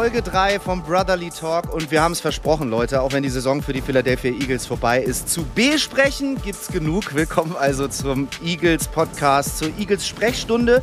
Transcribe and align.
Folge 0.00 0.22
3 0.22 0.60
vom 0.60 0.82
Brotherly 0.82 1.28
Talk 1.28 1.74
und 1.74 1.90
wir 1.90 2.00
haben 2.00 2.12
es 2.12 2.20
versprochen, 2.20 2.70
Leute, 2.70 3.02
auch 3.02 3.12
wenn 3.12 3.22
die 3.22 3.28
Saison 3.28 3.60
für 3.60 3.74
die 3.74 3.82
Philadelphia 3.82 4.30
Eagles 4.30 4.64
vorbei 4.64 5.02
ist, 5.02 5.28
zu 5.28 5.44
besprechen 5.54 6.40
gibt's 6.40 6.68
genug. 6.68 7.14
Willkommen 7.14 7.54
also 7.54 7.86
zum 7.86 8.26
Eagles 8.42 8.88
Podcast, 8.88 9.58
zur 9.58 9.68
Eagles 9.78 10.08
Sprechstunde. 10.08 10.82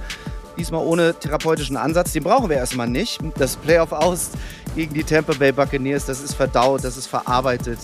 Diesmal 0.55 0.86
ohne 0.86 1.15
therapeutischen 1.15 1.77
Ansatz, 1.77 2.14
den 2.14 2.25
brauchen 2.25 2.51
wir 2.51 2.57
erstmal 2.57 2.88
nicht. 2.88 3.19
Das 3.39 3.55
Playoff 3.55 3.91
aus 3.91 4.33
gegen 4.75 4.93
die 4.93 5.04
Tampa 5.04 5.34
Bay 5.34 5.52
Buccaneers, 5.52 6.05
das 6.05 6.21
ist 6.21 6.36
verdaut, 6.36 6.83
das 6.83 6.96
ist 6.96 7.07
verarbeitet. 7.07 7.79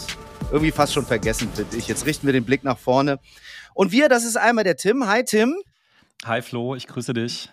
Irgendwie 0.51 0.71
fast 0.71 0.93
schon 0.93 1.07
vergessen, 1.07 1.49
finde 1.55 1.75
ich. 1.75 1.87
Jetzt 1.87 2.05
richten 2.05 2.27
wir 2.27 2.33
den 2.33 2.45
Blick 2.45 2.63
nach 2.63 2.77
vorne. 2.77 3.17
Und 3.73 3.91
wir, 3.91 4.07
das 4.07 4.23
ist 4.23 4.37
einmal 4.37 4.65
der 4.65 4.77
Tim. 4.77 5.07
Hi 5.07 5.23
Tim. 5.23 5.55
Hi 6.25 6.43
Flo, 6.43 6.75
ich 6.75 6.85
grüße 6.85 7.11
dich. 7.15 7.49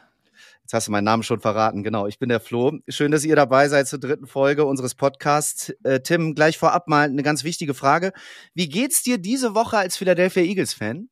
Jetzt 0.70 0.74
hast 0.74 0.86
du 0.86 0.92
meinen 0.92 1.02
Namen 1.02 1.24
schon 1.24 1.40
verraten. 1.40 1.82
Genau, 1.82 2.06
ich 2.06 2.20
bin 2.20 2.28
der 2.28 2.38
Flo. 2.38 2.78
Schön, 2.88 3.10
dass 3.10 3.24
ihr 3.24 3.34
dabei 3.34 3.68
seid 3.68 3.88
zur 3.88 3.98
dritten 3.98 4.28
Folge 4.28 4.64
unseres 4.64 4.94
Podcasts. 4.94 5.70
Äh, 5.82 5.98
Tim, 5.98 6.36
gleich 6.36 6.58
vorab 6.58 6.86
mal 6.86 7.08
eine 7.08 7.24
ganz 7.24 7.42
wichtige 7.42 7.74
Frage. 7.74 8.12
Wie 8.54 8.68
geht's 8.68 9.02
dir 9.02 9.18
diese 9.18 9.56
Woche 9.56 9.78
als 9.78 9.96
Philadelphia 9.96 10.44
Eagles-Fan? 10.44 11.08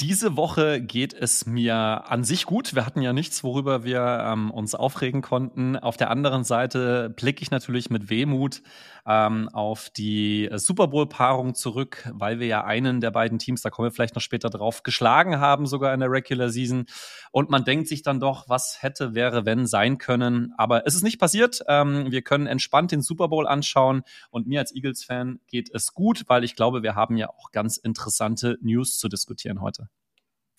Diese 0.00 0.38
Woche 0.38 0.80
geht 0.80 1.12
es 1.12 1.44
mir 1.44 1.74
an 1.76 2.24
sich 2.24 2.46
gut. 2.46 2.74
Wir 2.74 2.86
hatten 2.86 3.02
ja 3.02 3.12
nichts, 3.12 3.44
worüber 3.44 3.84
wir 3.84 4.24
ähm, 4.26 4.50
uns 4.50 4.74
aufregen 4.74 5.20
konnten. 5.20 5.76
Auf 5.76 5.98
der 5.98 6.10
anderen 6.10 6.42
Seite 6.42 7.10
blicke 7.14 7.42
ich 7.42 7.50
natürlich 7.50 7.90
mit 7.90 8.08
Wehmut 8.08 8.62
ähm, 9.06 9.48
auf 9.52 9.90
die 9.90 10.46
äh, 10.46 10.58
Super 10.58 10.88
Bowl-Paarung 10.88 11.54
zurück, 11.54 12.08
weil 12.12 12.40
wir 12.40 12.46
ja 12.46 12.64
einen 12.64 13.00
der 13.00 13.10
beiden 13.10 13.38
Teams, 13.38 13.62
da 13.62 13.70
kommen 13.70 13.86
wir 13.86 13.92
vielleicht 13.92 14.14
noch 14.14 14.22
später 14.22 14.50
drauf, 14.50 14.82
geschlagen 14.82 15.38
haben, 15.38 15.66
sogar 15.66 15.94
in 15.94 16.00
der 16.00 16.10
Regular 16.10 16.50
Season. 16.50 16.86
Und 17.30 17.50
man 17.50 17.64
denkt 17.64 17.88
sich 17.88 18.02
dann 18.02 18.20
doch, 18.20 18.48
was 18.48 18.78
hätte, 18.80 19.14
wäre, 19.14 19.46
wenn 19.46 19.66
sein 19.66 19.98
können. 19.98 20.52
Aber 20.56 20.86
es 20.86 20.94
ist 20.94 21.02
nicht 21.02 21.20
passiert. 21.20 21.60
Ähm, 21.68 22.10
wir 22.10 22.22
können 22.22 22.46
entspannt 22.46 22.92
den 22.92 23.02
Super 23.02 23.28
Bowl 23.28 23.46
anschauen. 23.46 24.02
Und 24.30 24.46
mir 24.46 24.60
als 24.60 24.74
Eagles-Fan 24.74 25.40
geht 25.46 25.70
es 25.72 25.92
gut, 25.92 26.24
weil 26.26 26.44
ich 26.44 26.56
glaube, 26.56 26.82
wir 26.82 26.94
haben 26.94 27.16
ja 27.16 27.28
auch 27.28 27.52
ganz 27.52 27.76
interessante 27.76 28.58
News 28.60 28.98
zu 28.98 29.08
diskutieren 29.08 29.60
heute. 29.60 29.88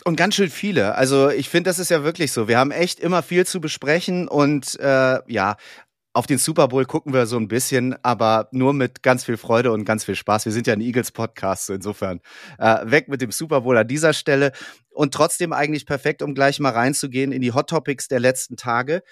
Und 0.03 0.15
ganz 0.15 0.35
schön 0.35 0.49
viele. 0.49 0.95
Also 0.95 1.29
ich 1.29 1.49
finde, 1.49 1.69
das 1.69 1.79
ist 1.79 1.89
ja 1.89 2.03
wirklich 2.03 2.31
so. 2.31 2.47
Wir 2.47 2.59
haben 2.59 2.71
echt 2.71 2.99
immer 2.99 3.23
viel 3.23 3.45
zu 3.45 3.59
besprechen 3.59 4.27
und 4.27 4.79
äh, 4.79 5.19
ja, 5.27 5.57
auf 6.13 6.25
den 6.25 6.39
Super 6.39 6.67
Bowl 6.67 6.85
gucken 6.85 7.13
wir 7.13 7.27
so 7.27 7.37
ein 7.37 7.47
bisschen, 7.47 7.95
aber 8.03 8.47
nur 8.51 8.73
mit 8.73 9.03
ganz 9.03 9.23
viel 9.23 9.37
Freude 9.37 9.71
und 9.71 9.85
ganz 9.85 10.03
viel 10.03 10.15
Spaß. 10.15 10.45
Wir 10.45 10.51
sind 10.51 10.65
ja 10.65 10.73
ein 10.73 10.81
Eagles-Podcast, 10.81 11.67
so 11.67 11.73
insofern 11.73 12.21
äh, 12.57 12.89
weg 12.89 13.07
mit 13.07 13.21
dem 13.21 13.31
Super 13.31 13.61
Bowl 13.61 13.77
an 13.77 13.87
dieser 13.87 14.13
Stelle. 14.13 14.51
Und 14.89 15.13
trotzdem 15.13 15.53
eigentlich 15.53 15.85
perfekt, 15.85 16.21
um 16.23 16.33
gleich 16.33 16.59
mal 16.59 16.71
reinzugehen 16.71 17.31
in 17.31 17.41
die 17.41 17.53
Hot 17.53 17.69
Topics 17.69 18.07
der 18.07 18.19
letzten 18.19 18.57
Tage. 18.57 19.03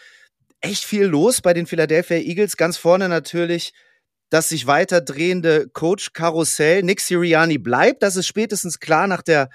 Echt 0.61 0.83
viel 0.83 1.05
los 1.05 1.41
bei 1.41 1.53
den 1.53 1.67
Philadelphia 1.67 2.17
Eagles. 2.17 2.57
Ganz 2.57 2.77
vorne 2.77 3.07
natürlich 3.07 3.73
das 4.29 4.49
sich 4.49 4.67
weiter 4.67 5.01
drehende 5.01 5.69
Coach-Karussell. 5.69 6.83
Nick 6.83 6.99
Sirianni 6.99 7.57
bleibt. 7.57 8.03
Das 8.03 8.15
ist 8.15 8.27
spätestens 8.27 8.79
klar 8.79 9.07
nach 9.07 9.21
der 9.21 9.49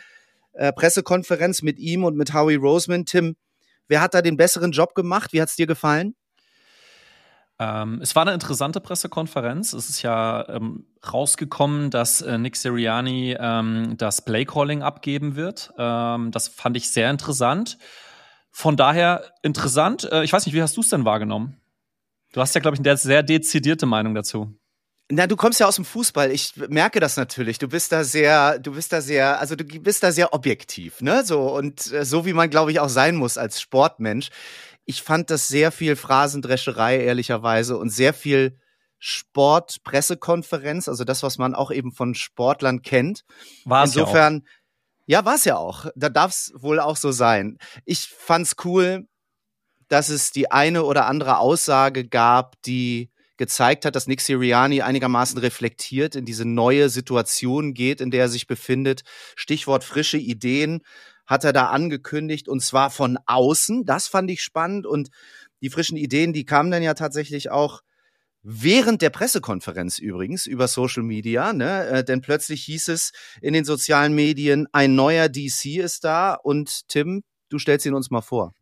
äh, 0.53 0.73
Pressekonferenz 0.73 1.63
mit 1.63 1.79
ihm 1.79 2.05
und 2.05 2.17
mit 2.17 2.33
Howie 2.33 2.55
Roseman. 2.55 3.05
Tim, 3.05 3.37
wer 3.89 4.01
hat 4.01 4.15
da 4.15 4.23
den 4.23 4.37
besseren 4.37 4.73
Job 4.73 4.95
gemacht? 4.95 5.33
Wie 5.33 5.43
hat 5.43 5.49
es 5.49 5.57
dir 5.57 5.67
gefallen? 5.67 6.15
Ähm, 7.61 8.01
es 8.01 8.17
war 8.17 8.23
eine 8.23 8.33
interessante 8.33 8.81
Pressekonferenz. 8.81 9.75
Es 9.75 9.91
ist 9.91 10.01
ja 10.01 10.49
ähm, 10.49 10.87
rausgekommen, 11.13 11.91
dass 11.91 12.23
äh, 12.23 12.39
Nick 12.39 12.57
Sirianni 12.57 13.37
ähm, 13.39 13.97
das 13.99 14.25
Playcalling 14.25 14.83
abgeben 14.83 15.37
wird. 15.37 15.71
Ähm, 15.77 16.31
das 16.31 16.49
fand 16.49 16.79
ich 16.79 16.91
sehr 16.91 17.11
interessant. 17.11 17.77
Von 18.51 18.79
daher 18.79 19.35
interessant. 19.43 20.11
Äh, 20.11 20.25
ich 20.25 20.33
weiß 20.33 20.47
nicht, 20.47 20.55
wie 20.55 20.63
hast 20.63 20.79
du 20.79 20.81
es 20.81 20.89
denn 20.89 21.05
wahrgenommen? 21.05 21.61
Du 22.33 22.41
hast 22.41 22.55
ja, 22.55 22.63
glaube 22.63 22.77
ich, 22.77 22.81
eine 22.81 22.97
sehr 22.97 23.23
dezidierte 23.23 23.85
Meinung 23.85 24.15
dazu. 24.15 24.57
Na, 25.13 25.27
du 25.27 25.37
kommst 25.37 25.61
ja 25.61 25.67
aus 25.67 25.75
dem 25.75 25.85
Fußball. 25.85 26.31
Ich 26.31 26.55
merke 26.57 27.01
das 27.01 27.17
natürlich. 27.17 27.59
Du 27.59 27.69
bist 27.69 27.91
da 27.93 28.05
sehr, 28.05 28.59
du 28.61 28.73
bist 28.73 28.93
da 28.93 29.01
sehr, 29.01 29.39
also 29.41 29.57
du 29.57 29.65
bist 29.65 30.03
da 30.03 30.13
sehr 30.13 30.33
objektiv, 30.33 31.03
ne? 31.03 31.25
So 31.25 31.55
und 31.55 31.93
äh, 31.93 32.05
so 32.07 32.25
wie 32.25 32.33
man, 32.33 32.49
glaube 32.49 32.71
ich, 32.71 32.81
auch 32.81 32.89
sein 32.89 33.17
muss 33.17 33.37
als 33.37 33.61
Sportmensch. 33.61 34.31
Ich 34.91 35.03
fand 35.03 35.31
das 35.31 35.47
sehr 35.47 35.71
viel 35.71 35.95
Phrasendrescherei 35.95 36.99
ehrlicherweise 36.99 37.79
und 37.79 37.91
sehr 37.91 38.13
viel 38.13 38.59
Sportpressekonferenz, 38.99 40.89
also 40.89 41.05
das, 41.05 41.23
was 41.23 41.39
man 41.39 41.55
auch 41.55 41.71
eben 41.71 41.93
von 41.93 42.17
Sportlern 42.17 42.83
kennt. 42.83 43.23
War 43.65 43.85
Insofern, 43.85 44.45
ja, 45.07 45.25
war 45.25 45.37
es 45.37 45.45
ja 45.45 45.57
auch. 45.57 45.87
Da 45.95 46.09
darf 46.09 46.33
es 46.33 46.53
wohl 46.57 46.81
auch 46.81 46.97
so 46.97 47.13
sein. 47.13 47.59
Ich 47.85 48.09
fand's 48.09 48.57
cool, 48.65 49.07
dass 49.87 50.09
es 50.09 50.33
die 50.33 50.51
eine 50.51 50.83
oder 50.83 51.07
andere 51.07 51.39
Aussage 51.39 52.05
gab, 52.05 52.61
die 52.63 53.13
gezeigt 53.37 53.85
hat, 53.85 53.95
dass 53.95 54.09
Nick 54.09 54.21
Sirianni 54.21 54.83
einigermaßen 54.83 55.39
reflektiert 55.39 56.17
in 56.17 56.25
diese 56.25 56.45
neue 56.45 56.89
Situation 56.89 57.75
geht, 57.75 58.01
in 58.01 58.11
der 58.11 58.23
er 58.23 58.29
sich 58.29 58.49
befindet. 58.49 59.03
Stichwort 59.37 59.85
frische 59.85 60.19
Ideen 60.19 60.83
hat 61.31 61.45
er 61.45 61.53
da 61.53 61.67
angekündigt 61.69 62.49
und 62.49 62.61
zwar 62.61 62.91
von 62.91 63.17
außen. 63.25 63.85
Das 63.85 64.09
fand 64.09 64.31
ich 64.33 64.43
spannend 64.43 64.85
und 64.85 65.11
die 65.63 65.71
frischen 65.71 65.97
Ideen, 65.97 66.33
die 66.33 66.45
kamen 66.45 66.73
dann 66.73 66.83
ja 66.83 66.95
tatsächlich 66.95 67.51
auch 67.51 67.83
während 68.43 69.01
der 69.01 69.11
Pressekonferenz 69.11 69.99
übrigens 69.99 70.47
über 70.47 70.67
Social 70.67 71.05
Media, 71.05 71.53
ne? 71.53 71.87
Äh, 71.87 72.05
denn 72.05 72.21
plötzlich 72.21 72.65
hieß 72.65 72.89
es 72.89 73.13
in 73.41 73.53
den 73.53 73.65
sozialen 73.65 74.13
Medien, 74.13 74.67
ein 74.73 74.97
neuer 74.97 75.29
DC 75.29 75.77
ist 75.77 76.03
da 76.03 76.35
und 76.35 76.89
Tim, 76.89 77.23
du 77.49 77.59
stellst 77.59 77.87
ihn 77.87 77.95
uns 77.95 78.11
mal 78.11 78.23
vor. 78.23 78.53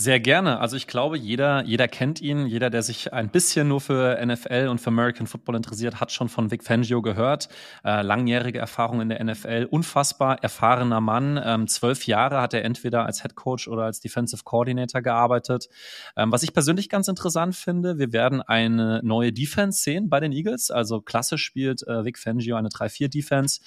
Sehr 0.00 0.20
gerne. 0.20 0.60
Also 0.60 0.76
ich 0.76 0.86
glaube, 0.86 1.18
jeder, 1.18 1.64
jeder 1.64 1.88
kennt 1.88 2.20
ihn. 2.20 2.46
Jeder, 2.46 2.70
der 2.70 2.84
sich 2.84 3.12
ein 3.12 3.30
bisschen 3.30 3.66
nur 3.66 3.80
für 3.80 4.24
NFL 4.24 4.68
und 4.70 4.80
für 4.80 4.90
American 4.90 5.26
Football 5.26 5.56
interessiert, 5.56 5.98
hat 5.98 6.12
schon 6.12 6.28
von 6.28 6.52
Vic 6.52 6.62
Fangio 6.62 7.02
gehört. 7.02 7.48
Äh, 7.82 8.02
langjährige 8.02 8.60
Erfahrung 8.60 9.00
in 9.00 9.08
der 9.08 9.24
NFL, 9.24 9.66
unfassbar 9.68 10.40
erfahrener 10.40 11.00
Mann. 11.00 11.40
Ähm, 11.44 11.66
zwölf 11.66 12.06
Jahre 12.06 12.40
hat 12.40 12.54
er 12.54 12.64
entweder 12.64 13.06
als 13.06 13.22
Head 13.22 13.34
Coach 13.34 13.66
oder 13.66 13.82
als 13.86 13.98
Defensive 13.98 14.44
Coordinator 14.44 15.02
gearbeitet. 15.02 15.68
Ähm, 16.16 16.30
was 16.30 16.44
ich 16.44 16.52
persönlich 16.52 16.88
ganz 16.88 17.08
interessant 17.08 17.56
finde, 17.56 17.98
wir 17.98 18.12
werden 18.12 18.40
eine 18.40 19.00
neue 19.02 19.32
Defense 19.32 19.82
sehen 19.82 20.08
bei 20.08 20.20
den 20.20 20.30
Eagles. 20.30 20.70
Also 20.70 21.00
klassisch 21.00 21.42
spielt 21.42 21.84
äh, 21.88 22.04
Vic 22.04 22.18
Fangio 22.18 22.54
eine 22.54 22.68
3-4-Defense. 22.68 23.62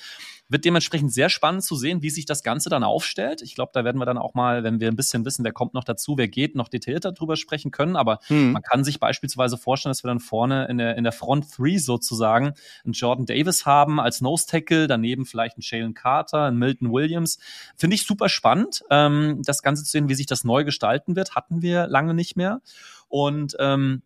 Wird 0.51 0.66
dementsprechend 0.66 1.13
sehr 1.13 1.29
spannend 1.29 1.63
zu 1.63 1.78
sehen, 1.78 2.01
wie 2.01 2.09
sich 2.09 2.25
das 2.25 2.44
Ganze 2.44 2.69
dann 2.69 2.84
aufstellt. 2.84 3.41
Ich 3.41 3.56
glaube, 3.56 3.72
da 3.73 3.85
werden 3.85 3.97
wir 4.00 4.06
dann 4.06 4.17
auch 4.17 4.34
mal, 4.34 4.63
wenn 4.63 4.81
wir 4.81 4.89
ein 4.89 4.97
bisschen 4.97 5.23
wissen, 5.23 5.45
wer 5.45 5.53
kommt 5.53 5.73
noch 5.73 5.85
dazu, 5.85 6.17
wer 6.17 6.28
geht, 6.28 6.56
noch 6.56 6.67
detaillierter 6.67 7.13
drüber 7.13 7.38
sprechen 7.38 7.72
können. 7.72 7.95
Aber 7.95 8.19
hm. 8.28 8.51
man 8.51 8.62
kann 8.62 8.84
sich 8.84 9.00
beispielsweise 9.00 9.57
vorstellen, 9.57 9.91
dass 9.91 10.03
wir 10.03 10.09
dann 10.09 10.19
vorne 10.19 10.66
in 10.67 10.78
der, 10.78 10.97
in 10.97 11.06
der 11.06 11.13
Front 11.13 11.50
Three 11.53 11.78
sozusagen 11.78 12.53
einen 12.84 12.91
Jordan 12.91 13.25
Davis 13.25 13.66
haben 13.66 14.01
als 14.01 14.19
Nose 14.19 14.45
Tackle, 14.45 14.88
daneben 14.88 15.25
vielleicht 15.25 15.56
einen 15.56 15.63
Jalen 15.63 15.94
Carter, 15.94 16.44
einen 16.44 16.57
Milton 16.57 16.91
Williams. 16.91 17.39
Finde 17.78 17.95
ich 17.95 18.06
super 18.06 18.28
spannend, 18.28 18.83
ähm, 18.89 19.41
das 19.45 19.62
Ganze 19.62 19.85
zu 19.85 19.91
sehen, 19.91 20.09
wie 20.09 20.16
sich 20.16 20.28
das 20.28 20.44
neu 20.44 20.66
gestalten 20.66 21.16
wird. 21.16 21.35
Hatten 21.35 21.62
wir 21.62 21.88
lange 21.88 22.13
nicht 22.13 22.35
mehr. 22.35 22.62
Und 23.07 23.56
ähm, 23.59 24.03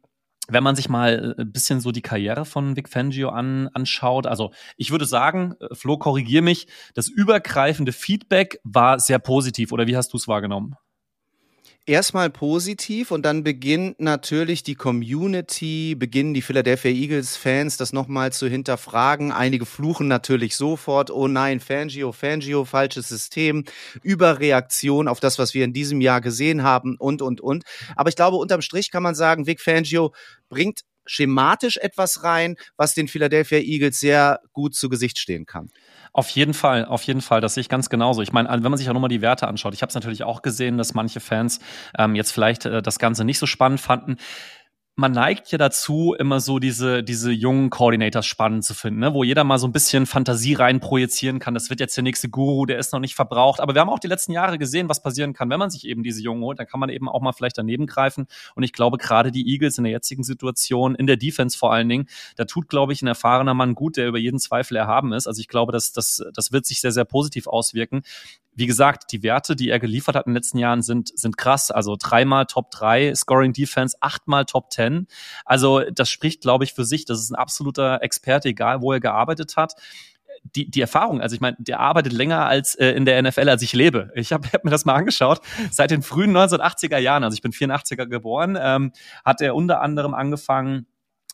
wenn 0.47 0.63
man 0.63 0.75
sich 0.75 0.89
mal 0.89 1.35
äh, 1.38 1.41
ein 1.41 1.51
bisschen 1.51 1.79
so 1.79 1.91
die 1.91 2.01
Karriere 2.01 2.45
von 2.45 2.75
Vic 2.75 2.89
Fangio 2.89 3.29
an, 3.29 3.69
anschaut, 3.73 4.28
also 4.28 4.51
ich 4.78 4.91
würde 4.91 5.06
sagen, 5.06 5.56
äh, 5.59 5.73
Flo, 5.75 5.97
korrigier 5.97 6.41
mich, 6.41 6.67
das 6.94 7.07
übergreifende 7.07 7.91
Feedback 7.91 8.59
war 8.63 9.00
sehr 9.00 9.19
positiv. 9.19 9.72
Oder 9.72 9.88
wie 9.88 9.97
hast 9.97 10.13
du 10.13 10.17
es 10.17 10.28
wahrgenommen? 10.28 10.75
Erstmal 11.85 12.29
positiv 12.29 13.12
und 13.12 13.23
dann 13.23 13.44
beginnt 13.44 14.00
natürlich 14.00 14.63
die 14.63 14.75
Community, 14.75 15.95
beginnen 15.95 16.33
die 16.33 16.42
Philadelphia 16.42 16.92
Eagles 16.92 17.38
Fans 17.38 17.77
das 17.77 17.94
nochmal 17.94 18.31
zu 18.31 18.48
hinterfragen. 18.48 19.31
Einige 19.31 19.65
fluchen 19.65 20.07
natürlich 20.07 20.56
sofort, 20.56 21.12
oh 21.12 21.27
nein, 21.27 21.60
Fangio, 21.60 22.12
Fangio, 22.12 22.65
falsches 22.65 23.07
System, 23.10 23.63
Überreaktion 24.01 25.07
auf 25.07 25.19
das, 25.19 25.38
was 25.38 25.54
wir 25.54 25.63
in 25.63 25.74
diesem 25.74 26.01
Jahr 26.01 26.21
gesehen 26.21 26.63
haben 26.63 26.95
und, 26.98 27.21
und, 27.21 27.42
und. 27.42 27.63
Aber 27.95 28.10
ich 28.10 28.15
glaube, 28.15 28.38
unterm 28.38 28.62
Strich 28.62 28.92
kann 28.92 29.04
man 29.04 29.15
sagen, 29.15 29.45
Vic 29.45 29.62
Fangio 29.62 30.13
bringt 30.50 30.81
schematisch 31.06 31.77
etwas 31.77 32.24
rein, 32.24 32.56
was 32.77 32.95
den 32.95 33.07
Philadelphia 33.07 33.60
Eagles 33.60 34.00
sehr 34.00 34.39
gut 34.54 34.75
zu 34.75 34.89
Gesicht 34.89 35.19
stehen 35.19 35.45
kann. 35.45 35.69
Auf 36.15 36.29
jeden 36.29 36.53
Fall, 36.53 36.85
auf 36.85 37.03
jeden 37.03 37.19
Fall. 37.19 37.41
Das 37.41 37.56
sehe 37.56 37.62
ich 37.62 37.67
ganz 37.67 37.89
genauso. 37.89 38.21
Ich 38.21 38.31
meine, 38.31 38.47
wenn 38.50 38.62
man 38.62 38.77
sich 38.77 38.89
auch 38.89 38.94
nochmal 38.94 39.09
die 39.09 39.21
Werte 39.21 39.50
anschaut, 39.50 39.73
ich 39.73 39.81
habe 39.81 39.89
es 39.89 39.95
natürlich 39.95 40.23
auch 40.23 40.41
gesehen, 40.41 40.77
dass 40.77 40.94
manche 40.94 41.19
Fans 41.19 41.59
ähm, 42.00 42.15
jetzt 42.15 42.31
vielleicht 42.31 42.65
äh, 42.65 42.81
das 42.81 43.00
Ganze 43.00 43.25
nicht 43.25 43.38
so 43.38 43.45
spannend 43.45 43.81
fanden 43.81 44.15
man 44.97 45.12
neigt 45.12 45.51
ja 45.51 45.57
dazu, 45.57 46.15
immer 46.18 46.39
so 46.39 46.57
diese, 46.57 47.03
diese 47.03 47.30
jungen 47.30 47.69
Coordinators 47.69 48.25
spannend 48.25 48.63
zu 48.63 48.74
finden, 48.74 49.01
ne? 49.01 49.13
wo 49.13 49.25
jeder 49.25 49.44
mal 49.44 49.57
so 49.57 49.68
ein 49.68 49.74
bisschen 49.74 50.06
Fantasie 50.06 50.53
rein 50.53 50.80
projizieren 50.80 51.39
kann. 51.39 51.53
Das 51.53 51.69
wird 51.69 51.81
jetzt 51.81 51.97
der 51.97 52.03
nächste 52.03 52.30
Guru, 52.30 52.65
der 52.65 52.80
ist 52.80 52.94
noch 52.94 53.01
nicht 53.01 53.13
verbraucht. 53.13 53.59
Aber 53.59 53.74
wir 53.74 53.81
haben 53.81 53.89
auch 53.89 54.00
die 54.00 54.07
letzten 54.07 54.31
Jahre 54.31 54.57
gesehen, 54.57 54.88
was 54.88 55.03
passieren 55.03 55.33
kann, 55.33 55.50
wenn 55.50 55.59
man 55.59 55.69
sich 55.69 55.86
eben 55.86 56.01
diese 56.01 56.21
Jungen 56.21 56.42
holt. 56.44 56.59
Dann 56.59 56.68
kann 56.68 56.80
man 56.80 56.88
eben 56.88 57.09
auch 57.09 57.19
mal 57.19 57.33
vielleicht 57.33 57.57
daneben 57.57 57.88
greifen. 57.88 58.27
Und 58.56 58.63
ich 58.63 58.71
glaube, 58.71 58.97
gerade 58.97 59.33
die 59.33 59.51
Eagles 59.51 59.77
in 59.77 59.83
der 59.83 59.92
jetzigen 59.92 60.24
Situation, 60.24 60.95
in 60.95 61.07
der 61.07 61.18
Defense 61.18 61.57
vor 61.57 61.74
allen 61.74 61.89
Dingen, 61.89 62.07
da 62.38 62.45
tut, 62.45 62.69
glaube 62.69 62.94
ich, 62.94 63.01
ein 63.01 63.07
erfahrener 63.07 63.53
Mann 63.53 63.75
gut, 63.75 63.98
der 63.98 64.07
über 64.07 64.18
jeden 64.18 64.39
Zweifel 64.39 64.77
erhaben 64.77 65.12
ist. 65.12 65.27
Also 65.27 65.41
ich 65.41 65.50
glaube, 65.50 65.74
das, 65.74 65.91
das, 65.91 66.24
das 66.33 66.53
wird 66.53 66.65
sich 66.65 66.80
sehr, 66.80 66.94
sehr 66.94 67.06
positiv 67.06 67.48
auswirken 67.48 68.01
wie 68.56 68.68
gesagt, 68.68 69.12
die 69.12 69.21
Werte, 69.21 69.56
die 69.56 69.69
er 69.69 69.80
geliefert 69.80 70.15
hat 70.15 70.27
in 70.27 70.31
den 70.31 70.38
letzten 70.38 70.57
Jahren, 70.57 70.81
sind, 70.81 71.18
sind 71.18 71.38
krass. 71.38 71.71
Also 71.71 71.98
dreimal 72.00 72.45
Top 72.45 72.71
3 72.71 73.13
Scoring 73.13 73.51
Defense, 73.51 73.98
achtmal 74.00 74.45
Top 74.45 74.71
10 74.71 74.85
10. 74.86 75.08
Also 75.46 75.82
das 75.92 76.10
spricht, 76.10 76.42
glaube 76.42 76.64
ich, 76.64 76.74
für 76.74 76.86
sich. 76.86 77.06
Das 77.06 77.20
ist 77.20 77.32
ein 77.32 77.36
absoluter 77.36 78.02
Experte, 78.02 78.50
egal 78.50 78.82
wo 78.82 78.94
er 78.94 79.00
gearbeitet 79.00 79.58
hat 79.58 79.76
die, 80.54 80.70
die 80.70 80.82
Erfahrung, 80.82 81.22
also 81.22 81.34
ich 81.34 81.42
meine, 81.42 81.58
der 81.60 81.80
arbeitet 81.80 82.14
länger 82.14 82.46
als 82.46 82.76
äh, 82.76 82.92
in 82.92 83.06
der 83.06 83.22
NFL, 83.22 83.50
als 83.50 83.62
ich 83.62 83.74
lebe. 83.74 84.12
Ich 84.16 84.32
habe 84.32 84.48
hab 84.54 84.64
mir 84.64 84.72
das 84.72 84.86
mal 84.86 84.94
angeschaut. 84.94 85.42
Seit 85.72 85.92
den 85.92 86.02
frühen 86.02 86.36
1980er 86.36 86.98
Jahren, 86.98 87.24
also 87.24 87.36
ich 87.36 87.42
bin 87.42 87.52
84er 87.52 88.06
geboren, 88.06 88.58
ähm, 88.60 88.92
hat 89.24 89.42
er 89.42 89.56
unter 89.56 89.82
anderem 89.82 90.14
angefangen, 90.14 90.86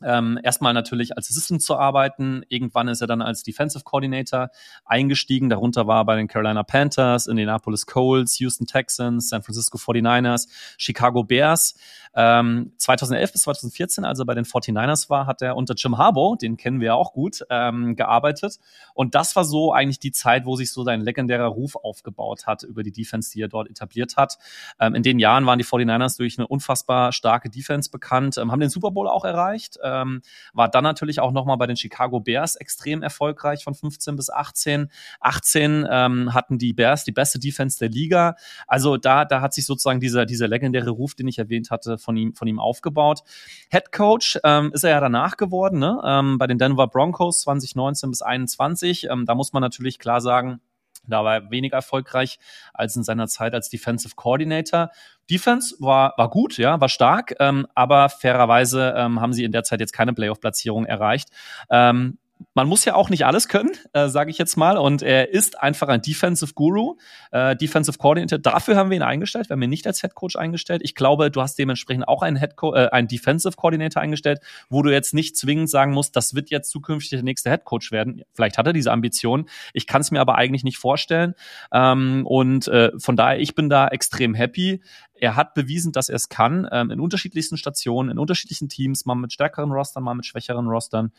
ähm, 0.04 0.40
erstmal 0.44 0.74
natürlich 0.74 1.16
als 1.18 1.30
Assistant 1.30 1.62
zu 1.62 1.78
arbeiten. 1.78 2.44
Irgendwann 2.50 2.88
ist 2.88 3.02
er 3.02 3.08
dann 3.08 3.22
als 3.22 3.44
Defensive 3.44 3.84
Coordinator 3.84 4.50
eingestiegen. 4.86 5.50
Darunter 5.50 5.88
war 5.88 6.02
er 6.02 6.06
bei 6.06 6.16
den 6.16 6.28
Carolina 6.28 6.64
Panthers, 6.64 7.28
Indianapolis 7.28 7.86
Colts, 7.86 8.40
Houston 8.40 8.66
Texans, 8.66 9.30
San 9.30 9.44
Francisco 9.44 9.78
49ers, 9.78 10.48
Chicago 10.78 11.24
Bears. 11.24 11.76
Ähm, 12.14 12.74
2011 12.78 13.32
bis 13.32 13.42
2014, 13.44 14.04
als 14.04 14.20
er 14.20 14.26
bei 14.26 14.36
den 14.36 14.44
49ers 14.44 15.10
war, 15.10 15.28
hat 15.28 15.42
er 15.42 15.56
unter 15.56 15.76
Jim 15.76 15.98
Harbaugh, 15.98 16.36
den 16.36 16.58
kennen 16.58 16.82
wir 16.82 16.88
ja 16.88 16.94
auch 16.94 17.14
gut, 17.14 17.46
ähm, 17.50 17.96
gearbeitet. 17.96 18.60
Und 18.94 19.16
das 19.16 19.36
war 19.36 19.46
so 19.46 19.72
eigentlich 19.72 20.00
die 20.00 20.12
Zeit, 20.12 20.46
wo 20.46 20.56
sich 20.56 20.72
so 20.74 20.84
sein 20.84 21.02
legendärer 21.02 21.48
Ruf 21.48 21.76
aufgebaut 21.76 22.48
hat 22.48 22.64
über 22.64 22.84
die 22.84 22.92
Defense, 22.92 23.32
die 23.32 23.42
er 23.42 23.48
dort 23.48 23.70
etabliert 23.70 24.18
hat. 24.18 24.38
Ähm, 24.80 24.94
in 24.94 25.04
den 25.04 25.20
Jahren 25.20 25.46
waren 25.46 25.58
die 25.58 25.66
49ers 25.66 26.18
durch 26.18 26.38
eine 26.38 26.48
unfassbar 26.48 27.14
starke 27.14 27.50
Defense 27.50 27.90
bekannt, 27.90 28.38
ähm, 28.38 28.52
haben 28.52 28.60
den 28.60 28.70
Super 28.70 28.92
Bowl 28.92 29.08
auch 29.08 29.24
erreicht, 29.24 29.80
ähm, 29.92 30.22
war 30.54 30.70
dann 30.70 30.84
natürlich 30.84 31.20
auch 31.20 31.32
nochmal 31.32 31.58
bei 31.58 31.68
den 31.68 31.76
Chicago 31.76 32.20
Bears 32.20 32.56
extrem 32.56 33.04
erfolgreich 33.04 33.64
von 33.64 33.74
15 33.74 34.16
bis 34.16 34.30
18. 34.30 34.90
18 35.20 35.88
ähm, 35.90 36.34
hatten 36.34 36.58
die 36.58 36.74
Bears 36.74 37.04
die 37.04 37.12
beste 37.12 37.40
Defense 37.40 37.80
der 37.80 37.90
Liga. 37.90 38.36
Also 38.68 38.98
da, 38.98 39.26
da 39.26 39.42
hat 39.42 39.54
sich 39.54 39.66
sozusagen 39.66 40.00
dieser, 40.00 40.26
dieser 40.26 40.48
legendäre 40.48 40.92
Ruf, 40.92 41.16
den 41.16 41.28
ich 41.28 41.38
erwähnt 41.38 41.72
hatte, 41.72 41.98
von 41.98 42.16
ihm, 42.16 42.34
von 42.34 42.48
ihm 42.48 42.60
aufgebaut. 42.60 43.22
Head 43.70 43.92
Coach 43.92 44.40
ähm, 44.44 44.72
ist 44.74 44.84
er 44.84 44.92
ja 44.92 45.00
danach 45.00 45.38
geworden, 45.38 45.80
ne? 45.80 46.02
ähm, 46.04 46.38
bei 46.38 46.48
den 46.48 46.58
Denver 46.58 46.88
Broncos 46.88 47.42
2019 47.42 48.10
bis 48.10 48.22
21. 48.22 49.08
Ähm, 49.10 49.26
da 49.26 49.36
muss 49.36 49.54
man 49.54 49.62
natürlich 49.62 50.00
klar 50.00 50.22
sagen, 50.22 50.62
da 51.08 51.24
war 51.24 51.36
er 51.36 51.52
weniger 51.52 51.78
erfolgreich 51.78 52.40
als 52.74 52.96
in 52.96 53.04
seiner 53.04 53.28
Zeit 53.28 53.54
als 53.54 53.70
Defensive 53.70 54.16
Coordinator. 54.16 54.92
Defense 55.32 55.76
war, 55.80 56.14
war 56.18 56.30
gut, 56.30 56.58
ja, 56.58 56.82
war 56.82 56.90
stark, 56.90 57.34
ähm, 57.40 57.66
aber 57.74 58.10
fairerweise 58.10 58.94
ähm, 58.98 59.22
haben 59.22 59.32
sie 59.32 59.46
in 59.46 59.52
der 59.52 59.64
Zeit 59.64 59.80
jetzt 59.80 59.94
keine 59.94 60.14
Playoff-Platzierung 60.14 60.86
erreicht. 60.86 61.30
Ähm, 61.70 62.18
man 62.54 62.68
muss 62.68 62.86
ja 62.86 62.96
auch 62.96 63.10
nicht 63.10 63.26
alles 63.26 63.48
können, 63.48 63.72
äh, 63.94 64.10
sage 64.10 64.32
ich 64.32 64.38
jetzt 64.38 64.58
mal. 64.58 64.78
Und 64.78 65.02
er 65.02 65.34
ist 65.34 65.62
einfach 65.62 65.88
ein 65.88 66.02
Defensive 66.02 66.54
Guru, 66.54 66.98
äh, 67.32 67.56
Defensive 67.56 67.98
Coordinator. 67.98 68.40
Dafür 68.40 68.76
haben 68.76 68.90
wir 68.90 68.98
ihn 68.98 69.04
eingestellt. 69.04 69.50
Wir 69.50 69.54
haben 69.54 69.62
ihn 69.62 69.70
nicht 69.70 69.88
als 69.88 70.02
Head 70.02 70.16
Coach 70.16 70.36
eingestellt. 70.36 70.82
Ich 70.84 70.96
glaube, 70.96 71.32
du 71.32 71.42
hast 71.42 71.58
dementsprechend 71.58 72.08
auch 72.08 72.22
einen 72.22 72.38
Head 72.38 72.56
Co 72.56 72.74
äh, 72.74 72.90
einen 72.92 73.08
Defensive 73.08 73.56
Coordinator 73.56 74.02
eingestellt, 74.02 74.40
wo 74.70 74.82
du 74.82 74.92
jetzt 74.92 75.14
nicht 75.14 75.38
zwingend 75.38 75.70
sagen 75.70 75.94
musst, 75.94 76.16
das 76.16 76.36
wird 76.36 76.50
jetzt 76.50 76.70
zukünftig 76.70 77.12
der 77.12 77.24
nächste 77.24 77.50
Head 77.50 77.66
Coach 77.66 77.92
werden. 77.92 78.24
Vielleicht 78.34 78.58
hat 78.58 78.68
er 78.68 78.74
diese 78.74 78.92
Ambition. 78.92 79.48
Ich 79.74 79.88
kann 79.88 80.02
es 80.02 80.12
mir 80.12 80.22
aber 80.22 80.36
eigentlich 80.36 80.64
nicht 80.64 80.78
vorstellen. 80.78 81.36
Ähm, 81.72 82.26
und 82.26 82.68
äh, 82.68 82.92
von 82.98 83.16
daher, 83.16 83.40
ich 83.40 83.56
bin 83.56 83.70
da 83.70 83.88
extrem 83.88 84.34
happy. 84.34 84.82
Er 85.14 85.36
hat 85.36 85.54
bewiesen, 85.54 85.92
dass 85.92 86.10
er 86.10 86.16
es 86.16 86.30
kann, 86.30 86.68
ähm, 86.72 86.90
in 86.90 87.00
unterschiedlichsten 87.00 87.56
Stationen, 87.56 88.10
in 88.10 88.18
unterschiedlichen 88.18 88.70
Teams, 88.70 89.06
mal 89.06 89.16
mit 89.16 89.32
stärkeren 89.32 89.72
Rostern, 89.72 90.04
mal 90.04 90.16
mit 90.16 90.26
schwächeren 90.26 90.68
Rostern 90.68 91.12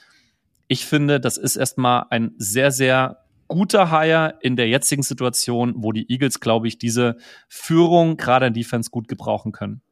ich 0.72 0.86
finde, 0.86 1.20
das 1.20 1.36
ist 1.36 1.56
erstmal 1.56 2.06
ein 2.08 2.32
sehr, 2.38 2.70
sehr 2.70 3.18
guter 3.46 3.90
Hire 3.90 4.38
in 4.40 4.56
der 4.56 4.68
jetzigen 4.68 5.02
Situation, 5.02 5.74
wo 5.76 5.92
die 5.92 6.10
Eagles, 6.10 6.40
glaube 6.40 6.66
ich, 6.66 6.78
diese 6.78 7.18
Führung 7.46 8.16
gerade 8.16 8.46
in 8.46 8.54
Defense 8.54 8.88
gut 8.90 9.06
gebrauchen 9.06 9.52
können. 9.52 9.82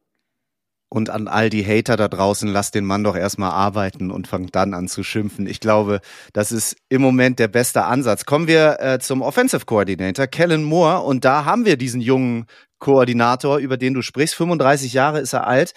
Und 0.89 1.11
an 1.11 1.29
all 1.29 1.51
die 1.51 1.65
Hater 1.65 1.97
da 1.97 2.09
draußen, 2.09 2.49
lasst 2.49 2.75
den 2.75 2.87
Mann 2.87 3.05
doch 3.05 3.15
erstmal 3.15 3.51
arbeiten 3.51 4.11
und 4.11 4.27
fangt 4.27 4.57
dann 4.57 4.73
an 4.73 4.89
zu 4.89 5.05
schimpfen. 5.05 5.47
Ich 5.47 5.61
glaube, 5.61 6.01
das 6.33 6.51
ist 6.51 6.77
im 6.89 7.03
Moment 7.03 7.39
der 7.39 7.49
beste 7.49 7.85
Ansatz. 7.85 8.25
Kommen 8.25 8.49
wir 8.49 8.81
äh, 8.81 8.99
zum 8.99 9.21
Offensive 9.21 9.67
Coordinator, 9.67 10.27
Kellen 10.27 10.65
Moore. 10.65 11.03
Und 11.03 11.27
da 11.27 11.45
haben 11.45 11.67
wir 11.67 11.77
diesen 11.77 12.01
jungen 12.01 12.47
Koordinator, 12.81 13.59
über 13.59 13.77
den 13.77 13.93
du 13.95 14.03
sprichst. 14.03 14.35
35 14.35 14.95
Jahre 14.95 15.21
ist 15.21 15.35
er 15.35 15.47
alt 15.47 15.75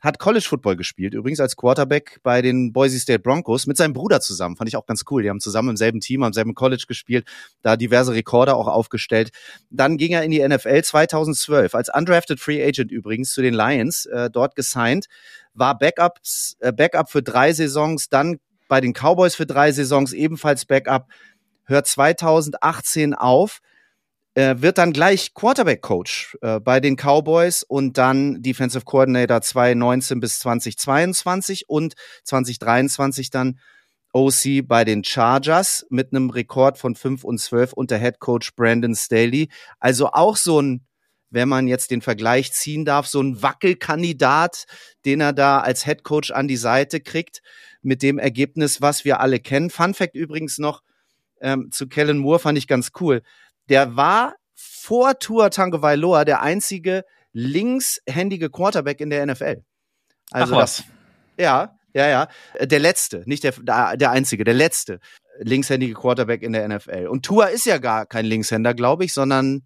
hat 0.00 0.18
College 0.18 0.44
Football 0.46 0.76
gespielt, 0.76 1.14
übrigens 1.14 1.40
als 1.40 1.56
Quarterback 1.56 2.20
bei 2.22 2.42
den 2.42 2.72
Boise 2.72 2.98
State 2.98 3.20
Broncos 3.20 3.66
mit 3.66 3.76
seinem 3.76 3.94
Bruder 3.94 4.20
zusammen. 4.20 4.56
Fand 4.56 4.68
ich 4.68 4.76
auch 4.76 4.86
ganz 4.86 5.04
cool. 5.10 5.22
Die 5.22 5.30
haben 5.30 5.40
zusammen 5.40 5.70
im 5.70 5.76
selben 5.76 6.00
Team, 6.00 6.22
am 6.22 6.32
selben 6.32 6.54
College 6.54 6.84
gespielt, 6.86 7.26
da 7.62 7.76
diverse 7.76 8.12
Rekorde 8.12 8.54
auch 8.54 8.68
aufgestellt. 8.68 9.30
Dann 9.70 9.96
ging 9.96 10.12
er 10.12 10.22
in 10.22 10.30
die 10.30 10.46
NFL 10.46 10.82
2012 10.82 11.74
als 11.74 11.88
undrafted 11.92 12.40
Free 12.40 12.62
Agent 12.62 12.92
übrigens 12.92 13.32
zu 13.32 13.42
den 13.42 13.54
Lions, 13.54 14.06
äh, 14.06 14.30
dort 14.30 14.54
gesigned, 14.54 15.06
war 15.54 15.78
Backups, 15.78 16.56
äh, 16.60 16.72
Backup 16.72 17.10
für 17.10 17.22
drei 17.22 17.52
Saisons, 17.52 18.08
dann 18.08 18.38
bei 18.68 18.80
den 18.80 18.92
Cowboys 18.92 19.34
für 19.34 19.46
drei 19.46 19.72
Saisons 19.72 20.12
ebenfalls 20.12 20.66
Backup, 20.66 21.06
hört 21.64 21.86
2018 21.86 23.14
auf 23.14 23.60
äh, 24.36 24.60
wird 24.60 24.76
dann 24.76 24.92
gleich 24.92 25.32
Quarterback-Coach 25.32 26.36
äh, 26.42 26.60
bei 26.60 26.78
den 26.78 26.96
Cowboys 26.96 27.62
und 27.62 27.96
dann 27.96 28.42
Defensive 28.42 28.84
Coordinator 28.84 29.40
2019 29.40 30.20
bis 30.20 30.40
2022 30.40 31.70
und 31.70 31.94
2023 32.24 33.30
dann 33.30 33.58
OC 34.12 34.66
bei 34.66 34.84
den 34.84 35.04
Chargers 35.04 35.86
mit 35.88 36.12
einem 36.12 36.28
Rekord 36.28 36.76
von 36.76 36.94
5 36.94 37.24
und 37.24 37.38
12 37.38 37.72
unter 37.72 37.96
Head 37.98 38.18
Coach 38.18 38.54
Brandon 38.54 38.94
Staley. 38.94 39.48
Also 39.80 40.08
auch 40.08 40.36
so 40.36 40.60
ein, 40.60 40.86
wenn 41.30 41.48
man 41.48 41.66
jetzt 41.66 41.90
den 41.90 42.02
Vergleich 42.02 42.52
ziehen 42.52 42.84
darf, 42.84 43.06
so 43.06 43.22
ein 43.22 43.40
Wackelkandidat, 43.42 44.66
den 45.06 45.22
er 45.22 45.32
da 45.32 45.60
als 45.60 45.86
Head 45.86 46.02
Coach 46.04 46.30
an 46.30 46.46
die 46.46 46.56
Seite 46.58 47.00
kriegt, 47.00 47.40
mit 47.80 48.02
dem 48.02 48.18
Ergebnis, 48.18 48.82
was 48.82 49.06
wir 49.06 49.20
alle 49.20 49.40
kennen. 49.40 49.70
Fun 49.70 49.94
Fact 49.94 50.14
übrigens 50.14 50.58
noch 50.58 50.82
ähm, 51.40 51.70
zu 51.70 51.86
Kellen 51.86 52.18
Moore 52.18 52.38
fand 52.38 52.58
ich 52.58 52.66
ganz 52.66 52.92
cool 53.00 53.22
der 53.68 53.96
war 53.96 54.34
vor 54.54 55.18
Tua 55.18 55.50
Tagovailoa 55.50 56.24
der 56.24 56.42
einzige 56.42 57.04
linkshändige 57.32 58.50
Quarterback 58.50 59.00
in 59.00 59.10
der 59.10 59.26
NFL. 59.26 59.62
Also 60.30 60.54
Ach 60.54 60.58
was. 60.58 60.76
Das, 60.76 60.86
ja, 61.38 61.78
ja, 61.92 62.08
ja. 62.08 62.28
Der 62.64 62.78
letzte, 62.78 63.22
nicht 63.26 63.44
der, 63.44 63.52
der 63.96 64.10
einzige, 64.10 64.44
der 64.44 64.54
letzte 64.54 65.00
linkshändige 65.40 65.94
Quarterback 65.94 66.42
in 66.42 66.52
der 66.52 66.68
NFL. 66.68 67.08
Und 67.08 67.24
Tua 67.24 67.46
ist 67.46 67.66
ja 67.66 67.78
gar 67.78 68.06
kein 68.06 68.24
Linkshänder, 68.24 68.74
glaube 68.74 69.04
ich, 69.04 69.12
sondern 69.12 69.62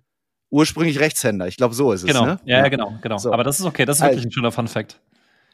ursprünglich 0.51 0.99
Rechtshänder. 0.99 1.47
Ich 1.47 1.57
glaube, 1.57 1.75
so 1.75 1.93
ist 1.93 2.03
es. 2.03 2.07
Genau, 2.07 2.27
ne? 2.27 2.41
ja, 2.45 2.59
ja, 2.59 2.69
genau, 2.69 2.99
genau. 3.03 3.19
So. 3.19 3.33
Aber 3.33 3.45
das 3.45 3.61
ist 3.61 3.67
okay, 3.67 3.85
das 3.85 3.99
ist 3.99 4.03
wirklich 4.03 4.19
also, 4.19 4.29
ein 4.29 4.33
schöner 4.33 4.53
Fun 4.53 4.69
Fact. 4.69 5.01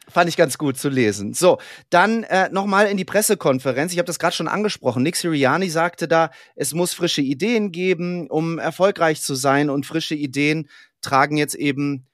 Fand 0.09 0.29
ich 0.29 0.37
ganz 0.37 0.57
gut 0.57 0.77
zu 0.77 0.87
lesen. 0.87 1.33
So, 1.33 1.59
dann 1.89 2.23
äh, 2.23 2.49
nochmal 2.49 2.87
in 2.87 2.95
die 2.95 3.03
Pressekonferenz. 3.03 3.91
Ich 3.91 3.97
habe 3.97 4.07
das 4.07 4.19
gerade 4.19 4.35
schon 4.35 4.47
angesprochen. 4.47 5.03
Nick 5.03 5.17
Sirianni 5.17 5.69
sagte 5.69 6.07
da, 6.07 6.31
es 6.55 6.73
muss 6.73 6.93
frische 6.93 7.21
Ideen 7.21 7.73
geben, 7.73 8.29
um 8.29 8.57
erfolgreich 8.57 9.21
zu 9.21 9.35
sein. 9.35 9.69
Und 9.69 9.85
frische 9.85 10.15
Ideen 10.15 10.69
tragen 11.01 11.35
jetzt 11.35 11.55
eben, 11.55 12.05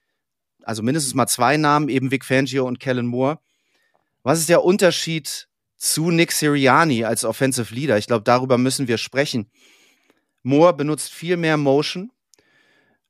also 0.63 0.81
mindestens 0.81 1.13
mal 1.13 1.27
zwei 1.27 1.57
Namen, 1.57 1.87
eben 1.87 2.09
Vic 2.09 2.25
Fangio 2.25 2.65
und 2.65 2.79
Kellen 2.79 3.05
Moore. 3.05 3.39
Was 4.23 4.39
ist 4.39 4.49
der 4.49 4.63
Unterschied 4.63 5.47
zu 5.77 6.09
Nick 6.09 6.31
Sirianni 6.31 7.03
als 7.03 7.23
Offensive 7.25 7.75
Leader? 7.75 7.97
Ich 7.99 8.07
glaube, 8.07 8.23
darüber 8.23 8.57
müssen 8.57 8.87
wir 8.87 8.97
sprechen. 8.97 9.51
Moore 10.41 10.73
benutzt 10.73 11.11
viel 11.13 11.37
mehr 11.37 11.57
Motion, 11.57 12.11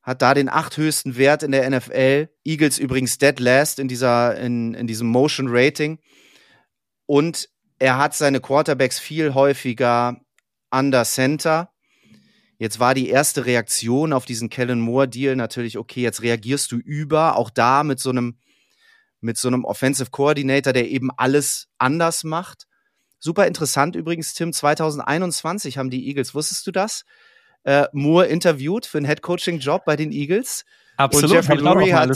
hat 0.04 0.22
da 0.22 0.34
den 0.34 0.50
achthöchsten 0.50 1.16
Wert 1.16 1.44
in 1.44 1.52
der 1.52 1.70
NFL. 1.70 2.30
Eagles 2.46 2.78
übrigens 2.78 3.18
dead 3.18 3.40
last 3.40 3.80
in 3.80 3.88
dieser, 3.88 4.38
in, 4.38 4.74
in 4.74 4.86
diesem 4.86 5.08
Motion 5.08 5.48
Rating. 5.50 6.00
Und 7.06 7.50
er 7.80 7.98
hat 7.98 8.14
seine 8.14 8.42
Quarterbacks 8.42 9.00
viel 9.00 9.34
häufiger 9.34 10.18
under 10.72 11.06
center. 11.06 11.72
Jetzt 12.58 12.80
war 12.80 12.94
die 12.94 13.10
erste 13.10 13.46
Reaktion 13.46 14.14
auf 14.14 14.26
diesen 14.26 14.50
Kellen 14.50 14.82
Moore 14.82 15.08
Deal 15.08 15.36
natürlich, 15.36 15.78
okay, 15.78 16.02
jetzt 16.02 16.22
reagierst 16.22 16.72
du 16.72 16.78
über, 16.78 17.38
auch 17.38 17.50
da 17.50 17.84
mit 17.84 18.00
so 18.00 18.10
einem, 18.10 18.38
mit 19.22 19.38
so 19.38 19.48
einem 19.48 19.64
Offensive 19.64 20.12
Coordinator, 20.12 20.74
der 20.74 20.90
eben 20.90 21.12
alles 21.12 21.70
anders 21.78 22.24
macht. 22.24 22.68
Super 23.20 23.48
interessant 23.48 23.96
übrigens, 23.96 24.34
Tim, 24.34 24.52
2021 24.52 25.78
haben 25.78 25.90
die 25.90 26.08
Eagles, 26.08 26.36
wusstest 26.36 26.68
du 26.68 26.72
das? 26.72 27.06
Äh, 27.64 27.86
Moore 27.94 28.28
interviewt 28.28 28.86
für 28.86 28.98
einen 28.98 29.06
Headcoaching-Job 29.06 29.84
bei 29.86 29.96
den 29.96 30.12
Eagles. 30.12 30.66
Absolut. 30.98 31.30
Und 31.30 31.36
Jeffrey 31.36 31.58
Lurie 31.58 31.94
hat, 31.94 32.10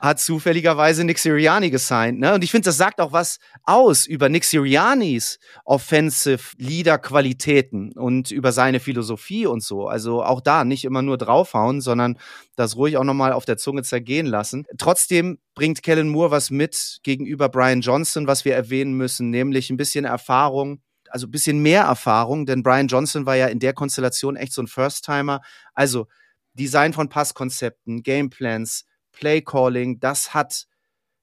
hat 0.00 0.20
zufälligerweise 0.20 1.04
Nick 1.04 1.18
Sirianni 1.18 1.70
gesigned. 1.70 2.20
Ne? 2.20 2.34
Und 2.34 2.44
ich 2.44 2.50
finde, 2.50 2.66
das 2.66 2.76
sagt 2.76 3.00
auch 3.00 3.12
was 3.12 3.38
aus 3.64 4.06
über 4.06 4.28
Nick 4.28 4.44
Siriannis 4.44 5.38
Offensive 5.64 6.54
Leader 6.58 6.98
Qualitäten 6.98 7.92
und 7.92 8.30
über 8.30 8.52
seine 8.52 8.80
Philosophie 8.80 9.46
und 9.46 9.62
so. 9.62 9.88
Also 9.88 10.22
auch 10.22 10.40
da 10.40 10.64
nicht 10.64 10.84
immer 10.84 11.02
nur 11.02 11.18
draufhauen, 11.18 11.80
sondern 11.80 12.18
das 12.56 12.76
ruhig 12.76 12.96
auch 12.96 13.04
nochmal 13.04 13.32
auf 13.32 13.44
der 13.44 13.56
Zunge 13.56 13.82
zergehen 13.82 14.26
lassen. 14.26 14.66
Trotzdem 14.78 15.38
bringt 15.54 15.82
Kellen 15.82 16.08
Moore 16.08 16.30
was 16.30 16.50
mit 16.50 16.98
gegenüber 17.02 17.48
Brian 17.48 17.80
Johnson, 17.80 18.26
was 18.26 18.44
wir 18.44 18.54
erwähnen 18.54 18.94
müssen, 18.94 19.30
nämlich 19.30 19.70
ein 19.70 19.76
bisschen 19.76 20.04
Erfahrung, 20.04 20.80
also 21.14 21.28
bisschen 21.28 21.60
mehr 21.60 21.84
Erfahrung, 21.84 22.44
denn 22.44 22.64
Brian 22.64 22.88
Johnson 22.88 23.24
war 23.24 23.36
ja 23.36 23.46
in 23.46 23.60
der 23.60 23.72
Konstellation 23.72 24.34
echt 24.34 24.52
so 24.52 24.60
ein 24.60 24.66
First-Timer. 24.66 25.42
Also 25.72 26.08
Design 26.54 26.92
von 26.92 27.08
Passkonzepten, 27.08 28.02
Gameplans, 28.02 28.84
Play-Calling, 29.12 30.00
das 30.00 30.34
hat 30.34 30.66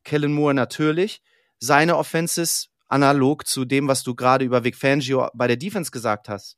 Kellen 0.05 0.31
Moore 0.31 0.53
natürlich. 0.53 1.21
seine 1.61 1.95
Offenses 1.97 2.69
analog 2.87 3.47
zu 3.47 3.65
dem, 3.65 3.87
was 3.87 4.03
du 4.03 4.15
gerade 4.15 4.43
über 4.43 4.63
Vic 4.63 4.75
Fangio 4.75 5.29
bei 5.33 5.47
der 5.47 5.57
Defense 5.57 5.91
gesagt 5.91 6.27
hast. 6.27 6.57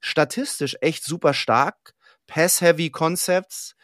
Statistisch 0.00 0.76
echt 0.80 1.04
super 1.04 1.34
stark. 1.34 1.94
Pass-heavy 2.26 2.90
Concepts. 2.90 3.74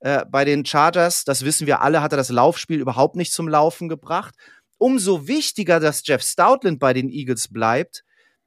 Äh, 0.00 0.24
bei 0.30 0.44
den 0.44 0.64
Chargers, 0.64 1.24
das 1.24 1.44
wissen 1.44 1.66
wir 1.66 1.80
alle, 1.82 2.00
hat 2.02 2.12
er 2.12 2.16
das 2.16 2.28
Laufspiel 2.30 2.80
überhaupt 2.80 3.16
nicht 3.16 3.32
zum 3.32 3.48
Laufen 3.48 3.88
gebracht. 3.88 4.34
Umso 4.78 5.26
wichtiger, 5.26 5.80
dass 5.80 6.06
Jeff 6.06 6.22
Stoutland 6.22 6.78
bei 6.78 6.92
den 6.92 7.08
Eagles 7.08 7.48
bleibt, 7.48 8.04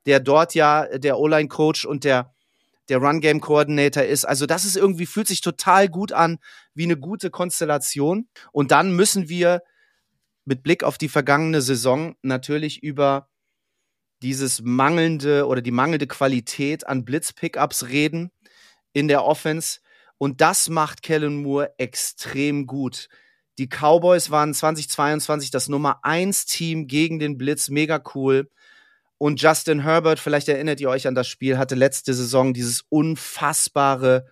der 0.07 0.19
dort 0.19 0.55
ja 0.55 0.97
der 0.97 1.19
O-Line-Coach 1.19 1.85
und 1.85 2.03
der 2.03 2.33
der 2.89 2.99
Run-Game-Coordinator 2.99 4.03
ist. 4.03 4.25
Also 4.25 4.45
das 4.45 4.65
ist 4.65 4.77
irgendwie, 4.77 5.05
fühlt 5.05 5.27
sich 5.27 5.41
total 5.41 5.89
gut 5.89 6.13
an, 6.13 6.39
wie 6.73 6.85
eine 6.85 6.97
gute 6.97 7.29
Konstellation. 7.29 8.29
Und 8.51 8.71
dann 8.71 8.95
müssen 8.95 9.29
wir 9.29 9.61
mit 10.45 10.63
Blick 10.63 10.83
auf 10.83 10.97
die 10.97 11.09
vergangene 11.09 11.61
Saison 11.61 12.15
natürlich 12.21 12.81
über 12.81 13.29
dieses 14.21 14.61
mangelnde 14.61 15.45
oder 15.45 15.61
die 15.61 15.71
mangelnde 15.71 16.07
Qualität 16.07 16.87
an 16.87 17.05
Blitz-Pickups 17.05 17.89
reden 17.89 18.31
in 18.93 19.07
der 19.07 19.25
Offense. 19.25 19.79
Und 20.17 20.41
das 20.41 20.69
macht 20.69 21.03
Kellen 21.03 21.43
Moore 21.43 21.73
extrem 21.77 22.65
gut. 22.65 23.09
Die 23.59 23.67
Cowboys 23.67 24.31
waren 24.31 24.53
2022 24.53 25.51
das 25.51 25.67
Nummer 25.67 25.99
1 26.03 26.45
Team 26.45 26.87
gegen 26.87 27.19
den 27.19 27.37
Blitz, 27.37 27.69
mega 27.69 28.01
cool. 28.15 28.49
Und 29.17 29.41
Justin 29.41 29.81
Herbert, 29.81 30.19
vielleicht 30.19 30.47
erinnert 30.47 30.79
ihr 30.79 30.89
euch 30.89 31.07
an 31.07 31.15
das 31.15 31.27
Spiel, 31.27 31.57
hatte 31.57 31.75
letzte 31.75 32.13
Saison 32.13 32.53
dieses 32.53 32.85
unfassbare 32.89 34.27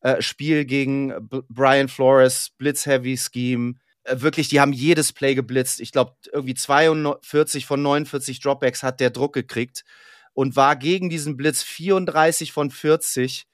äh, 0.00 0.22
Spiel 0.22 0.64
gegen 0.64 1.28
B 1.28 1.40
Brian 1.48 1.88
Flores, 1.88 2.50
Blitz-Heavy-Scheme. 2.56 3.74
Äh, 4.04 4.20
wirklich, 4.20 4.48
die 4.48 4.60
haben 4.60 4.72
jedes 4.72 5.12
Play 5.12 5.34
geblitzt. 5.34 5.80
Ich 5.80 5.92
glaube, 5.92 6.14
irgendwie 6.32 6.54
42 6.54 7.66
von 7.66 7.82
49 7.82 8.40
Dropbacks 8.40 8.82
hat 8.82 9.00
der 9.00 9.10
Druck 9.10 9.34
gekriegt 9.34 9.84
und 10.32 10.56
war 10.56 10.76
gegen 10.76 11.10
diesen 11.10 11.36
Blitz 11.36 11.62
34 11.62 12.52
von 12.52 12.70
40 12.70 13.46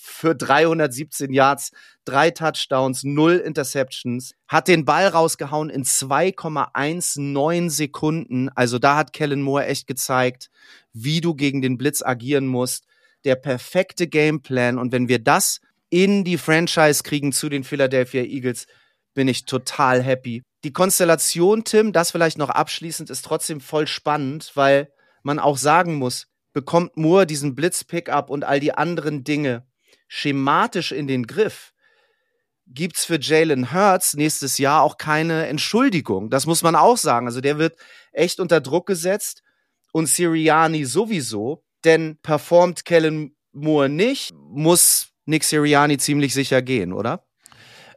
für 0.00 0.34
317 0.34 1.32
Yards, 1.32 1.70
drei 2.04 2.30
Touchdowns, 2.30 3.04
null 3.04 3.36
Interceptions, 3.36 4.34
hat 4.48 4.68
den 4.68 4.84
Ball 4.84 5.08
rausgehauen 5.08 5.70
in 5.70 5.84
2,19 5.84 7.70
Sekunden. 7.70 8.48
Also 8.50 8.78
da 8.78 8.96
hat 8.96 9.12
Kellen 9.12 9.42
Moore 9.42 9.66
echt 9.66 9.86
gezeigt, 9.86 10.50
wie 10.92 11.20
du 11.20 11.34
gegen 11.34 11.62
den 11.62 11.76
Blitz 11.76 12.02
agieren 12.02 12.46
musst. 12.46 12.84
Der 13.24 13.36
perfekte 13.36 14.06
Gameplan. 14.06 14.78
Und 14.78 14.92
wenn 14.92 15.08
wir 15.08 15.18
das 15.18 15.60
in 15.90 16.24
die 16.24 16.38
Franchise 16.38 17.02
kriegen 17.02 17.32
zu 17.32 17.48
den 17.48 17.64
Philadelphia 17.64 18.22
Eagles, 18.22 18.66
bin 19.14 19.28
ich 19.28 19.44
total 19.44 20.02
happy. 20.02 20.42
Die 20.64 20.72
Konstellation, 20.72 21.64
Tim, 21.64 21.92
das 21.92 22.10
vielleicht 22.10 22.38
noch 22.38 22.50
abschließend, 22.50 23.10
ist 23.10 23.24
trotzdem 23.24 23.60
voll 23.60 23.86
spannend, 23.86 24.52
weil 24.54 24.90
man 25.22 25.38
auch 25.38 25.56
sagen 25.56 25.94
muss, 25.94 26.26
bekommt 26.52 26.96
Moore 26.96 27.26
diesen 27.26 27.54
Blitz-Pickup 27.54 28.30
und 28.30 28.44
all 28.44 28.60
die 28.60 28.74
anderen 28.74 29.24
Dinge 29.24 29.66
schematisch 30.14 30.92
in 30.92 31.08
den 31.08 31.26
Griff, 31.26 31.72
gibt's 32.68 33.04
für 33.04 33.18
Jalen 33.20 33.72
Hurts 33.72 34.14
nächstes 34.14 34.58
Jahr 34.58 34.82
auch 34.82 34.96
keine 34.96 35.48
Entschuldigung. 35.48 36.30
Das 36.30 36.46
muss 36.46 36.62
man 36.62 36.76
auch 36.76 36.96
sagen. 36.96 37.26
Also 37.26 37.40
der 37.40 37.58
wird 37.58 37.76
echt 38.12 38.38
unter 38.38 38.60
Druck 38.60 38.86
gesetzt 38.86 39.42
und 39.92 40.06
Siriani 40.06 40.84
sowieso, 40.84 41.64
denn 41.84 42.16
performt 42.22 42.84
Kellen 42.84 43.36
Moore 43.52 43.88
nicht, 43.88 44.32
muss 44.34 45.08
Nick 45.24 45.42
Siriani 45.42 45.98
ziemlich 45.98 46.32
sicher 46.32 46.62
gehen, 46.62 46.92
oder? 46.92 47.26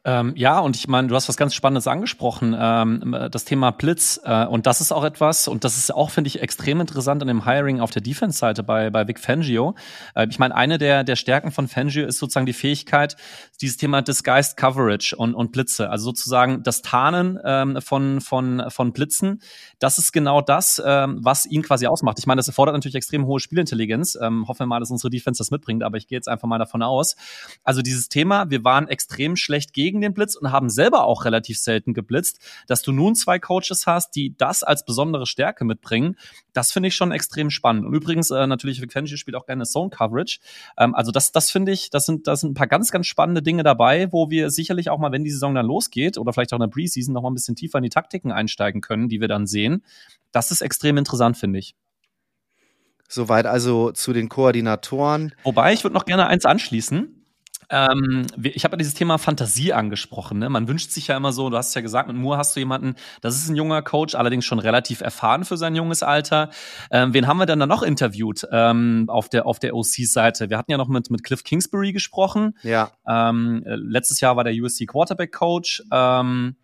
Ähm, 0.08 0.32
ja, 0.38 0.60
und 0.60 0.78
ich 0.78 0.88
meine, 0.88 1.10
du 1.10 1.16
hast 1.16 1.28
was 1.28 1.36
ganz 1.36 1.54
Spannendes 1.54 1.86
angesprochen, 1.86 2.56
ähm, 2.58 3.14
das 3.30 3.44
Thema 3.44 3.72
Blitz. 3.72 4.22
Äh, 4.24 4.46
und 4.46 4.66
das 4.66 4.80
ist 4.80 4.94
auch 4.94 5.04
etwas, 5.04 5.50
und 5.50 5.66
das 5.66 5.78
ist 5.78 5.94
auch, 5.94 6.12
finde 6.12 6.30
ich, 6.30 6.42
extrem 6.42 6.80
interessant 6.80 7.22
an 7.22 7.28
dem 7.28 7.44
Hiring 7.44 7.82
auf 7.82 7.92
der 7.92 8.02
Defense-Seite 8.02 8.64
bei, 8.64 8.90
bei 8.90 9.06
Vic 9.06 9.20
Fangio. 9.20 9.76
Äh, 10.16 10.28
ich 10.30 10.40
meine, 10.40 10.56
eine 10.56 10.78
der, 10.78 11.04
der 11.04 11.18
Stärken 11.18 11.52
von 11.52 11.68
Fangio 11.68 12.08
ist 12.08 12.20
sozusagen 12.20 12.46
die 12.46 12.54
Fähigkeit, 12.54 13.18
dieses 13.60 13.76
Thema 13.76 14.02
Disguised 14.02 14.56
Coverage 14.56 15.14
und, 15.14 15.36
und 15.36 15.52
Blitze, 15.52 15.90
also 15.90 16.06
sozusagen 16.06 16.64
das 16.64 16.82
Tarnen 16.84 17.38
ähm, 17.44 17.82
von, 17.82 18.22
von, 18.22 18.64
von 18.70 18.94
Blitzen. 18.94 19.42
Das 19.80 19.98
ist 19.98 20.14
genau 20.14 20.40
das, 20.40 20.82
ähm, 20.86 21.20
was 21.22 21.46
ihn 21.46 21.64
quasi 21.64 21.86
ausmacht. 21.86 22.18
Ich 22.18 22.28
meine, 22.28 22.40
das 22.40 22.48
erfordert 22.48 22.76
natürlich 22.76 22.96
extrem 22.96 23.26
hohe 23.26 23.42
Spielintelligenz. 23.42 24.18
Ähm, 24.22 24.48
hoffen 24.48 24.60
wir 24.60 24.68
mal, 24.68 24.80
dass 24.80 24.90
unsere 24.90 25.10
Defense 25.10 25.40
das 25.40 25.52
mitbringt, 25.52 25.84
aber 25.84 25.98
ich 25.98 26.08
gehe 26.08 26.18
jetzt 26.18 26.30
einfach 26.30 26.48
mal 26.48 26.60
davon 26.60 26.82
aus. 26.82 27.18
Also 27.66 27.82
dieses 27.82 28.08
Thema, 28.08 28.50
wir 28.50 28.64
waren 28.64 28.88
extrem 28.88 29.36
schlecht 29.36 29.74
gegen 29.74 29.97
gegen 29.98 30.12
den 30.12 30.14
Blitz 30.14 30.36
und 30.36 30.52
haben 30.52 30.70
selber 30.70 31.06
auch 31.06 31.26
relativ 31.26 31.60
selten 31.60 31.94
geblitzt. 31.94 32.40
Dass 32.68 32.82
du 32.82 32.92
nun 32.92 33.16
zwei 33.16 33.40
Coaches 33.40 33.86
hast, 33.86 34.12
die 34.12 34.36
das 34.38 34.64
als 34.64 34.86
besondere 34.86 35.26
Stärke 35.26 35.66
mitbringen, 35.66 36.16
das 36.54 36.72
finde 36.72 36.88
ich 36.88 36.96
schon 36.96 37.12
extrem 37.12 37.50
spannend. 37.50 37.86
Und 37.86 37.94
übrigens, 37.94 38.32
äh, 38.32 38.48
natürlich, 38.48 38.82
Vic 38.82 38.94
Fangio 38.94 39.18
spielt 39.18 39.36
auch 39.36 39.46
gerne 39.46 39.66
Zone 39.66 39.90
Coverage. 39.90 40.40
Ähm, 40.78 40.96
also 40.96 41.12
das, 41.12 41.32
das 41.32 41.52
finde 41.52 41.72
ich, 41.72 41.90
das 41.90 42.06
sind, 42.06 42.28
das 42.28 42.42
sind 42.42 42.52
ein 42.52 42.56
paar 42.56 42.68
ganz, 42.68 42.92
ganz 42.92 43.08
spannende 43.08 43.42
Dinge 43.42 43.64
dabei, 43.64 44.12
wo 44.12 44.30
wir 44.30 44.50
sicherlich 44.50 44.90
auch 44.90 45.00
mal, 45.00 45.12
wenn 45.12 45.24
die 45.24 45.32
Saison 45.32 45.56
dann 45.56 45.66
losgeht 45.66 46.18
oder 46.18 46.34
vielleicht 46.34 46.54
auch 46.54 46.58
in 46.58 46.62
der 46.62 46.68
Preseason 46.68 47.14
noch 47.14 47.22
mal 47.22 47.32
ein 47.32 47.36
bisschen 47.36 47.56
tiefer 47.56 47.80
in 47.80 47.84
die 47.84 47.90
Taktiken 47.90 48.32
einsteigen 48.32 48.82
können, 48.82 49.10
die 49.10 49.22
wir 49.22 49.28
dann 49.28 49.48
sehen. 49.48 49.84
Das 50.32 50.52
ist 50.52 50.62
extrem 50.62 50.98
interessant, 50.98 51.38
finde 51.38 51.60
ich. 51.60 51.76
Soweit 53.10 53.46
also 53.46 53.92
zu 53.92 54.12
den 54.12 54.28
Koordinatoren. 54.28 55.34
Wobei, 55.44 55.72
ich 55.72 55.84
würde 55.84 55.94
noch 55.94 56.06
gerne 56.06 56.28
eins 56.28 56.46
anschließen. 56.46 57.17
Ähm, 57.70 58.28
ich 58.42 58.64
habe 58.64 58.74
ja 58.74 58.78
dieses 58.78 58.94
Thema 58.94 59.18
Fantasie 59.18 59.74
angesprochen. 59.74 60.40
Ne? 60.40 60.50
Man 60.50 60.68
wünscht 60.68 60.92
sich 60.92 61.08
ja 61.08 61.18
immer 61.18 61.32
so, 61.32 61.50
du 61.50 61.58
hast 61.58 61.74
ja 61.76 61.82
gesagt, 61.82 62.08
mit 62.08 62.18
Moore 62.18 62.38
hast 62.38 62.56
du 62.56 62.60
jemanden, 62.60 62.96
das 63.22 63.36
ist 63.36 63.50
ein 63.50 63.56
junger 63.56 63.82
Coach, 63.82 64.16
allerdings 64.16 64.46
schon 64.46 64.60
relativ 64.60 65.02
erfahren 65.02 65.44
für 65.44 65.58
sein 65.58 65.76
junges 65.76 66.04
Alter. 66.04 66.50
Ähm, 66.92 67.14
wen 67.14 67.28
haben 67.28 67.38
wir 67.38 67.46
denn 67.46 67.60
da 67.60 67.66
noch 67.66 67.84
interviewt 67.84 68.48
ähm, 68.52 69.06
auf 69.10 69.30
der, 69.30 69.46
auf 69.46 69.60
der 69.60 69.76
OC-Seite? 69.76 70.50
Wir 70.50 70.58
hatten 70.58 70.72
ja 70.72 70.78
noch 70.78 70.88
mit, 70.88 71.10
mit 71.10 71.24
Cliff 71.24 71.44
Kingsbury 71.44 71.92
gesprochen. 71.92 72.58
Ja. 72.64 72.92
Ähm, 73.08 73.64
letztes 73.66 74.22
Jahr 74.22 74.38
war 74.38 74.44
der 74.44 74.54
USC 74.54 74.86
Quarterback 74.86 75.34
Coach. 75.34 75.84
Ähm, 75.92 76.56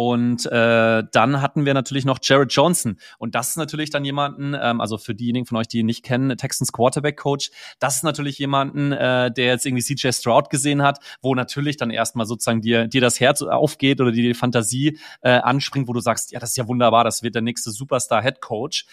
und 0.00 0.46
äh, 0.46 1.04
dann 1.12 1.42
hatten 1.42 1.66
wir 1.66 1.74
natürlich 1.74 2.06
noch 2.06 2.20
Jared 2.22 2.50
Johnson. 2.50 2.96
Und 3.18 3.34
das 3.34 3.50
ist 3.50 3.56
natürlich 3.58 3.90
dann 3.90 4.02
jemanden, 4.02 4.56
ähm, 4.58 4.80
also 4.80 4.96
für 4.96 5.14
diejenigen 5.14 5.44
von 5.44 5.58
euch, 5.58 5.68
die 5.68 5.80
ihn 5.80 5.84
nicht 5.84 6.02
kennen, 6.02 6.38
Texans 6.38 6.72
Quarterback 6.72 7.18
Coach, 7.18 7.50
das 7.80 7.96
ist 7.96 8.02
natürlich 8.02 8.38
jemanden, 8.38 8.92
äh, 8.92 9.30
der 9.30 9.44
jetzt 9.44 9.66
irgendwie 9.66 9.82
CJ 9.82 10.12
Stroud 10.12 10.48
gesehen 10.48 10.80
hat, 10.80 11.00
wo 11.20 11.34
natürlich 11.34 11.76
dann 11.76 11.90
erstmal 11.90 12.24
sozusagen 12.24 12.62
dir, 12.62 12.86
dir 12.86 13.02
das 13.02 13.20
Herz 13.20 13.42
aufgeht 13.42 14.00
oder 14.00 14.10
dir 14.10 14.22
die 14.22 14.32
Fantasie 14.32 14.98
äh, 15.20 15.32
anspringt, 15.32 15.86
wo 15.86 15.92
du 15.92 16.00
sagst, 16.00 16.32
ja, 16.32 16.40
das 16.40 16.48
ist 16.48 16.56
ja 16.56 16.66
wunderbar, 16.66 17.04
das 17.04 17.22
wird 17.22 17.34
der 17.34 17.42
nächste 17.42 17.70
Superstar 17.70 18.22
Head 18.22 18.40
Coach. 18.40 18.86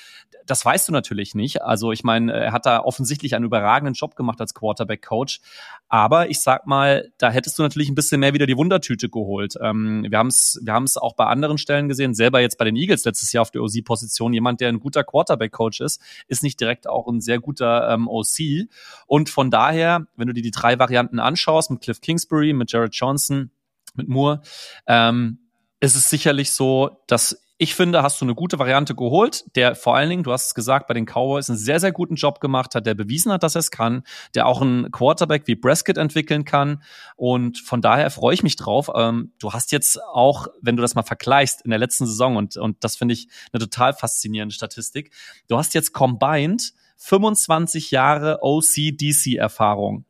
Das 0.45 0.65
weißt 0.65 0.89
du 0.89 0.91
natürlich 0.91 1.35
nicht. 1.35 1.61
Also 1.61 1.93
ich 1.93 2.03
meine, 2.03 2.33
er 2.33 2.51
hat 2.51 2.65
da 2.65 2.81
offensichtlich 2.81 3.33
einen 3.33 3.45
überragenden 3.45 3.93
Job 3.93 4.17
gemacht 4.17 4.41
als 4.41 4.53
Quarterback 4.53 5.05
Coach. 5.07 5.39
Aber 5.87 6.29
ich 6.29 6.41
sag 6.41 6.67
mal, 6.67 7.13
da 7.17 7.31
hättest 7.31 7.57
du 7.57 7.63
natürlich 7.63 7.87
ein 7.87 7.95
bisschen 7.95 8.19
mehr 8.19 8.33
wieder 8.33 8.45
die 8.45 8.57
Wundertüte 8.57 9.07
geholt. 9.07 9.55
Ähm, 9.61 10.05
wir 10.09 10.17
haben 10.17 10.27
es 10.27 10.59
wir 10.61 10.73
haben's 10.73 10.96
auch 10.97 11.15
bei 11.15 11.25
anderen 11.25 11.57
Stellen 11.57 11.87
gesehen, 11.87 12.13
selber 12.13 12.39
jetzt 12.39 12.57
bei 12.57 12.65
den 12.65 12.75
Eagles 12.75 13.05
letztes 13.05 13.31
Jahr 13.31 13.41
auf 13.41 13.51
der 13.51 13.61
OC-Position. 13.61 14.33
Jemand, 14.33 14.61
der 14.61 14.69
ein 14.69 14.79
guter 14.79 15.03
Quarterback-Coach 15.03 15.81
ist, 15.81 16.01
ist 16.27 16.43
nicht 16.43 16.59
direkt 16.59 16.87
auch 16.87 17.07
ein 17.07 17.21
sehr 17.21 17.39
guter 17.39 17.89
ähm, 17.89 18.07
OC. 18.07 18.67
Und 19.05 19.29
von 19.29 19.51
daher, 19.51 20.07
wenn 20.15 20.27
du 20.27 20.33
dir 20.33 20.43
die 20.43 20.51
drei 20.51 20.79
Varianten 20.79 21.19
anschaust, 21.19 21.71
mit 21.71 21.81
Cliff 21.81 22.01
Kingsbury, 22.01 22.53
mit 22.53 22.71
Jared 22.71 22.95
Johnson, 22.95 23.51
mit 23.95 24.07
Moore, 24.07 24.41
ähm, 24.87 25.39
ist 25.79 25.95
es 25.95 26.09
sicherlich 26.09 26.51
so, 26.51 27.03
dass 27.07 27.41
ich 27.59 27.73
finde, 27.73 28.03
hast 28.03 28.21
du 28.21 28.25
eine 28.25 28.35
gute 28.35 28.59
Variante 28.59 28.93
geholt, 28.93 29.43
der 29.55 29.73
vor 29.73 29.95
allen 29.95 30.09
Dingen, 30.09 30.23
du 30.23 30.31
hast 30.31 30.47
es 30.47 30.53
gesagt, 30.53 30.87
bei 30.87 30.93
den 30.93 31.05
Cowboys 31.05 31.49
einen 31.49 31.57
sehr, 31.57 31.79
sehr 31.79 31.91
guten 31.91 32.13
Job 32.13 32.39
gemacht 32.39 32.75
hat, 32.75 32.85
der 32.85 32.93
bewiesen 32.93 33.31
hat, 33.31 33.41
dass 33.41 33.55
er 33.55 33.59
es 33.59 33.71
kann, 33.71 34.03
der 34.35 34.45
auch 34.45 34.61
einen 34.61 34.91
Quarterback 34.91 35.47
wie 35.47 35.55
Prescott 35.55 35.97
entwickeln 35.97 36.45
kann. 36.45 36.83
Und 37.15 37.57
von 37.57 37.81
daher 37.81 38.11
freue 38.11 38.35
ich 38.35 38.43
mich 38.43 38.57
drauf. 38.57 38.91
Ähm, 38.95 39.33
du 39.39 39.53
hast 39.53 39.71
jetzt 39.71 39.99
auch, 40.03 40.47
wenn 40.61 40.75
du 40.75 40.81
das 40.81 40.93
mal 40.93 41.01
vergleichst, 41.01 41.63
in 41.63 41.71
der 41.71 41.79
letzten 41.79 42.05
Saison, 42.05 42.35
und, 42.35 42.57
und 42.57 42.83
das 42.83 42.95
finde 42.95 43.15
ich 43.15 43.27
eine 43.51 43.59
total 43.59 43.93
faszinierende 43.93 44.53
Statistik, 44.53 45.11
du 45.47 45.57
hast 45.57 45.73
jetzt 45.73 45.93
combined 45.93 46.73
25 46.97 47.89
Jahre 47.89 48.39
OC-DC-Erfahrung. 48.41 50.05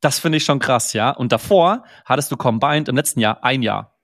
Das 0.00 0.20
finde 0.20 0.38
ich 0.38 0.44
schon 0.44 0.60
krass, 0.60 0.92
ja. 0.92 1.10
Und 1.10 1.32
davor 1.32 1.84
hattest 2.04 2.30
du 2.30 2.36
combined 2.36 2.88
im 2.88 2.94
letzten 2.94 3.18
Jahr 3.18 3.42
ein 3.42 3.62
Jahr. 3.62 3.95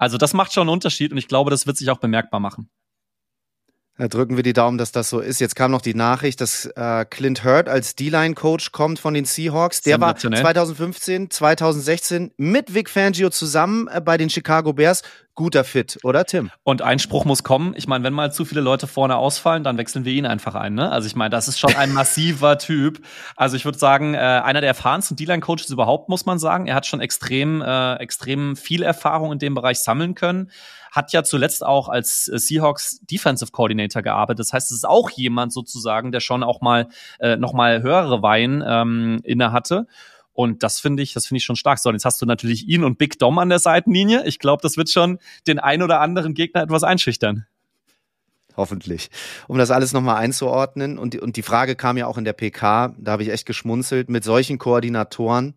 Also 0.00 0.16
das 0.16 0.32
macht 0.32 0.54
schon 0.54 0.62
einen 0.62 0.70
Unterschied 0.70 1.12
und 1.12 1.18
ich 1.18 1.28
glaube, 1.28 1.50
das 1.50 1.66
wird 1.66 1.76
sich 1.76 1.90
auch 1.90 1.98
bemerkbar 1.98 2.40
machen. 2.40 2.70
Da 4.00 4.08
drücken 4.08 4.36
wir 4.36 4.42
die 4.42 4.54
Daumen, 4.54 4.78
dass 4.78 4.92
das 4.92 5.10
so 5.10 5.20
ist. 5.20 5.40
Jetzt 5.40 5.56
kam 5.56 5.70
noch 5.70 5.82
die 5.82 5.92
Nachricht, 5.92 6.40
dass 6.40 6.64
äh, 6.64 7.04
Clint 7.04 7.44
Hurt 7.44 7.68
als 7.68 7.96
D-Line-Coach 7.96 8.72
kommt 8.72 8.98
von 8.98 9.12
den 9.12 9.26
Seahawks. 9.26 9.82
Der 9.82 10.00
war 10.00 10.16
2015, 10.16 11.28
2016 11.30 12.32
mit 12.38 12.72
Vic 12.72 12.88
Fangio 12.88 13.28
zusammen 13.28 13.88
äh, 13.88 14.00
bei 14.00 14.16
den 14.16 14.30
Chicago 14.30 14.72
Bears. 14.72 15.02
guter 15.34 15.64
Fit, 15.64 15.98
oder 16.02 16.24
Tim? 16.24 16.50
Und 16.62 16.80
ein 16.80 16.98
Spruch 16.98 17.26
muss 17.26 17.42
kommen. 17.42 17.74
Ich 17.76 17.86
meine, 17.86 18.02
wenn 18.02 18.14
mal 18.14 18.32
zu 18.32 18.46
viele 18.46 18.62
Leute 18.62 18.86
vorne 18.86 19.16
ausfallen, 19.16 19.64
dann 19.64 19.76
wechseln 19.76 20.06
wir 20.06 20.14
ihn 20.14 20.24
einfach 20.24 20.54
ein. 20.54 20.74
Ne? 20.74 20.90
Also 20.90 21.06
ich 21.06 21.14
meine, 21.14 21.30
das 21.30 21.46
ist 21.46 21.58
schon 21.58 21.76
ein 21.76 21.92
massiver 21.94 22.56
Typ. 22.56 23.02
Also 23.36 23.56
ich 23.56 23.66
würde 23.66 23.78
sagen, 23.78 24.14
äh, 24.14 24.18
einer 24.18 24.62
der 24.62 24.68
erfahrensten 24.68 25.18
D-Line-Coaches 25.18 25.68
überhaupt, 25.68 26.08
muss 26.08 26.24
man 26.24 26.38
sagen. 26.38 26.66
Er 26.66 26.74
hat 26.74 26.86
schon 26.86 27.00
extrem, 27.00 27.60
äh, 27.60 27.96
extrem 27.96 28.56
viel 28.56 28.82
Erfahrung 28.82 29.32
in 29.32 29.38
dem 29.38 29.54
Bereich 29.54 29.80
sammeln 29.80 30.14
können. 30.14 30.50
Hat 30.90 31.12
ja 31.12 31.22
zuletzt 31.22 31.64
auch 31.64 31.88
als 31.88 32.28
äh, 32.28 32.38
Seahawks 32.38 33.00
Defensive 33.02 33.52
Coordinator 33.52 34.02
gearbeitet. 34.02 34.40
Das 34.40 34.52
heißt, 34.52 34.70
es 34.70 34.78
ist 34.78 34.88
auch 34.88 35.10
jemand 35.10 35.52
sozusagen, 35.52 36.12
der 36.12 36.20
schon 36.20 36.42
auch 36.42 36.60
mal 36.60 36.88
äh, 37.18 37.36
noch 37.36 37.52
mal 37.52 37.82
höhere 37.82 38.22
Weihen 38.22 38.62
ähm, 38.66 39.20
inne 39.24 39.52
hatte. 39.52 39.86
Und 40.32 40.62
das 40.62 40.80
finde 40.80 41.02
ich, 41.02 41.12
das 41.12 41.26
finde 41.26 41.38
ich 41.38 41.44
schon 41.44 41.56
stark. 41.56 41.78
So, 41.78 41.88
und 41.88 41.94
jetzt 41.96 42.04
hast 42.04 42.22
du 42.22 42.26
natürlich 42.26 42.66
ihn 42.68 42.84
und 42.84 42.98
Big 42.98 43.18
Dom 43.18 43.38
an 43.38 43.48
der 43.48 43.58
Seitenlinie. 43.58 44.24
Ich 44.26 44.38
glaube, 44.38 44.62
das 44.62 44.76
wird 44.76 44.88
schon 44.90 45.18
den 45.46 45.58
ein 45.58 45.82
oder 45.82 46.00
anderen 46.00 46.34
Gegner 46.34 46.62
etwas 46.62 46.82
einschüchtern. 46.82 47.46
Hoffentlich. 48.56 49.10
Um 49.48 49.58
das 49.58 49.70
alles 49.70 49.92
nochmal 49.92 50.16
einzuordnen. 50.16 50.98
Und 50.98 51.16
und 51.20 51.36
die 51.36 51.42
Frage 51.42 51.76
kam 51.76 51.96
ja 51.96 52.06
auch 52.06 52.18
in 52.18 52.24
der 52.24 52.32
PK, 52.32 52.94
da 52.98 53.12
habe 53.12 53.22
ich 53.22 53.30
echt 53.30 53.46
geschmunzelt, 53.46 54.08
mit 54.08 54.24
solchen 54.24 54.58
Koordinatoren, 54.58 55.54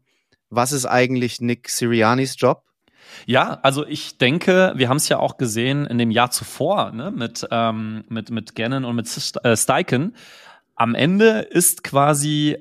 was 0.49 0.71
ist 0.71 0.85
eigentlich 0.85 1.41
Nick 1.41 1.69
Sirianis 1.69 2.35
Job? 2.37 2.63
Ja, 3.25 3.59
also 3.61 3.85
ich 3.85 4.17
denke, 4.17 4.73
wir 4.75 4.89
haben 4.89 4.97
es 4.97 5.09
ja 5.09 5.19
auch 5.19 5.37
gesehen 5.37 5.85
in 5.85 5.97
dem 5.97 6.11
Jahr 6.11 6.31
zuvor 6.31 6.91
ne, 6.91 7.11
mit, 7.11 7.47
ähm, 7.51 8.03
mit, 8.09 8.29
mit 8.29 8.55
Gannon 8.55 8.85
und 8.85 8.95
mit 8.95 9.07
äh, 9.43 9.55
Steichen. 9.55 10.15
Am 10.75 10.95
Ende 10.95 11.39
ist 11.39 11.83
quasi 11.83 12.57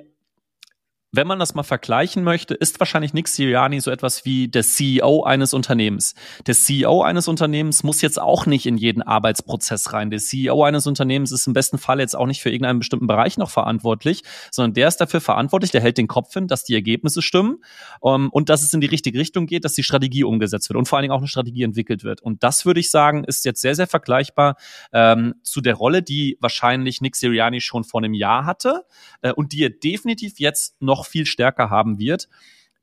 wenn 1.15 1.27
man 1.27 1.39
das 1.39 1.55
mal 1.55 1.63
vergleichen 1.63 2.25
möchte, 2.25 2.55
ist 2.55 2.81
wahrscheinlich 2.81 3.13
Nick 3.13 3.29
Siriani 3.29 3.81
so 3.81 3.91
etwas 3.91 4.25
wie 4.25 4.49
der 4.49 4.63
CEO 4.63 5.25
eines 5.25 5.53
Unternehmens. 5.53 6.15
Der 6.47 6.55
CEO 6.55 7.03
eines 7.03 7.29
Unternehmens 7.29 7.83
muss 7.83 8.01
jetzt 8.01 8.19
auch 8.19 8.47
nicht 8.47 8.65
in 8.65 8.79
jeden 8.79 9.03
Arbeitsprozess 9.03 9.93
rein. 9.93 10.09
Der 10.09 10.21
CEO 10.21 10.65
eines 10.65 10.87
Unternehmens 10.87 11.31
ist 11.31 11.47
im 11.47 11.53
besten 11.53 11.77
Fall 11.77 12.01
jetzt 12.01 12.17
auch 12.17 12.27
nicht 12.27 12.41
für 12.41 12.49
irgendeinen 12.49 12.79
bestimmten 12.79 13.07
Bereich 13.07 13.37
noch 13.37 13.51
verantwortlich, 13.51 14.23
sondern 14.51 14.73
der 14.73 14.89
ist 14.89 14.97
dafür 14.97 15.21
verantwortlich, 15.21 15.71
der 15.71 15.83
hält 15.83 15.99
den 15.99 16.07
Kopf 16.07 16.33
hin, 16.33 16.49
dass 16.49 16.65
die 16.65 16.75
Ergebnisse 16.75 17.21
stimmen 17.21 17.63
um, 18.01 18.25
ähm, 18.25 18.31
und 18.31 18.49
dass 18.49 18.63
es 18.63 18.73
in 18.73 18.81
die 18.81 18.87
richtige 18.87 19.19
Richtung 19.19 19.45
geht, 19.45 19.67
dass 19.67 19.75
die 19.75 19.83
Strategie 19.83 20.25
umgesetzt 20.25 20.71
wird 20.71 20.79
und 20.79 20.87
vor 20.87 20.97
allen 20.97 21.03
Dingen 21.03 21.13
auch 21.13 21.19
eine 21.19 21.29
Strategie 21.29 21.63
entwickelt 21.63 22.05
wird. 22.05 22.23
Und 22.23 22.43
das 22.43 22.65
würde 22.65 22.81
ich 22.81 22.91
sagen, 22.91 23.25
ist 23.25 23.45
jetzt 23.45 23.61
sehr, 23.61 23.75
sehr 23.75 23.87
vergleichbar 23.87 24.57
ähm, 24.95 25.35
zu 25.43 25.61
der 25.61 25.75
Rolle, 25.75 26.03
die 26.03 26.39
wahrscheinlich 26.41 27.03
Nick 27.03 27.17
Siriani 27.17 27.61
schon 27.61 27.85
vor 27.85 28.01
einem 28.01 28.15
Jahr 28.15 28.47
hatte 28.47 28.87
äh, 29.21 29.33
und 29.33 29.53
die 29.53 29.63
er 29.63 29.71
definitiv 29.71 30.41
jetzt 30.41 30.81
noch 30.81 31.02
noch 31.03 31.07
viel 31.07 31.27
stärker 31.27 31.69
haben 31.69 31.99
wird, 31.99 32.29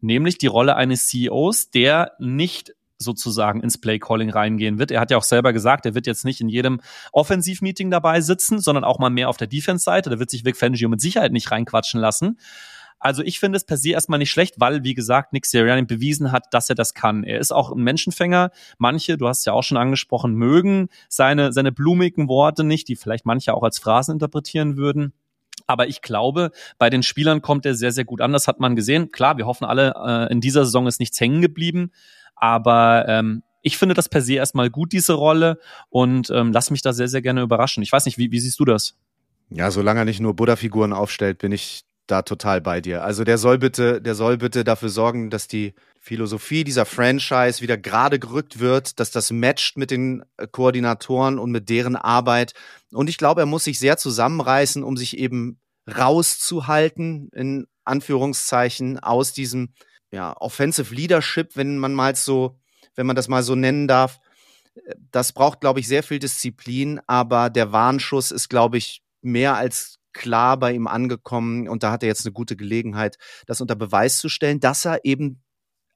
nämlich 0.02 0.38
die 0.38 0.48
Rolle 0.48 0.76
eines 0.76 1.08
CEOs, 1.08 1.72
der 1.72 2.14
nicht 2.20 2.74
sozusagen 2.98 3.62
ins 3.62 3.78
Play-Calling 3.80 4.30
reingehen 4.30 4.78
wird. 4.78 4.92
Er 4.92 5.00
hat 5.00 5.10
ja 5.10 5.18
auch 5.18 5.24
selber 5.24 5.54
gesagt, 5.54 5.86
er 5.86 5.96
wird 5.96 6.06
jetzt 6.06 6.26
nicht 6.26 6.42
in 6.42 6.50
jedem 6.50 6.82
Offensiv-Meeting 7.14 7.90
dabei 7.90 8.20
sitzen, 8.20 8.60
sondern 8.60 8.84
auch 8.84 9.00
mal 9.00 9.10
mehr 9.10 9.30
auf 9.30 9.38
der 9.38 9.48
Defense-Seite. 9.48 10.10
Da 10.10 10.20
wird 10.20 10.30
sich 10.30 10.44
Vic 10.44 10.58
Fangio 10.58 10.90
mit 10.90 11.00
Sicherheit 11.00 11.32
nicht 11.32 11.50
reinquatschen 11.50 12.02
lassen. 12.02 12.38
Also 13.00 13.24
ich 13.24 13.40
finde 13.40 13.56
es 13.56 13.64
per 13.64 13.78
se 13.78 13.92
erstmal 13.92 14.20
nicht 14.20 14.30
schlecht, 14.30 14.56
weil, 14.58 14.84
wie 14.84 14.94
gesagt, 14.94 15.32
Nick 15.32 15.46
Sirianni 15.46 15.86
bewiesen 15.86 16.34
hat, 16.34 16.54
dass 16.54 16.68
er 16.68 16.76
das 16.76 16.94
kann. 16.94 17.24
Er 17.24 17.40
ist 17.40 17.54
auch 17.54 17.72
ein 17.72 17.82
Menschenfänger. 17.82 18.52
Manche, 18.78 19.18
du 19.18 19.30
hast 19.30 19.46
ja 19.46 19.54
auch 19.54 19.64
schon 19.64 19.78
angesprochen, 19.78 20.34
mögen 20.34 20.90
seine, 21.08 21.54
seine 21.54 21.72
blumigen 21.72 22.28
Worte 22.28 22.66
nicht, 22.66 22.90
die 22.90 22.98
vielleicht 22.98 23.26
manche 23.26 23.54
auch 23.54 23.64
als 23.64 23.80
Phrasen 23.80 24.14
interpretieren 24.14 24.76
würden. 24.76 25.14
Aber 25.70 25.88
ich 25.88 26.02
glaube, 26.02 26.50
bei 26.80 26.90
den 26.90 27.04
Spielern 27.04 27.44
kommt 27.44 27.64
er 27.64 27.76
sehr, 27.76 27.92
sehr 27.92 28.04
gut 28.04 28.22
an. 28.22 28.34
Das 28.34 28.48
hat 28.48 28.60
man 28.60 28.76
gesehen. 28.76 29.12
Klar, 29.12 29.38
wir 29.38 29.46
hoffen 29.46 29.66
alle, 29.66 29.94
äh, 30.04 30.32
in 30.32 30.42
dieser 30.42 30.66
Saison 30.66 30.88
ist 30.88 31.00
nichts 31.00 31.20
hängen 31.22 31.44
geblieben. 31.44 31.92
Aber 32.36 33.06
ähm, 33.08 33.44
ich 33.62 33.78
finde 33.78 33.94
das 33.94 34.10
per 34.10 34.24
se 34.24 34.34
erstmal 34.34 34.72
gut, 34.72 34.94
diese 34.94 35.14
Rolle. 35.14 35.60
Und 35.90 36.32
ähm, 36.32 36.52
lass 36.52 36.72
mich 36.72 36.82
da 36.82 36.92
sehr, 36.92 37.08
sehr 37.08 37.22
gerne 37.22 37.44
überraschen. 37.44 37.84
Ich 37.84 37.92
weiß 37.92 38.06
nicht, 38.06 38.18
wie, 38.18 38.32
wie 38.32 38.40
siehst 38.40 38.60
du 38.60 38.66
das? 38.66 38.96
Ja, 39.52 39.70
solange 39.70 40.00
er 40.02 40.06
nicht 40.06 40.20
nur 40.20 40.36
Buddha-Figuren 40.36 40.92
aufstellt, 40.92 41.38
bin 41.38 41.52
ich 41.52 41.84
da 42.08 42.24
total 42.24 42.62
bei 42.62 42.82
dir. 42.82 43.04
Also 43.04 43.24
der 43.24 43.38
soll 43.38 43.60
bitte, 43.60 44.02
der 44.02 44.16
soll 44.16 44.40
bitte 44.40 44.64
dafür 44.64 44.90
sorgen, 44.90 45.30
dass 45.30 45.48
die 45.48 45.76
Philosophie 46.00 46.64
dieser 46.64 46.86
Franchise 46.86 47.62
wieder 47.62 47.78
gerade 47.78 48.20
gerückt 48.20 48.60
wird, 48.60 49.00
dass 49.00 49.12
das 49.12 49.32
matcht 49.32 49.78
mit 49.78 49.92
den 49.92 50.24
äh, 50.38 50.48
Koordinatoren 50.48 51.38
und 51.38 51.52
mit 51.52 51.70
deren 51.70 51.96
Arbeit. 51.96 52.54
Und 52.92 53.10
ich 53.10 53.18
glaube, 53.18 53.42
er 53.42 53.46
muss 53.46 53.66
sich 53.66 53.80
sehr 53.80 53.98
zusammenreißen, 53.98 54.84
um 54.84 54.96
sich 54.96 55.18
eben 55.18 55.60
rauszuhalten, 55.88 57.30
in 57.34 57.68
Anführungszeichen, 57.84 59.00
aus 59.00 59.34
diesem 59.34 59.74
ja, 60.12 60.36
Offensive 60.38 60.94
Leadership, 60.96 61.56
wenn 61.56 61.78
man 61.78 61.94
mal 61.94 62.16
so, 62.16 62.58
wenn 62.96 63.06
man 63.06 63.16
das 63.16 63.28
mal 63.28 63.44
so 63.44 63.56
nennen 63.56 63.88
darf. 63.88 64.20
Das 65.12 65.34
braucht, 65.34 65.60
glaube 65.60 65.82
ich, 65.82 65.88
sehr 65.88 66.04
viel 66.04 66.20
Disziplin, 66.20 67.02
aber 67.08 67.50
der 67.50 67.72
Warnschuss 67.74 68.32
ist, 68.32 68.50
glaube 68.50 68.78
ich, 68.78 69.02
mehr 69.22 69.56
als 69.56 70.00
klar 70.14 70.58
bei 70.58 70.74
ihm 70.74 70.88
angekommen 70.88 71.68
und 71.68 71.84
da 71.84 71.92
hat 71.92 72.04
er 72.04 72.10
jetzt 72.10 72.26
eine 72.26 72.34
gute 72.34 72.56
Gelegenheit, 72.56 73.18
das 73.46 73.62
unter 73.62 73.76
Beweis 73.76 74.18
zu 74.18 74.30
stellen, 74.30 74.60
dass 74.60 74.86
er 74.86 75.06
eben 75.06 75.44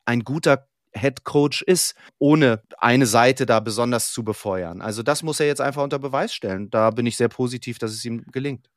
ein 0.06 0.22
guter 0.22 0.68
Head 0.96 1.24
Coach 1.24 1.62
ist, 1.64 1.96
ohne 2.20 2.62
eine 2.78 3.06
Seite 3.06 3.46
da 3.46 3.60
besonders 3.60 4.12
zu 4.12 4.24
befeuern. 4.24 4.82
Also 4.82 5.04
das 5.04 5.24
muss 5.24 5.40
er 5.40 5.48
jetzt 5.48 5.62
einfach 5.62 5.84
unter 5.84 6.00
Beweis 6.00 6.34
stellen. 6.34 6.70
Da 6.70 6.92
bin 6.92 7.06
ich 7.06 7.18
sehr 7.18 7.30
positiv, 7.30 7.80
dass 7.80 7.92
es 7.92 8.06
ihm 8.06 8.26
gelingt. 8.32 8.70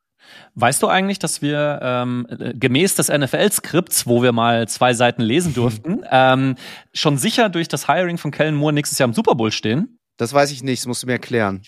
Weißt 0.54 0.82
du 0.82 0.88
eigentlich, 0.88 1.18
dass 1.18 1.42
wir 1.42 1.78
ähm, 1.82 2.26
gemäß 2.54 2.94
des 2.94 3.08
NFL-Skripts, 3.08 4.06
wo 4.06 4.22
wir 4.22 4.32
mal 4.32 4.66
zwei 4.66 4.94
Seiten 4.94 5.22
lesen 5.22 5.54
durften, 5.54 6.02
ähm, 6.10 6.56
schon 6.92 7.18
sicher 7.18 7.48
durch 7.48 7.68
das 7.68 7.86
Hiring 7.86 8.18
von 8.18 8.30
Kellen 8.30 8.54
Moore 8.54 8.72
nächstes 8.72 8.98
Jahr 8.98 9.08
im 9.08 9.14
Super 9.14 9.34
Bowl 9.34 9.52
stehen? 9.52 9.98
Das 10.16 10.32
weiß 10.32 10.50
ich 10.50 10.62
nicht, 10.62 10.82
das 10.82 10.86
musst 10.86 11.02
du 11.02 11.06
mir 11.06 11.14
erklären. 11.14 11.62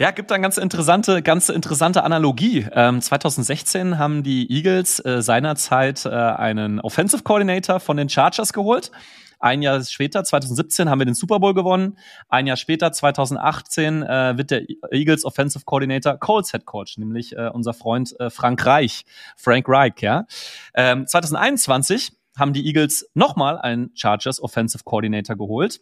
Ja, 0.00 0.12
gibt 0.12 0.30
da 0.30 0.36
eine 0.36 0.42
ganz 0.42 0.58
interessante, 0.58 1.22
ganz 1.22 1.48
interessante 1.48 2.04
Analogie. 2.04 2.64
Ähm, 2.70 3.00
2016 3.00 3.98
haben 3.98 4.22
die 4.22 4.48
Eagles 4.48 5.04
äh, 5.04 5.22
seinerzeit 5.22 6.06
äh, 6.06 6.10
einen 6.10 6.78
Offensive 6.78 7.24
Coordinator 7.24 7.80
von 7.80 7.96
den 7.96 8.08
Chargers 8.08 8.52
geholt. 8.52 8.92
Ein 9.40 9.60
Jahr 9.60 9.82
später, 9.82 10.22
2017, 10.22 10.88
haben 10.88 11.00
wir 11.00 11.04
den 11.04 11.14
Super 11.14 11.40
Bowl 11.40 11.52
gewonnen. 11.52 11.98
Ein 12.28 12.46
Jahr 12.46 12.56
später, 12.56 12.92
2018, 12.92 14.04
äh, 14.04 14.38
wird 14.38 14.52
der 14.52 14.62
Eagles 14.92 15.24
Offensive 15.24 15.64
Coordinator 15.64 16.16
Colts 16.16 16.52
Head 16.52 16.64
Coach, 16.64 16.96
nämlich 16.98 17.36
äh, 17.36 17.50
unser 17.52 17.74
Freund 17.74 18.14
äh, 18.20 18.30
Frank 18.30 18.64
Reich, 18.64 19.04
Frank 19.36 19.64
Reich, 19.68 19.94
ja. 20.00 20.26
Ähm, 20.74 21.08
2021 21.08 22.12
haben 22.36 22.52
die 22.52 22.64
Eagles 22.66 23.10
nochmal 23.14 23.58
einen 23.58 23.90
Chargers 23.94 24.40
Offensive 24.40 24.84
Coordinator 24.84 25.36
geholt 25.36 25.80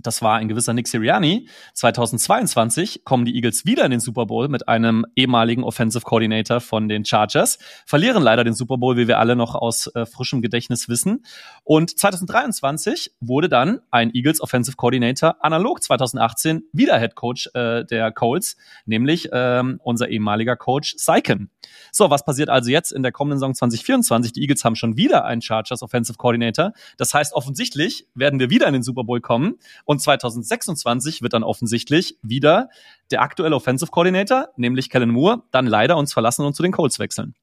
das 0.00 0.22
war 0.22 0.36
ein 0.36 0.48
gewisser 0.48 0.72
Nick 0.72 0.88
Sirianni. 0.88 1.48
2022 1.74 3.04
kommen 3.04 3.24
die 3.24 3.34
Eagles 3.34 3.66
wieder 3.66 3.84
in 3.84 3.90
den 3.90 4.00
Super 4.00 4.26
Bowl 4.26 4.48
mit 4.48 4.68
einem 4.68 5.04
ehemaligen 5.16 5.64
Offensive 5.64 6.04
Coordinator 6.04 6.60
von 6.60 6.88
den 6.88 7.04
Chargers, 7.04 7.58
verlieren 7.84 8.22
leider 8.22 8.44
den 8.44 8.54
Super 8.54 8.78
Bowl, 8.78 8.96
wie 8.96 9.08
wir 9.08 9.18
alle 9.18 9.34
noch 9.34 9.54
aus 9.54 9.88
äh, 9.94 10.06
frischem 10.06 10.40
Gedächtnis 10.40 10.88
wissen. 10.88 11.24
Und 11.64 11.98
2023 11.98 13.12
wurde 13.20 13.48
dann 13.48 13.80
ein 13.90 14.14
Eagles 14.14 14.40
Offensive 14.40 14.76
Coordinator 14.76 15.36
analog 15.44 15.82
2018 15.82 16.64
wieder 16.72 16.98
Head 16.98 17.14
Coach 17.14 17.50
äh, 17.54 17.84
der 17.84 18.12
Colts, 18.12 18.56
nämlich 18.86 19.28
ähm, 19.32 19.80
unser 19.82 20.08
ehemaliger 20.08 20.56
Coach 20.56 20.94
Syken. 20.96 21.50
So, 21.92 22.10
was 22.10 22.24
passiert 22.24 22.50
also 22.50 22.70
jetzt 22.70 22.92
in 22.92 23.02
der 23.02 23.12
kommenden 23.12 23.38
Saison 23.38 23.54
2024? 23.54 24.32
Die 24.32 24.42
Eagles 24.42 24.64
haben 24.64 24.76
schon 24.76 24.96
wieder 24.96 25.24
einen 25.24 25.42
Chargers 25.42 25.82
Offensive 25.82 26.16
Coordinator. 26.16 26.72
Das 26.96 27.14
heißt, 27.14 27.34
offensichtlich 27.34 28.06
werden 28.14 28.38
wir 28.38 28.50
wieder 28.50 28.66
in 28.66 28.74
den 28.74 28.82
Super 28.82 29.04
Bowl 29.04 29.20
kommen 29.20 29.56
und 29.88 30.02
2026 30.02 31.22
wird 31.22 31.32
dann 31.32 31.42
offensichtlich 31.42 32.18
wieder 32.20 32.68
der 33.10 33.22
aktuelle 33.22 33.56
Offensive 33.56 33.90
Coordinator, 33.90 34.48
nämlich 34.56 34.90
Kellen 34.90 35.08
Moore, 35.08 35.42
dann 35.50 35.66
leider 35.66 35.96
uns 35.96 36.12
verlassen 36.12 36.44
und 36.44 36.54
zu 36.54 36.62
den 36.62 36.72
Colts 36.72 36.98
wechseln. 36.98 37.34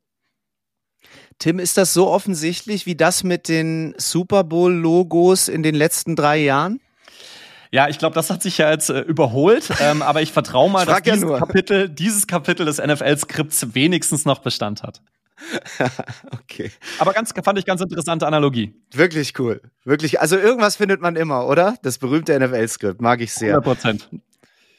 Tim, 1.39 1.57
ist 1.57 1.77
das 1.77 1.95
so 1.95 2.07
offensichtlich 2.07 2.85
wie 2.85 2.95
das 2.95 3.23
mit 3.23 3.49
den 3.49 3.95
Super 3.97 4.43
Bowl-Logos 4.43 5.47
in 5.47 5.63
den 5.63 5.73
letzten 5.73 6.15
drei 6.15 6.37
Jahren? 6.37 6.79
Ja, 7.71 7.89
ich 7.89 7.97
glaube, 7.97 8.13
das 8.13 8.29
hat 8.29 8.43
sich 8.43 8.59
ja 8.59 8.69
jetzt 8.69 8.91
äh, 8.91 8.99
überholt, 8.99 9.69
ähm, 9.79 10.03
aber 10.03 10.21
ich 10.21 10.31
vertraue 10.31 10.69
mal, 10.69 10.85
dass 10.85 11.01
dieses 11.01 11.27
Kapitel, 11.27 11.89
dieses 11.89 12.27
Kapitel 12.27 12.67
des 12.67 12.77
NFL-Skripts 12.77 13.73
wenigstens 13.73 14.25
noch 14.25 14.39
Bestand 14.39 14.83
hat. 14.83 15.01
okay. 16.33 16.71
Aber 16.99 17.13
ganz, 17.13 17.33
fand 17.43 17.59
ich 17.59 17.65
ganz 17.65 17.81
interessante 17.81 18.25
Analogie. 18.25 18.73
Wirklich 18.93 19.37
cool. 19.39 19.61
Wirklich. 19.83 20.19
Also 20.21 20.37
irgendwas 20.37 20.77
findet 20.77 21.01
man 21.01 21.15
immer, 21.15 21.47
oder? 21.47 21.77
Das 21.83 21.97
berühmte 21.97 22.37
NFL-Skript. 22.39 23.01
Mag 23.01 23.21
ich 23.21 23.33
sehr. 23.33 23.57
100 23.57 23.63
Prozent. 23.63 24.09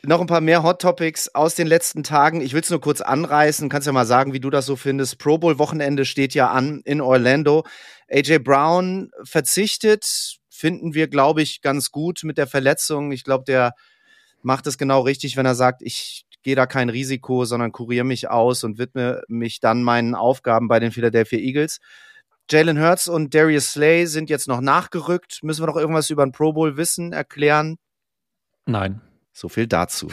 Noch 0.03 0.21
ein 0.21 0.27
paar 0.27 0.41
mehr 0.41 0.63
Hot 0.63 0.81
Topics 0.81 1.35
aus 1.35 1.55
den 1.57 1.67
letzten 1.67 2.03
Tagen. 2.03 2.41
Ich 2.41 2.53
will 2.53 2.61
es 2.61 2.71
nur 2.71 2.81
kurz 2.81 3.01
anreißen. 3.01 3.69
Kannst 3.69 3.87
ja 3.87 3.93
mal 3.93 4.07
sagen, 4.07 4.33
wie 4.33 4.41
du 4.41 4.51
das 4.51 4.67
so 4.67 4.77
findest. 4.77 5.19
Pro 5.19 5.39
Bowl 5.39 5.59
Wochenende 5.59 6.05
steht 6.05 6.35
ja 6.35 6.51
an 6.51 6.81
in 6.85 7.01
Orlando. 7.01 7.65
AJ 8.09 8.39
Brown 8.39 9.11
verzichtet. 9.25 10.39
Finden 10.49 10.95
wir, 10.95 11.09
glaube 11.09 11.43
ich, 11.43 11.61
ganz 11.61 11.91
gut 11.91 12.21
mit 12.23 12.39
der 12.39 12.47
Verletzung. 12.47 13.13
Ich 13.13 13.25
glaube, 13.25 13.45
der 13.45 13.73
macht 14.43 14.67
es 14.69 14.79
genau 14.79 15.01
richtig, 15.01 15.37
wenn 15.37 15.45
er 15.45 15.57
sagt, 15.57 15.83
ich 15.83 16.26
gehe 16.47 16.55
da 16.55 16.67
kein 16.67 16.91
Risiko, 16.91 17.45
sondern 17.45 17.73
kuriere 17.73 18.05
mich 18.05 18.31
aus 18.31 18.63
und 18.63 18.79
widme 18.79 19.25
mich 19.27 19.59
dann 19.59 19.83
meinen 19.83 20.15
Aufgaben 20.15 20.69
bei 20.69 20.79
den 20.79 20.93
Philadelphia 20.93 21.41
Eagles. 21.41 21.81
Jalen 22.49 22.81
Hurts 22.81 23.09
und 23.09 23.35
Darius 23.35 23.73
Slay 23.73 24.07
sind 24.07 24.31
jetzt 24.31 24.47
noch 24.47 24.61
nachgerückt. 24.61 25.41
Müssen 25.43 25.63
wir 25.63 25.67
noch 25.67 25.77
irgendwas 25.77 26.09
über 26.09 26.25
den 26.25 26.31
Pro 26.31 26.53
Bowl 26.53 26.77
wissen, 26.77 27.13
erklären? 27.13 27.79
Nein. 28.65 29.01
So 29.33 29.49
viel 29.49 29.67
dazu. 29.67 30.07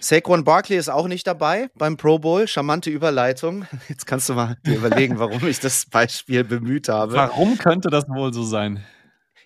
Saquon 0.00 0.42
Barkley 0.42 0.76
ist 0.76 0.88
auch 0.88 1.06
nicht 1.06 1.28
dabei 1.28 1.68
beim 1.76 1.96
Pro 1.96 2.18
Bowl. 2.18 2.48
Charmante 2.48 2.90
Überleitung. 2.90 3.66
Jetzt 3.88 4.06
kannst 4.06 4.28
du 4.30 4.34
mal 4.34 4.56
überlegen, 4.64 5.20
warum 5.20 5.46
ich 5.46 5.60
das 5.60 5.86
Beispiel 5.86 6.42
bemüht 6.42 6.88
habe. 6.88 7.12
Warum 7.12 7.56
könnte 7.56 7.88
das 7.88 8.08
wohl 8.08 8.34
so 8.34 8.42
sein? 8.42 8.84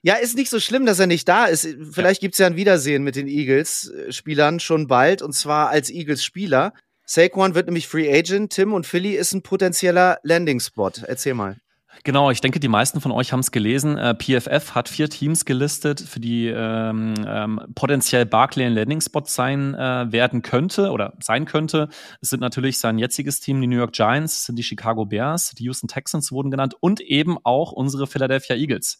Ja, 0.05 0.17
ist 0.17 0.37
nicht 0.37 0.51
so 0.51 0.61
schlimm, 0.61 0.85
dass 0.85 0.99
er 0.99 1.07
nicht 1.07 1.27
da 1.27 1.47
ist. 1.47 1.67
Vielleicht 1.91 2.21
gibt's 2.21 2.37
ja 2.37 2.47
ein 2.47 2.57
Wiedersehen 2.57 3.05
mit 3.05 3.17
den 3.17 3.27
Eagles-Spielern 3.27 4.61
schon 4.61 4.87
bald 4.87 5.23
und 5.23 5.33
zwar 5.33 5.71
als 5.71 5.89
Eagles-Spieler. 5.89 6.75
Saquon 7.07 7.55
wird 7.55 7.69
nämlich 7.69 7.89
Free 7.89 8.13
Agent. 8.13 8.53
Tim 8.53 8.75
und 8.75 8.87
Philly 8.87 9.15
ist 9.15 9.33
ein 9.33 9.41
potenzieller 9.41 10.19
Landing-Spot. 10.23 10.91
Erzähl 11.07 11.33
mal. 11.33 11.57
Genau, 12.03 12.31
ich 12.31 12.43
denke, 12.43 12.61
die 12.61 12.69
meisten 12.69 13.01
von 13.01 13.13
euch 13.13 13.33
haben 13.33 13.41
es 13.41 13.51
gelesen. 13.51 13.97
Äh, 13.97 14.15
PFF 14.15 14.75
hat 14.75 14.91
vier 14.91 15.09
Teams 15.09 15.47
gelistet, 15.47 16.03
für 16.03 16.21
die 16.21 16.49
ähm, 16.49 17.15
ähm, 17.27 17.61
potenziell 17.75 18.27
Barclay 18.27 18.67
ein 18.67 18.75
Landing-Spot 18.75 19.23
sein 19.25 19.73
äh, 19.73 20.13
werden 20.13 20.43
könnte 20.43 20.91
oder 20.91 21.15
sein 21.21 21.47
könnte. 21.47 21.89
Es 22.21 22.29
sind 22.29 22.41
natürlich 22.41 22.79
sein 22.79 22.99
jetziges 22.99 23.41
Team, 23.41 23.59
die 23.59 23.69
New 23.69 23.79
York 23.79 23.93
Giants, 23.93 24.45
sind 24.45 24.57
die 24.57 24.65
Chicago 24.65 25.07
Bears, 25.07 25.53
die 25.53 25.65
Houston 25.65 25.89
Texans 25.89 26.31
wurden 26.31 26.51
genannt 26.51 26.75
und 26.79 27.01
eben 27.01 27.39
auch 27.43 27.73
unsere 27.73 28.07
Philadelphia 28.07 28.55
Eagles. 28.55 28.99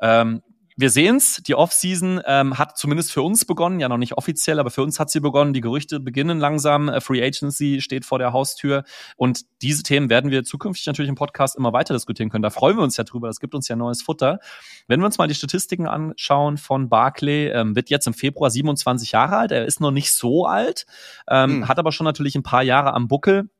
Ähm, 0.00 0.42
wir 0.80 0.88
sehen's, 0.88 1.42
die 1.46 1.54
Offseason 1.54 2.22
ähm, 2.24 2.56
hat 2.56 2.78
zumindest 2.78 3.12
für 3.12 3.20
uns 3.20 3.44
begonnen, 3.44 3.80
ja 3.80 3.88
noch 3.90 3.98
nicht 3.98 4.16
offiziell, 4.16 4.58
aber 4.58 4.70
für 4.70 4.82
uns 4.82 4.98
hat 4.98 5.10
sie 5.10 5.20
begonnen. 5.20 5.52
Die 5.52 5.60
Gerüchte 5.60 6.00
beginnen 6.00 6.38
langsam. 6.38 6.88
Äh, 6.88 7.02
Free 7.02 7.22
Agency 7.22 7.82
steht 7.82 8.06
vor 8.06 8.18
der 8.18 8.32
Haustür 8.32 8.84
und 9.16 9.42
diese 9.60 9.82
Themen 9.82 10.08
werden 10.08 10.30
wir 10.30 10.42
zukünftig 10.42 10.86
natürlich 10.86 11.10
im 11.10 11.16
Podcast 11.16 11.54
immer 11.56 11.74
weiter 11.74 11.92
diskutieren 11.92 12.30
können. 12.30 12.42
Da 12.42 12.48
freuen 12.48 12.78
wir 12.78 12.82
uns 12.82 12.96
ja 12.96 13.04
drüber. 13.04 13.28
Das 13.28 13.40
gibt 13.40 13.54
uns 13.54 13.68
ja 13.68 13.76
neues 13.76 14.00
Futter. 14.00 14.38
Wenn 14.88 15.00
wir 15.00 15.06
uns 15.06 15.18
mal 15.18 15.28
die 15.28 15.34
Statistiken 15.34 15.86
anschauen 15.86 16.56
von 16.56 16.88
Barclay, 16.88 17.48
ähm, 17.48 17.76
wird 17.76 17.90
jetzt 17.90 18.06
im 18.06 18.14
Februar 18.14 18.50
27 18.50 19.12
Jahre 19.12 19.36
alt. 19.36 19.52
Er 19.52 19.66
ist 19.66 19.80
noch 19.80 19.90
nicht 19.90 20.12
so 20.12 20.46
alt, 20.46 20.86
ähm, 21.28 21.50
hm. 21.50 21.68
hat 21.68 21.78
aber 21.78 21.92
schon 21.92 22.06
natürlich 22.06 22.36
ein 22.36 22.42
paar 22.42 22.62
Jahre 22.62 22.94
am 22.94 23.06
Buckel. 23.06 23.50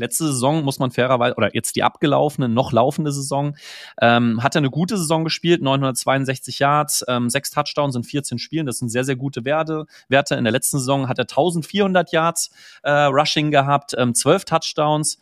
Letzte 0.00 0.26
Saison 0.26 0.64
muss 0.64 0.78
man 0.78 0.90
fairerweise, 0.90 1.36
oder 1.36 1.54
jetzt 1.54 1.76
die 1.76 1.82
abgelaufene, 1.82 2.48
noch 2.48 2.72
laufende 2.72 3.12
Saison, 3.12 3.56
ähm, 4.00 4.42
hat 4.42 4.54
er 4.54 4.60
eine 4.60 4.70
gute 4.70 4.96
Saison 4.96 5.24
gespielt, 5.24 5.62
962 5.62 6.58
Yards, 6.58 7.04
ähm, 7.06 7.30
sechs 7.30 7.50
Touchdowns 7.50 7.94
in 7.94 8.02
14 8.02 8.38
Spielen, 8.38 8.66
das 8.66 8.78
sind 8.78 8.88
sehr, 8.88 9.04
sehr 9.04 9.16
gute 9.16 9.44
Werte. 9.44 9.86
Werte. 10.08 10.34
In 10.34 10.44
der 10.44 10.52
letzten 10.52 10.78
Saison 10.78 11.08
hat 11.08 11.18
er 11.18 11.24
1400 11.24 12.12
Yards 12.12 12.50
äh, 12.82 12.90
Rushing 12.90 13.50
gehabt, 13.50 13.94
ähm, 13.96 14.14
12 14.14 14.44
Touchdowns. 14.44 15.18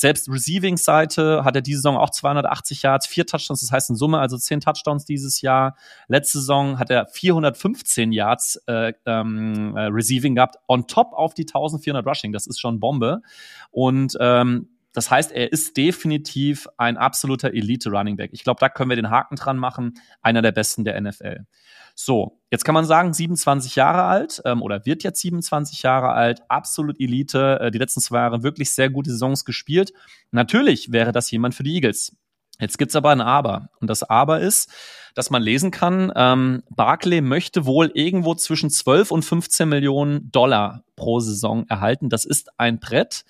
Selbst 0.00 0.28
Receiving-Seite 0.28 1.44
hat 1.44 1.56
er 1.56 1.62
diese 1.62 1.78
Saison 1.78 1.96
auch 1.96 2.10
280 2.10 2.82
Yards, 2.82 3.06
vier 3.06 3.26
Touchdowns, 3.26 3.60
das 3.60 3.72
heißt 3.72 3.90
in 3.90 3.96
Summe 3.96 4.18
also 4.18 4.36
zehn 4.38 4.60
Touchdowns 4.60 5.04
dieses 5.04 5.40
Jahr. 5.40 5.76
Letzte 6.08 6.38
Saison 6.38 6.78
hat 6.78 6.90
er 6.90 7.06
415 7.06 8.12
Yards 8.12 8.62
äh, 8.66 8.92
ähm, 9.06 9.76
äh, 9.76 9.82
Receiving 9.82 10.34
gehabt, 10.34 10.56
on 10.66 10.86
top 10.86 11.12
auf 11.12 11.34
die 11.34 11.42
1400 11.42 12.06
Rushing. 12.06 12.32
Das 12.32 12.46
ist 12.46 12.60
schon 12.60 12.80
Bombe. 12.80 13.22
Und 13.70 14.16
ähm, 14.20 14.68
das 14.98 15.12
heißt, 15.12 15.30
er 15.30 15.52
ist 15.52 15.76
definitiv 15.76 16.66
ein 16.76 16.96
absoluter 16.96 17.54
Elite-Running 17.54 18.16
Back. 18.16 18.30
Ich 18.32 18.42
glaube, 18.42 18.58
da 18.58 18.68
können 18.68 18.90
wir 18.90 18.96
den 18.96 19.10
Haken 19.10 19.36
dran 19.36 19.56
machen. 19.56 19.94
Einer 20.22 20.42
der 20.42 20.50
besten 20.50 20.84
der 20.84 21.00
NFL. 21.00 21.46
So, 21.94 22.40
jetzt 22.50 22.64
kann 22.64 22.74
man 22.74 22.84
sagen, 22.84 23.14
27 23.14 23.76
Jahre 23.76 24.02
alt 24.02 24.42
ähm, 24.44 24.60
oder 24.60 24.84
wird 24.86 25.04
jetzt 25.04 25.20
27 25.20 25.84
Jahre 25.84 26.10
alt, 26.10 26.42
absolut 26.48 26.98
Elite, 26.98 27.60
äh, 27.60 27.70
die 27.70 27.78
letzten 27.78 28.00
zwei 28.00 28.18
Jahre 28.18 28.42
wirklich 28.42 28.72
sehr 28.72 28.90
gute 28.90 29.12
Saisons 29.12 29.44
gespielt. 29.44 29.92
Natürlich 30.32 30.90
wäre 30.90 31.12
das 31.12 31.30
jemand 31.30 31.54
für 31.54 31.62
die 31.62 31.76
Eagles. 31.76 32.16
Jetzt 32.58 32.76
gibt's 32.76 32.96
aber 32.96 33.10
ein 33.10 33.20
Aber. 33.20 33.68
Und 33.80 33.88
das 33.88 34.02
Aber 34.02 34.40
ist, 34.40 34.68
dass 35.14 35.30
man 35.30 35.42
lesen 35.42 35.70
kann, 35.70 36.12
ähm, 36.14 36.62
Barclay 36.70 37.20
möchte 37.20 37.66
wohl 37.66 37.90
irgendwo 37.94 38.34
zwischen 38.34 38.70
12 38.70 39.10
und 39.10 39.24
15 39.24 39.68
Millionen 39.68 40.30
Dollar 40.30 40.84
pro 40.98 41.20
Saison 41.20 41.64
erhalten. 41.68 42.10
Das 42.10 42.24
ist 42.24 42.50
ein 42.58 42.80
Brett. 42.80 43.24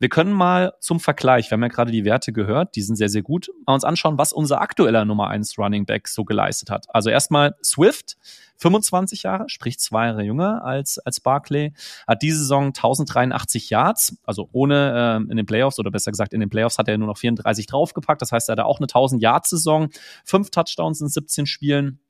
Wir 0.00 0.08
können 0.08 0.32
mal 0.32 0.74
zum 0.80 1.00
Vergleich, 1.00 1.50
wir 1.50 1.52
haben 1.52 1.62
ja 1.62 1.68
gerade 1.68 1.92
die 1.92 2.04
Werte 2.04 2.32
gehört, 2.32 2.76
die 2.76 2.82
sind 2.82 2.96
sehr, 2.96 3.08
sehr 3.08 3.22
gut, 3.22 3.50
mal 3.66 3.74
uns 3.74 3.84
anschauen, 3.84 4.18
was 4.18 4.32
unser 4.32 4.60
aktueller 4.60 5.04
Nummer 5.04 5.28
1 5.28 5.56
Running 5.56 5.86
Back 5.86 6.08
so 6.08 6.24
geleistet 6.24 6.68
hat. 6.68 6.86
Also 6.92 7.10
erstmal 7.10 7.54
Swift, 7.62 8.16
25 8.62 9.24
Jahre, 9.24 9.48
sprich 9.48 9.78
zwei 9.78 10.06
Jahre 10.06 10.22
jünger 10.22 10.64
als, 10.64 10.98
als 10.98 11.20
Barclay, 11.20 11.72
hat 12.06 12.22
diese 12.22 12.38
Saison 12.38 12.66
1083 12.66 13.70
Yards, 13.70 14.16
also 14.24 14.48
ohne 14.52 15.20
äh, 15.26 15.30
in 15.30 15.36
den 15.36 15.46
Playoffs 15.46 15.78
oder 15.78 15.90
besser 15.90 16.12
gesagt 16.12 16.32
in 16.32 16.40
den 16.40 16.48
Playoffs 16.48 16.78
hat 16.78 16.88
er 16.88 16.96
nur 16.96 17.08
noch 17.08 17.18
34 17.18 17.66
draufgepackt. 17.66 18.22
Das 18.22 18.32
heißt, 18.32 18.48
er 18.48 18.52
hat 18.52 18.60
auch 18.60 18.78
eine 18.78 18.84
1000 18.84 19.20
Yards 19.20 19.50
Saison, 19.50 19.90
fünf 20.24 20.50
Touchdowns 20.50 21.00
in 21.00 21.08
17 21.08 21.31
Spielen. 21.46 22.00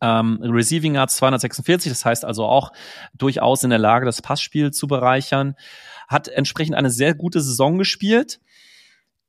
Ähm, 0.00 0.38
Receiving 0.42 0.94
Yards 0.94 1.16
246, 1.16 1.90
das 1.90 2.04
heißt 2.04 2.24
also 2.24 2.44
auch 2.44 2.72
durchaus 3.14 3.64
in 3.64 3.70
der 3.70 3.80
Lage, 3.80 4.06
das 4.06 4.22
Passspiel 4.22 4.70
zu 4.70 4.86
bereichern. 4.86 5.56
Hat 6.06 6.28
entsprechend 6.28 6.76
eine 6.76 6.90
sehr 6.90 7.14
gute 7.14 7.40
Saison 7.40 7.78
gespielt. 7.78 8.40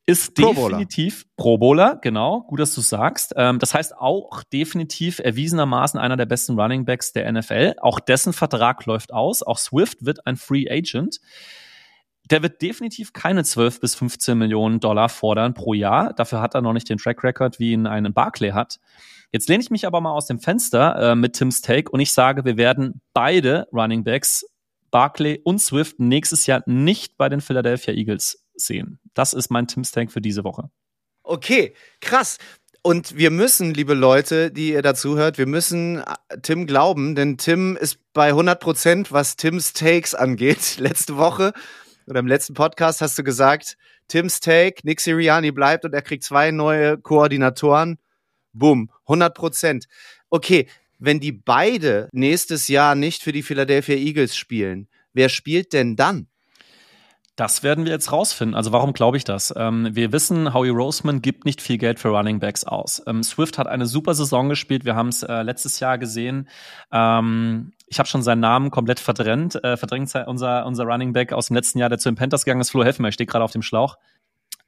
Ist 0.06 0.34
Pro 0.34 0.54
definitiv 0.54 1.26
Pro 1.38 1.60
Bowler, 1.60 2.00
genau, 2.02 2.42
gut, 2.42 2.60
dass 2.60 2.74
du 2.74 2.82
sagst. 2.82 3.34
Ähm, 3.36 3.60
das 3.60 3.76
heißt 3.76 3.96
auch 3.96 4.44
definitiv 4.44 5.20
erwiesenermaßen 5.20 6.00
einer 6.00 6.18
der 6.18 6.26
besten 6.26 6.60
Running 6.60 6.86
Backs 6.86 7.14
der 7.14 7.32
NFL. 7.32 7.76
Auch 7.80 8.00
dessen 8.00 8.34
Vertrag 8.34 8.86
läuft 8.86 9.14
aus. 9.14 9.44
Auch 9.44 9.60
Swift 9.60 10.06
wird 10.06 10.26
ein 10.26 10.36
Free 10.36 10.68
Agent. 10.68 11.20
Der 12.30 12.44
wird 12.44 12.62
definitiv 12.62 13.14
keine 13.14 13.44
12 13.44 13.80
bis 13.80 13.96
15 13.96 14.38
Millionen 14.38 14.80
Dollar 14.80 15.10
fordern 15.10 15.54
pro 15.54 15.74
Jahr. 15.74 16.14
Dafür 16.14 16.42
hat 16.42 16.54
er 16.54 16.62
noch 16.62 16.74
nicht 16.74 16.90
den 16.90 16.98
Track 16.98 17.24
Record, 17.24 17.60
wie 17.60 17.72
ihn 17.72 17.88
einen 17.88 18.14
Barclay 18.14 18.52
hat. 18.52 18.80
Jetzt 19.32 19.48
lehne 19.50 19.62
ich 19.62 19.70
mich 19.70 19.86
aber 19.86 20.02
mal 20.02 20.12
aus 20.12 20.28
dem 20.28 20.40
Fenster 20.40 21.12
äh, 21.12 21.16
mit 21.16 21.34
Tims 21.34 21.62
Take 21.62 21.92
und 21.92 22.00
ich 22.00 22.14
sage, 22.14 22.46
wir 22.46 22.58
werden 22.58 23.02
beide 23.14 23.68
Running 23.72 24.04
Backs, 24.04 24.46
Barclay 24.92 25.40
und 25.44 25.60
Swift, 25.60 26.00
nächstes 26.00 26.48
Jahr 26.48 26.64
nicht 26.66 27.18
bei 27.18 27.30
den 27.30 27.42
Philadelphia 27.42 27.94
Eagles 27.94 28.44
sehen. 28.56 29.00
Das 29.14 29.34
ist 29.34 29.52
mein 29.52 29.68
Tims 29.68 29.92
Take 29.92 30.12
für 30.12 30.22
diese 30.22 30.44
Woche. 30.44 30.70
Okay, 31.24 31.74
krass. 32.02 32.38
Und 32.82 33.18
wir 33.18 33.30
müssen, 33.30 33.74
liebe 33.74 33.94
Leute, 33.94 34.52
die 34.52 34.72
ihr 34.72 34.82
dazu 34.82 35.18
hört, 35.18 35.38
wir 35.38 35.46
müssen 35.46 36.00
äh, 36.00 36.40
Tim 36.42 36.66
glauben, 36.66 37.14
denn 37.14 37.38
Tim 37.38 37.78
ist 37.78 38.00
bei 38.14 38.30
100 38.30 38.60
Prozent, 38.60 39.12
was 39.12 39.36
Tims 39.36 39.74
Takes 39.74 40.16
angeht. 40.16 40.78
Letzte 40.80 41.18
Woche 41.18 41.54
oder 42.10 42.20
im 42.20 42.28
letzten 42.28 42.56
Podcast 42.56 43.02
hast 43.02 43.18
du 43.20 43.24
gesagt, 43.24 43.78
Tims 44.08 44.40
Take, 44.40 44.82
Nick 44.84 45.00
Siriani 45.00 45.52
bleibt 45.52 45.86
und 45.86 45.94
er 45.94 46.02
kriegt 46.02 46.24
zwei 46.24 46.52
neue 46.52 46.98
Koordinatoren. 46.98 48.00
Boom, 48.52 48.90
100 49.04 49.36
Prozent. 49.36 49.88
Okay, 50.30 50.68
wenn 50.98 51.20
die 51.20 51.32
beide 51.32 52.10
nächstes 52.12 52.68
Jahr 52.68 52.96
nicht 52.96 53.24
für 53.24 53.32
die 53.32 53.44
Philadelphia 53.44 53.96
Eagles 53.96 54.36
spielen, 54.36 54.88
wer 55.14 55.30
spielt 55.30 55.72
denn 55.74 55.96
dann? 55.96 56.28
Das 57.36 57.64
werden 57.64 57.86
wir 57.86 57.94
jetzt 57.94 58.12
rausfinden. 58.12 58.54
Also 58.54 58.74
warum 58.74 58.92
glaube 58.92 59.16
ich 59.16 59.24
das? 59.24 59.54
Ähm, 59.56 59.88
wir 59.94 60.12
wissen, 60.12 60.54
Howie 60.54 60.70
Roseman 60.70 61.22
gibt 61.22 61.46
nicht 61.46 61.62
viel 61.62 61.78
Geld 61.78 61.98
für 61.98 62.10
Running 62.10 62.40
Backs 62.40 62.66
aus. 62.66 63.02
Ähm, 63.08 63.24
Swift 63.24 63.58
hat 63.58 63.68
eine 63.68 63.86
super 63.86 64.14
Saison 64.14 64.50
gespielt. 64.50 64.84
Wir 64.84 64.96
haben 64.96 65.08
es 65.08 65.24
äh, 65.24 65.42
letztes 65.44 65.80
Jahr 65.80 65.98
gesehen. 65.98 66.50
Ähm, 66.92 67.72
ich 67.90 68.00
habe 68.00 68.08
schon 68.08 68.22
seinen 68.22 68.40
Namen 68.40 68.72
komplett 68.72 69.00
verdrängt. 69.00 69.62
Äh, 69.64 69.78
verdrängt 69.78 70.14
unser, 70.28 70.66
unser 70.66 70.84
Running 70.86 71.14
Back 71.14 71.34
aus 71.34 71.48
dem 71.48 71.56
letzten 71.56 71.80
Jahr, 71.80 71.90
der 71.90 71.98
zu 71.98 72.10
den 72.10 72.16
Panthers 72.16 72.46
gegangen 72.46 72.62
ist. 72.62 72.70
Flo, 72.70 72.84
helfen 72.84 73.02
mir, 73.02 73.10
ich 73.10 73.16
stehe 73.16 73.28
gerade 73.28 73.44
auf 73.44 73.52
dem 73.52 73.62
Schlauch. 73.62 73.98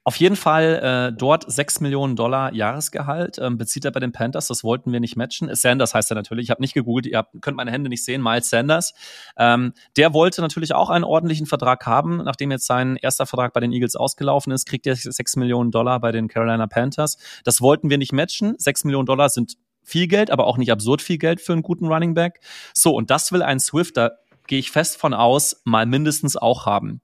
Auf 0.03 0.15
jeden 0.15 0.35
Fall 0.35 1.11
äh, 1.13 1.15
dort 1.15 1.49
6 1.51 1.79
Millionen 1.81 2.15
Dollar 2.15 2.55
Jahresgehalt 2.55 3.37
ähm, 3.37 3.59
bezieht 3.59 3.85
er 3.85 3.91
bei 3.91 3.99
den 3.99 4.11
Panthers. 4.11 4.47
Das 4.47 4.63
wollten 4.63 4.91
wir 4.91 4.99
nicht 4.99 5.15
matchen. 5.15 5.53
Sanders 5.53 5.93
heißt 5.93 6.11
er 6.11 6.15
natürlich. 6.15 6.45
Ich 6.45 6.49
habe 6.49 6.61
nicht 6.61 6.73
gegoogelt. 6.73 7.05
Ihr 7.05 7.19
habt, 7.19 7.39
könnt 7.39 7.55
meine 7.55 7.69
Hände 7.69 7.87
nicht 7.87 8.03
sehen. 8.03 8.23
Miles 8.23 8.49
Sanders. 8.49 8.95
Ähm, 9.37 9.73
der 9.97 10.15
wollte 10.15 10.41
natürlich 10.41 10.73
auch 10.73 10.89
einen 10.89 11.03
ordentlichen 11.03 11.45
Vertrag 11.45 11.85
haben. 11.85 12.17
Nachdem 12.17 12.49
jetzt 12.49 12.65
sein 12.65 12.95
erster 12.95 13.27
Vertrag 13.27 13.53
bei 13.53 13.59
den 13.59 13.71
Eagles 13.71 13.95
ausgelaufen 13.95 14.51
ist, 14.51 14.65
kriegt 14.65 14.87
er 14.87 14.95
6 14.95 15.35
Millionen 15.35 15.69
Dollar 15.69 15.99
bei 15.99 16.11
den 16.11 16.27
Carolina 16.27 16.65
Panthers. 16.65 17.17
Das 17.43 17.61
wollten 17.61 17.91
wir 17.91 17.99
nicht 17.99 18.11
matchen. 18.11 18.55
6 18.57 18.85
Millionen 18.85 19.05
Dollar 19.05 19.29
sind 19.29 19.53
viel 19.83 20.07
Geld, 20.07 20.31
aber 20.31 20.47
auch 20.47 20.57
nicht 20.57 20.71
absurd 20.71 21.01
viel 21.01 21.17
Geld 21.17 21.41
für 21.41 21.53
einen 21.53 21.63
guten 21.63 21.87
Running 21.87 22.13
Back. 22.13 22.39
So, 22.73 22.95
und 22.95 23.09
das 23.09 23.31
will 23.31 23.41
ein 23.41 23.59
Swifter 23.59 24.17
gehe 24.51 24.59
ich 24.59 24.71
fest 24.71 24.97
von 24.97 25.13
aus, 25.13 25.61
mal 25.63 25.85
mindestens 25.85 26.35
auch 26.35 26.65
haben. 26.65 26.99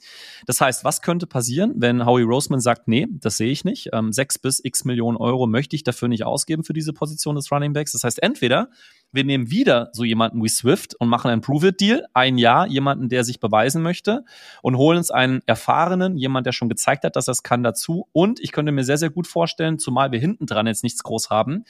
Das 0.47 0.59
heißt, 0.59 0.83
was 0.83 1.01
könnte 1.01 1.27
passieren, 1.27 1.75
wenn 1.77 2.05
Howie 2.05 2.23
Roseman 2.23 2.59
sagt, 2.59 2.89
nee, 2.89 3.07
das 3.09 3.37
sehe 3.37 3.51
ich 3.51 3.63
nicht, 3.63 3.89
ähm, 3.93 4.11
bis 4.41 4.59
x 4.61 4.83
Millionen 4.83 5.15
Euro 5.15 5.47
möchte 5.47 5.75
ich 5.75 5.83
dafür 5.83 6.09
nicht 6.09 6.25
ausgeben 6.25 6.65
für 6.65 6.73
diese 6.73 6.91
Position 6.91 7.35
des 7.35 7.49
Running 7.49 7.71
Backs. 7.71 7.93
Das 7.93 8.03
heißt, 8.03 8.21
entweder 8.21 8.69
wir 9.11 9.23
nehmen 9.23 9.49
wieder 9.49 9.89
so 9.93 10.03
jemanden 10.03 10.43
wie 10.43 10.49
Swift 10.49 10.95
und 10.95 11.09
machen 11.09 11.31
einen 11.31 11.41
Prove-It-Deal, 11.41 12.05
ein 12.13 12.37
Jahr, 12.37 12.67
jemanden, 12.67 13.09
der 13.09 13.23
sich 13.23 13.39
beweisen 13.39 13.81
möchte 13.81 14.23
und 14.61 14.77
holen 14.77 14.97
uns 14.97 15.11
einen 15.11 15.41
erfahrenen, 15.45 16.17
jemand, 16.17 16.45
der 16.45 16.51
schon 16.51 16.69
gezeigt 16.69 17.03
hat, 17.03 17.15
dass 17.15 17.27
es 17.27 17.43
kann, 17.43 17.63
dazu. 17.63 18.07
Und 18.11 18.39
ich 18.39 18.51
könnte 18.51 18.71
mir 18.71 18.83
sehr, 18.83 18.97
sehr 18.97 19.09
gut 19.09 19.27
vorstellen, 19.27 19.79
zumal 19.79 20.11
wir 20.11 20.19
hinten 20.19 20.45
dran 20.45 20.67
jetzt 20.67 20.83
nichts 20.83 21.03
groß 21.03 21.29
haben 21.29 21.63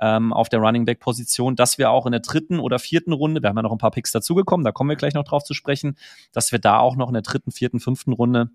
ähm, 0.00 0.32
auf 0.32 0.48
der 0.48 0.60
Running 0.60 0.84
Back-Position, 0.84 1.56
dass 1.56 1.78
wir 1.78 1.90
auch 1.90 2.06
in 2.06 2.12
der 2.12 2.20
dritten 2.20 2.60
oder 2.60 2.78
vierten 2.78 3.12
Runde, 3.12 3.42
wir 3.42 3.48
haben 3.48 3.56
ja 3.56 3.62
noch 3.62 3.72
ein 3.72 3.78
paar 3.78 3.90
Picks 3.90 4.12
dazugekommen, 4.12 4.64
da 4.64 4.72
kommen 4.72 4.90
wir 4.90 4.96
gleich 4.96 5.14
noch 5.14 5.24
drauf 5.24 5.44
zu 5.44 5.54
sprechen, 5.54 5.96
dass 6.32 6.52
wir 6.52 6.58
da 6.58 6.78
auch 6.78 6.96
noch 6.96 7.08
in 7.08 7.14
der 7.14 7.22
dritten, 7.22 7.50
vierten, 7.50 7.80
fünften 7.80 8.12
Runde 8.12 8.50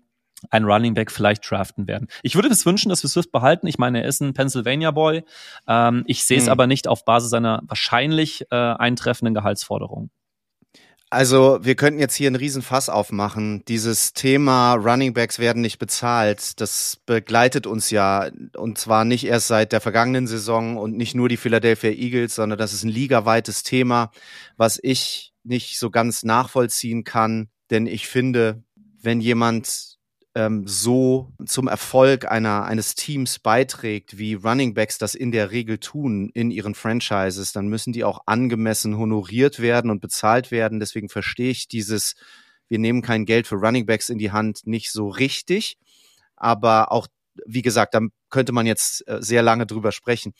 ein 0.50 0.64
Running 0.64 0.94
Back 0.94 1.10
vielleicht 1.10 1.48
draften 1.48 1.86
werden. 1.86 2.08
Ich 2.22 2.34
würde 2.34 2.48
es 2.48 2.64
wünschen, 2.64 2.88
dass 2.88 3.02
wir 3.02 3.10
Swift 3.10 3.32
behalten. 3.32 3.66
Ich 3.66 3.78
meine, 3.78 4.02
er 4.02 4.08
ist 4.08 4.20
ein 4.20 4.34
Pennsylvania 4.34 4.90
Boy. 4.90 5.24
Ähm, 5.66 6.04
ich 6.06 6.24
sehe 6.24 6.38
es 6.38 6.44
hm. 6.44 6.52
aber 6.52 6.66
nicht 6.66 6.88
auf 6.88 7.04
Basis 7.04 7.30
seiner 7.30 7.62
wahrscheinlich 7.66 8.46
äh, 8.50 8.56
eintreffenden 8.56 9.34
Gehaltsforderung. 9.34 10.10
Also 11.10 11.58
wir 11.62 11.74
könnten 11.74 12.00
jetzt 12.00 12.16
hier 12.16 12.26
einen 12.26 12.36
Riesenfass 12.36 12.90
aufmachen. 12.90 13.64
Dieses 13.66 14.12
Thema 14.12 14.74
Running 14.74 15.14
Backs 15.14 15.38
werden 15.38 15.62
nicht 15.62 15.78
bezahlt, 15.78 16.60
das 16.60 16.98
begleitet 17.06 17.66
uns 17.66 17.88
ja 17.88 18.28
und 18.54 18.76
zwar 18.76 19.06
nicht 19.06 19.24
erst 19.24 19.48
seit 19.48 19.72
der 19.72 19.80
vergangenen 19.80 20.26
Saison 20.26 20.76
und 20.76 20.98
nicht 20.98 21.14
nur 21.14 21.30
die 21.30 21.38
Philadelphia 21.38 21.92
Eagles, 21.92 22.34
sondern 22.34 22.58
das 22.58 22.74
ist 22.74 22.84
ein 22.84 22.90
ligaweites 22.90 23.62
Thema, 23.62 24.10
was 24.58 24.78
ich 24.82 25.32
nicht 25.44 25.78
so 25.78 25.90
ganz 25.90 26.24
nachvollziehen 26.24 27.04
kann, 27.04 27.48
denn 27.70 27.86
ich 27.86 28.06
finde, 28.06 28.62
wenn 29.00 29.22
jemand 29.22 29.97
ähm, 30.34 30.66
so 30.66 31.32
zum 31.46 31.68
Erfolg 31.68 32.30
einer, 32.30 32.64
eines 32.64 32.94
Teams 32.94 33.38
beiträgt, 33.38 34.18
wie 34.18 34.34
Running 34.34 34.74
Backs 34.74 34.98
das 34.98 35.14
in 35.14 35.32
der 35.32 35.50
Regel 35.50 35.78
tun 35.78 36.30
in 36.34 36.50
ihren 36.50 36.74
Franchises, 36.74 37.52
dann 37.52 37.68
müssen 37.68 37.92
die 37.92 38.04
auch 38.04 38.20
angemessen 38.26 38.96
honoriert 38.98 39.60
werden 39.60 39.90
und 39.90 40.00
bezahlt 40.00 40.50
werden. 40.50 40.80
Deswegen 40.80 41.08
verstehe 41.08 41.50
ich 41.50 41.68
dieses, 41.68 42.14
wir 42.68 42.78
nehmen 42.78 43.02
kein 43.02 43.24
Geld 43.24 43.46
für 43.46 43.56
Running 43.56 43.86
Backs 43.86 44.10
in 44.10 44.18
die 44.18 44.32
Hand, 44.32 44.66
nicht 44.66 44.92
so 44.92 45.08
richtig. 45.08 45.78
Aber 46.36 46.92
auch, 46.92 47.08
wie 47.46 47.62
gesagt, 47.62 47.94
da 47.94 48.00
könnte 48.30 48.52
man 48.52 48.66
jetzt 48.66 49.06
äh, 49.08 49.18
sehr 49.20 49.42
lange 49.42 49.66
drüber 49.66 49.92
sprechen. 49.92 50.34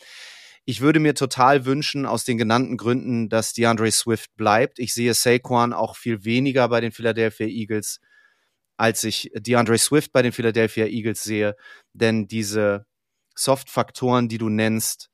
Ich 0.64 0.82
würde 0.82 1.00
mir 1.00 1.14
total 1.14 1.64
wünschen, 1.64 2.04
aus 2.04 2.24
den 2.24 2.36
genannten 2.36 2.76
Gründen, 2.76 3.30
dass 3.30 3.54
DeAndre 3.54 3.90
Swift 3.90 4.36
bleibt. 4.36 4.78
Ich 4.78 4.92
sehe 4.92 5.14
Saquon 5.14 5.72
auch 5.72 5.96
viel 5.96 6.24
weniger 6.24 6.68
bei 6.68 6.82
den 6.82 6.92
Philadelphia 6.92 7.46
Eagles 7.46 8.00
als 8.78 9.04
ich 9.04 9.30
DeAndre 9.34 9.76
Swift 9.76 10.12
bei 10.12 10.22
den 10.22 10.32
Philadelphia 10.32 10.86
Eagles 10.86 11.22
sehe. 11.24 11.56
Denn 11.92 12.28
diese 12.28 12.86
Soft-Faktoren, 13.34 14.28
die 14.28 14.38
du 14.38 14.48
nennst, 14.48 15.10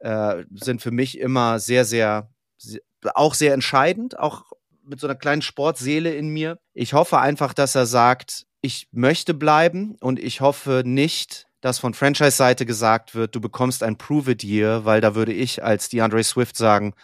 äh, 0.00 0.44
sind 0.52 0.82
für 0.82 0.90
mich 0.90 1.18
immer 1.18 1.60
sehr, 1.60 1.84
sehr, 1.84 2.30
sehr, 2.56 2.80
auch 3.14 3.34
sehr 3.34 3.54
entscheidend, 3.54 4.18
auch 4.18 4.52
mit 4.82 4.98
so 4.98 5.06
einer 5.06 5.14
kleinen 5.14 5.42
Sportseele 5.42 6.12
in 6.14 6.28
mir. 6.28 6.58
Ich 6.74 6.94
hoffe 6.94 7.18
einfach, 7.18 7.54
dass 7.54 7.74
er 7.74 7.86
sagt, 7.86 8.46
ich 8.62 8.88
möchte 8.92 9.34
bleiben 9.34 9.96
und 10.00 10.18
ich 10.18 10.40
hoffe 10.40 10.82
nicht, 10.84 11.46
dass 11.60 11.78
von 11.78 11.94
Franchise-Seite 11.94 12.66
gesagt 12.66 13.14
wird, 13.14 13.34
du 13.34 13.40
bekommst 13.40 13.82
ein 13.82 13.98
Prove-It 13.98 14.42
Year, 14.42 14.84
weil 14.84 15.00
da 15.00 15.14
würde 15.14 15.32
ich 15.32 15.62
als 15.62 15.88
DeAndre 15.88 16.24
Swift 16.24 16.56
sagen, 16.56 16.94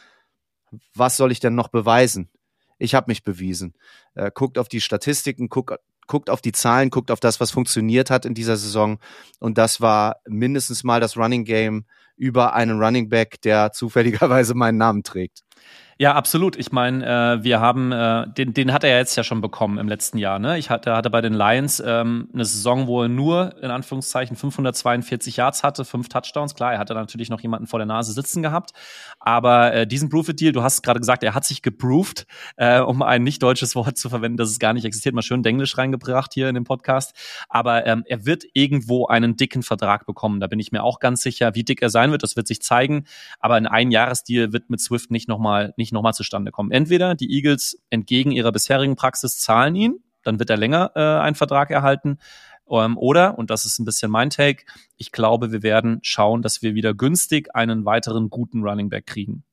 was 0.94 1.16
soll 1.16 1.32
ich 1.32 1.40
denn 1.40 1.54
noch 1.54 1.68
beweisen? 1.68 2.28
Ich 2.78 2.94
habe 2.94 3.10
mich 3.10 3.24
bewiesen. 3.24 3.74
Äh, 4.14 4.30
guckt 4.32 4.58
auf 4.58 4.68
die 4.68 4.80
Statistiken, 4.80 5.48
guckt 5.48 5.78
guckt 6.08 6.30
auf 6.30 6.40
die 6.40 6.52
Zahlen, 6.52 6.90
guckt 6.90 7.12
auf 7.12 7.20
das, 7.20 7.38
was 7.38 7.52
funktioniert 7.52 8.10
hat 8.10 8.24
in 8.24 8.34
dieser 8.34 8.56
Saison. 8.56 8.98
Und 9.38 9.58
das 9.58 9.80
war 9.80 10.16
mindestens 10.26 10.82
mal 10.82 11.00
das 11.00 11.16
Running 11.16 11.44
Game 11.44 11.84
über 12.16 12.54
einen 12.54 12.82
Running 12.82 13.08
Back, 13.08 13.40
der 13.42 13.70
zufälligerweise 13.72 14.54
meinen 14.54 14.78
Namen 14.78 15.04
trägt. 15.04 15.42
Ja, 16.00 16.14
absolut. 16.14 16.54
Ich 16.54 16.70
meine, 16.70 17.04
äh, 17.04 17.42
wir 17.42 17.58
haben, 17.58 17.90
äh, 17.90 18.28
den, 18.28 18.54
den 18.54 18.72
hat 18.72 18.84
er 18.84 18.96
jetzt 18.98 19.16
ja 19.16 19.24
schon 19.24 19.40
bekommen 19.40 19.78
im 19.78 19.88
letzten 19.88 20.16
Jahr. 20.16 20.38
Ne? 20.38 20.56
Ich 20.56 20.70
hatte, 20.70 20.94
hatte 20.94 21.10
bei 21.10 21.20
den 21.20 21.34
Lions 21.34 21.82
ähm, 21.84 22.28
eine 22.32 22.44
Saison, 22.44 22.86
wo 22.86 23.02
er 23.02 23.08
nur 23.08 23.60
in 23.60 23.72
Anführungszeichen 23.72 24.36
542 24.36 25.38
Yards 25.38 25.64
hatte, 25.64 25.84
fünf 25.84 26.08
Touchdowns. 26.08 26.54
Klar, 26.54 26.74
er 26.74 26.78
hatte 26.78 26.94
natürlich 26.94 27.30
noch 27.30 27.40
jemanden 27.40 27.66
vor 27.66 27.80
der 27.80 27.86
Nase 27.86 28.12
sitzen 28.12 28.44
gehabt. 28.44 28.74
Aber 29.18 29.74
äh, 29.74 29.86
diesen 29.88 30.08
Proof-It-Deal, 30.08 30.52
du 30.52 30.62
hast 30.62 30.82
gerade 30.82 31.00
gesagt, 31.00 31.24
er 31.24 31.34
hat 31.34 31.44
sich 31.44 31.62
geproved, 31.62 32.28
äh, 32.58 32.78
um 32.78 33.02
ein 33.02 33.24
nicht 33.24 33.42
deutsches 33.42 33.74
Wort 33.74 33.98
zu 33.98 34.08
verwenden, 34.08 34.36
das 34.36 34.50
es 34.50 34.60
gar 34.60 34.74
nicht 34.74 34.84
existiert. 34.84 35.16
Mal 35.16 35.22
schön 35.22 35.44
Englisch 35.44 35.76
reingebracht 35.78 36.32
hier 36.32 36.48
in 36.48 36.54
dem 36.54 36.62
Podcast. 36.62 37.12
Aber 37.48 37.86
ähm, 37.88 38.04
er 38.06 38.24
wird 38.24 38.44
irgendwo 38.52 39.08
einen 39.08 39.34
dicken 39.34 39.64
Vertrag 39.64 40.06
bekommen. 40.06 40.38
Da 40.38 40.46
bin 40.46 40.60
ich 40.60 40.70
mir 40.70 40.84
auch 40.84 41.00
ganz 41.00 41.22
sicher. 41.22 41.56
Wie 41.56 41.64
dick 41.64 41.82
er 41.82 41.90
sein 41.90 42.12
wird, 42.12 42.22
das 42.22 42.36
wird 42.36 42.46
sich 42.46 42.62
zeigen. 42.62 43.04
Aber 43.40 43.56
ein 43.56 43.66
Einjahresdeal 43.66 44.52
wird 44.52 44.70
mit 44.70 44.80
Swift 44.80 45.10
nicht 45.10 45.26
nochmal 45.26 45.74
nicht 45.76 45.87
nochmal 45.92 46.14
zustande 46.14 46.50
kommen. 46.50 46.70
Entweder 46.70 47.14
die 47.14 47.30
Eagles 47.34 47.82
entgegen 47.90 48.30
ihrer 48.30 48.52
bisherigen 48.52 48.96
Praxis 48.96 49.38
zahlen 49.38 49.74
ihn, 49.74 49.98
dann 50.22 50.38
wird 50.38 50.50
er 50.50 50.56
länger 50.56 50.92
äh, 50.94 51.00
einen 51.00 51.36
Vertrag 51.36 51.70
erhalten. 51.70 52.18
Ähm, 52.70 52.98
oder, 52.98 53.38
und 53.38 53.50
das 53.50 53.64
ist 53.64 53.78
ein 53.78 53.84
bisschen 53.84 54.10
mein 54.10 54.30
Take, 54.30 54.64
ich 54.96 55.12
glaube, 55.12 55.52
wir 55.52 55.62
werden 55.62 56.00
schauen, 56.02 56.42
dass 56.42 56.62
wir 56.62 56.74
wieder 56.74 56.94
günstig 56.94 57.54
einen 57.54 57.84
weiteren 57.84 58.30
guten 58.30 58.62
Running 58.62 58.90
Back 58.90 59.06
kriegen 59.06 59.44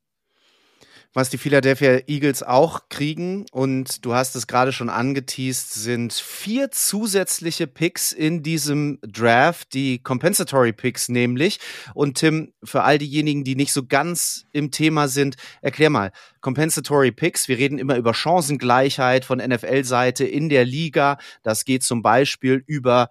was 1.15 1.29
die 1.29 1.37
Philadelphia 1.37 2.01
Eagles 2.07 2.43
auch 2.43 2.89
kriegen, 2.89 3.45
und 3.53 4.03
du 4.05 4.13
hast 4.13 4.35
es 4.35 4.47
gerade 4.47 4.73
schon 4.73 4.89
angeteased, 4.89 5.73
sind 5.73 6.11
vier 6.11 6.71
zusätzliche 6.71 7.67
Picks 7.67 8.11
in 8.11 8.43
diesem 8.43 8.99
Draft, 9.01 9.73
die 9.73 10.03
Compensatory 10.03 10.73
Picks 10.73 11.07
nämlich. 11.07 11.59
Und 11.93 12.17
Tim, 12.17 12.53
für 12.65 12.83
all 12.83 12.97
diejenigen, 12.97 13.45
die 13.45 13.55
nicht 13.55 13.71
so 13.71 13.85
ganz 13.85 14.45
im 14.51 14.71
Thema 14.71 15.07
sind, 15.07 15.37
erklär 15.61 15.89
mal, 15.89 16.11
Compensatory 16.41 17.13
Picks, 17.13 17.47
wir 17.47 17.57
reden 17.57 17.79
immer 17.79 17.95
über 17.95 18.13
Chancengleichheit 18.13 19.23
von 19.23 19.39
NFL-Seite 19.39 20.25
in 20.25 20.49
der 20.49 20.65
Liga. 20.65 21.17
Das 21.43 21.63
geht 21.63 21.83
zum 21.83 22.01
Beispiel 22.01 22.61
über 22.67 23.09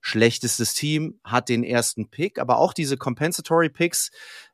schlechtestes 0.00 0.74
Team 0.74 1.20
hat 1.24 1.48
den 1.48 1.62
ersten 1.62 2.08
Pick, 2.08 2.38
aber 2.38 2.58
auch 2.58 2.72
diese 2.72 2.96
Compensatory 2.96 3.68
Picks 3.68 4.10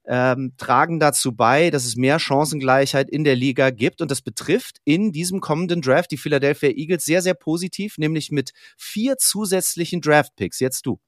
ähm, 0.06 0.52
tragen 0.56 1.00
dazu 1.00 1.34
bei, 1.34 1.70
dass 1.70 1.84
es 1.84 1.96
mehr 1.96 2.18
Chancengleichheit 2.18 3.10
in 3.10 3.24
der 3.24 3.36
Liga 3.36 3.70
gibt 3.70 4.00
und 4.00 4.10
das 4.10 4.22
betrifft 4.22 4.78
in 4.84 5.12
diesem 5.12 5.40
kommenden 5.40 5.82
Draft 5.82 6.10
die 6.10 6.16
Philadelphia 6.16 6.70
Eagles 6.70 7.04
sehr, 7.04 7.22
sehr 7.22 7.34
positiv, 7.34 7.98
nämlich 7.98 8.30
mit 8.30 8.52
vier 8.76 9.16
zusätzlichen 9.18 10.00
Draft 10.00 10.36
Picks. 10.36 10.60
Jetzt 10.60 10.86
du. 10.86 10.98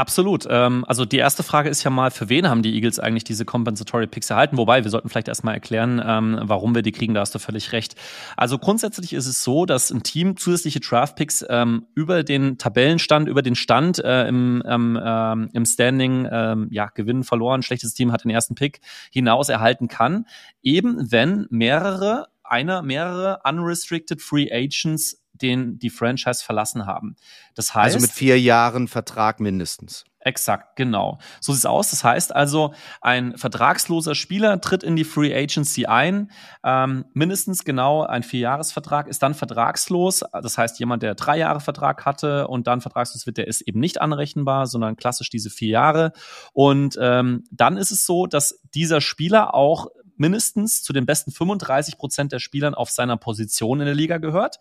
Absolut. 0.00 0.46
Ähm, 0.48 0.86
also 0.88 1.04
die 1.04 1.18
erste 1.18 1.42
Frage 1.42 1.68
ist 1.68 1.84
ja 1.84 1.90
mal, 1.90 2.10
für 2.10 2.30
wen 2.30 2.48
haben 2.48 2.62
die 2.62 2.74
Eagles 2.74 2.98
eigentlich 2.98 3.24
diese 3.24 3.44
Compensatory 3.44 4.06
Picks 4.06 4.30
erhalten? 4.30 4.56
Wobei, 4.56 4.82
wir 4.82 4.90
sollten 4.90 5.10
vielleicht 5.10 5.28
erstmal 5.28 5.52
erklären, 5.52 6.02
ähm, 6.02 6.38
warum 6.40 6.74
wir 6.74 6.80
die 6.80 6.92
kriegen, 6.92 7.12
da 7.12 7.20
hast 7.20 7.34
du 7.34 7.38
völlig 7.38 7.72
recht. 7.72 7.96
Also 8.34 8.56
grundsätzlich 8.56 9.12
ist 9.12 9.26
es 9.26 9.44
so, 9.44 9.66
dass 9.66 9.90
ein 9.90 10.02
Team 10.02 10.38
zusätzliche 10.38 10.80
Draft 10.80 11.16
Picks 11.16 11.44
ähm, 11.50 11.84
über 11.94 12.22
den 12.22 12.56
Tabellenstand, 12.56 13.28
über 13.28 13.42
den 13.42 13.54
Stand 13.54 13.98
äh, 14.02 14.26
im, 14.26 14.62
ähm, 14.66 14.98
ähm, 15.04 15.50
im 15.52 15.66
Standing, 15.66 16.26
ähm, 16.32 16.68
ja, 16.70 16.86
gewinnen, 16.86 17.22
verloren, 17.22 17.62
schlechtes 17.62 17.92
Team 17.92 18.10
hat 18.10 18.24
den 18.24 18.30
ersten 18.30 18.54
Pick 18.54 18.80
hinaus 19.12 19.50
erhalten 19.50 19.88
kann, 19.88 20.24
eben 20.62 21.12
wenn 21.12 21.46
mehrere 21.50 22.28
einer 22.42 22.82
mehrere 22.82 23.40
unrestricted 23.44 24.20
Free 24.20 24.50
Agents 24.50 25.19
den 25.42 25.78
die 25.78 25.90
Franchise 25.90 26.44
verlassen 26.44 26.86
haben. 26.86 27.16
Das 27.54 27.74
heißt, 27.74 27.94
also 27.96 28.06
mit 28.06 28.12
vier 28.12 28.40
Jahren 28.40 28.88
Vertrag 28.88 29.40
mindestens. 29.40 30.04
Exakt, 30.22 30.76
genau. 30.76 31.18
So 31.40 31.54
sieht's 31.54 31.64
aus. 31.64 31.90
Das 31.90 32.04
heißt 32.04 32.34
also, 32.34 32.74
ein 33.00 33.38
vertragsloser 33.38 34.14
Spieler 34.14 34.60
tritt 34.60 34.82
in 34.82 34.94
die 34.94 35.04
Free 35.04 35.34
Agency 35.34 35.86
ein. 35.86 36.30
Ähm, 36.62 37.06
mindestens 37.14 37.64
genau 37.64 38.02
ein 38.02 38.22
Vierjahresvertrag 38.22 39.08
ist 39.08 39.22
dann 39.22 39.32
vertragslos. 39.32 40.22
Das 40.42 40.58
heißt, 40.58 40.78
jemand, 40.78 41.02
der 41.02 41.14
drei 41.14 41.38
Jahre 41.38 41.60
Vertrag 41.60 42.04
hatte 42.04 42.48
und 42.48 42.66
dann 42.66 42.82
vertragslos 42.82 43.24
wird, 43.24 43.38
der 43.38 43.48
ist 43.48 43.62
eben 43.62 43.80
nicht 43.80 44.02
anrechenbar, 44.02 44.66
sondern 44.66 44.96
klassisch 44.96 45.30
diese 45.30 45.48
vier 45.48 45.70
Jahre. 45.70 46.12
Und 46.52 46.98
ähm, 47.00 47.44
dann 47.50 47.78
ist 47.78 47.90
es 47.90 48.04
so, 48.04 48.26
dass 48.26 48.60
dieser 48.74 49.00
Spieler 49.00 49.54
auch 49.54 49.86
mindestens 50.16 50.82
zu 50.82 50.92
den 50.92 51.06
besten 51.06 51.32
35 51.32 51.96
Prozent 51.96 52.30
der 52.30 52.40
Spielern 52.40 52.74
auf 52.74 52.90
seiner 52.90 53.16
Position 53.16 53.80
in 53.80 53.86
der 53.86 53.94
Liga 53.94 54.18
gehört 54.18 54.58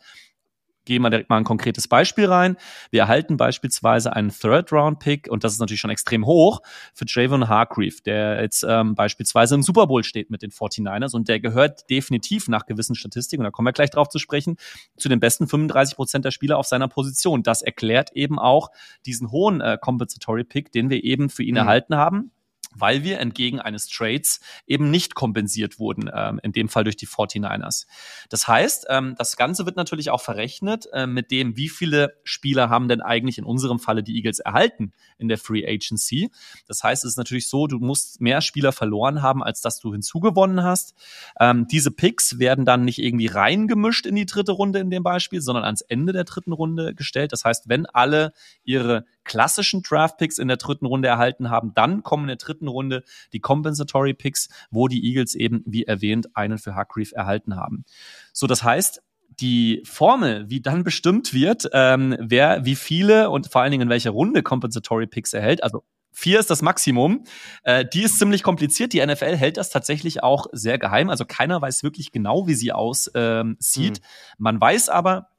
gehen 0.90 1.04
wir 1.04 1.12
direkt 1.12 1.30
mal 1.30 1.38
ein 1.38 1.44
konkretes 1.44 1.88
Beispiel 1.88 2.26
rein. 2.26 2.58
Wir 2.90 3.02
erhalten 3.02 3.38
beispielsweise 3.38 4.12
einen 4.14 4.32
Third-Round-Pick 4.32 5.30
und 5.30 5.44
das 5.44 5.54
ist 5.54 5.60
natürlich 5.60 5.80
schon 5.80 5.92
extrem 5.92 6.26
hoch 6.26 6.62
für 6.96 7.06
Javon 7.08 7.48
Hargreave, 7.48 8.02
der 8.04 8.42
jetzt 8.42 8.66
ähm, 8.68 8.96
beispielsweise 8.96 9.54
im 9.54 9.62
Super 9.62 9.86
Bowl 9.86 10.04
steht 10.04 10.32
mit 10.32 10.42
den 10.42 10.50
49ers 10.50 11.16
und 11.16 11.30
der 11.30 11.40
gehört 11.40 11.90
definitiv 11.92 12.48
nach 12.48 12.66
gewissen 12.66 12.96
Statistiken, 12.96 13.42
und 13.42 13.46
da 13.46 13.52
kommen 13.52 13.68
wir 13.68 13.72
gleich 13.74 13.92
drauf 13.92 14.10
zu 14.10 14.18
sprechen, 14.18 14.58
zu 14.98 15.10
den 15.10 15.20
besten 15.20 15.48
35 15.48 15.96
Prozent 15.96 16.26
der 16.26 16.32
Spieler 16.32 16.58
auf 16.58 16.66
seiner 16.66 16.88
Position. 16.88 17.44
Das 17.44 17.62
erklärt 17.62 18.12
eben 18.14 18.40
auch 18.40 18.70
diesen 19.06 19.30
hohen 19.32 19.62
äh, 19.62 19.78
Compensatory 19.80 20.44
Pick, 20.44 20.72
den 20.72 20.90
wir 20.90 21.04
eben 21.04 21.30
für 21.30 21.44
ihn 21.44 21.54
mhm. 21.54 21.58
erhalten 21.58 21.96
haben 21.96 22.32
weil 22.76 23.04
wir 23.04 23.20
entgegen 23.20 23.60
eines 23.60 23.88
Trades 23.88 24.40
eben 24.68 24.92
nicht 24.92 25.16
kompensiert 25.16 25.80
wurden, 25.80 26.10
ähm, 26.14 26.40
in 26.44 26.52
dem 26.52 26.70
Fall 26.70 26.84
durch 26.84 26.98
die 26.98 27.08
49ers. 27.08 27.86
Das 28.30 28.48
heißt, 28.48 28.88
ähm, 28.90 29.16
das 29.18 29.38
Ganze 29.38 29.66
wird 29.66 29.76
natürlich 29.76 30.10
auch 30.10 30.22
verrechnet 30.22 30.88
äh, 30.94 31.08
mit 31.08 31.32
dem, 31.32 31.58
wie 31.58 31.70
viele 31.70 32.18
Spieler 32.24 32.70
haben 32.70 32.88
denn 32.88 33.02
eigentlich 33.02 33.38
in 33.38 33.44
unserem 33.44 33.80
Falle 33.80 34.04
die 34.04 34.16
Eagles 34.16 34.40
erhalten 34.40 34.94
in 35.18 35.28
der 35.28 35.38
Free 35.38 35.66
Agency. 35.68 36.30
Das 36.68 36.84
heißt, 36.84 37.04
es 37.04 37.12
ist 37.12 37.18
natürlich 37.18 37.48
so, 37.48 37.68
du 37.68 37.80
musst 37.80 38.22
mehr 38.22 38.42
Spieler 38.42 38.72
verloren 38.72 39.22
haben, 39.22 39.44
als 39.44 39.62
dass 39.62 39.80
du 39.80 39.92
hinzugewonnen 39.92 40.64
hast. 40.64 40.94
Ähm, 41.40 41.68
diese 41.68 41.92
Picks 41.92 42.40
werden 42.40 42.66
dann 42.66 42.86
nicht 42.86 43.00
irgendwie 43.00 43.28
reingemischt 43.28 44.06
in 44.06 44.16
die 44.16 44.26
dritte 44.26 44.52
Runde 44.52 44.80
in 44.80 44.90
dem 44.90 45.04
Beispiel, 45.04 45.42
sondern 45.42 45.66
ans 45.66 45.82
Ende 45.82 46.14
der 46.14 46.24
dritten 46.24 46.54
Runde 46.54 46.94
gestellt. 46.94 47.32
Das 47.32 47.46
heißt, 47.46 47.70
wenn 47.70 47.86
alle 47.88 48.34
ihre 48.64 49.06
klassischen 49.30 49.84
Draft-Picks 49.84 50.40
in 50.40 50.50
der 50.50 50.58
dritten 50.58 50.86
Runde 50.86 51.08
erhalten 51.08 51.50
haben. 51.50 51.74
Dann 51.76 52.04
kommen 52.04 52.24
in 52.24 52.30
der 52.30 52.36
dritten 52.38 52.68
Runde 52.68 53.04
die 53.32 53.40
Compensatory 53.40 54.14
Picks, 54.14 54.50
wo 54.72 54.88
die 54.88 55.06
Eagles 55.08 55.36
eben, 55.36 55.64
wie 55.66 55.84
erwähnt, 55.84 56.36
einen 56.36 56.58
für 56.58 56.76
Hargreave 56.76 57.16
erhalten 57.16 57.56
haben. 57.56 57.86
So, 58.34 58.48
das 58.48 58.64
heißt, 58.64 59.02
die 59.40 59.84
Formel, 59.86 60.50
wie 60.50 60.60
dann 60.60 60.84
bestimmt 60.84 61.34
wird, 61.34 61.70
ähm, 61.72 62.18
wer 62.20 62.66
wie 62.66 62.76
viele 62.76 63.30
und 63.30 63.48
vor 63.48 63.62
allen 63.62 63.72
Dingen 63.72 63.84
in 63.84 63.90
welcher 63.90 64.12
Runde 64.12 64.44
Compensatory 64.44 65.08
Picks 65.08 65.34
erhält, 65.34 65.64
also 65.64 65.84
Vier 66.12 66.40
ist 66.40 66.50
das 66.50 66.62
Maximum. 66.64 67.24
Äh, 67.64 67.86
die 67.86 68.02
ist 68.02 68.18
ziemlich 68.18 68.42
kompliziert. 68.44 68.94
Die 68.94 69.06
NFL 69.06 69.38
hält 69.38 69.58
das 69.58 69.70
tatsächlich 69.70 70.24
auch 70.24 70.48
sehr 70.52 70.80
geheim. 70.80 71.10
Also 71.10 71.24
keiner 71.24 71.62
weiß 71.62 71.84
wirklich 71.84 72.12
genau, 72.12 72.48
wie 72.48 72.56
sie 72.56 72.72
aussieht. 72.72 73.14
Ähm, 73.16 73.58
mhm. 73.78 73.94
Man 74.40 74.60
weiß 74.60 74.90
aber, 74.90 75.30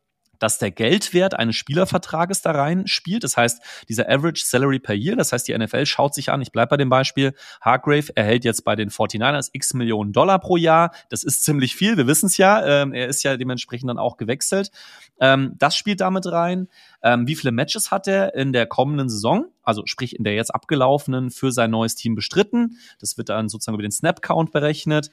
dass 0.41 0.59
der 0.59 0.73
Geldwert 0.73 1.35
eines 1.35 1.55
Spielervertrages 1.55 2.43
da 2.43 2.51
rein 2.51 2.87
spielt. 2.89 3.23
Das 3.23 3.37
heißt, 3.37 3.63
dieser 3.89 4.09
Average 4.11 4.45
Salary 4.45 4.81
per 4.81 4.95
Year, 4.95 5.15
das 5.15 5.33
heißt, 5.33 5.47
die 5.47 5.57
NFL 5.57 5.87
schaut 5.87 6.15
sich 6.15 6.31
an, 6.31 6.43
ich 6.43 6.51
bleibe 6.51 6.71
bei 6.71 6.77
dem 6.77 6.89
Beispiel, 6.89 7.35
Hargrave 7.61 8.17
erhält 8.17 8.45
jetzt 8.45 8.65
bei 8.65 8.75
den 8.75 8.91
49ers 8.91 9.51
x 9.53 9.75
Millionen 9.75 10.13
Dollar 10.13 10.41
pro 10.41 10.57
Jahr. 10.57 10.93
Das 11.11 11.23
ist 11.23 11.45
ziemlich 11.45 11.77
viel, 11.77 11.97
wir 11.97 12.07
wissen 12.07 12.27
es 12.27 12.37
ja. 12.37 12.65
Ähm, 12.65 12.93
er 12.93 13.07
ist 13.07 13.23
ja 13.23 13.37
dementsprechend 13.37 13.91
dann 13.91 13.99
auch 13.99 14.17
gewechselt. 14.17 14.71
Ähm, 15.21 15.55
das 15.59 15.77
spielt 15.77 16.01
damit 16.01 16.27
rein. 16.27 16.69
Ähm, 17.03 17.27
wie 17.27 17.37
viele 17.37 17.53
Matches 17.53 17.91
hat 17.91 18.09
er 18.09 18.35
in 18.35 18.53
der 18.53 18.67
kommenden 18.67 19.09
Saison? 19.09 19.47
Also 19.63 19.83
sprich 19.87 20.17
in 20.17 20.25
der 20.25 20.35
jetzt 20.35 20.55
abgelaufenen 20.55 21.31
für 21.31 21.53
sein 21.53 21.71
neues 21.71 21.95
Team 21.95 22.15
bestritten. 22.15 22.79
Das 22.99 23.19
wird 23.19 23.29
dann 23.29 23.49
sozusagen 23.49 23.75
über 23.75 23.83
den 23.83 23.93
Snap-Count 23.93 24.53
berechnet. 24.53 25.11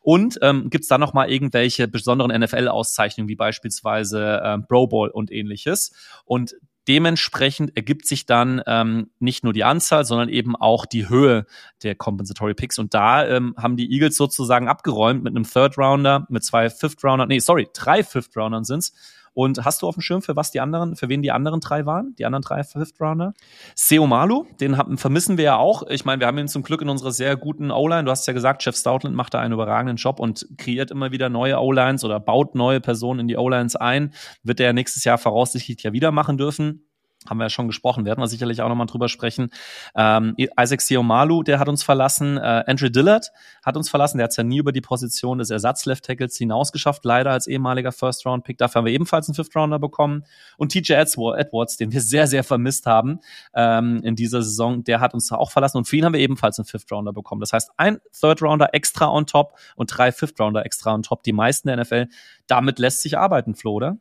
Und 0.00 0.38
ähm, 0.42 0.70
gibt 0.70 0.82
es 0.82 0.88
da 0.88 0.98
noch 0.98 1.12
mal 1.12 1.30
irgendwelche 1.30 1.86
besonderen 1.86 2.38
NFL-Auszeichnungen, 2.38 3.28
wie 3.28 3.36
beispielsweise 3.36 4.40
ähm, 4.44 4.66
Pro 4.66 4.86
Bowl 4.86 5.08
und 5.10 5.30
ähnliches? 5.30 5.92
Und 6.24 6.54
dementsprechend 6.88 7.76
ergibt 7.76 8.06
sich 8.06 8.26
dann 8.26 8.62
ähm, 8.66 9.10
nicht 9.18 9.44
nur 9.44 9.52
die 9.52 9.64
Anzahl, 9.64 10.04
sondern 10.04 10.28
eben 10.28 10.56
auch 10.56 10.86
die 10.86 11.08
Höhe 11.08 11.46
der 11.82 11.94
Compensatory 11.94 12.54
Picks. 12.54 12.78
Und 12.78 12.94
da 12.94 13.26
ähm, 13.26 13.54
haben 13.56 13.76
die 13.76 13.92
Eagles 13.92 14.16
sozusagen 14.16 14.68
abgeräumt 14.68 15.22
mit 15.22 15.36
einem 15.36 15.44
Third 15.44 15.76
Rounder, 15.78 16.26
mit 16.30 16.44
zwei 16.44 16.70
Fifth 16.70 17.04
Rounder, 17.04 17.26
nee, 17.26 17.38
sorry, 17.38 17.68
drei 17.74 18.02
Fifth 18.02 18.36
Roundern 18.36 18.64
sind's 18.64 18.94
und 19.32 19.64
hast 19.64 19.82
du 19.82 19.86
auf 19.86 19.94
dem 19.94 20.00
Schirm, 20.00 20.22
für 20.22 20.36
was 20.36 20.50
die 20.50 20.60
anderen, 20.60 20.96
für 20.96 21.08
wen 21.08 21.22
die 21.22 21.30
anderen 21.30 21.60
drei 21.60 21.86
waren? 21.86 22.14
Die 22.18 22.26
anderen 22.26 22.42
drei 22.42 22.64
Fifth 22.64 23.00
Rounder? 23.00 23.34
Seo 23.74 24.06
Malu, 24.06 24.46
den 24.60 24.76
haben, 24.76 24.98
vermissen 24.98 25.38
wir 25.38 25.44
ja 25.44 25.56
auch. 25.56 25.84
Ich 25.88 26.04
meine, 26.04 26.20
wir 26.20 26.26
haben 26.26 26.38
ihn 26.38 26.48
zum 26.48 26.62
Glück 26.62 26.82
in 26.82 26.88
unserer 26.88 27.12
sehr 27.12 27.36
guten 27.36 27.70
O-Line. 27.70 28.04
Du 28.04 28.10
hast 28.10 28.26
ja 28.26 28.32
gesagt, 28.32 28.64
Jeff 28.64 28.76
Stoutland 28.76 29.14
macht 29.14 29.34
da 29.34 29.40
einen 29.40 29.54
überragenden 29.54 29.96
Job 29.96 30.18
und 30.20 30.46
kreiert 30.58 30.90
immer 30.90 31.12
wieder 31.12 31.28
neue 31.28 31.60
O-Lines 31.60 32.04
oder 32.04 32.18
baut 32.18 32.54
neue 32.54 32.80
Personen 32.80 33.20
in 33.20 33.28
die 33.28 33.36
O-Lines 33.36 33.76
ein. 33.76 34.12
Wird 34.42 34.60
er 34.60 34.72
nächstes 34.72 35.04
Jahr 35.04 35.18
voraussichtlich 35.18 35.82
ja 35.82 35.92
wieder 35.92 36.10
machen 36.10 36.36
dürfen 36.36 36.89
haben 37.28 37.36
wir 37.38 37.44
ja 37.44 37.50
schon 37.50 37.66
gesprochen, 37.66 38.06
werden 38.06 38.20
wir 38.20 38.28
sicherlich 38.28 38.62
auch 38.62 38.68
nochmal 38.68 38.86
drüber 38.86 39.08
sprechen. 39.08 39.50
Ähm, 39.94 40.34
Isaac 40.58 40.80
Siomalu, 40.80 41.42
der 41.42 41.58
hat 41.58 41.68
uns 41.68 41.82
verlassen. 41.82 42.38
Äh, 42.38 42.64
Andrew 42.66 42.88
Dillard 42.88 43.30
hat 43.62 43.76
uns 43.76 43.90
verlassen. 43.90 44.18
Der 44.18 44.24
hat 44.24 44.30
es 44.30 44.36
ja 44.36 44.42
nie 44.42 44.58
über 44.58 44.72
die 44.72 44.80
Position 44.80 45.38
des 45.38 45.50
Ersatz-Left-Tackles 45.50 46.36
hinausgeschafft, 46.38 47.04
leider 47.04 47.30
als 47.30 47.46
ehemaliger 47.46 47.92
First-Round-Pick. 47.92 48.56
Dafür 48.56 48.80
haben 48.80 48.86
wir 48.86 48.92
ebenfalls 48.94 49.28
einen 49.28 49.34
Fifth-Rounder 49.34 49.78
bekommen. 49.78 50.24
Und 50.56 50.72
TJ 50.72 50.94
Edwards, 50.94 51.76
den 51.76 51.92
wir 51.92 52.00
sehr, 52.00 52.26
sehr 52.26 52.42
vermisst 52.42 52.86
haben 52.86 53.20
ähm, 53.54 54.00
in 54.02 54.16
dieser 54.16 54.42
Saison, 54.42 54.82
der 54.84 55.00
hat 55.00 55.12
uns 55.12 55.30
auch 55.30 55.50
verlassen. 55.50 55.76
Und 55.76 55.86
für 55.86 55.96
ihn 55.96 56.06
haben 56.06 56.14
wir 56.14 56.20
ebenfalls 56.20 56.58
einen 56.58 56.66
Fifth-Rounder 56.66 57.12
bekommen. 57.12 57.40
Das 57.40 57.52
heißt, 57.52 57.72
ein 57.76 57.98
Third-Rounder 58.18 58.72
extra 58.72 59.08
on 59.08 59.26
top 59.26 59.58
und 59.76 59.86
drei 59.86 60.10
Fifth-Rounder 60.10 60.64
extra 60.64 60.94
on 60.94 61.02
top. 61.02 61.22
Die 61.24 61.32
meisten 61.32 61.68
der 61.68 61.76
NFL. 61.76 62.06
Damit 62.46 62.78
lässt 62.78 63.02
sich 63.02 63.18
arbeiten, 63.18 63.54
Flo, 63.54 63.72
oder? 63.74 63.98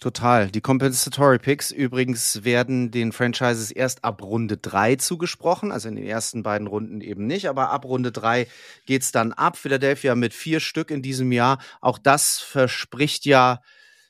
Total. 0.00 0.48
Die 0.48 0.60
Compensatory 0.60 1.40
Picks 1.40 1.72
übrigens 1.72 2.44
werden 2.44 2.92
den 2.92 3.10
Franchises 3.10 3.72
erst 3.72 4.04
ab 4.04 4.22
Runde 4.22 4.56
drei 4.56 4.94
zugesprochen, 4.94 5.72
also 5.72 5.88
in 5.88 5.96
den 5.96 6.06
ersten 6.06 6.44
beiden 6.44 6.68
Runden 6.68 7.00
eben 7.00 7.26
nicht, 7.26 7.48
aber 7.48 7.70
ab 7.70 7.84
Runde 7.84 8.12
drei 8.12 8.46
geht's 8.86 9.10
dann 9.10 9.32
ab. 9.32 9.56
Philadelphia 9.56 10.14
mit 10.14 10.34
vier 10.34 10.60
Stück 10.60 10.92
in 10.92 11.02
diesem 11.02 11.32
Jahr. 11.32 11.58
Auch 11.80 11.98
das 11.98 12.38
verspricht 12.38 13.24
ja 13.24 13.60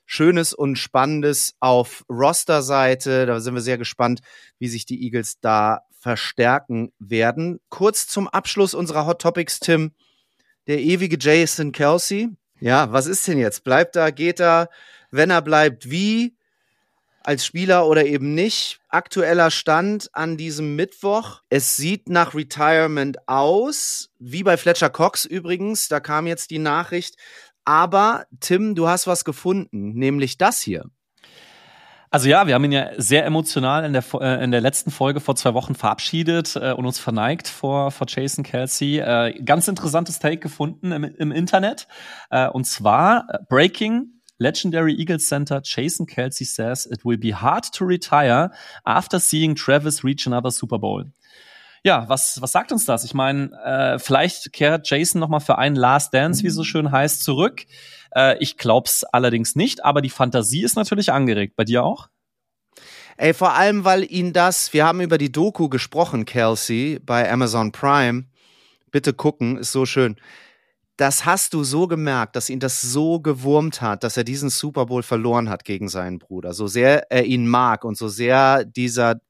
Schönes 0.05 0.53
und 0.53 0.77
Spannendes 0.77 1.55
auf 1.59 2.05
Roster-Seite. 2.11 3.24
Da 3.24 3.40
sind 3.40 3.55
wir 3.55 3.62
sehr 3.62 3.79
gespannt, 3.79 4.20
wie 4.59 4.68
sich 4.68 4.85
die 4.85 5.03
Eagles 5.03 5.40
da 5.40 5.81
verstärken 6.01 6.92
werden. 6.98 7.61
Kurz 7.70 8.09
zum 8.09 8.29
Abschluss 8.29 8.74
unserer 8.74 9.07
Hot 9.07 9.22
Topics, 9.22 9.59
Tim. 9.59 9.92
Der 10.66 10.81
ewige 10.81 11.16
Jason 11.18 11.72
Kelsey. 11.72 12.29
Ja, 12.61 12.92
was 12.92 13.07
ist 13.07 13.27
denn 13.27 13.38
jetzt? 13.38 13.64
Bleibt 13.64 13.96
da, 13.96 14.11
geht 14.11 14.38
da? 14.38 14.68
Wenn 15.11 15.31
er 15.31 15.42
bleibt, 15.42 15.90
wie 15.90 16.37
als 17.23 17.44
Spieler 17.44 17.87
oder 17.87 18.07
eben 18.07 18.35
nicht. 18.35 18.81
Aktueller 18.88 19.51
Stand 19.51 20.09
an 20.14 20.38
diesem 20.38 20.77
Mittwoch. 20.77 21.42
Es 21.51 21.77
sieht 21.77 22.09
nach 22.09 22.35
Retirement 22.35 23.29
aus, 23.29 24.11
wie 24.18 24.42
bei 24.42 24.57
Fletcher 24.57 24.88
Cox 24.88 25.27
übrigens. 25.27 25.88
Da 25.88 26.01
kam 26.01 26.27
jetzt 26.27 26.51
die 26.51 26.59
Nachricht. 26.59 27.16
Aber 27.66 28.25
Tim, 28.40 28.75
du 28.75 28.88
hast 28.88 29.07
was 29.07 29.27
gefunden, 29.27 29.92
nämlich 29.92 30.38
das 30.38 30.62
hier. 30.62 30.87
Also 32.11 32.31
ja, 32.31 32.47
wir 32.47 32.55
haben 32.55 32.64
ihn 32.64 32.73
ja 32.73 32.88
sehr 32.97 33.27
emotional 33.27 33.85
in 33.85 33.92
der, 33.92 34.05
äh, 34.14 34.42
in 34.42 34.51
der 34.51 34.62
letzten 34.62 34.90
Folge 34.90 35.21
vor 35.21 35.37
zwei 35.37 35.53
Wochen 35.53 35.75
verabschiedet 35.75 36.57
äh, 36.57 36.73
und 36.73 36.87
uns 36.87 36.99
verneigt 36.99 37.49
vor, 37.49 37.90
vor 37.90 38.07
Jason 38.09 38.44
Kelsey. 38.44 39.01
Äh, 39.01 39.42
ganz 39.44 39.68
interessantes 39.68 40.18
Take 40.18 40.38
gefunden 40.38 40.92
im, 40.92 41.05
im 41.05 41.33
Internet. 41.33 41.87
Und 42.53 42.64
zwar 42.64 43.27
Breaking 43.51 44.17
Legendary 44.38 44.94
Eagles 44.94 45.27
center 45.27 45.61
Jason 45.62 46.07
Kelsey 46.07 46.44
says 46.44 46.87
it 46.87 47.05
will 47.05 47.18
be 47.18 47.33
hard 47.33 47.64
to 47.72 47.85
retire 47.85 48.51
after 48.85 49.18
seeing 49.18 49.55
Travis 49.55 50.05
reach 50.05 50.27
another 50.27 50.51
Super 50.51 50.79
Bowl. 50.79 51.05
Ja, 51.85 52.09
was, 52.09 52.40
was 52.40 52.53
sagt 52.53 52.72
uns 52.72 52.85
das? 52.87 53.05
Ich 53.05 53.14
meine, 53.14 53.51
äh, 53.64 53.98
vielleicht 53.98 54.53
kehrt 54.53 54.88
Jason 54.88 55.20
nochmal 55.20 55.40
für 55.40 55.59
einen 55.59 55.77
Last 55.77 56.12
Dance, 56.12 56.42
wie 56.42 56.48
es 56.48 56.55
so 56.55 56.64
schön 56.64 56.90
heißt, 56.90 57.22
zurück. 57.22 57.66
Äh, 58.14 58.37
ich 58.38 58.57
glaub's 58.57 59.05
allerdings 59.05 59.55
nicht, 59.55 59.85
aber 59.85 60.03
die 60.03 60.11
Fantasie 60.11 60.62
ist 60.62 60.77
natürlich 60.77 61.12
angeregt. 61.12 61.55
Bei 61.57 61.64
dir 61.64 61.85
auch? 61.85 62.09
Ey, 63.16 63.35
vor 63.35 63.55
allem, 63.55 63.85
weil 63.85 64.05
ihn 64.05 64.33
das, 64.33 64.72
wir 64.72 64.87
haben 64.87 65.01
über 65.01 65.18
die 65.18 65.33
Doku 65.33 65.68
gesprochen, 65.68 66.24
Kelsey, 66.24 67.01
bei 67.05 67.31
Amazon 67.31 67.72
Prime. 67.72 68.24
Bitte 68.90 69.12
gucken, 69.12 69.57
ist 69.57 69.72
so 69.72 69.87
schön 69.87 70.16
das 70.98 71.24
hast 71.24 71.54
du 71.54 71.62
so 71.62 71.87
gemerkt, 71.87 72.34
dass 72.34 72.50
ihn 72.50 72.58
das 72.58 72.82
so 72.82 73.20
gewurmt 73.20 73.80
hat, 73.80 74.02
dass 74.02 74.16
er 74.16 74.24
diesen 74.24 74.50
Super 74.50 74.87
Bowl 74.87 75.04
verloren 75.04 75.48
hat 75.48 75.64
gegen 75.64 75.88
seinen 75.88 76.18
Bruder. 76.18 76.52
So 76.54 76.66
sehr 76.66 77.11
er 77.11 77.24
ihn 77.24 77.46
mag 77.46 77.84
und 77.84 77.96
so 77.96 78.08
sehr 78.08 78.64
dieser 78.64 79.20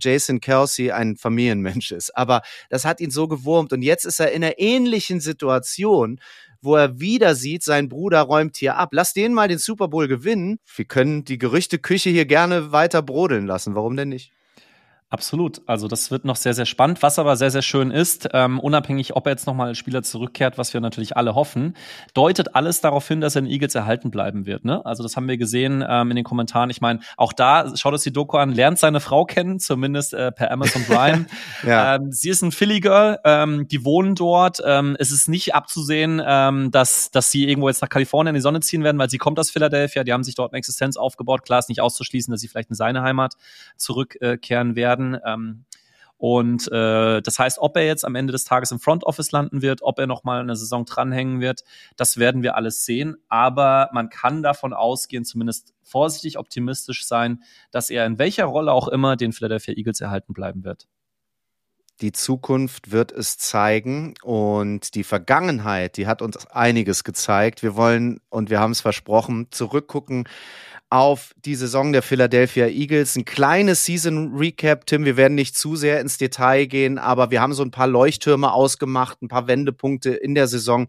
Jason 0.00 0.40
Kelsey 0.40 0.90
ein 0.90 1.16
Familienmensch 1.16 1.92
ist. 1.92 2.16
Aber 2.16 2.42
das 2.68 2.84
hat 2.84 3.00
ihn 3.00 3.12
so 3.12 3.28
gewurmt 3.28 3.72
und 3.72 3.82
jetzt 3.82 4.04
ist 4.04 4.18
er 4.18 4.32
in 4.32 4.42
einer 4.42 4.58
ähnlichen 4.58 5.20
Situation, 5.20 6.18
wo 6.60 6.74
er 6.74 6.98
wieder 6.98 7.36
sieht, 7.36 7.62
sein 7.62 7.88
Bruder 7.88 8.22
räumt 8.22 8.56
hier 8.56 8.76
ab. 8.76 8.88
Lass 8.92 9.12
den 9.12 9.34
mal 9.34 9.46
den 9.46 9.58
Super 9.58 9.86
Bowl 9.86 10.08
gewinnen. 10.08 10.58
Wir 10.74 10.84
können 10.84 11.24
die 11.24 11.38
Gerüchteküche 11.38 12.10
hier 12.10 12.26
gerne 12.26 12.72
weiter 12.72 13.02
brodeln 13.02 13.46
lassen. 13.46 13.76
Warum 13.76 13.96
denn 13.96 14.08
nicht? 14.08 14.32
Absolut. 15.14 15.62
Also 15.66 15.86
das 15.86 16.10
wird 16.10 16.24
noch 16.24 16.34
sehr, 16.34 16.54
sehr 16.54 16.66
spannend. 16.66 17.00
Was 17.00 17.20
aber 17.20 17.36
sehr, 17.36 17.52
sehr 17.52 17.62
schön 17.62 17.92
ist, 17.92 18.28
ähm, 18.32 18.58
unabhängig, 18.58 19.14
ob 19.14 19.26
er 19.26 19.30
jetzt 19.30 19.46
nochmal 19.46 19.68
als 19.68 19.78
Spieler 19.78 20.02
zurückkehrt, 20.02 20.58
was 20.58 20.74
wir 20.74 20.80
natürlich 20.80 21.16
alle 21.16 21.36
hoffen, 21.36 21.76
deutet 22.14 22.56
alles 22.56 22.80
darauf 22.80 23.06
hin, 23.06 23.20
dass 23.20 23.36
er 23.36 23.42
in 23.42 23.46
Eagles 23.46 23.76
erhalten 23.76 24.10
bleiben 24.10 24.44
wird. 24.44 24.64
Ne? 24.64 24.84
Also 24.84 25.04
das 25.04 25.16
haben 25.16 25.28
wir 25.28 25.36
gesehen 25.36 25.84
ähm, 25.88 26.10
in 26.10 26.16
den 26.16 26.24
Kommentaren. 26.24 26.68
Ich 26.68 26.80
meine, 26.80 26.98
auch 27.16 27.32
da, 27.32 27.76
schaut 27.76 27.92
uns 27.92 28.02
die 28.02 28.12
Doku 28.12 28.38
an, 28.38 28.50
lernt 28.50 28.80
seine 28.80 28.98
Frau 28.98 29.24
kennen, 29.24 29.60
zumindest 29.60 30.14
äh, 30.14 30.32
per 30.32 30.50
Amazon 30.50 30.82
Prime. 30.88 31.26
ja. 31.64 31.94
ähm, 31.94 32.10
sie 32.10 32.30
ist 32.30 32.42
ein 32.42 32.50
Philly-Girl, 32.50 33.20
ähm, 33.24 33.68
die 33.68 33.84
wohnen 33.84 34.16
dort. 34.16 34.60
Ähm, 34.66 34.96
es 34.98 35.12
ist 35.12 35.28
nicht 35.28 35.54
abzusehen, 35.54 36.20
ähm, 36.26 36.72
dass, 36.72 37.12
dass 37.12 37.30
sie 37.30 37.48
irgendwo 37.48 37.68
jetzt 37.68 37.82
nach 37.82 37.88
Kalifornien 37.88 38.34
in 38.34 38.40
die 38.40 38.42
Sonne 38.42 38.58
ziehen 38.58 38.82
werden, 38.82 38.98
weil 38.98 39.10
sie 39.10 39.18
kommt 39.18 39.38
aus 39.38 39.52
Philadelphia. 39.52 40.02
Die 40.02 40.12
haben 40.12 40.24
sich 40.24 40.34
dort 40.34 40.52
eine 40.52 40.58
Existenz 40.58 40.96
aufgebaut. 40.96 41.44
Klar 41.44 41.60
ist 41.60 41.68
nicht 41.68 41.80
auszuschließen, 41.80 42.32
dass 42.32 42.40
sie 42.40 42.48
vielleicht 42.48 42.70
in 42.70 42.74
seine 42.74 43.02
Heimat 43.02 43.34
zurückkehren 43.76 44.74
werden 44.74 45.03
werden. 45.12 45.18
Ähm, 45.24 45.64
und 46.16 46.70
äh, 46.72 47.20
das 47.20 47.38
heißt, 47.38 47.58
ob 47.58 47.76
er 47.76 47.86
jetzt 47.86 48.04
am 48.04 48.14
Ende 48.14 48.32
des 48.32 48.44
Tages 48.44 48.70
im 48.70 48.78
Front 48.78 49.04
Office 49.04 49.32
landen 49.32 49.62
wird, 49.62 49.82
ob 49.82 49.98
er 49.98 50.06
nochmal 50.06 50.40
eine 50.40 50.56
Saison 50.56 50.84
dranhängen 50.84 51.40
wird, 51.40 51.64
das 51.96 52.16
werden 52.16 52.42
wir 52.42 52.56
alles 52.56 52.84
sehen. 52.84 53.16
Aber 53.28 53.90
man 53.92 54.08
kann 54.08 54.42
davon 54.42 54.72
ausgehen, 54.72 55.24
zumindest 55.24 55.74
vorsichtig 55.82 56.38
optimistisch 56.38 57.06
sein, 57.06 57.42
dass 57.72 57.90
er 57.90 58.06
in 58.06 58.18
welcher 58.18 58.44
Rolle 58.46 58.72
auch 58.72 58.88
immer 58.88 59.16
den 59.16 59.32
Philadelphia 59.32 59.74
Eagles 59.74 60.00
erhalten 60.00 60.32
bleiben 60.32 60.64
wird. 60.64 60.86
Die 62.00 62.12
Zukunft 62.12 62.90
wird 62.90 63.12
es 63.12 63.38
zeigen 63.38 64.14
und 64.22 64.96
die 64.96 65.04
Vergangenheit, 65.04 65.96
die 65.96 66.08
hat 66.08 66.22
uns 66.22 66.46
einiges 66.48 67.04
gezeigt. 67.04 67.62
Wir 67.62 67.76
wollen 67.76 68.20
und 68.30 68.50
wir 68.50 68.58
haben 68.58 68.72
es 68.72 68.80
versprochen, 68.80 69.48
zurückgucken 69.50 70.24
auf 70.94 71.34
die 71.44 71.56
Saison 71.56 71.92
der 71.92 72.02
Philadelphia 72.02 72.68
Eagles. 72.68 73.16
Ein 73.16 73.24
kleines 73.24 73.84
Season 73.84 74.32
Recap, 74.36 74.86
Tim. 74.86 75.04
Wir 75.04 75.16
werden 75.16 75.34
nicht 75.34 75.56
zu 75.56 75.74
sehr 75.74 76.00
ins 76.00 76.18
Detail 76.18 76.66
gehen, 76.66 76.98
aber 76.98 77.32
wir 77.32 77.40
haben 77.40 77.52
so 77.52 77.64
ein 77.64 77.72
paar 77.72 77.88
Leuchttürme 77.88 78.52
ausgemacht, 78.52 79.20
ein 79.20 79.26
paar 79.26 79.48
Wendepunkte 79.48 80.10
in 80.10 80.36
der 80.36 80.46
Saison, 80.46 80.86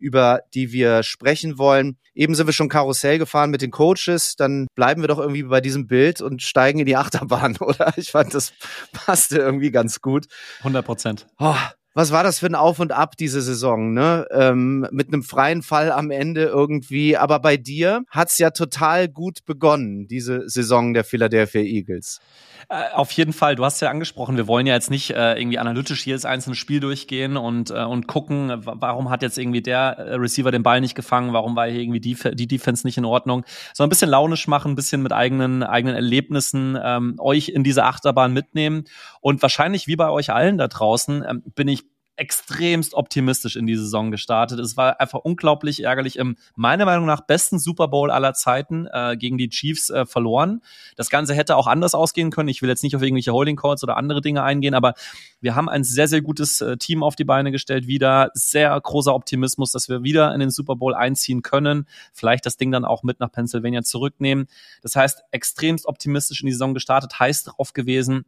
über 0.00 0.40
die 0.54 0.72
wir 0.72 1.04
sprechen 1.04 1.56
wollen. 1.56 1.98
Eben 2.16 2.34
sind 2.34 2.48
wir 2.48 2.52
schon 2.52 2.68
Karussell 2.68 3.20
gefahren 3.20 3.50
mit 3.50 3.62
den 3.62 3.70
Coaches. 3.70 4.34
Dann 4.34 4.66
bleiben 4.74 5.02
wir 5.02 5.08
doch 5.08 5.20
irgendwie 5.20 5.44
bei 5.44 5.60
diesem 5.60 5.86
Bild 5.86 6.20
und 6.20 6.42
steigen 6.42 6.80
in 6.80 6.86
die 6.86 6.96
Achterbahn, 6.96 7.56
oder? 7.60 7.94
Ich 7.96 8.10
fand, 8.10 8.34
das 8.34 8.52
passte 8.92 9.38
irgendwie 9.38 9.70
ganz 9.70 10.00
gut. 10.00 10.26
100 10.62 10.84
Prozent. 10.84 11.26
Oh, 11.38 11.54
was 11.94 12.10
war 12.10 12.24
das 12.24 12.40
für 12.40 12.46
ein 12.46 12.56
Auf 12.56 12.80
und 12.80 12.92
Ab 12.92 13.16
diese 13.16 13.40
Saison, 13.40 13.92
ne? 13.92 14.26
Ähm, 14.32 14.86
mit 14.90 15.08
einem 15.08 15.22
freien 15.22 15.62
Fall 15.62 15.92
am 15.92 16.10
Ende 16.10 16.44
irgendwie. 16.44 17.16
Aber 17.16 17.38
bei 17.38 17.56
dir 17.56 18.02
hat's 18.08 18.38
ja 18.38 18.50
total 18.50 19.08
gut 19.08 19.44
begonnen, 19.46 20.08
diese 20.08 20.48
Saison 20.48 20.92
der 20.92 21.04
Philadelphia 21.04 21.62
Eagles. 21.62 22.20
Äh, 22.68 22.90
auf 22.94 23.12
jeden 23.12 23.32
Fall, 23.32 23.56
du 23.56 23.64
hast 23.64 23.80
ja 23.80 23.90
angesprochen, 23.90 24.36
wir 24.36 24.48
wollen 24.48 24.66
ja 24.66 24.74
jetzt 24.74 24.90
nicht 24.90 25.10
äh, 25.10 25.38
irgendwie 25.38 25.58
analytisch 25.58 26.06
jedes 26.06 26.24
einzelne 26.24 26.56
Spiel 26.56 26.80
durchgehen 26.80 27.36
und, 27.36 27.70
äh, 27.70 27.84
und 27.84 28.06
gucken, 28.06 28.52
warum 28.64 29.10
hat 29.10 29.22
jetzt 29.22 29.38
irgendwie 29.38 29.62
der 29.62 29.98
äh, 29.98 30.14
Receiver 30.14 30.50
den 30.50 30.62
Ball 30.62 30.80
nicht 30.80 30.94
gefangen, 30.94 31.32
warum 31.32 31.56
war 31.56 31.68
hier 31.68 31.80
irgendwie 31.80 32.00
die, 32.00 32.16
die 32.34 32.46
Defense 32.46 32.86
nicht 32.86 32.98
in 32.98 33.04
Ordnung, 33.04 33.44
sondern 33.72 33.88
ein 33.88 33.90
bisschen 33.90 34.10
launisch 34.10 34.48
machen, 34.48 34.72
ein 34.72 34.76
bisschen 34.76 35.02
mit 35.02 35.12
eigenen, 35.12 35.62
eigenen 35.62 35.94
Erlebnissen 35.94 36.78
ähm, 36.82 37.16
euch 37.18 37.50
in 37.50 37.64
diese 37.64 37.84
Achterbahn 37.84 38.32
mitnehmen. 38.32 38.84
Und 39.20 39.42
wahrscheinlich 39.42 39.86
wie 39.86 39.96
bei 39.96 40.10
euch 40.10 40.32
allen 40.32 40.58
da 40.58 40.68
draußen 40.68 41.24
ähm, 41.28 41.42
bin 41.54 41.68
ich 41.68 41.83
extremst 42.16 42.94
optimistisch 42.94 43.56
in 43.56 43.66
die 43.66 43.76
Saison 43.76 44.10
gestartet. 44.10 44.60
Es 44.60 44.76
war 44.76 45.00
einfach 45.00 45.20
unglaublich 45.20 45.82
ärgerlich 45.82 46.16
im 46.16 46.36
meiner 46.54 46.84
Meinung 46.84 47.06
nach 47.06 47.22
besten 47.22 47.58
Super 47.58 47.88
Bowl 47.88 48.10
aller 48.10 48.34
Zeiten 48.34 48.86
äh, 48.92 49.16
gegen 49.16 49.36
die 49.36 49.48
Chiefs 49.48 49.90
äh, 49.90 50.06
verloren. 50.06 50.62
Das 50.96 51.10
Ganze 51.10 51.34
hätte 51.34 51.56
auch 51.56 51.66
anders 51.66 51.94
ausgehen 51.94 52.30
können. 52.30 52.48
Ich 52.48 52.62
will 52.62 52.68
jetzt 52.68 52.82
nicht 52.82 52.94
auf 52.94 53.02
irgendwelche 53.02 53.32
Holding 53.32 53.56
Calls 53.56 53.82
oder 53.82 53.96
andere 53.96 54.20
Dinge 54.20 54.42
eingehen, 54.42 54.74
aber 54.74 54.94
wir 55.40 55.54
haben 55.54 55.68
ein 55.68 55.84
sehr, 55.84 56.08
sehr 56.08 56.22
gutes 56.22 56.60
äh, 56.60 56.76
Team 56.76 57.02
auf 57.02 57.16
die 57.16 57.24
Beine 57.24 57.50
gestellt 57.50 57.86
wieder. 57.86 58.30
Sehr 58.34 58.80
großer 58.80 59.14
Optimismus, 59.14 59.72
dass 59.72 59.88
wir 59.88 60.02
wieder 60.02 60.32
in 60.34 60.40
den 60.40 60.50
Super 60.50 60.76
Bowl 60.76 60.94
einziehen 60.94 61.42
können. 61.42 61.86
Vielleicht 62.12 62.46
das 62.46 62.56
Ding 62.56 62.70
dann 62.70 62.84
auch 62.84 63.02
mit 63.02 63.20
nach 63.20 63.32
Pennsylvania 63.32 63.82
zurücknehmen. 63.82 64.46
Das 64.82 64.94
heißt, 64.94 65.24
extremst 65.32 65.86
optimistisch 65.86 66.40
in 66.40 66.46
die 66.46 66.52
Saison 66.52 66.74
gestartet, 66.74 67.18
heiß 67.18 67.44
drauf 67.44 67.72
gewesen 67.72 68.24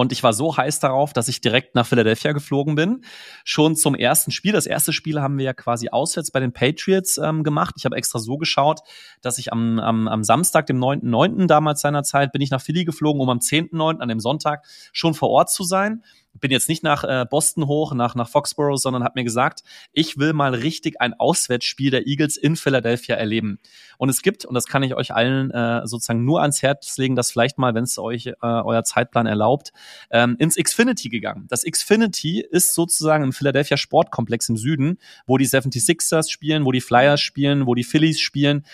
und 0.00 0.12
ich 0.12 0.22
war 0.22 0.32
so 0.32 0.56
heiß 0.56 0.80
darauf, 0.80 1.12
dass 1.12 1.28
ich 1.28 1.42
direkt 1.42 1.74
nach 1.74 1.86
Philadelphia 1.86 2.32
geflogen 2.32 2.74
bin. 2.74 3.04
Schon 3.44 3.76
zum 3.76 3.94
ersten 3.94 4.30
Spiel. 4.30 4.52
Das 4.52 4.64
erste 4.64 4.94
Spiel 4.94 5.20
haben 5.20 5.36
wir 5.36 5.44
ja 5.44 5.52
quasi 5.52 5.90
auswärts 5.90 6.30
bei 6.30 6.40
den 6.40 6.54
Patriots 6.54 7.18
ähm, 7.18 7.44
gemacht. 7.44 7.74
Ich 7.76 7.84
habe 7.84 7.96
extra 7.96 8.18
so 8.18 8.38
geschaut, 8.38 8.80
dass 9.20 9.36
ich 9.36 9.52
am, 9.52 9.78
am, 9.78 10.08
am 10.08 10.24
Samstag, 10.24 10.64
dem 10.64 10.78
9.9. 10.78 11.46
damals 11.48 11.82
seiner 11.82 12.02
Zeit, 12.02 12.32
bin 12.32 12.40
ich 12.40 12.50
nach 12.50 12.62
Philly 12.62 12.86
geflogen, 12.86 13.20
um 13.20 13.28
am 13.28 13.40
10.9. 13.40 13.98
an 13.98 14.08
dem 14.08 14.20
Sonntag 14.20 14.64
schon 14.92 15.12
vor 15.12 15.28
Ort 15.28 15.50
zu 15.50 15.64
sein 15.64 16.02
bin 16.40 16.50
jetzt 16.50 16.68
nicht 16.68 16.82
nach 16.82 17.04
äh, 17.04 17.24
Boston 17.28 17.66
hoch, 17.66 17.94
nach, 17.94 18.14
nach 18.14 18.28
Foxborough, 18.28 18.80
sondern 18.80 19.04
habe 19.04 19.20
mir 19.20 19.24
gesagt, 19.24 19.60
ich 19.92 20.18
will 20.18 20.32
mal 20.32 20.54
richtig 20.54 21.00
ein 21.00 21.14
Auswärtsspiel 21.14 21.90
der 21.90 22.06
Eagles 22.06 22.36
in 22.36 22.56
Philadelphia 22.56 23.16
erleben. 23.16 23.58
Und 23.98 24.08
es 24.08 24.22
gibt, 24.22 24.44
und 24.44 24.54
das 24.54 24.66
kann 24.66 24.82
ich 24.82 24.94
euch 24.94 25.14
allen 25.14 25.50
äh, 25.50 25.86
sozusagen 25.86 26.24
nur 26.24 26.40
ans 26.42 26.62
Herz 26.62 26.96
legen, 26.98 27.16
das 27.16 27.30
vielleicht 27.30 27.58
mal, 27.58 27.74
wenn 27.74 27.84
es 27.84 27.98
euch 27.98 28.26
äh, 28.26 28.34
euer 28.40 28.84
Zeitplan 28.84 29.26
erlaubt, 29.26 29.72
ähm, 30.10 30.36
ins 30.38 30.56
Xfinity 30.56 31.08
gegangen. 31.08 31.46
Das 31.48 31.64
Xfinity 31.64 32.40
ist 32.40 32.74
sozusagen 32.74 33.24
im 33.24 33.32
Philadelphia 33.32 33.76
Sportkomplex 33.76 34.48
im 34.48 34.56
Süden, 34.56 34.98
wo 35.26 35.38
die 35.38 35.46
76ers 35.46 36.30
spielen, 36.30 36.64
wo 36.64 36.72
die 36.72 36.80
Flyers 36.80 37.20
spielen, 37.20 37.66
wo 37.66 37.74
die 37.74 37.84
Phillies 37.84 38.20
spielen 38.20 38.64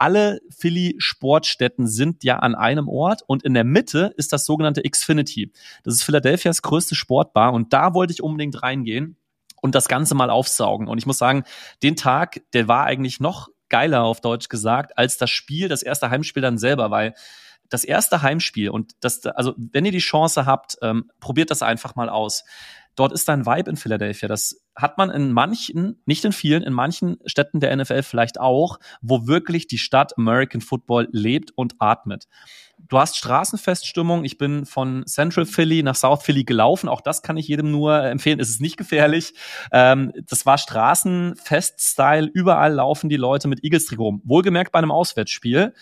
alle 0.00 0.40
Philly-Sportstätten 0.56 1.86
sind 1.86 2.24
ja 2.24 2.38
an 2.38 2.54
einem 2.54 2.88
Ort 2.88 3.22
und 3.26 3.42
in 3.42 3.52
der 3.52 3.64
Mitte 3.64 4.14
ist 4.16 4.32
das 4.32 4.46
sogenannte 4.46 4.82
Xfinity. 4.82 5.52
Das 5.84 5.94
ist 5.94 6.04
Philadelphias 6.04 6.62
größte 6.62 6.94
Sportbar 6.94 7.52
und 7.52 7.74
da 7.74 7.92
wollte 7.92 8.14
ich 8.14 8.22
unbedingt 8.22 8.62
reingehen 8.62 9.16
und 9.60 9.74
das 9.74 9.88
Ganze 9.88 10.14
mal 10.14 10.30
aufsaugen. 10.30 10.88
Und 10.88 10.96
ich 10.96 11.04
muss 11.04 11.18
sagen, 11.18 11.44
den 11.82 11.96
Tag, 11.96 12.40
der 12.54 12.66
war 12.66 12.86
eigentlich 12.86 13.20
noch 13.20 13.48
geiler 13.68 14.04
auf 14.04 14.22
Deutsch 14.22 14.48
gesagt, 14.48 14.96
als 14.96 15.18
das 15.18 15.28
Spiel, 15.28 15.68
das 15.68 15.82
erste 15.82 16.08
Heimspiel 16.08 16.42
dann 16.42 16.56
selber, 16.56 16.90
weil 16.90 17.14
das 17.68 17.84
erste 17.84 18.22
Heimspiel 18.22 18.70
und 18.70 18.92
das, 19.00 19.24
also 19.26 19.54
wenn 19.56 19.84
ihr 19.84 19.92
die 19.92 19.98
Chance 19.98 20.46
habt, 20.46 20.78
ähm, 20.80 21.10
probiert 21.20 21.50
das 21.50 21.62
einfach 21.62 21.94
mal 21.94 22.08
aus. 22.08 22.44
Dort 22.96 23.12
ist 23.12 23.28
ein 23.30 23.46
Vibe 23.46 23.70
in 23.70 23.76
Philadelphia. 23.76 24.28
Das 24.28 24.60
hat 24.74 24.98
man 24.98 25.10
in 25.10 25.32
manchen, 25.32 26.02
nicht 26.06 26.24
in 26.24 26.32
vielen, 26.32 26.62
in 26.62 26.72
manchen 26.72 27.18
Städten 27.26 27.60
der 27.60 27.74
NFL 27.74 28.02
vielleicht 28.02 28.40
auch, 28.40 28.78
wo 29.00 29.26
wirklich 29.26 29.66
die 29.66 29.78
Stadt 29.78 30.16
American 30.18 30.60
Football 30.60 31.08
lebt 31.12 31.52
und 31.54 31.74
atmet. 31.78 32.26
Du 32.88 32.98
hast 32.98 33.16
Straßenfeststimmung. 33.16 34.24
Ich 34.24 34.38
bin 34.38 34.64
von 34.64 35.04
Central 35.06 35.44
Philly 35.44 35.82
nach 35.82 35.94
South 35.94 36.22
Philly 36.22 36.44
gelaufen. 36.44 36.88
Auch 36.88 37.00
das 37.00 37.22
kann 37.22 37.36
ich 37.36 37.48
jedem 37.48 37.70
nur 37.70 38.02
empfehlen. 38.02 38.40
Es 38.40 38.48
ist 38.48 38.60
nicht 38.60 38.76
gefährlich. 38.76 39.34
Ähm, 39.70 40.12
das 40.26 40.46
war 40.46 40.58
Straßenfest-Style. 40.58 42.30
Überall 42.32 42.74
laufen 42.74 43.08
die 43.08 43.16
Leute 43.16 43.48
mit 43.48 43.62
Eagles-Trikot. 43.64 44.20
Wohlgemerkt 44.24 44.72
bei 44.72 44.78
einem 44.78 44.92
Auswärtsspiel 44.92 45.74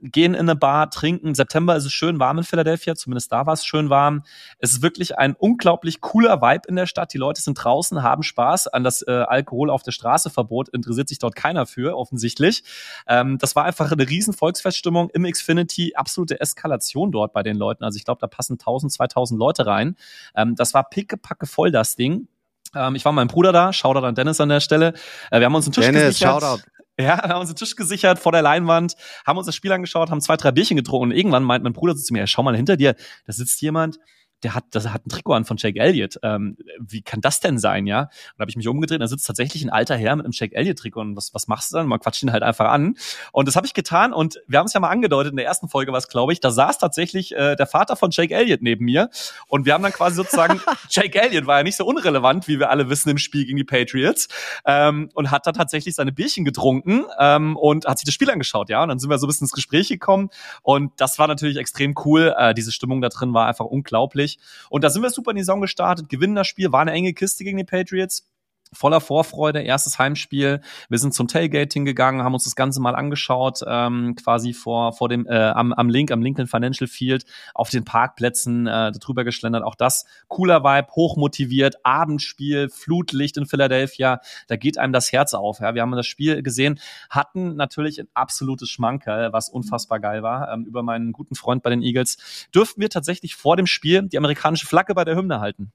gehen 0.00 0.34
in 0.34 0.40
eine 0.40 0.56
Bar, 0.56 0.90
trinken. 0.90 1.34
September 1.34 1.76
ist 1.76 1.84
es 1.84 1.92
schön 1.92 2.18
warm 2.18 2.38
in 2.38 2.44
Philadelphia, 2.44 2.94
zumindest 2.94 3.32
da 3.32 3.46
war 3.46 3.54
es 3.54 3.64
schön 3.64 3.90
warm. 3.90 4.22
Es 4.58 4.72
ist 4.72 4.82
wirklich 4.82 5.18
ein 5.18 5.34
unglaublich 5.34 6.00
cooler 6.00 6.40
Vibe 6.42 6.68
in 6.68 6.76
der 6.76 6.86
Stadt. 6.86 7.12
Die 7.12 7.18
Leute 7.18 7.40
sind 7.40 7.54
draußen, 7.54 8.02
haben 8.02 8.22
Spaß. 8.22 8.68
An 8.68 8.84
das 8.84 9.02
äh, 9.06 9.10
Alkohol 9.10 9.70
auf 9.70 9.82
der 9.82 9.92
Straße 9.92 10.30
Verbot 10.30 10.68
interessiert 10.68 11.08
sich 11.08 11.18
dort 11.18 11.34
keiner 11.34 11.66
für, 11.66 11.96
offensichtlich. 11.96 12.62
Ähm, 13.06 13.38
das 13.38 13.56
war 13.56 13.64
einfach 13.64 13.90
eine 13.90 14.08
riesen 14.08 14.34
Volksfeststimmung 14.34 15.10
im 15.10 15.24
Xfinity, 15.24 15.94
absolute 15.94 16.40
Eskalation 16.40 17.10
dort 17.12 17.32
bei 17.32 17.42
den 17.42 17.56
Leuten. 17.56 17.84
Also 17.84 17.96
ich 17.96 18.04
glaube, 18.04 18.20
da 18.20 18.26
passen 18.26 18.54
1000, 18.54 18.92
2000 18.92 19.38
Leute 19.38 19.66
rein. 19.66 19.96
Ähm, 20.34 20.54
das 20.56 20.74
war 20.74 20.88
pickepacke 20.88 21.46
voll, 21.46 21.70
das 21.70 21.96
Ding 21.96 22.28
ähm, 22.74 22.94
ich 22.94 23.04
war 23.04 23.12
mit 23.12 23.16
meinem 23.16 23.28
Bruder 23.28 23.52
da, 23.52 23.72
Shoutout 23.72 24.04
an 24.04 24.14
Dennis 24.14 24.40
an 24.40 24.48
der 24.48 24.60
Stelle. 24.60 24.92
Äh, 25.30 25.38
wir 25.38 25.46
haben 25.46 25.54
uns 25.54 25.66
einen 25.66 25.72
Tisch 25.72 25.86
Dennis, 25.86 26.18
gesichert. 26.18 26.42
Shoutout. 26.42 26.62
Ja, 26.98 27.22
haben 27.22 27.40
uns 27.40 27.50
den 27.50 27.56
Tisch 27.56 27.76
gesichert 27.76 28.18
vor 28.18 28.32
der 28.32 28.40
Leinwand, 28.40 28.94
haben 29.26 29.36
uns 29.36 29.46
das 29.46 29.54
Spiel 29.54 29.70
angeschaut, 29.70 30.10
haben 30.10 30.22
zwei, 30.22 30.36
drei 30.36 30.50
Bierchen 30.50 30.76
getrunken 30.76 31.10
und 31.10 31.16
irgendwann 31.16 31.44
meint 31.44 31.62
mein 31.62 31.74
Bruder 31.74 31.94
zu 31.94 32.12
mir, 32.12 32.26
schau 32.26 32.42
mal 32.42 32.56
hinter 32.56 32.78
dir, 32.78 32.94
da 33.26 33.32
sitzt 33.32 33.60
jemand, 33.60 33.98
der 34.42 34.54
hat, 34.54 34.64
das 34.70 34.88
hat 34.88 35.06
ein 35.06 35.08
Trikot 35.08 35.32
an 35.32 35.44
von 35.44 35.56
Jake 35.56 35.78
Elliott. 35.80 36.18
Ähm, 36.22 36.56
wie 36.78 37.02
kann 37.02 37.20
das 37.20 37.40
denn 37.40 37.58
sein, 37.58 37.86
ja? 37.86 38.02
Und 38.02 38.10
da 38.36 38.42
habe 38.42 38.50
ich 38.50 38.56
mich 38.56 38.68
umgedreht, 38.68 39.00
da 39.00 39.06
sitzt 39.06 39.26
tatsächlich 39.26 39.62
ein 39.64 39.70
alter 39.70 39.96
Herr 39.96 40.14
mit 40.14 40.26
einem 40.26 40.32
Jake 40.32 40.54
Elliott-Trikot. 40.54 41.00
Und 41.00 41.16
was, 41.16 41.32
was 41.32 41.48
machst 41.48 41.72
du 41.72 41.76
dann? 41.76 41.86
Man 41.86 42.00
quatscht 42.00 42.22
ihn 42.22 42.32
halt 42.32 42.42
einfach 42.42 42.68
an. 42.68 42.96
Und 43.32 43.48
das 43.48 43.56
habe 43.56 43.66
ich 43.66 43.74
getan 43.74 44.12
und 44.12 44.40
wir 44.46 44.58
haben 44.58 44.66
es 44.66 44.72
ja 44.72 44.80
mal 44.80 44.90
angedeutet, 44.90 45.30
in 45.30 45.36
der 45.36 45.46
ersten 45.46 45.68
Folge 45.68 45.92
was, 45.92 46.08
glaube 46.08 46.32
ich, 46.32 46.40
da 46.40 46.50
saß 46.50 46.78
tatsächlich 46.78 47.34
äh, 47.34 47.56
der 47.56 47.66
Vater 47.66 47.96
von 47.96 48.10
Jake 48.10 48.34
Elliott 48.34 48.62
neben 48.62 48.84
mir. 48.84 49.10
Und 49.48 49.64
wir 49.64 49.74
haben 49.74 49.82
dann 49.82 49.92
quasi 49.92 50.16
sozusagen, 50.16 50.60
Jake 50.90 51.20
Elliott 51.20 51.46
war 51.46 51.58
ja 51.58 51.62
nicht 51.62 51.76
so 51.76 51.86
unrelevant, 51.86 52.46
wie 52.48 52.58
wir 52.58 52.70
alle 52.70 52.90
wissen, 52.90 53.08
im 53.08 53.18
Spiel 53.18 53.46
gegen 53.46 53.56
die 53.56 53.64
Patriots. 53.64 54.28
Ähm, 54.66 55.10
und 55.14 55.30
hat 55.30 55.46
da 55.46 55.52
tatsächlich 55.52 55.94
seine 55.94 56.12
Bierchen 56.12 56.44
getrunken 56.44 57.04
ähm, 57.18 57.56
und 57.56 57.86
hat 57.86 57.98
sich 57.98 58.06
das 58.06 58.14
Spiel 58.14 58.30
angeschaut, 58.30 58.68
ja. 58.68 58.82
Und 58.82 58.88
dann 58.90 58.98
sind 58.98 59.08
wir 59.08 59.18
so 59.18 59.26
ein 59.26 59.28
bisschen 59.28 59.46
ins 59.46 59.52
Gespräch 59.52 59.88
gekommen. 59.88 60.28
Und 60.62 60.92
das 60.98 61.18
war 61.18 61.26
natürlich 61.26 61.56
extrem 61.56 61.94
cool. 62.04 62.34
Äh, 62.36 62.54
diese 62.54 62.72
Stimmung 62.72 63.00
da 63.00 63.08
drin 63.08 63.32
war 63.32 63.46
einfach 63.46 63.64
unglaublich. 63.64 64.25
Und 64.70 64.84
da 64.84 64.90
sind 64.90 65.02
wir 65.02 65.10
super 65.10 65.30
in 65.30 65.36
die 65.36 65.42
Saison 65.42 65.60
gestartet, 65.60 66.08
gewinnen 66.08 66.34
das 66.34 66.46
Spiel, 66.46 66.72
war 66.72 66.80
eine 66.80 66.92
enge 66.92 67.14
Kiste 67.14 67.44
gegen 67.44 67.58
die 67.58 67.64
Patriots 67.64 68.26
voller 68.72 69.00
Vorfreude, 69.00 69.62
erstes 69.62 69.98
Heimspiel. 69.98 70.60
Wir 70.88 70.98
sind 70.98 71.14
zum 71.14 71.28
Tailgating 71.28 71.84
gegangen, 71.84 72.22
haben 72.22 72.34
uns 72.34 72.44
das 72.44 72.56
Ganze 72.56 72.80
mal 72.80 72.94
angeschaut, 72.94 73.60
ähm, 73.66 74.14
quasi 74.16 74.52
vor, 74.52 74.92
vor 74.92 75.08
dem, 75.08 75.26
äh, 75.26 75.36
am, 75.36 75.72
am 75.72 75.88
Link, 75.88 76.10
am 76.10 76.22
Lincoln 76.22 76.46
Financial 76.46 76.88
Field, 76.88 77.24
auf 77.54 77.70
den 77.70 77.84
Parkplätzen 77.84 78.66
äh, 78.66 78.92
drüber 78.92 79.24
geschlendert. 79.24 79.62
Auch 79.62 79.74
das 79.74 80.06
cooler 80.28 80.62
Vibe, 80.64 80.88
hochmotiviert, 80.92 81.76
Abendspiel, 81.84 82.68
Flutlicht 82.68 83.36
in 83.36 83.46
Philadelphia, 83.46 84.20
da 84.48 84.56
geht 84.56 84.78
einem 84.78 84.92
das 84.92 85.12
Herz 85.12 85.34
auf. 85.34 85.60
Ja. 85.60 85.74
Wir 85.74 85.82
haben 85.82 85.92
das 85.92 86.06
Spiel 86.06 86.42
gesehen, 86.42 86.80
hatten 87.10 87.56
natürlich 87.56 88.00
ein 88.00 88.08
absolutes 88.14 88.68
Schmankerl, 88.70 89.32
was 89.32 89.48
unfassbar 89.48 90.00
geil 90.00 90.22
war. 90.22 90.52
Ähm, 90.52 90.64
über 90.64 90.82
meinen 90.82 91.12
guten 91.12 91.34
Freund 91.34 91.62
bei 91.62 91.70
den 91.70 91.82
Eagles 91.82 92.48
dürften 92.54 92.80
wir 92.80 92.90
tatsächlich 92.90 93.34
vor 93.34 93.56
dem 93.56 93.66
Spiel 93.66 94.02
die 94.02 94.18
amerikanische 94.18 94.66
Flagge 94.66 94.94
bei 94.94 95.04
der 95.04 95.16
Hymne 95.16 95.40
halten. 95.40 95.72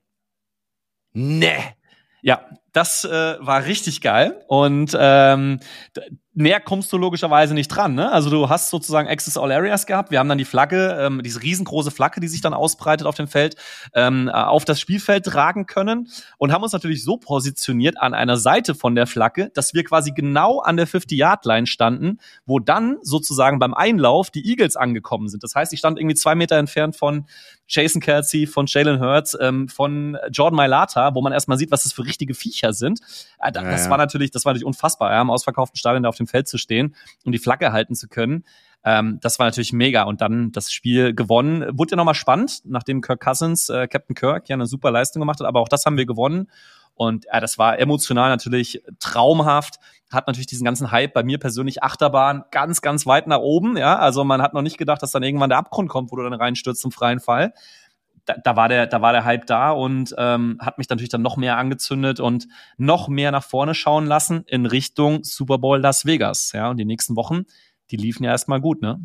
Nee. 1.13 1.75
Ja, 2.21 2.45
das 2.73 3.03
äh, 3.03 3.35
war 3.39 3.65
richtig 3.65 4.01
geil. 4.01 4.43
Und 4.47 4.95
ähm, 4.97 5.59
näher 6.33 6.61
kommst 6.61 6.93
du 6.93 6.97
logischerweise 6.97 7.53
nicht 7.53 7.67
dran. 7.67 7.95
Ne? 7.95 8.11
Also 8.11 8.29
du 8.29 8.47
hast 8.47 8.69
sozusagen 8.69 9.09
Access 9.09 9.37
All 9.37 9.51
Areas 9.51 9.85
gehabt. 9.85 10.11
Wir 10.11 10.19
haben 10.19 10.29
dann 10.29 10.37
die 10.37 10.45
Flagge, 10.45 10.97
ähm, 10.99 11.21
diese 11.23 11.41
riesengroße 11.41 11.91
Flagge, 11.91 12.21
die 12.21 12.29
sich 12.29 12.39
dann 12.39 12.53
ausbreitet 12.53 13.05
auf 13.05 13.15
dem 13.15 13.27
Feld, 13.27 13.55
ähm, 13.93 14.29
auf 14.29 14.63
das 14.63 14.79
Spielfeld 14.79 15.25
tragen 15.25 15.65
können 15.65 16.07
und 16.37 16.53
haben 16.53 16.63
uns 16.63 16.71
natürlich 16.71 17.03
so 17.03 17.17
positioniert 17.17 17.97
an 17.97 18.13
einer 18.13 18.37
Seite 18.37 18.75
von 18.75 18.95
der 18.95 19.07
Flagge, 19.07 19.51
dass 19.53 19.73
wir 19.73 19.83
quasi 19.83 20.11
genau 20.11 20.59
an 20.59 20.77
der 20.77 20.87
50-Yard-Line 20.87 21.67
standen, 21.67 22.19
wo 22.45 22.59
dann 22.59 22.97
sozusagen 23.01 23.59
beim 23.59 23.73
Einlauf 23.73 24.29
die 24.29 24.47
Eagles 24.47 24.77
angekommen 24.77 25.27
sind. 25.27 25.43
Das 25.43 25.55
heißt, 25.55 25.73
ich 25.73 25.79
stand 25.79 25.99
irgendwie 25.99 26.15
zwei 26.15 26.35
Meter 26.35 26.57
entfernt 26.57 26.95
von 26.95 27.25
Jason 27.71 28.01
Kelsey, 28.01 28.45
von 28.45 28.65
Jalen 28.67 28.99
Hurts, 28.99 29.37
ähm, 29.39 29.67
von 29.67 30.17
Jordan 30.31 30.57
Mailata, 30.57 31.15
wo 31.15 31.21
man 31.21 31.33
erstmal 31.33 31.57
sieht, 31.57 31.71
was 31.71 31.83
das 31.83 31.93
für 31.93 32.05
richtige 32.05 32.33
Viecher 32.33 32.73
sind. 32.73 32.99
Äh, 33.39 33.51
das, 33.51 33.63
ja, 33.63 33.77
ja. 33.77 33.89
war 33.89 33.97
natürlich, 33.97 34.31
das 34.31 34.45
war 34.45 34.51
natürlich 34.51 34.65
unfassbar, 34.65 35.11
ja, 35.11 35.21
im 35.21 35.29
ausverkauften 35.29 35.77
Stadion 35.77 36.03
da 36.03 36.09
auf 36.09 36.17
dem 36.17 36.27
Feld 36.27 36.47
zu 36.47 36.57
stehen 36.57 36.95
und 37.25 37.31
die 37.31 37.39
Flagge 37.39 37.71
halten 37.71 37.95
zu 37.95 38.07
können. 38.07 38.43
Ähm, 38.83 39.19
das 39.21 39.39
war 39.39 39.45
natürlich 39.45 39.73
mega. 39.73 40.03
Und 40.03 40.21
dann 40.21 40.51
das 40.51 40.71
Spiel 40.71 41.13
gewonnen. 41.13 41.65
Wurde 41.77 41.91
ja 41.91 41.97
nochmal 41.97 42.15
spannend, 42.15 42.61
nachdem 42.65 43.01
Kirk 43.01 43.21
Cousins, 43.21 43.69
äh, 43.69 43.87
Captain 43.87 44.15
Kirk, 44.15 44.49
ja 44.49 44.55
eine 44.55 44.65
super 44.65 44.91
Leistung 44.91 45.21
gemacht 45.21 45.39
hat. 45.39 45.47
Aber 45.47 45.59
auch 45.59 45.69
das 45.69 45.85
haben 45.85 45.97
wir 45.97 46.05
gewonnen. 46.05 46.47
Und 47.01 47.25
ja, 47.25 47.39
das 47.39 47.57
war 47.57 47.79
emotional 47.79 48.29
natürlich 48.29 48.83
traumhaft. 48.99 49.79
Hat 50.11 50.27
natürlich 50.27 50.45
diesen 50.45 50.65
ganzen 50.65 50.91
Hype 50.91 51.15
bei 51.15 51.23
mir 51.23 51.39
persönlich 51.39 51.81
Achterbahn 51.81 52.43
ganz, 52.51 52.81
ganz 52.81 53.07
weit 53.07 53.25
nach 53.25 53.39
oben. 53.39 53.75
Ja, 53.75 53.97
also 53.97 54.23
man 54.23 54.39
hat 54.39 54.53
noch 54.53 54.61
nicht 54.61 54.77
gedacht, 54.77 55.01
dass 55.01 55.09
dann 55.09 55.23
irgendwann 55.23 55.49
der 55.49 55.57
Abgrund 55.57 55.89
kommt, 55.89 56.11
wo 56.11 56.15
du 56.15 56.21
dann 56.21 56.33
reinstürzt 56.33 56.79
zum 56.79 56.91
freien 56.91 57.19
Fall 57.19 57.53
da, 58.25 58.35
da, 58.43 58.55
war 58.55 58.69
der, 58.69 58.85
da 58.85 59.01
war 59.01 59.13
der 59.13 59.25
Hype 59.25 59.47
da 59.47 59.71
und 59.71 60.13
ähm, 60.15 60.59
hat 60.61 60.77
mich 60.77 60.89
natürlich 60.89 61.09
dann 61.09 61.23
noch 61.23 61.37
mehr 61.37 61.57
angezündet 61.57 62.19
und 62.19 62.47
noch 62.77 63.07
mehr 63.07 63.31
nach 63.31 63.43
vorne 63.43 63.73
schauen 63.73 64.05
lassen 64.05 64.43
in 64.45 64.67
Richtung 64.67 65.23
Super 65.23 65.57
Bowl 65.57 65.79
Las 65.79 66.05
Vegas. 66.05 66.51
Ja, 66.53 66.69
und 66.69 66.77
die 66.77 66.85
nächsten 66.85 67.15
Wochen, 67.15 67.45
die 67.89 67.97
liefen 67.97 68.23
ja 68.23 68.29
erstmal 68.29 68.61
gut, 68.61 68.83
ne? 68.83 68.99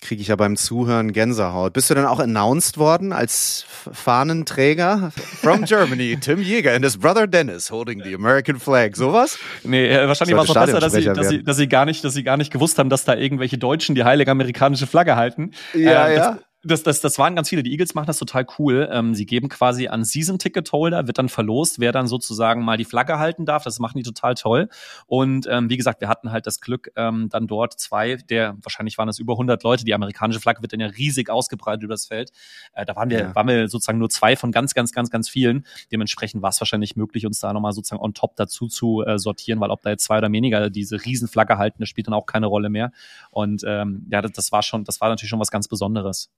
Kriege 0.00 0.22
ich 0.22 0.28
ja 0.28 0.36
beim 0.36 0.56
Zuhören 0.56 1.12
Gänsehaut. 1.12 1.72
Bist 1.72 1.90
du 1.90 1.94
dann 1.94 2.06
auch 2.06 2.20
announced 2.20 2.78
worden 2.78 3.12
als 3.12 3.64
Fahnenträger? 3.92 5.12
From 5.14 5.64
Germany, 5.64 6.16
Tim 6.20 6.40
Jäger 6.40 6.74
and 6.74 6.84
his 6.84 6.96
brother 6.96 7.26
Dennis 7.26 7.70
holding 7.70 8.02
the 8.02 8.14
American 8.14 8.58
flag. 8.58 8.94
Sowas? 8.94 9.38
Nee, 9.64 9.88
äh, 9.88 10.06
wahrscheinlich 10.06 10.36
war 10.36 10.44
es 10.44 10.50
auch 10.50 10.54
besser, 10.54 10.80
dass 10.80 10.92
sie, 10.92 11.04
dass, 11.04 11.28
sie, 11.28 11.42
dass, 11.42 11.56
sie 11.56 11.68
gar 11.68 11.84
nicht, 11.84 12.04
dass 12.04 12.14
sie 12.14 12.22
gar 12.22 12.36
nicht 12.36 12.52
gewusst 12.52 12.78
haben, 12.78 12.90
dass 12.90 13.04
da 13.04 13.14
irgendwelche 13.14 13.58
Deutschen 13.58 13.94
die 13.94 14.04
heilige 14.04 14.30
amerikanische 14.30 14.86
Flagge 14.86 15.16
halten. 15.16 15.52
Ja, 15.74 16.06
äh, 16.06 16.16
ja 16.16 16.32
das, 16.32 16.38
das, 16.64 16.82
das 16.82 17.18
waren 17.18 17.36
ganz 17.36 17.48
viele. 17.48 17.62
Die 17.62 17.70
Eagles 17.70 17.94
machen 17.94 18.08
das 18.08 18.18
total 18.18 18.44
cool. 18.58 18.88
Ähm, 18.90 19.14
sie 19.14 19.26
geben 19.26 19.48
quasi 19.48 19.86
an 19.86 20.02
Season-Ticket-Holder, 20.02 21.06
wird 21.06 21.18
dann 21.18 21.28
verlost, 21.28 21.78
wer 21.78 21.92
dann 21.92 22.08
sozusagen 22.08 22.64
mal 22.64 22.76
die 22.76 22.84
Flagge 22.84 23.20
halten 23.20 23.46
darf. 23.46 23.62
Das 23.62 23.78
machen 23.78 23.96
die 23.98 24.02
total 24.02 24.34
toll. 24.34 24.68
Und 25.06 25.46
ähm, 25.48 25.70
wie 25.70 25.76
gesagt, 25.76 26.00
wir 26.00 26.08
hatten 26.08 26.32
halt 26.32 26.48
das 26.48 26.60
Glück, 26.60 26.90
ähm, 26.96 27.28
dann 27.28 27.46
dort 27.46 27.78
zwei, 27.78 28.16
der 28.16 28.56
wahrscheinlich 28.60 28.98
waren 28.98 29.08
es 29.08 29.20
über 29.20 29.34
100 29.34 29.62
Leute. 29.62 29.84
Die 29.84 29.94
amerikanische 29.94 30.40
Flagge 30.40 30.60
wird 30.60 30.72
dann 30.72 30.80
ja 30.80 30.88
riesig 30.88 31.30
ausgebreitet 31.30 31.84
über 31.84 31.94
das 31.94 32.06
Feld. 32.06 32.32
Äh, 32.72 32.84
da 32.84 32.96
waren 32.96 33.08
wir, 33.08 33.20
ja. 33.20 33.34
waren 33.36 33.46
wir 33.46 33.68
sozusagen 33.68 33.98
nur 33.98 34.10
zwei 34.10 34.34
von 34.34 34.50
ganz, 34.50 34.74
ganz, 34.74 34.90
ganz, 34.90 35.10
ganz 35.10 35.28
vielen. 35.28 35.64
Dementsprechend 35.92 36.42
war 36.42 36.50
es 36.50 36.60
wahrscheinlich 36.60 36.96
möglich, 36.96 37.24
uns 37.24 37.38
da 37.38 37.52
nochmal 37.52 37.72
sozusagen 37.72 38.02
on 38.02 38.14
top 38.14 38.34
dazu 38.34 38.66
zu 38.66 39.04
äh, 39.04 39.20
sortieren, 39.20 39.60
weil 39.60 39.70
ob 39.70 39.82
da 39.82 39.90
jetzt 39.90 40.02
zwei 40.02 40.18
oder 40.18 40.32
weniger 40.32 40.70
diese 40.70 41.04
Riesenflagge 41.04 41.56
halten, 41.56 41.76
das 41.78 41.88
spielt 41.88 42.08
dann 42.08 42.14
auch 42.14 42.26
keine 42.26 42.46
Rolle 42.46 42.68
mehr. 42.68 42.90
Und 43.30 43.62
ähm, 43.64 44.06
ja, 44.10 44.22
das, 44.22 44.32
das 44.32 44.50
war 44.50 44.62
schon, 44.64 44.82
das 44.82 45.00
war 45.00 45.08
natürlich 45.08 45.30
schon 45.30 45.38
was 45.38 45.52
ganz 45.52 45.68
Besonderes. 45.68 46.30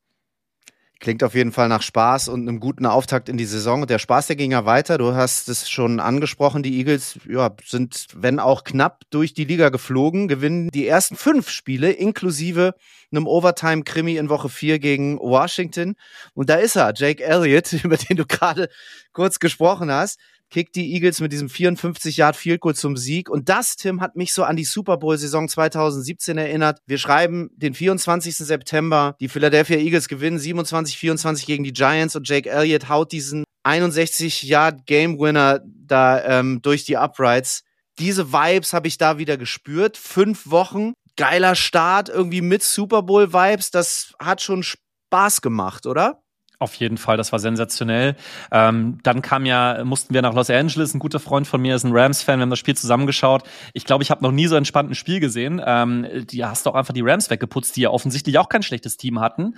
Klingt 1.00 1.24
auf 1.24 1.34
jeden 1.34 1.50
Fall 1.50 1.68
nach 1.68 1.80
Spaß 1.80 2.28
und 2.28 2.46
einem 2.46 2.60
guten 2.60 2.84
Auftakt 2.84 3.30
in 3.30 3.38
die 3.38 3.46
Saison. 3.46 3.86
Der 3.86 3.98
Spaß, 3.98 4.26
der 4.26 4.36
ging 4.36 4.52
ja 4.52 4.66
weiter. 4.66 4.98
Du 4.98 5.14
hast 5.14 5.48
es 5.48 5.70
schon 5.70 5.98
angesprochen. 5.98 6.62
Die 6.62 6.76
Eagles 6.76 7.18
ja, 7.26 7.50
sind, 7.64 8.08
wenn 8.14 8.38
auch 8.38 8.64
knapp, 8.64 9.04
durch 9.08 9.32
die 9.32 9.46
Liga 9.46 9.70
geflogen, 9.70 10.28
gewinnen 10.28 10.68
die 10.68 10.86
ersten 10.86 11.16
fünf 11.16 11.48
Spiele 11.48 11.90
inklusive 11.90 12.74
einem 13.10 13.26
Overtime-Krimi 13.26 14.16
in 14.16 14.28
Woche 14.28 14.50
vier 14.50 14.78
gegen 14.78 15.18
Washington. 15.18 15.96
Und 16.34 16.50
da 16.50 16.56
ist 16.56 16.76
er, 16.76 16.92
Jake 16.94 17.24
Elliott, 17.24 17.72
über 17.82 17.96
den 17.96 18.18
du 18.18 18.26
gerade 18.26 18.68
kurz 19.14 19.38
gesprochen 19.38 19.90
hast 19.90 20.20
kickt 20.50 20.76
die 20.76 20.92
Eagles 20.92 21.20
mit 21.20 21.32
diesem 21.32 21.48
54 21.48 22.16
Yard 22.16 22.36
Field 22.36 22.60
Goal 22.60 22.74
zum 22.74 22.96
Sieg. 22.96 23.30
Und 23.30 23.48
das, 23.48 23.76
Tim, 23.76 24.00
hat 24.00 24.16
mich 24.16 24.32
so 24.32 24.44
an 24.44 24.56
die 24.56 24.64
Super 24.64 24.96
Bowl 24.96 25.16
Saison 25.16 25.48
2017 25.48 26.36
erinnert. 26.36 26.80
Wir 26.86 26.98
schreiben 26.98 27.50
den 27.56 27.74
24. 27.74 28.36
September. 28.36 29.16
Die 29.20 29.28
Philadelphia 29.28 29.78
Eagles 29.78 30.08
gewinnen 30.08 30.38
27-24 30.38 31.46
gegen 31.46 31.64
die 31.64 31.72
Giants 31.72 32.16
und 32.16 32.28
Jake 32.28 32.50
Elliott 32.50 32.88
haut 32.88 33.12
diesen 33.12 33.44
61 33.62 34.42
Yard 34.42 34.86
Game 34.86 35.18
Winner 35.18 35.60
da 35.64 36.24
ähm, 36.24 36.60
durch 36.62 36.84
die 36.84 36.96
Uprights. 36.96 37.62
Diese 37.98 38.32
Vibes 38.32 38.72
habe 38.72 38.88
ich 38.88 38.98
da 38.98 39.18
wieder 39.18 39.36
gespürt. 39.36 39.96
Fünf 39.96 40.50
Wochen, 40.50 40.94
geiler 41.16 41.54
Start, 41.54 42.08
irgendwie 42.08 42.40
mit 42.40 42.62
Super 42.62 43.02
Bowl 43.02 43.32
Vibes. 43.32 43.70
Das 43.70 44.14
hat 44.18 44.40
schon 44.40 44.62
Spaß 44.62 45.42
gemacht, 45.42 45.86
oder? 45.86 46.22
Auf 46.60 46.74
jeden 46.74 46.98
Fall, 46.98 47.16
das 47.16 47.32
war 47.32 47.38
sensationell. 47.38 48.16
Ähm, 48.52 48.98
dann 49.02 49.22
kam 49.22 49.46
ja, 49.46 49.82
mussten 49.82 50.12
wir 50.12 50.20
nach 50.20 50.34
Los 50.34 50.50
Angeles. 50.50 50.92
Ein 50.92 50.98
guter 50.98 51.18
Freund 51.18 51.46
von 51.46 51.62
mir 51.62 51.74
ist 51.74 51.84
ein 51.84 51.92
Rams-Fan. 51.92 52.38
Wir 52.38 52.42
haben 52.42 52.50
das 52.50 52.58
Spiel 52.58 52.76
zusammengeschaut. 52.76 53.44
Ich 53.72 53.86
glaube, 53.86 54.04
ich 54.04 54.10
habe 54.10 54.22
noch 54.22 54.30
nie 54.30 54.46
so 54.46 54.56
entspannt 54.56 54.90
ein 54.90 54.94
Spiel 54.94 55.20
gesehen. 55.20 55.62
Ähm, 55.64 56.06
die 56.26 56.44
hast 56.44 56.66
du 56.66 56.70
auch 56.70 56.74
einfach 56.74 56.92
die 56.92 57.00
Rams 57.00 57.30
weggeputzt, 57.30 57.76
die 57.76 57.80
ja 57.80 57.88
offensichtlich 57.88 58.38
auch 58.38 58.50
kein 58.50 58.62
schlechtes 58.62 58.98
Team 58.98 59.20
hatten. 59.20 59.56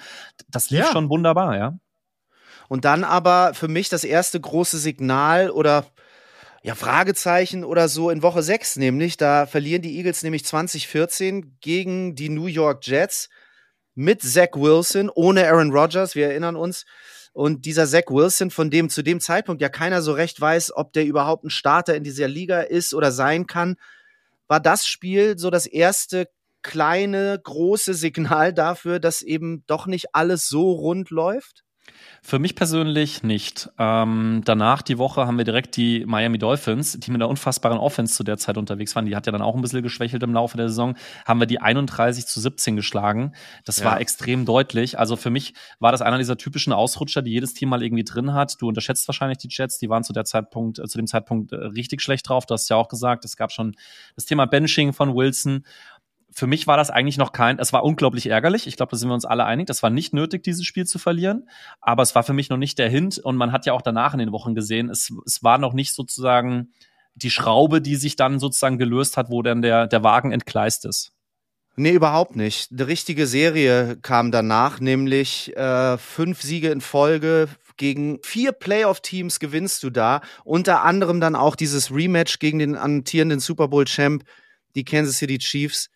Das 0.48 0.70
lief 0.70 0.84
ja. 0.84 0.92
schon 0.92 1.08
wunderbar, 1.08 1.56
ja. 1.56 1.76
Und 2.68 2.84
dann 2.84 3.02
aber 3.02 3.52
für 3.54 3.66
mich 3.66 3.88
das 3.88 4.04
erste 4.04 4.40
große 4.40 4.78
Signal 4.78 5.50
oder 5.50 5.86
ja, 6.62 6.76
Fragezeichen 6.76 7.64
oder 7.64 7.88
so 7.88 8.10
in 8.10 8.22
Woche 8.22 8.44
6 8.44 8.76
nämlich. 8.76 9.16
Da 9.16 9.46
verlieren 9.46 9.82
die 9.82 9.96
Eagles 9.96 10.22
nämlich 10.22 10.44
2014 10.44 11.58
gegen 11.60 12.14
die 12.14 12.28
New 12.28 12.46
York 12.46 12.86
Jets 12.86 13.28
mit 13.94 14.22
Zach 14.22 14.54
Wilson, 14.54 15.10
ohne 15.14 15.46
Aaron 15.46 15.70
Rodgers, 15.70 16.14
wir 16.14 16.28
erinnern 16.28 16.56
uns. 16.56 16.84
Und 17.32 17.64
dieser 17.64 17.86
Zach 17.86 18.08
Wilson, 18.08 18.50
von 18.50 18.70
dem 18.70 18.90
zu 18.90 19.02
dem 19.02 19.20
Zeitpunkt 19.20 19.62
ja 19.62 19.68
keiner 19.68 20.02
so 20.02 20.12
recht 20.12 20.40
weiß, 20.40 20.76
ob 20.76 20.92
der 20.92 21.04
überhaupt 21.04 21.44
ein 21.44 21.50
Starter 21.50 21.94
in 21.94 22.04
dieser 22.04 22.28
Liga 22.28 22.60
ist 22.60 22.94
oder 22.94 23.10
sein 23.10 23.46
kann, 23.46 23.76
war 24.48 24.60
das 24.60 24.86
Spiel 24.86 25.38
so 25.38 25.50
das 25.50 25.66
erste 25.66 26.28
kleine, 26.62 27.40
große 27.42 27.94
Signal 27.94 28.52
dafür, 28.52 29.00
dass 29.00 29.22
eben 29.22 29.64
doch 29.66 29.86
nicht 29.86 30.14
alles 30.14 30.48
so 30.48 30.72
rund 30.72 31.10
läuft? 31.10 31.64
Für 32.24 32.38
mich 32.38 32.54
persönlich 32.54 33.24
nicht. 33.24 33.68
Ähm, 33.78 34.42
danach 34.44 34.82
die 34.82 34.98
Woche 34.98 35.26
haben 35.26 35.38
wir 35.38 35.44
direkt 35.44 35.76
die 35.76 36.04
Miami 36.06 36.38
Dolphins, 36.38 36.98
die 36.98 37.10
mit 37.10 37.20
einer 37.20 37.28
unfassbaren 37.28 37.78
Offense 37.78 38.14
zu 38.14 38.22
der 38.22 38.38
Zeit 38.38 38.56
unterwegs 38.56 38.94
waren. 38.94 39.06
Die 39.06 39.16
hat 39.16 39.26
ja 39.26 39.32
dann 39.32 39.42
auch 39.42 39.56
ein 39.56 39.60
bisschen 39.60 39.82
geschwächelt 39.82 40.22
im 40.22 40.32
Laufe 40.32 40.56
der 40.56 40.68
Saison. 40.68 40.94
Haben 41.26 41.40
wir 41.40 41.46
die 41.46 41.60
31 41.60 42.26
zu 42.26 42.40
17 42.40 42.76
geschlagen. 42.76 43.34
Das 43.64 43.78
ja. 43.78 43.86
war 43.86 44.00
extrem 44.00 44.44
deutlich. 44.44 44.98
Also 44.98 45.16
für 45.16 45.30
mich 45.30 45.54
war 45.80 45.90
das 45.90 46.00
einer 46.00 46.18
dieser 46.18 46.36
typischen 46.36 46.72
Ausrutscher, 46.72 47.22
die 47.22 47.32
jedes 47.32 47.54
Team 47.54 47.70
mal 47.70 47.82
irgendwie 47.82 48.04
drin 48.04 48.32
hat. 48.32 48.60
Du 48.62 48.68
unterschätzt 48.68 49.08
wahrscheinlich 49.08 49.38
die 49.38 49.48
Jets. 49.50 49.78
Die 49.78 49.88
waren 49.88 50.04
zu 50.04 50.12
der 50.12 50.24
Zeitpunkt, 50.24 50.78
äh, 50.78 50.86
zu 50.86 50.98
dem 50.98 51.08
Zeitpunkt 51.08 51.52
äh, 51.52 51.56
richtig 51.56 52.02
schlecht 52.02 52.28
drauf. 52.28 52.46
Du 52.46 52.54
hast 52.54 52.68
ja 52.68 52.76
auch 52.76 52.88
gesagt, 52.88 53.24
es 53.24 53.36
gab 53.36 53.50
schon 53.50 53.74
das 54.14 54.26
Thema 54.26 54.46
Benching 54.46 54.92
von 54.92 55.14
Wilson 55.16 55.64
für 56.34 56.46
mich 56.46 56.66
war 56.66 56.76
das 56.76 56.90
eigentlich 56.90 57.18
noch 57.18 57.32
kein, 57.32 57.58
es 57.58 57.72
war 57.72 57.84
unglaublich 57.84 58.26
ärgerlich. 58.26 58.66
Ich 58.66 58.76
glaube, 58.76 58.90
da 58.90 58.96
sind 58.96 59.08
wir 59.08 59.14
uns 59.14 59.24
alle 59.24 59.44
einig. 59.44 59.66
Das 59.66 59.82
war 59.82 59.90
nicht 59.90 60.14
nötig, 60.14 60.42
dieses 60.42 60.64
Spiel 60.64 60.86
zu 60.86 60.98
verlieren. 60.98 61.48
Aber 61.80 62.02
es 62.02 62.14
war 62.14 62.22
für 62.22 62.32
mich 62.32 62.48
noch 62.48 62.56
nicht 62.56 62.78
der 62.78 62.88
Hint. 62.88 63.18
Und 63.18 63.36
man 63.36 63.52
hat 63.52 63.66
ja 63.66 63.72
auch 63.74 63.82
danach 63.82 64.14
in 64.14 64.18
den 64.18 64.32
Wochen 64.32 64.54
gesehen, 64.54 64.88
es, 64.88 65.12
es 65.26 65.42
war 65.42 65.58
noch 65.58 65.74
nicht 65.74 65.94
sozusagen 65.94 66.72
die 67.14 67.30
Schraube, 67.30 67.82
die 67.82 67.96
sich 67.96 68.16
dann 68.16 68.38
sozusagen 68.38 68.78
gelöst 68.78 69.16
hat, 69.16 69.30
wo 69.30 69.42
dann 69.42 69.60
der, 69.62 69.86
der 69.86 70.02
Wagen 70.02 70.32
entgleist 70.32 70.86
ist. 70.86 71.12
Nee, 71.76 71.92
überhaupt 71.92 72.36
nicht. 72.36 72.70
Eine 72.70 72.86
richtige 72.86 73.26
Serie 73.26 73.96
kam 74.02 74.30
danach, 74.30 74.80
nämlich 74.80 75.56
äh, 75.56 75.96
fünf 75.96 76.42
Siege 76.42 76.70
in 76.70 76.80
Folge. 76.80 77.48
Gegen 77.78 78.18
vier 78.22 78.52
Playoff-Teams 78.52 79.40
gewinnst 79.40 79.82
du 79.82 79.90
da. 79.90 80.20
Unter 80.44 80.82
anderem 80.82 81.20
dann 81.20 81.34
auch 81.34 81.56
dieses 81.56 81.90
Rematch 81.90 82.38
gegen 82.38 82.58
den 82.58 82.76
amtierenden 82.76 83.40
Super 83.40 83.68
Bowl-Champ, 83.68 84.24
die 84.74 84.84
Kansas 84.84 85.16
City 85.16 85.38
Chiefs. 85.38 85.90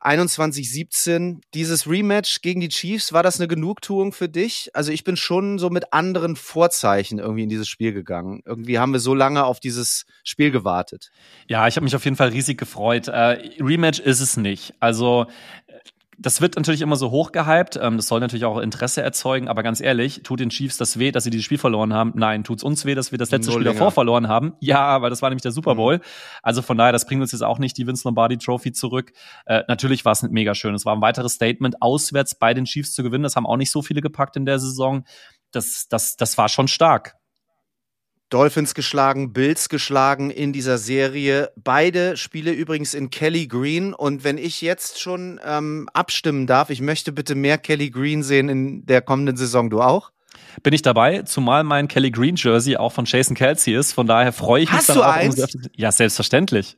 21-17. 0.00 1.40
Dieses 1.54 1.88
Rematch 1.88 2.42
gegen 2.42 2.60
die 2.60 2.68
Chiefs, 2.68 3.12
war 3.12 3.22
das 3.22 3.40
eine 3.40 3.48
Genugtuung 3.48 4.12
für 4.12 4.28
dich? 4.28 4.70
Also 4.74 4.92
ich 4.92 5.04
bin 5.04 5.16
schon 5.16 5.58
so 5.58 5.70
mit 5.70 5.92
anderen 5.92 6.36
Vorzeichen 6.36 7.18
irgendwie 7.18 7.44
in 7.44 7.48
dieses 7.48 7.68
Spiel 7.68 7.92
gegangen. 7.92 8.42
Irgendwie 8.44 8.78
haben 8.78 8.92
wir 8.92 9.00
so 9.00 9.14
lange 9.14 9.44
auf 9.44 9.60
dieses 9.60 10.04
Spiel 10.24 10.50
gewartet. 10.50 11.10
Ja, 11.48 11.66
ich 11.66 11.76
habe 11.76 11.84
mich 11.84 11.96
auf 11.96 12.04
jeden 12.04 12.16
Fall 12.16 12.28
riesig 12.28 12.58
gefreut. 12.58 13.08
Äh, 13.08 13.50
Rematch 13.60 14.00
ist 14.00 14.20
es 14.20 14.36
nicht. 14.36 14.74
Also 14.80 15.26
das 16.18 16.40
wird 16.40 16.56
natürlich 16.56 16.80
immer 16.80 16.96
so 16.96 17.10
hochgehypt. 17.10 17.78
Ähm, 17.80 17.96
das 17.96 18.08
soll 18.08 18.20
natürlich 18.20 18.44
auch 18.44 18.58
Interesse 18.58 19.02
erzeugen. 19.02 19.48
Aber 19.48 19.62
ganz 19.62 19.80
ehrlich, 19.80 20.22
tut 20.22 20.40
den 20.40 20.50
Chiefs 20.50 20.76
das 20.78 20.98
weh, 20.98 21.10
dass 21.12 21.24
sie 21.24 21.30
dieses 21.30 21.44
Spiel 21.44 21.58
verloren 21.58 21.92
haben? 21.92 22.12
Nein. 22.14 22.44
Tut's 22.44 22.62
uns 22.62 22.84
weh, 22.84 22.94
dass 22.94 23.12
wir 23.12 23.18
das 23.18 23.30
letzte 23.30 23.50
Null 23.50 23.60
Spiel 23.60 23.72
davor 23.72 23.90
verloren 23.90 24.28
haben? 24.28 24.54
Ja, 24.60 25.02
weil 25.02 25.10
das 25.10 25.22
war 25.22 25.28
nämlich 25.28 25.42
der 25.42 25.52
Super 25.52 25.74
mhm. 25.74 25.78
Bowl. 25.78 25.96
Mhm. 25.98 26.02
Also 26.42 26.62
von 26.62 26.78
daher, 26.78 26.92
das 26.92 27.06
bringt 27.06 27.20
uns 27.20 27.32
jetzt 27.32 27.42
auch 27.42 27.58
nicht 27.58 27.76
die 27.76 27.86
Vince 27.86 28.08
Lombardi 28.08 28.38
Trophy 28.38 28.72
zurück. 28.72 29.12
Äh, 29.44 29.62
natürlich 29.68 30.04
war 30.04 30.12
es 30.12 30.22
mega 30.22 30.54
schön. 30.54 30.74
Es 30.74 30.86
war 30.86 30.94
ein 30.94 31.02
weiteres 31.02 31.34
Statement, 31.34 31.82
auswärts 31.82 32.34
bei 32.38 32.54
den 32.54 32.64
Chiefs 32.64 32.94
zu 32.94 33.02
gewinnen. 33.02 33.24
Das 33.24 33.36
haben 33.36 33.46
auch 33.46 33.56
nicht 33.56 33.70
so 33.70 33.82
viele 33.82 34.00
gepackt 34.00 34.36
in 34.36 34.46
der 34.46 34.58
Saison. 34.58 35.04
Das, 35.52 35.86
das, 35.88 36.16
das 36.16 36.38
war 36.38 36.48
schon 36.48 36.68
stark. 36.68 37.16
Dolphins 38.28 38.74
geschlagen, 38.74 39.32
Bills 39.32 39.68
geschlagen 39.68 40.30
in 40.30 40.52
dieser 40.52 40.78
Serie. 40.78 41.52
Beide 41.56 42.16
Spiele 42.16 42.52
übrigens 42.52 42.92
in 42.94 43.10
Kelly 43.10 43.46
Green. 43.46 43.94
Und 43.94 44.24
wenn 44.24 44.36
ich 44.36 44.60
jetzt 44.60 45.00
schon 45.00 45.40
ähm, 45.44 45.88
abstimmen 45.92 46.46
darf, 46.46 46.70
ich 46.70 46.80
möchte 46.80 47.12
bitte 47.12 47.34
mehr 47.34 47.58
Kelly 47.58 47.90
Green 47.90 48.22
sehen 48.22 48.48
in 48.48 48.86
der 48.86 49.00
kommenden 49.00 49.36
Saison. 49.36 49.70
Du 49.70 49.80
auch? 49.80 50.10
Bin 50.62 50.74
ich 50.74 50.82
dabei, 50.82 51.22
zumal 51.22 51.64
mein 51.64 51.86
Kelly 51.86 52.10
Green 52.10 52.36
Jersey 52.36 52.76
auch 52.76 52.92
von 52.92 53.04
Jason 53.04 53.36
Kelsey 53.36 53.74
ist. 53.74 53.92
Von 53.92 54.06
daher 54.06 54.32
freue 54.32 54.62
ich 54.62 54.70
mich 54.70 54.78
Hast 54.78 54.88
dann 54.88 54.96
du 54.96 55.02
auch. 55.02 55.12
Eins? 55.12 55.56
Ja, 55.74 55.92
selbstverständlich. 55.92 56.76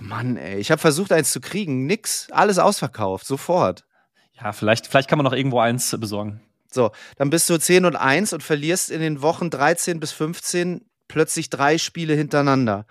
Mann, 0.00 0.36
ey, 0.36 0.58
ich 0.58 0.70
habe 0.70 0.80
versucht, 0.80 1.12
eins 1.12 1.32
zu 1.32 1.40
kriegen. 1.40 1.86
Nix, 1.86 2.28
alles 2.30 2.58
ausverkauft, 2.58 3.26
sofort. 3.26 3.84
Ja, 4.40 4.52
vielleicht, 4.52 4.86
vielleicht 4.86 5.08
kann 5.08 5.18
man 5.18 5.24
noch 5.24 5.32
irgendwo 5.32 5.60
eins 5.60 5.96
besorgen. 5.98 6.40
So, 6.74 6.90
dann 7.16 7.30
bist 7.30 7.48
du 7.48 7.56
10 7.56 7.84
und 7.84 7.96
1 7.96 8.32
und 8.32 8.42
verlierst 8.42 8.90
in 8.90 9.00
den 9.00 9.22
Wochen 9.22 9.48
13 9.48 10.00
bis 10.00 10.12
15 10.12 10.84
plötzlich 11.08 11.48
drei 11.48 11.78
Spiele 11.78 12.14
hintereinander. 12.14 12.86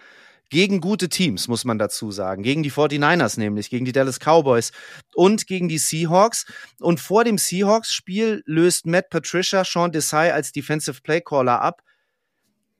Gegen 0.49 0.81
gute 0.81 1.09
Teams, 1.09 1.47
muss 1.47 1.65
man 1.65 1.79
dazu 1.79 2.11
sagen. 2.11 2.43
Gegen 2.43 2.63
die 2.63 2.71
49ers 2.71 3.39
nämlich, 3.39 3.69
gegen 3.69 3.85
die 3.85 3.91
Dallas 3.91 4.19
Cowboys 4.19 4.71
und 5.15 5.47
gegen 5.47 5.67
die 5.67 5.79
Seahawks. 5.79 6.45
Und 6.79 6.99
vor 6.99 7.23
dem 7.23 7.37
Seahawks-Spiel 7.37 8.43
löst 8.45 8.85
Matt 8.85 9.09
Patricia 9.09 9.65
Sean 9.65 9.91
Desai 9.91 10.31
als 10.31 10.51
Defensive 10.51 11.01
Playcaller 11.01 11.61
ab. 11.61 11.81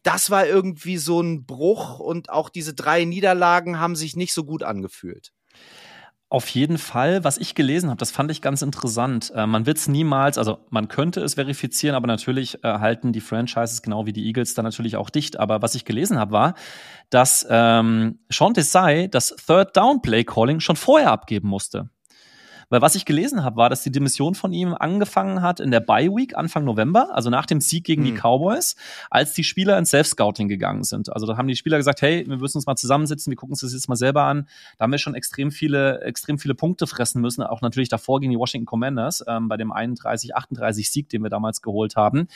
Das 0.04 0.30
war 0.30 0.46
irgendwie 0.46 0.98
so 0.98 1.20
ein 1.20 1.46
Bruch 1.46 2.00
und 2.00 2.30
auch 2.30 2.50
diese 2.50 2.74
drei 2.74 3.06
Niederlagen 3.06 3.80
haben 3.80 3.96
sich 3.96 4.16
nicht 4.16 4.34
so 4.34 4.44
gut 4.44 4.62
angefühlt. 4.62 5.34
Auf 6.34 6.48
jeden 6.50 6.80
Fall, 6.80 7.24
was 7.24 7.38
ich 7.38 7.54
gelesen 7.54 7.92
habe, 7.92 8.00
das 8.00 8.10
fand 8.10 8.32
ich 8.32 8.42
ganz 8.42 8.64
interessant. 8.64 9.32
Äh, 9.36 9.46
man 9.46 9.68
wird 9.68 9.78
es 9.78 9.88
niemals, 9.88 10.40
also 10.40 10.58
man 10.72 10.88
könnte 10.88 11.22
es 11.22 11.36
verifizieren, 11.36 11.96
aber 11.96 12.08
natürlich 12.08 12.64
äh, 12.64 12.80
halten 12.80 13.14
die 13.14 13.22
Franchises 13.22 13.84
genau 13.84 14.08
wie 14.08 14.14
die 14.14 14.26
Eagles 14.26 14.56
da 14.56 14.64
natürlich 14.64 14.96
auch 14.96 15.12
dicht. 15.12 15.40
Aber 15.40 15.62
was 15.62 15.76
ich 15.76 15.86
gelesen 15.86 16.18
habe, 16.18 16.32
war, 16.32 16.56
dass 17.12 17.46
ähm, 17.48 18.18
Sean 18.30 18.56
Desai 18.56 19.10
das 19.12 19.36
Third 19.46 19.78
Down 19.78 20.02
Play 20.02 20.24
Calling 20.24 20.60
schon 20.60 20.76
vorher 20.76 21.12
abgeben 21.12 21.50
musste. 21.50 21.92
Weil 22.70 22.82
was 22.82 22.96
ich 22.96 23.06
gelesen 23.06 23.44
habe, 23.44 23.58
war, 23.58 23.70
dass 23.70 23.84
die 23.84 23.92
Dimension 23.92 24.36
von 24.36 24.54
ihm 24.54 24.74
angefangen 24.74 25.42
hat 25.42 25.60
in 25.60 25.72
der 25.72 25.80
Bye 25.80 26.10
Week 26.10 26.36
Anfang 26.36 26.64
November, 26.64 27.10
also 27.14 27.30
nach 27.30 27.46
dem 27.46 27.62
Sieg 27.62 27.84
gegen 27.84 28.02
mhm. 28.02 28.06
die 28.06 28.14
Cowboys, 28.14 28.76
als 29.10 29.34
die 29.34 29.44
Spieler 29.44 29.78
ins 29.78 29.92
Self-Scouting 29.92 30.48
gegangen 30.48 30.84
sind. 30.84 31.12
Also 31.14 31.28
da 31.28 31.38
haben 31.38 31.48
die 31.48 31.56
Spieler 31.56 31.78
gesagt, 31.78 32.02
hey, 32.02 32.26
wir 32.28 32.38
müssen 32.38 32.58
uns 32.58 32.66
mal 32.66 32.76
zusammensitzen, 32.76 33.32
wir 33.32 33.38
gucken 33.38 33.54
uns 33.54 33.62
das 33.62 33.74
jetzt 33.74 33.90
mal 33.90 33.96
selber 33.96 34.24
an. 34.24 34.48
Da 34.78 34.84
haben 34.84 34.92
wir 34.92 34.98
schon 34.98 35.16
extrem 35.16 35.52
viele, 35.52 36.02
extrem 36.02 36.40
viele 36.40 36.56
Punkte 36.56 36.88
fressen 36.88 37.22
müssen, 37.22 37.44
auch 37.44 37.62
natürlich 37.62 37.90
davor 37.90 38.20
gegen 38.20 38.32
die 38.32 38.40
Washington 38.40 38.66
Commanders, 38.66 39.24
ähm, 39.28 39.48
bei 39.48 39.58
dem 39.58 39.72
31, 39.72 40.36
38 40.36 40.92
Sieg, 40.92 41.10
den 41.10 41.24
wir 41.24 41.30
damals 41.30 41.62
geholt 41.62 41.96
haben. 41.96 42.28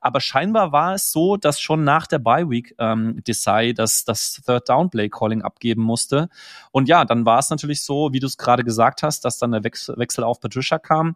Aber 0.00 0.20
scheinbar 0.20 0.72
war 0.72 0.94
es 0.94 1.10
so, 1.12 1.36
dass 1.36 1.60
schon 1.60 1.84
nach 1.84 2.06
der 2.06 2.18
Bye 2.18 2.50
Week 2.50 2.74
ähm, 2.78 3.22
Desai 3.26 3.72
das, 3.72 4.04
das 4.04 4.42
Third 4.44 4.68
Down 4.68 4.90
Play 4.90 5.08
Calling 5.08 5.42
abgeben 5.42 5.82
musste. 5.82 6.28
Und 6.70 6.88
ja, 6.88 7.04
dann 7.04 7.24
war 7.24 7.38
es 7.38 7.50
natürlich 7.50 7.82
so, 7.82 8.12
wie 8.12 8.20
du 8.20 8.26
es 8.26 8.36
gerade 8.36 8.64
gesagt 8.64 9.02
hast, 9.02 9.24
dass 9.24 9.38
dann 9.38 9.52
der 9.52 9.64
Wechsel 9.64 9.75
Wechsel 9.96 10.24
auf 10.24 10.40
Patricia 10.40 10.78
kam. 10.78 11.14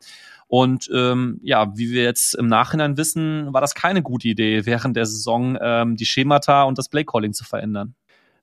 Und 0.49 0.91
ähm, 0.93 1.39
ja, 1.43 1.77
wie 1.77 1.91
wir 1.91 2.03
jetzt 2.03 2.35
im 2.35 2.49
Nachhinein 2.49 2.97
wissen, 2.97 3.53
war 3.53 3.61
das 3.61 3.75
keine 3.75 4.03
gute 4.03 4.29
Idee, 4.29 4.67
während 4.67 4.97
der 4.97 5.07
Saison 5.07 5.57
ähm, 5.61 5.97
die 5.97 6.07
Schemata 6.07 6.65
und 6.65 6.77
das 6.77 6.89
Playcalling 6.89 7.33
zu 7.33 7.45
verändern. 7.45 7.95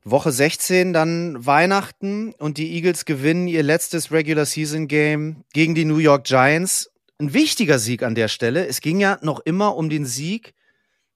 Woche 0.03 0.32
16 0.32 0.93
dann 0.93 1.45
Weihnachten 1.45 2.34
und 2.34 2.57
die 2.57 2.74
Eagles 2.76 3.03
gewinnen 3.03 3.47
ihr 3.47 3.63
letztes 3.63 4.11
Regular 4.11 4.45
Season 4.45 4.88
Game 4.88 5.43
gegen 5.53 5.76
die 5.76 5.86
New 5.86 5.97
York 5.97 6.24
Giants. 6.24 6.91
Ein 7.20 7.34
wichtiger 7.34 7.80
Sieg 7.80 8.03
an 8.03 8.15
der 8.15 8.28
Stelle. 8.28 8.68
Es 8.68 8.80
ging 8.80 8.99
ja 8.99 9.18
noch 9.22 9.39
immer 9.41 9.76
um 9.76 9.89
den 9.89 10.05
Sieg 10.05 10.53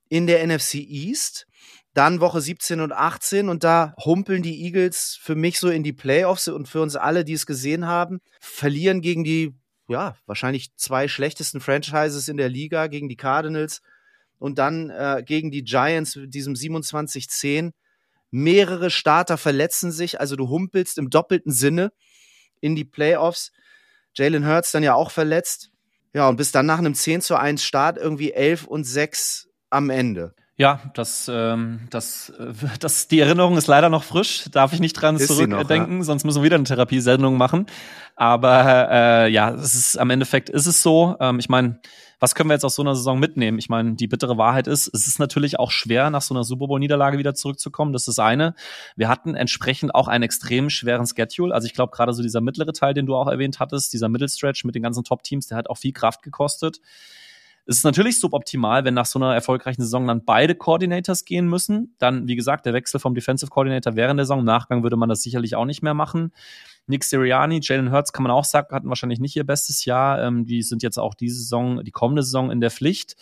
in 0.09 0.27
der 0.27 0.45
NFC 0.45 0.75
East. 0.75 1.47
Dann 1.93 2.21
Woche 2.21 2.39
17 2.39 2.79
und 2.79 2.93
18 2.93 3.49
und 3.49 3.63
da 3.65 3.93
humpeln 4.03 4.41
die 4.41 4.63
Eagles 4.63 5.19
für 5.21 5.35
mich 5.35 5.59
so 5.59 5.69
in 5.69 5.83
die 5.83 5.91
Playoffs 5.91 6.47
und 6.47 6.69
für 6.69 6.81
uns 6.81 6.95
alle, 6.95 7.25
die 7.25 7.33
es 7.33 7.45
gesehen 7.45 7.85
haben, 7.85 8.21
verlieren 8.39 9.01
gegen 9.01 9.25
die, 9.25 9.53
ja, 9.89 10.15
wahrscheinlich 10.25 10.73
zwei 10.77 11.09
schlechtesten 11.09 11.59
Franchises 11.59 12.29
in 12.29 12.37
der 12.37 12.47
Liga, 12.47 12.87
gegen 12.87 13.09
die 13.09 13.17
Cardinals 13.17 13.81
und 14.39 14.57
dann 14.57 14.89
äh, 14.89 15.21
gegen 15.25 15.51
die 15.51 15.63
Giants 15.63 16.15
mit 16.15 16.33
diesem 16.33 16.53
27-10. 16.53 17.71
Mehrere 18.31 18.89
Starter 18.89 19.37
verletzen 19.37 19.91
sich, 19.91 20.21
also 20.21 20.37
du 20.37 20.47
humpelst 20.47 20.97
im 20.97 21.09
doppelten 21.09 21.51
Sinne 21.51 21.91
in 22.61 22.75
die 22.75 22.85
Playoffs. 22.85 23.51
Jalen 24.13 24.47
Hurts 24.47 24.71
dann 24.71 24.83
ja 24.83 24.95
auch 24.95 25.11
verletzt. 25.11 25.71
Ja, 26.13 26.29
und 26.29 26.37
bis 26.37 26.51
dann 26.51 26.65
nach 26.65 26.79
einem 26.79 26.95
10 26.95 27.21
zu 27.21 27.35
1 27.35 27.63
Start 27.63 27.97
irgendwie 27.97 28.31
11 28.31 28.65
und 28.65 28.85
6 28.85 29.49
am 29.69 29.89
Ende. 29.89 30.33
Ja, 30.61 30.79
das, 30.93 31.27
ähm, 31.33 31.87
das, 31.89 32.31
äh, 32.37 32.53
das, 32.79 33.07
die 33.07 33.19
Erinnerung 33.19 33.57
ist 33.57 33.65
leider 33.65 33.89
noch 33.89 34.03
frisch. 34.03 34.45
Darf 34.51 34.73
ich 34.73 34.79
nicht 34.79 34.93
dran 34.93 35.17
zurückdenken, 35.17 35.97
ja. 35.97 36.03
sonst 36.03 36.23
müssen 36.23 36.41
wir 36.41 36.43
wieder 36.43 36.55
eine 36.55 36.65
Therapiesendung 36.65 37.35
machen. 37.35 37.65
Aber 38.15 38.87
äh, 38.91 39.31
ja, 39.31 39.49
es 39.55 39.73
ist 39.73 39.97
am 39.97 40.11
Endeffekt 40.11 40.49
ist 40.49 40.67
es 40.67 40.83
so. 40.83 41.15
Ähm, 41.19 41.39
ich 41.39 41.49
meine, 41.49 41.79
was 42.19 42.35
können 42.35 42.47
wir 42.47 42.53
jetzt 42.53 42.63
aus 42.63 42.75
so 42.75 42.83
einer 42.83 42.93
Saison 42.93 43.19
mitnehmen? 43.19 43.57
Ich 43.57 43.69
meine, 43.69 43.95
die 43.95 44.05
bittere 44.05 44.37
Wahrheit 44.37 44.67
ist, 44.67 44.87
es 44.93 45.07
ist 45.07 45.17
natürlich 45.17 45.57
auch 45.57 45.71
schwer, 45.71 46.11
nach 46.11 46.21
so 46.21 46.35
einer 46.35 46.43
Super 46.43 46.67
Bowl-Niederlage 46.67 47.17
wieder 47.17 47.33
zurückzukommen. 47.33 47.91
Das 47.91 48.07
ist 48.07 48.19
eine. 48.19 48.53
Wir 48.95 49.09
hatten 49.09 49.33
entsprechend 49.33 49.95
auch 49.95 50.07
einen 50.07 50.23
extrem 50.23 50.69
schweren 50.69 51.07
Schedule. 51.07 51.55
Also 51.55 51.65
ich 51.65 51.73
glaube, 51.73 51.91
gerade 51.91 52.13
so 52.13 52.21
dieser 52.21 52.39
mittlere 52.39 52.73
Teil, 52.73 52.93
den 52.93 53.07
du 53.07 53.15
auch 53.15 53.27
erwähnt 53.27 53.59
hattest, 53.59 53.93
dieser 53.93 54.09
Mittelstretch 54.09 54.63
mit 54.63 54.75
den 54.75 54.83
ganzen 54.83 55.03
Top-Teams, 55.03 55.47
der 55.47 55.57
hat 55.57 55.71
auch 55.71 55.79
viel 55.79 55.93
Kraft 55.93 56.21
gekostet. 56.21 56.81
Es 57.71 57.77
ist 57.77 57.83
natürlich 57.85 58.19
suboptimal, 58.19 58.83
wenn 58.83 58.95
nach 58.95 59.05
so 59.05 59.17
einer 59.17 59.33
erfolgreichen 59.33 59.81
Saison 59.81 60.05
dann 60.05 60.25
beide 60.25 60.55
Coordinators 60.55 61.23
gehen 61.23 61.47
müssen. 61.47 61.95
Dann, 61.99 62.27
wie 62.27 62.35
gesagt, 62.35 62.65
der 62.65 62.73
Wechsel 62.73 62.99
vom 62.99 63.15
Defensive 63.15 63.49
Coordinator 63.49 63.95
während 63.95 64.17
der 64.17 64.25
Saison. 64.25 64.39
Im 64.39 64.45
Nachgang 64.45 64.83
würde 64.83 64.97
man 64.97 65.07
das 65.07 65.23
sicherlich 65.23 65.55
auch 65.55 65.63
nicht 65.63 65.81
mehr 65.81 65.93
machen. 65.93 66.33
Nick 66.87 67.05
Sirianni, 67.05 67.61
Jalen 67.63 67.89
Hurts 67.89 68.11
kann 68.11 68.23
man 68.23 68.31
auch 68.33 68.43
sagen, 68.43 68.75
hatten 68.75 68.89
wahrscheinlich 68.89 69.21
nicht 69.21 69.37
ihr 69.37 69.45
bestes 69.45 69.85
Jahr. 69.85 70.21
Ähm, 70.21 70.45
die 70.45 70.63
sind 70.63 70.83
jetzt 70.83 70.99
auch 70.99 71.13
diese 71.13 71.37
Saison, 71.37 71.81
die 71.85 71.91
kommende 71.91 72.23
Saison 72.23 72.51
in 72.51 72.59
der 72.59 72.71
Pflicht. 72.71 73.15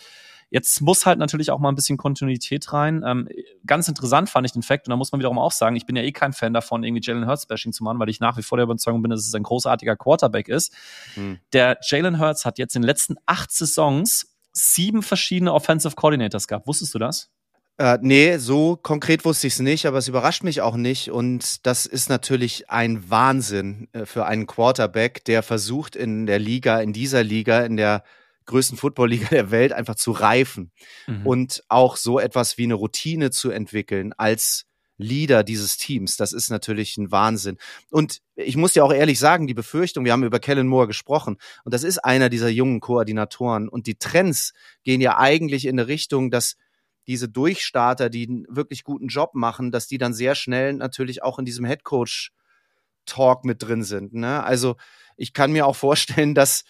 Jetzt 0.52 0.80
muss 0.80 1.06
halt 1.06 1.20
natürlich 1.20 1.52
auch 1.52 1.60
mal 1.60 1.68
ein 1.68 1.76
bisschen 1.76 1.96
Kontinuität 1.96 2.72
rein. 2.72 3.04
Ähm, 3.06 3.28
ganz 3.64 3.86
interessant 3.86 4.28
fand 4.30 4.46
ich 4.46 4.52
den 4.52 4.62
Fakt, 4.62 4.88
und 4.88 4.90
da 4.90 4.96
muss 4.96 5.12
man 5.12 5.20
wiederum 5.20 5.38
auch 5.38 5.52
sagen, 5.52 5.76
ich 5.76 5.86
bin 5.86 5.94
ja 5.94 6.02
eh 6.02 6.10
kein 6.10 6.32
Fan 6.32 6.52
davon, 6.52 6.82
irgendwie 6.82 7.02
Jalen 7.04 7.28
Hurts 7.28 7.46
Bashing 7.46 7.72
zu 7.72 7.84
machen, 7.84 8.00
weil 8.00 8.08
ich 8.08 8.18
nach 8.18 8.36
wie 8.36 8.42
vor 8.42 8.58
der 8.58 8.64
Überzeugung 8.64 9.00
bin, 9.00 9.12
dass 9.12 9.20
es 9.20 9.32
ein 9.32 9.44
großartiger 9.44 9.94
Quarterback 9.94 10.48
ist. 10.48 10.74
Hm. 11.14 11.38
Der 11.52 11.78
Jalen 11.82 12.18
Hurts 12.18 12.44
hat 12.44 12.58
jetzt 12.58 12.74
in 12.74 12.82
den 12.82 12.86
letzten 12.86 13.14
acht 13.26 13.52
Saisons 13.52 14.29
sieben 14.52 15.02
verschiedene 15.02 15.52
Offensive 15.52 15.94
Coordinators 15.94 16.46
gehabt. 16.46 16.66
Wusstest 16.66 16.94
du 16.94 16.98
das? 16.98 17.30
Äh, 17.78 17.98
nee, 18.02 18.36
so 18.36 18.76
konkret 18.76 19.24
wusste 19.24 19.46
ich 19.46 19.54
es 19.54 19.58
nicht, 19.60 19.86
aber 19.86 19.96
es 19.96 20.08
überrascht 20.08 20.42
mich 20.42 20.60
auch 20.60 20.76
nicht. 20.76 21.10
Und 21.10 21.64
das 21.66 21.86
ist 21.86 22.10
natürlich 22.10 22.68
ein 22.68 23.08
Wahnsinn 23.08 23.88
äh, 23.92 24.04
für 24.04 24.26
einen 24.26 24.46
Quarterback, 24.46 25.24
der 25.24 25.42
versucht 25.42 25.96
in 25.96 26.26
der 26.26 26.38
Liga, 26.38 26.80
in 26.80 26.92
dieser 26.92 27.22
Liga, 27.24 27.60
in 27.60 27.78
der 27.78 28.04
größten 28.44 28.76
Footballliga 28.76 29.28
der 29.30 29.50
Welt 29.50 29.72
einfach 29.72 29.94
zu 29.94 30.12
reifen 30.12 30.72
mhm. 31.06 31.26
und 31.26 31.64
auch 31.68 31.96
so 31.96 32.18
etwas 32.18 32.58
wie 32.58 32.64
eine 32.64 32.74
Routine 32.74 33.30
zu 33.30 33.50
entwickeln 33.50 34.12
als 34.16 34.66
Leader 35.00 35.44
dieses 35.44 35.76
Teams. 35.76 36.16
Das 36.16 36.32
ist 36.32 36.50
natürlich 36.50 36.96
ein 36.96 37.10
Wahnsinn. 37.10 37.58
Und 37.90 38.20
ich 38.34 38.56
muss 38.56 38.72
dir 38.72 38.84
auch 38.84 38.92
ehrlich 38.92 39.18
sagen, 39.18 39.46
die 39.46 39.54
Befürchtung, 39.54 40.04
wir 40.04 40.12
haben 40.12 40.24
über 40.24 40.40
Kellen 40.40 40.68
Moore 40.68 40.86
gesprochen, 40.86 41.36
und 41.64 41.74
das 41.74 41.84
ist 41.84 41.98
einer 41.98 42.28
dieser 42.28 42.48
jungen 42.48 42.80
Koordinatoren. 42.80 43.68
Und 43.68 43.86
die 43.86 43.96
Trends 43.96 44.52
gehen 44.82 45.00
ja 45.00 45.18
eigentlich 45.18 45.66
in 45.66 45.78
eine 45.78 45.88
Richtung, 45.88 46.30
dass 46.30 46.56
diese 47.06 47.28
Durchstarter, 47.28 48.10
die 48.10 48.28
einen 48.28 48.46
wirklich 48.48 48.84
guten 48.84 49.08
Job 49.08 49.34
machen, 49.34 49.70
dass 49.72 49.88
die 49.88 49.98
dann 49.98 50.14
sehr 50.14 50.34
schnell 50.34 50.74
natürlich 50.74 51.22
auch 51.22 51.38
in 51.38 51.44
diesem 51.44 51.64
Headcoach 51.64 52.30
Talk 53.06 53.44
mit 53.44 53.62
drin 53.62 53.82
sind. 53.82 54.14
Ne? 54.14 54.42
Also 54.44 54.76
ich 55.16 55.32
kann 55.32 55.52
mir 55.52 55.66
auch 55.66 55.76
vorstellen, 55.76 56.34
dass 56.34 56.64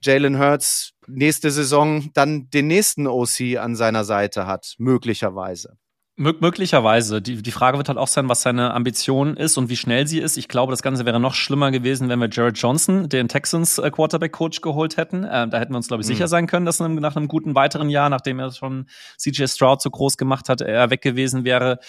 Jalen 0.00 0.38
Hurts 0.38 0.92
nächste 1.06 1.50
Saison 1.50 2.10
dann 2.12 2.50
den 2.50 2.66
nächsten 2.66 3.06
OC 3.06 3.58
an 3.58 3.74
seiner 3.74 4.04
Seite 4.04 4.46
hat, 4.46 4.74
möglicherweise. 4.78 5.78
Mö 6.16 6.32
möglicherweise. 6.38 7.20
Die, 7.20 7.42
die 7.42 7.50
Frage 7.50 7.76
wird 7.76 7.88
halt 7.88 7.98
auch 7.98 8.06
sein, 8.06 8.28
was 8.28 8.42
seine 8.42 8.72
Ambition 8.72 9.36
ist 9.36 9.56
und 9.58 9.68
wie 9.68 9.76
schnell 9.76 10.06
sie 10.06 10.20
ist. 10.20 10.36
Ich 10.36 10.46
glaube, 10.46 10.70
das 10.70 10.80
Ganze 10.80 11.04
wäre 11.04 11.18
noch 11.18 11.34
schlimmer 11.34 11.72
gewesen, 11.72 12.08
wenn 12.08 12.20
wir 12.20 12.28
Jared 12.30 12.56
Johnson, 12.56 13.08
den 13.08 13.26
Texans 13.26 13.78
äh, 13.78 13.90
Quarterback 13.90 14.30
Coach, 14.30 14.60
geholt 14.60 14.96
hätten. 14.96 15.24
Äh, 15.24 15.48
da 15.48 15.58
hätten 15.58 15.72
wir 15.72 15.76
uns, 15.78 15.88
glaube 15.88 16.02
ich, 16.02 16.08
mhm. 16.08 16.12
sicher 16.12 16.28
sein 16.28 16.46
können, 16.46 16.66
dass 16.66 16.78
nach 16.78 17.16
einem 17.16 17.26
guten 17.26 17.56
weiteren 17.56 17.90
Jahr, 17.90 18.10
nachdem 18.10 18.38
er 18.38 18.52
schon 18.52 18.86
CJ 19.18 19.46
Stroud 19.46 19.82
so 19.82 19.90
groß 19.90 20.16
gemacht 20.16 20.48
hat, 20.48 20.60
er 20.60 20.90
weg 20.90 21.02
gewesen 21.02 21.44
wäre. 21.44 21.80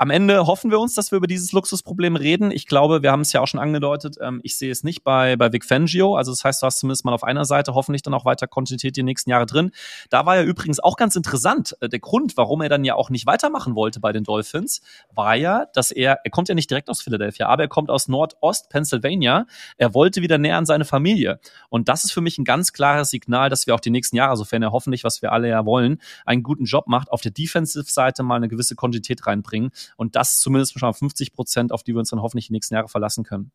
Am 0.00 0.10
Ende 0.10 0.46
hoffen 0.46 0.70
wir 0.70 0.78
uns, 0.78 0.94
dass 0.94 1.10
wir 1.10 1.16
über 1.16 1.26
dieses 1.26 1.50
Luxusproblem 1.50 2.14
reden. 2.14 2.52
Ich 2.52 2.68
glaube, 2.68 3.02
wir 3.02 3.10
haben 3.10 3.22
es 3.22 3.32
ja 3.32 3.40
auch 3.40 3.48
schon 3.48 3.58
angedeutet. 3.58 4.16
Ähm, 4.20 4.38
ich 4.44 4.56
sehe 4.56 4.70
es 4.70 4.84
nicht 4.84 5.02
bei, 5.02 5.34
bei 5.34 5.52
Vic 5.52 5.64
Fangio. 5.64 6.14
Also 6.14 6.30
das 6.30 6.44
heißt, 6.44 6.62
du 6.62 6.66
hast 6.66 6.78
zumindest 6.78 7.04
mal 7.04 7.12
auf 7.12 7.24
einer 7.24 7.44
Seite 7.44 7.74
hoffentlich 7.74 8.02
dann 8.02 8.14
auch 8.14 8.24
weiter 8.24 8.46
Kontinuität 8.46 8.96
die 8.96 9.02
nächsten 9.02 9.30
Jahre 9.30 9.44
drin. 9.44 9.72
Da 10.08 10.24
war 10.24 10.36
ja 10.36 10.44
übrigens 10.44 10.78
auch 10.78 10.96
ganz 10.96 11.16
interessant. 11.16 11.76
Äh, 11.80 11.88
der 11.88 11.98
Grund, 11.98 12.36
warum 12.36 12.62
er 12.62 12.68
dann 12.68 12.84
ja 12.84 12.94
auch 12.94 13.10
nicht 13.10 13.26
weitermachen 13.26 13.74
wollte 13.74 13.98
bei 13.98 14.12
den 14.12 14.22
Dolphins, 14.22 14.82
war 15.12 15.34
ja, 15.34 15.66
dass 15.74 15.90
er, 15.90 16.20
er 16.22 16.30
kommt 16.30 16.48
ja 16.48 16.54
nicht 16.54 16.70
direkt 16.70 16.90
aus 16.90 17.02
Philadelphia, 17.02 17.48
aber 17.48 17.64
er 17.64 17.68
kommt 17.68 17.90
aus 17.90 18.06
Nordost 18.06 18.70
Pennsylvania. 18.70 19.46
Er 19.78 19.94
wollte 19.94 20.22
wieder 20.22 20.38
näher 20.38 20.58
an 20.58 20.66
seine 20.66 20.84
Familie. 20.84 21.40
Und 21.70 21.88
das 21.88 22.04
ist 22.04 22.12
für 22.12 22.20
mich 22.20 22.38
ein 22.38 22.44
ganz 22.44 22.72
klares 22.72 23.10
Signal, 23.10 23.50
dass 23.50 23.66
wir 23.66 23.74
auch 23.74 23.80
die 23.80 23.90
nächsten 23.90 24.14
Jahre, 24.14 24.36
sofern 24.36 24.62
er 24.62 24.70
hoffentlich, 24.70 25.02
was 25.02 25.22
wir 25.22 25.32
alle 25.32 25.48
ja 25.48 25.66
wollen, 25.66 26.00
einen 26.24 26.44
guten 26.44 26.66
Job 26.66 26.86
macht, 26.86 27.10
auf 27.10 27.20
der 27.20 27.32
Defensive-Seite 27.32 28.22
mal 28.22 28.36
eine 28.36 28.46
gewisse 28.46 28.76
Kontinuität 28.76 29.26
reinbringen 29.26 29.72
und 29.96 30.16
das 30.16 30.40
zumindest 30.40 30.78
schon 30.78 30.88
mal 30.88 30.92
50 30.92 31.32
Prozent, 31.32 31.72
auf 31.72 31.82
die 31.82 31.92
wir 31.92 31.98
uns 31.98 32.10
dann 32.10 32.22
hoffentlich 32.22 32.48
die 32.48 32.52
nächsten 32.52 32.74
Jahre 32.74 32.88
verlassen 32.88 33.24
können. 33.24 33.52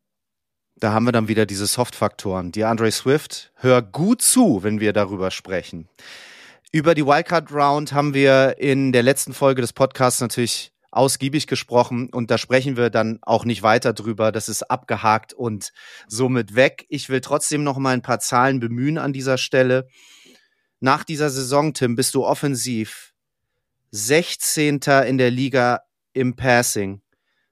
Da 0.76 0.92
haben 0.92 1.06
wir 1.06 1.12
dann 1.12 1.28
wieder 1.28 1.46
diese 1.46 1.68
Soft-Faktoren. 1.68 2.52
Die 2.52 2.64
Andre 2.64 2.92
Swift, 2.92 3.52
hör 3.56 3.82
gut 3.82 4.22
zu, 4.22 4.64
wenn 4.64 4.80
wir 4.80 4.92
darüber 4.92 5.32
sprechen. 5.32 5.88
Über 6.72 6.96
die 6.96 7.06
Wildcard 7.06 7.52
Round 7.52 7.94
haben 7.94 8.14
wir 8.14 8.56
in 8.58 8.92
der 8.92 9.04
letzten 9.04 9.34
Folge 9.34 9.62
des 9.62 9.74
Podcasts 9.74 10.20
natürlich 10.20 10.74
ausgiebig 10.94 11.48
gesprochen 11.48 12.10
und 12.10 12.32
da 12.32 12.38
sprechen 12.38 12.78
wir 12.78 12.90
dann 12.90 13.20
auch 13.22 13.46
nicht 13.46 13.64
weiter 13.64 13.94
drüber. 13.94 14.32
Das 14.32 14.50
ist 14.50 14.64
abgehakt 14.64 15.34
und 15.34 15.72
somit 16.08 16.56
weg. 16.56 16.86
Ich 16.90 17.10
will 17.10 17.22
trotzdem 17.22 17.64
noch 17.64 17.78
mal 17.78 17.94
ein 17.94 18.02
paar 18.02 18.20
Zahlen 18.20 18.60
bemühen 18.60 18.98
an 18.98 19.14
dieser 19.14 19.38
Stelle. 19.38 19.88
Nach 20.80 21.04
dieser 21.04 21.30
Saison, 21.30 21.74
Tim, 21.74 21.96
bist 21.96 22.16
du 22.16 22.26
offensiv 22.26 23.14
16. 23.92 24.82
in 25.08 25.18
der 25.18 25.32
Liga 25.32 25.82
im 26.14 26.36
Passing. 26.36 27.02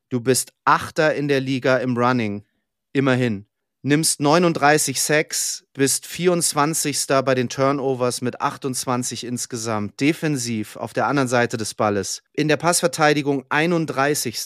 Du 0.10 0.20
bist 0.20 0.54
Achter 0.66 1.16
in 1.16 1.28
der 1.28 1.40
Liga 1.40 1.78
im 1.78 1.98
Running. 1.98 2.46
Immerhin. 2.94 3.46
Nimmst 3.84 4.20
39 4.20 5.02
Sacks, 5.02 5.66
bist 5.74 6.06
24. 6.06 7.08
bei 7.26 7.34
den 7.34 7.50
Turnovers 7.50 8.22
mit 8.22 8.40
28 8.40 9.24
insgesamt. 9.24 10.00
Defensiv 10.00 10.76
auf 10.76 10.94
der 10.94 11.08
anderen 11.08 11.28
Seite 11.28 11.58
des 11.58 11.74
Balles. 11.74 12.22
In 12.34 12.48
der 12.48 12.58
Passverteidigung 12.58 13.46
31. 13.50 14.46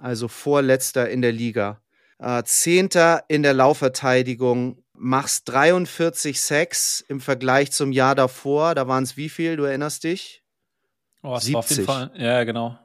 Also 0.00 0.26
vorletzter 0.26 1.08
in 1.08 1.22
der 1.22 1.32
Liga. 1.32 1.80
Äh, 2.18 2.42
Zehnter 2.44 3.24
in 3.28 3.42
der 3.42 3.54
Laufverteidigung, 3.54 4.82
machst 4.94 5.48
43 5.48 6.40
Sacks 6.40 7.04
im 7.06 7.20
Vergleich 7.20 7.70
zum 7.72 7.92
Jahr 7.92 8.14
davor. 8.14 8.74
Da 8.74 8.88
waren 8.88 9.04
es 9.04 9.16
wie 9.16 9.28
viel? 9.28 9.56
Du 9.56 9.64
erinnerst 9.64 10.04
dich? 10.04 10.42
Oh, 11.22 11.38
70. 11.38 11.56
auf 11.56 11.70
jeden 11.70 11.84
Fall. 11.84 12.10
Ja, 12.16 12.44
genau. 12.44 12.78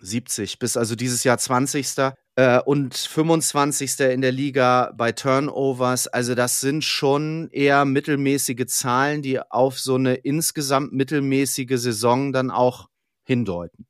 70, 0.00 0.58
bis 0.58 0.76
also 0.76 0.94
dieses 0.94 1.24
Jahr 1.24 1.38
20. 1.38 2.14
Äh, 2.36 2.60
und 2.60 2.94
25. 2.94 4.00
in 4.00 4.20
der 4.20 4.32
Liga 4.32 4.92
bei 4.96 5.12
Turnovers. 5.12 6.06
Also 6.06 6.34
das 6.34 6.60
sind 6.60 6.84
schon 6.84 7.48
eher 7.50 7.84
mittelmäßige 7.84 8.66
Zahlen, 8.66 9.22
die 9.22 9.40
auf 9.40 9.78
so 9.78 9.94
eine 9.94 10.14
insgesamt 10.14 10.92
mittelmäßige 10.92 11.78
Saison 11.78 12.32
dann 12.32 12.50
auch 12.50 12.88
hindeuten. 13.24 13.86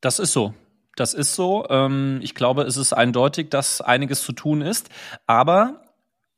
Das 0.00 0.18
ist 0.18 0.32
so. 0.32 0.54
Das 0.96 1.14
ist 1.14 1.34
so. 1.34 1.66
Ähm, 1.70 2.20
ich 2.22 2.34
glaube, 2.34 2.62
es 2.62 2.76
ist 2.76 2.92
eindeutig, 2.92 3.48
dass 3.48 3.80
einiges 3.80 4.22
zu 4.22 4.32
tun 4.32 4.60
ist. 4.60 4.90
Aber 5.26 5.82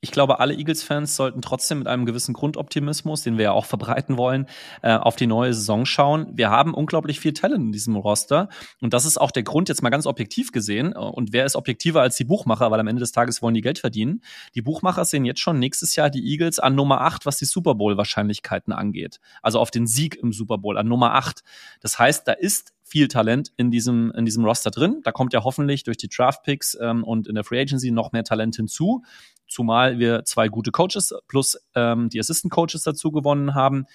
ich 0.04 0.10
glaube, 0.10 0.40
alle 0.40 0.54
Eagles-Fans 0.54 1.14
sollten 1.14 1.42
trotzdem 1.42 1.78
mit 1.78 1.86
einem 1.86 2.06
gewissen 2.06 2.34
Grundoptimismus, 2.34 3.22
den 3.22 3.38
wir 3.38 3.44
ja 3.44 3.52
auch 3.52 3.66
verbreiten 3.66 4.16
wollen, 4.16 4.48
äh, 4.82 4.96
auf 4.96 5.14
die 5.14 5.28
neue 5.28 5.54
Saison 5.54 5.86
schauen. 5.86 6.26
Wir 6.32 6.50
haben 6.50 6.74
unglaublich 6.74 7.20
viel 7.20 7.32
Talent 7.32 7.66
in 7.66 7.72
diesem 7.72 7.94
Roster. 7.94 8.48
Und 8.80 8.94
das 8.94 9.04
ist 9.04 9.16
auch 9.16 9.30
der 9.30 9.44
Grund, 9.44 9.68
jetzt 9.68 9.80
mal 9.80 9.90
ganz 9.90 10.06
objektiv 10.06 10.50
gesehen. 10.50 10.92
Und 10.92 11.32
wer 11.32 11.46
ist 11.46 11.54
objektiver 11.54 12.02
als 12.02 12.16
die 12.16 12.24
Buchmacher? 12.24 12.72
Weil 12.72 12.80
am 12.80 12.88
Ende 12.88 12.98
des 12.98 13.12
Tages 13.12 13.42
wollen 13.42 13.54
die 13.54 13.60
Geld 13.60 13.78
verdienen. 13.78 14.24
Die 14.56 14.62
Buchmacher 14.62 15.04
sehen 15.04 15.24
jetzt 15.24 15.38
schon 15.38 15.60
nächstes 15.60 15.94
Jahr 15.94 16.10
die 16.10 16.32
Eagles 16.32 16.58
an 16.58 16.74
Nummer 16.74 17.02
8, 17.02 17.24
was 17.24 17.36
die 17.36 17.44
Super 17.44 17.76
Bowl-Wahrscheinlichkeiten 17.76 18.72
angeht. 18.72 19.20
Also 19.40 19.60
auf 19.60 19.70
den 19.70 19.86
Sieg 19.86 20.16
im 20.16 20.32
Super 20.32 20.58
Bowl 20.58 20.78
an 20.78 20.88
Nummer 20.88 21.14
8. 21.14 21.44
Das 21.80 22.00
heißt, 22.00 22.26
da 22.26 22.32
ist 22.32 22.72
viel 22.92 23.08
Talent 23.08 23.52
in 23.56 23.70
diesem, 23.70 24.12
in 24.12 24.26
diesem 24.26 24.44
Roster 24.44 24.70
drin. 24.70 25.00
Da 25.02 25.12
kommt 25.12 25.32
ja 25.32 25.42
hoffentlich 25.44 25.82
durch 25.82 25.96
die 25.96 26.08
Draft 26.08 26.42
Picks 26.42 26.76
ähm, 26.78 27.04
und 27.04 27.26
in 27.26 27.34
der 27.34 27.42
Free 27.42 27.58
Agency 27.58 27.90
noch 27.90 28.12
mehr 28.12 28.22
Talent 28.22 28.54
hinzu. 28.54 29.02
Zumal 29.48 29.98
wir 29.98 30.26
zwei 30.26 30.48
gute 30.48 30.72
Coaches 30.72 31.14
plus 31.26 31.58
ähm, 31.74 32.10
die 32.10 32.20
Assistant 32.20 32.52
Coaches 32.52 32.82
dazu 32.82 33.10
gewonnen 33.10 33.54
haben. 33.54 33.86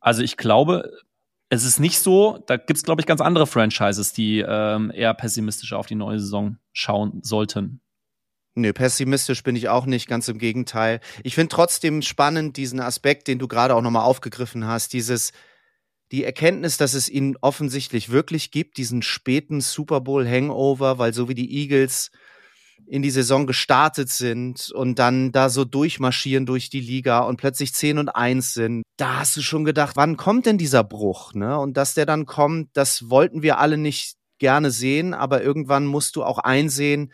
Also 0.00 0.22
ich 0.22 0.36
glaube, 0.36 0.90
es 1.48 1.62
ist 1.62 1.78
nicht 1.78 2.00
so, 2.00 2.42
da 2.48 2.56
gibt 2.56 2.76
es, 2.76 2.82
glaube 2.82 3.00
ich, 3.00 3.06
ganz 3.06 3.20
andere 3.20 3.46
Franchises, 3.46 4.12
die 4.12 4.40
ähm, 4.40 4.90
eher 4.92 5.14
pessimistisch 5.14 5.72
auf 5.72 5.86
die 5.86 5.94
neue 5.94 6.18
Saison 6.18 6.58
schauen 6.72 7.20
sollten. 7.22 7.80
Nö, 8.56 8.72
pessimistisch 8.72 9.44
bin 9.44 9.54
ich 9.54 9.68
auch 9.68 9.86
nicht, 9.86 10.08
ganz 10.08 10.26
im 10.26 10.38
Gegenteil. 10.38 10.98
Ich 11.22 11.36
finde 11.36 11.54
trotzdem 11.54 12.02
spannend 12.02 12.56
diesen 12.56 12.80
Aspekt, 12.80 13.28
den 13.28 13.38
du 13.38 13.46
gerade 13.46 13.76
auch 13.76 13.82
nochmal 13.82 14.02
aufgegriffen 14.02 14.66
hast, 14.66 14.92
dieses, 14.92 15.30
die 16.12 16.24
Erkenntnis, 16.24 16.76
dass 16.76 16.94
es 16.94 17.08
ihn 17.08 17.36
offensichtlich 17.40 18.10
wirklich 18.10 18.50
gibt, 18.50 18.76
diesen 18.76 19.02
späten 19.02 19.60
Super 19.60 20.00
Bowl 20.00 20.28
Hangover, 20.28 20.98
weil 20.98 21.14
so 21.14 21.28
wie 21.28 21.34
die 21.34 21.52
Eagles 21.52 22.10
in 22.86 23.02
die 23.02 23.10
Saison 23.10 23.46
gestartet 23.46 24.10
sind 24.10 24.70
und 24.70 24.98
dann 24.98 25.32
da 25.32 25.48
so 25.48 25.64
durchmarschieren 25.64 26.44
durch 26.46 26.68
die 26.68 26.80
Liga 26.80 27.20
und 27.20 27.36
plötzlich 27.36 27.72
10 27.72 27.98
und 27.98 28.08
1 28.10 28.52
sind, 28.52 28.82
da 28.96 29.20
hast 29.20 29.36
du 29.36 29.42
schon 29.42 29.64
gedacht, 29.64 29.96
wann 29.96 30.16
kommt 30.16 30.46
denn 30.46 30.58
dieser 30.58 30.84
Bruch, 30.84 31.32
ne? 31.34 31.58
Und 31.58 31.76
dass 31.76 31.94
der 31.94 32.06
dann 32.06 32.26
kommt, 32.26 32.68
das 32.74 33.08
wollten 33.08 33.42
wir 33.42 33.58
alle 33.58 33.78
nicht 33.78 34.16
gerne 34.38 34.70
sehen, 34.70 35.14
aber 35.14 35.42
irgendwann 35.42 35.86
musst 35.86 36.16
du 36.16 36.24
auch 36.24 36.38
einsehen, 36.38 37.12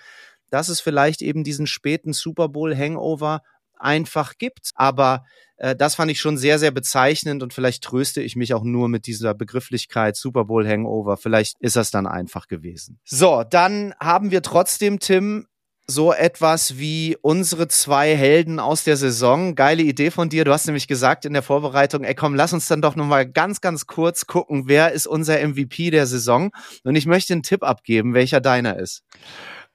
dass 0.51 0.69
es 0.69 0.81
vielleicht 0.81 1.23
eben 1.23 1.45
diesen 1.45 1.67
späten 1.67 2.13
Super 2.13 2.49
Bowl 2.49 2.77
Hangover 2.77 3.43
einfach 3.81 4.39
gibt. 4.39 4.71
Aber 4.75 5.25
äh, 5.57 5.77
das 5.77 5.95
fand 5.95 6.11
ich 6.11 6.21
schon 6.21 6.37
sehr, 6.37 6.59
sehr 6.59 6.71
bezeichnend 6.71 7.43
und 7.43 7.53
vielleicht 7.53 7.85
tröste 7.85 8.23
ich 8.23 8.37
mich 8.37 8.55
auch 8.55 8.65
nur 8.65 8.89
mit 8.89 9.07
dieser 9.07 9.35
Begrifflichkeit 9.35 10.17
Super 10.17 10.45
Bowl 10.47 10.67
Hangover. 10.67 11.17
Vielleicht 11.17 11.57
ist 11.61 11.77
das 11.77 11.91
dann 11.91 12.07
einfach 12.07 12.49
gewesen. 12.49 12.99
So, 13.05 13.45
dann 13.49 13.95
haben 14.01 14.31
wir 14.31 14.43
trotzdem, 14.43 14.99
Tim, 14.99 15.47
so 15.91 16.13
etwas 16.13 16.79
wie 16.79 17.17
unsere 17.21 17.69
zwei 17.69 18.17
Helden 18.17 18.59
aus 18.61 18.85
der 18.85 18.97
Saison. 18.97 19.55
Geile 19.55 19.83
Idee 19.83 20.11
von 20.11 20.29
dir. 20.29 20.45
Du 20.45 20.53
hast 20.53 20.67
nämlich 20.67 20.89
gesagt 20.89 21.25
in 21.25 21.33
der 21.33 21.43
Vorbereitung, 21.43 22.05
ey 22.05 22.15
komm, 22.15 22.35
lass 22.35 22.53
uns 22.53 22.69
dann 22.69 22.81
doch 22.81 22.97
nochmal 22.97 23.29
ganz, 23.29 23.61
ganz 23.61 23.87
kurz 23.87 24.27
gucken, 24.27 24.65
wer 24.67 24.93
ist 24.93 25.07
unser 25.07 25.47
MVP 25.47 25.91
der 25.91 26.07
Saison. 26.07 26.51
Und 26.85 26.97
ich 26.97 27.07
möchte 27.07 27.33
einen 27.33 27.43
Tipp 27.43 27.63
abgeben, 27.63 28.15
welcher 28.15 28.41
deiner 28.41 28.79
ist. 28.79 29.03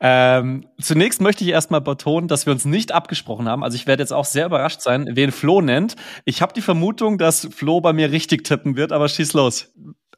Ähm, 0.01 0.65
zunächst 0.79 1.21
möchte 1.21 1.43
ich 1.43 1.51
erstmal 1.51 1.81
betonen, 1.81 2.27
dass 2.27 2.45
wir 2.45 2.53
uns 2.53 2.65
nicht 2.65 2.91
abgesprochen 2.91 3.47
haben. 3.47 3.63
Also 3.63 3.75
ich 3.75 3.87
werde 3.87 4.03
jetzt 4.03 4.11
auch 4.11 4.25
sehr 4.25 4.47
überrascht 4.47 4.81
sein, 4.81 5.07
wen 5.13 5.31
Flo 5.31 5.61
nennt. 5.61 5.95
Ich 6.25 6.41
habe 6.41 6.53
die 6.53 6.61
Vermutung, 6.61 7.17
dass 7.17 7.47
Flo 7.51 7.79
bei 7.79 7.93
mir 7.93 8.11
richtig 8.11 8.43
tippen 8.43 8.75
wird, 8.75 8.91
aber 8.91 9.07
schieß 9.07 9.33
los. 9.33 9.73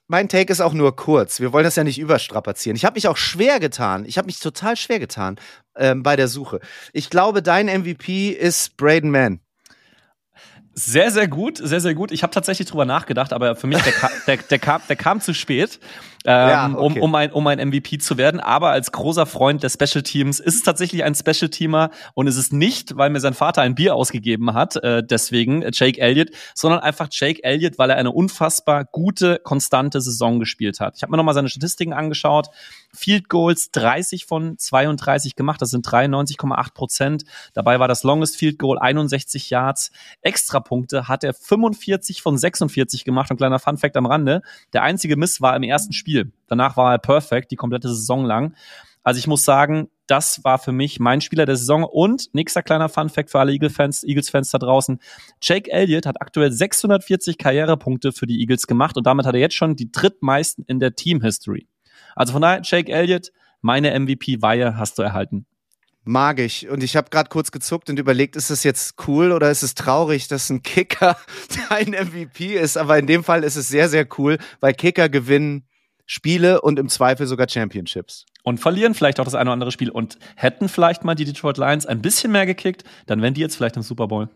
Mein 0.07 0.29
Take 0.29 0.51
ist 0.51 0.61
auch 0.61 0.73
nur 0.73 0.95
kurz. 0.95 1.41
Wir 1.41 1.51
wollen 1.51 1.65
das 1.65 1.75
ja 1.75 1.83
nicht 1.83 1.99
überstrapazieren. 1.99 2.77
Ich 2.77 2.85
habe 2.85 2.95
mich 2.95 3.07
auch 3.07 3.17
schwer 3.17 3.59
getan. 3.59 4.05
Ich 4.05 4.17
habe 4.17 4.27
mich 4.27 4.39
total 4.39 4.77
schwer 4.77 4.99
getan 4.99 5.37
ähm, 5.75 6.01
bei 6.01 6.15
der 6.15 6.29
Suche. 6.29 6.59
Ich 6.93 7.09
glaube, 7.09 7.43
dein 7.43 7.67
MVP 7.67 8.29
ist 8.29 8.77
Braden 8.77 9.11
Mann. 9.11 9.41
Sehr, 10.73 11.11
sehr 11.11 11.27
gut, 11.27 11.57
sehr, 11.57 11.81
sehr 11.81 11.95
gut. 11.95 12.11
Ich 12.11 12.23
habe 12.23 12.31
tatsächlich 12.31 12.67
drüber 12.67 12.85
nachgedacht, 12.85 13.33
aber 13.33 13.55
für 13.55 13.67
mich, 13.67 13.81
der, 13.81 13.93
der, 14.27 14.37
der, 14.37 14.59
kam, 14.59 14.81
der 14.87 14.95
kam 14.95 15.19
zu 15.19 15.33
spät 15.33 15.79
ähm, 16.27 16.49
ja, 16.49 16.69
okay. 16.75 16.99
um, 16.99 17.03
um, 17.03 17.15
ein, 17.15 17.31
um 17.31 17.47
ein 17.47 17.65
MVP 17.69 17.99
zu 17.99 18.17
werden. 18.17 18.41
Aber 18.41 18.71
als 18.71 18.91
großer 18.91 19.25
Freund 19.25 19.63
der 19.63 19.69
Special 19.69 20.03
Teams 20.03 20.41
ist 20.41 20.55
es 20.55 20.63
tatsächlich 20.63 21.05
ein 21.05 21.15
Special 21.15 21.49
Teamer 21.49 21.89
und 22.15 22.27
es 22.27 22.35
ist 22.35 22.51
nicht, 22.51 22.97
weil 22.97 23.09
mir 23.09 23.21
sein 23.21 23.33
Vater 23.33 23.61
ein 23.61 23.75
Bier 23.75 23.95
ausgegeben 23.95 24.53
hat, 24.53 24.75
äh, 24.83 25.01
deswegen 25.01 25.61
äh, 25.61 25.71
Jake 25.73 26.01
Elliott, 26.01 26.31
sondern 26.53 26.81
einfach 26.81 27.07
Jake 27.09 27.41
Elliott, 27.45 27.79
weil 27.79 27.89
er 27.91 27.95
eine 27.95 28.11
unfassbar 28.11 28.83
gute, 28.83 29.39
konstante 29.41 30.01
Saison 30.01 30.39
gespielt 30.39 30.81
hat. 30.81 30.97
Ich 30.97 31.01
habe 31.01 31.11
mir 31.11 31.17
nochmal 31.17 31.33
seine 31.33 31.47
Statistiken 31.47 31.93
angeschaut. 31.93 32.49
Field 32.93 33.29
Goals 33.29 33.71
30 33.71 34.25
von 34.25 34.57
32 34.57 35.37
gemacht, 35.37 35.61
das 35.61 35.69
sind 35.69 35.87
93,8 35.87 36.73
Prozent. 36.73 37.23
Dabei 37.53 37.79
war 37.79 37.87
das 37.87 38.03
Longest 38.03 38.35
Field 38.35 38.59
Goal 38.59 38.77
61 38.77 39.49
Yards. 39.49 39.91
Extrapunkte 40.21 41.07
hat 41.07 41.23
er 41.23 41.33
45 41.33 42.21
von 42.21 42.37
46 42.37 43.05
gemacht. 43.05 43.31
Und 43.31 43.37
kleiner 43.37 43.59
Fun 43.59 43.77
Fact 43.77 43.95
am 43.95 44.05
Rande, 44.05 44.41
der 44.73 44.83
einzige 44.83 45.15
Miss 45.15 45.39
war 45.39 45.55
im 45.55 45.63
ersten 45.63 45.93
Spiel 45.93 46.16
Spiel. 46.17 46.31
Danach 46.47 46.77
war 46.77 46.93
er 46.93 46.97
perfekt, 46.97 47.51
die 47.51 47.55
komplette 47.55 47.89
Saison 47.89 48.25
lang. 48.25 48.55
Also 49.03 49.19
ich 49.19 49.27
muss 49.27 49.45
sagen, 49.45 49.89
das 50.07 50.43
war 50.43 50.57
für 50.57 50.71
mich 50.71 50.99
mein 50.99 51.21
Spieler 51.21 51.45
der 51.45 51.57
Saison. 51.57 51.83
Und 51.83 52.33
nächster 52.33 52.63
kleiner 52.63 52.89
Fun-Fact 52.89 53.29
für 53.29 53.39
alle 53.39 53.51
Eagles-Fans 53.51 54.03
Eagles 54.03 54.31
-Fans 54.31 54.51
da 54.51 54.57
draußen. 54.57 54.99
Jake 55.41 55.71
Elliott 55.71 56.05
hat 56.05 56.21
aktuell 56.21 56.51
640 56.51 57.37
Karrierepunkte 57.37 58.11
für 58.11 58.25
die 58.25 58.39
Eagles 58.39 58.67
gemacht 58.67 58.97
und 58.97 59.05
damit 59.05 59.25
hat 59.25 59.35
er 59.35 59.41
jetzt 59.41 59.55
schon 59.55 59.75
die 59.75 59.91
drittmeisten 59.91 60.65
in 60.67 60.79
der 60.79 60.95
Team-History. 60.95 61.67
Also 62.15 62.33
von 62.33 62.41
daher, 62.41 62.61
Jake 62.63 62.91
Elliott, 62.91 63.31
meine 63.61 63.97
MVP-Weihe 63.97 64.77
hast 64.77 64.97
du 64.97 65.03
erhalten. 65.03 65.45
Mag 66.03 66.39
ich. 66.39 66.69
Und 66.69 66.83
ich 66.83 66.95
habe 66.95 67.09
gerade 67.09 67.29
kurz 67.29 67.51
gezuckt 67.51 67.89
und 67.89 67.99
überlegt, 67.99 68.37
ist 68.37 68.49
es 68.49 68.63
jetzt 68.63 68.95
cool 69.07 69.33
oder 69.33 69.51
ist 69.51 69.61
es 69.61 69.75
traurig, 69.75 70.29
dass 70.29 70.49
ein 70.49 70.63
Kicker 70.63 71.17
dein 71.69 71.89
MVP 71.89 72.55
ist? 72.55 72.77
Aber 72.77 72.97
in 72.97 73.07
dem 73.07 73.25
Fall 73.25 73.43
ist 73.43 73.57
es 73.57 73.67
sehr, 73.67 73.89
sehr 73.89 74.07
cool, 74.17 74.37
weil 74.61 74.73
Kicker 74.73 75.09
gewinnen 75.09 75.66
Spiele 76.07 76.61
und 76.61 76.79
im 76.79 76.89
Zweifel 76.89 77.27
sogar 77.27 77.47
Championships. 77.47 78.25
Und 78.43 78.59
verlieren 78.59 78.93
vielleicht 78.93 79.19
auch 79.19 79.25
das 79.25 79.35
eine 79.35 79.49
oder 79.49 79.53
andere 79.53 79.71
Spiel 79.71 79.91
und 79.91 80.17
hätten 80.37 80.69
vielleicht 80.69 81.03
mal 81.03 81.15
die 81.15 81.25
Detroit 81.25 81.57
Lions 81.57 81.85
ein 81.85 82.01
bisschen 82.01 82.31
mehr 82.31 82.45
gekickt, 82.45 82.85
dann 83.05 83.21
wären 83.21 83.33
die 83.33 83.41
jetzt 83.41 83.57
vielleicht 83.57 83.75
im 83.75 83.83
Super 83.83 84.07
Bowl. 84.07 84.29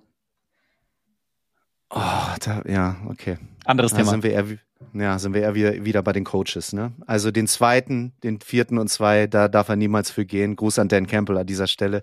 Oh, 1.89 1.99
da, 2.41 2.61
ja, 2.67 2.97
okay. 3.07 3.38
Anderes 3.65 3.91
da 3.91 3.97
Thema. 3.97 4.11
Sind 4.11 4.24
wir 4.24 4.32
eher, 4.32 4.45
ja, 4.93 5.17
sind 5.17 5.34
wir 5.34 5.41
eher 5.41 5.55
wieder, 5.55 5.86
wieder 5.86 6.03
bei 6.03 6.11
den 6.11 6.26
Coaches, 6.26 6.74
ne? 6.74 6.91
Also 7.07 7.32
den 7.32 7.47
zweiten, 7.47 8.13
den 8.24 8.41
vierten 8.41 8.78
und 8.78 8.89
zwei, 8.89 9.28
da 9.28 9.47
darf 9.47 9.69
er 9.69 9.78
niemals 9.78 10.11
für 10.11 10.26
gehen. 10.26 10.57
Gruß 10.57 10.78
an 10.80 10.89
Dan 10.89 11.07
Campbell 11.07 11.38
an 11.38 11.47
dieser 11.47 11.67
Stelle. 11.67 12.01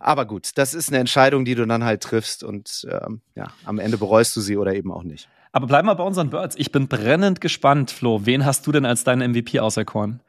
Aber 0.00 0.24
gut, 0.24 0.52
das 0.56 0.72
ist 0.72 0.88
eine 0.88 0.98
Entscheidung, 0.98 1.44
die 1.44 1.54
du 1.54 1.66
dann 1.66 1.84
halt 1.84 2.02
triffst 2.02 2.42
und 2.42 2.86
ähm, 2.90 3.20
ja, 3.34 3.48
am 3.64 3.78
Ende 3.78 3.98
bereust 3.98 4.34
du 4.36 4.40
sie 4.40 4.56
oder 4.56 4.74
eben 4.74 4.92
auch 4.92 5.02
nicht. 5.02 5.28
Aber 5.58 5.66
bleiben 5.66 5.88
wir 5.88 5.96
bei 5.96 6.04
unseren 6.04 6.30
Birds. 6.30 6.54
Ich 6.56 6.70
bin 6.70 6.86
brennend 6.86 7.40
gespannt, 7.40 7.90
Flo. 7.90 8.24
Wen 8.24 8.44
hast 8.44 8.64
du 8.68 8.70
denn 8.70 8.86
als 8.86 9.02
deinen 9.02 9.32
MVP 9.32 9.58
auserkoren? 9.58 10.20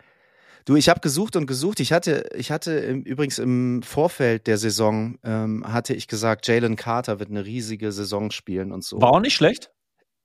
Du, 0.65 0.75
ich 0.75 0.89
habe 0.89 1.01
gesucht 1.01 1.35
und 1.35 1.45
gesucht. 1.45 1.79
Ich 1.81 1.93
hatte, 1.93 2.27
ich 2.35 2.49
hatte 2.49 2.71
im, 2.71 3.03
übrigens 3.03 3.37
im 3.37 3.83
Vorfeld 3.83 4.47
der 4.47 4.57
Saison 4.57 5.19
ähm, 5.23 5.71
hatte 5.71 5.93
ich 5.93 6.07
gesagt, 6.07 6.47
Jalen 6.47 6.75
Carter 6.75 7.19
wird 7.19 7.29
eine 7.29 7.45
riesige 7.45 7.91
Saison 7.91 8.31
spielen 8.31 8.71
und 8.71 8.83
so. 8.83 8.99
War 8.99 9.11
auch 9.11 9.19
nicht 9.19 9.35
schlecht. 9.35 9.71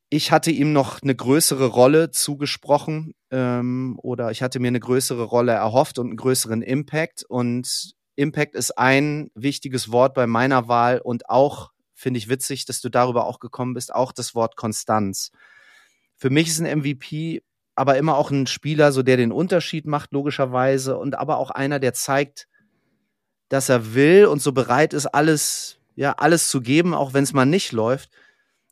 Ich 0.09 0.33
hatte 0.33 0.51
ihm 0.51 0.73
noch 0.73 1.03
eine 1.03 1.15
größere 1.15 1.67
Rolle 1.67 2.11
zugesprochen 2.11 3.13
ähm, 3.31 3.99
oder 4.03 4.31
ich 4.31 4.43
hatte 4.43 4.59
mir 4.59 4.69
eine 4.69 4.81
größere 4.81 5.25
Rolle 5.25 5.53
erhofft 5.53 5.99
und 5.99 6.07
einen 6.07 6.17
größeren 6.17 6.63
Impact. 6.63 7.27
Und 7.29 7.93
Impact 8.17 8.55
ist 8.55 8.79
ein 8.79 9.31
wichtiges 9.35 9.93
Wort 9.93 10.15
bei 10.15 10.27
meiner 10.27 10.67
Wahl 10.67 10.99
und 10.99 11.29
auch 11.29 11.74
finde 12.05 12.19
ich 12.19 12.29
witzig, 12.29 12.67
dass 12.67 12.83
du 12.83 12.91
darüber 12.91 13.25
auch 13.25 13.41
gekommen 13.41 13.73
bist, 13.73 13.95
auch 13.95 14.13
das 14.13 14.35
Wort 14.35 14.57
Konstanz. 14.57 15.33
Für 16.17 16.29
mich 16.29 16.49
ist 16.49 16.61
ein 16.61 16.79
MVP 16.79 17.43
aber 17.75 17.97
immer 17.97 18.19
auch 18.19 18.31
ein 18.31 18.47
Spieler, 18.47 18.93
so 18.93 19.03
der 19.03 19.17
den 19.17 19.33
Unterschied 19.33 19.87
macht, 19.87 20.13
logischerweise, 20.13 20.99
und 20.99 21.17
aber 21.17 21.39
auch 21.39 21.51
einer, 21.51 21.81
der 21.81 21.95
zeigt, 21.95 22.47
dass 23.49 23.71
er 23.71 23.95
will 23.95 24.27
und 24.27 24.43
so 24.43 24.53
bereit 24.53 24.93
ist, 24.93 25.07
alles, 25.07 25.79
ja, 25.97 26.13
alles 26.13 26.51
zu 26.51 26.61
geben, 26.61 26.93
auch 26.93 27.15
wenn 27.15 27.25
es 27.25 27.33
mal 27.33 27.47
nicht 27.47 27.73
läuft, 27.73 28.11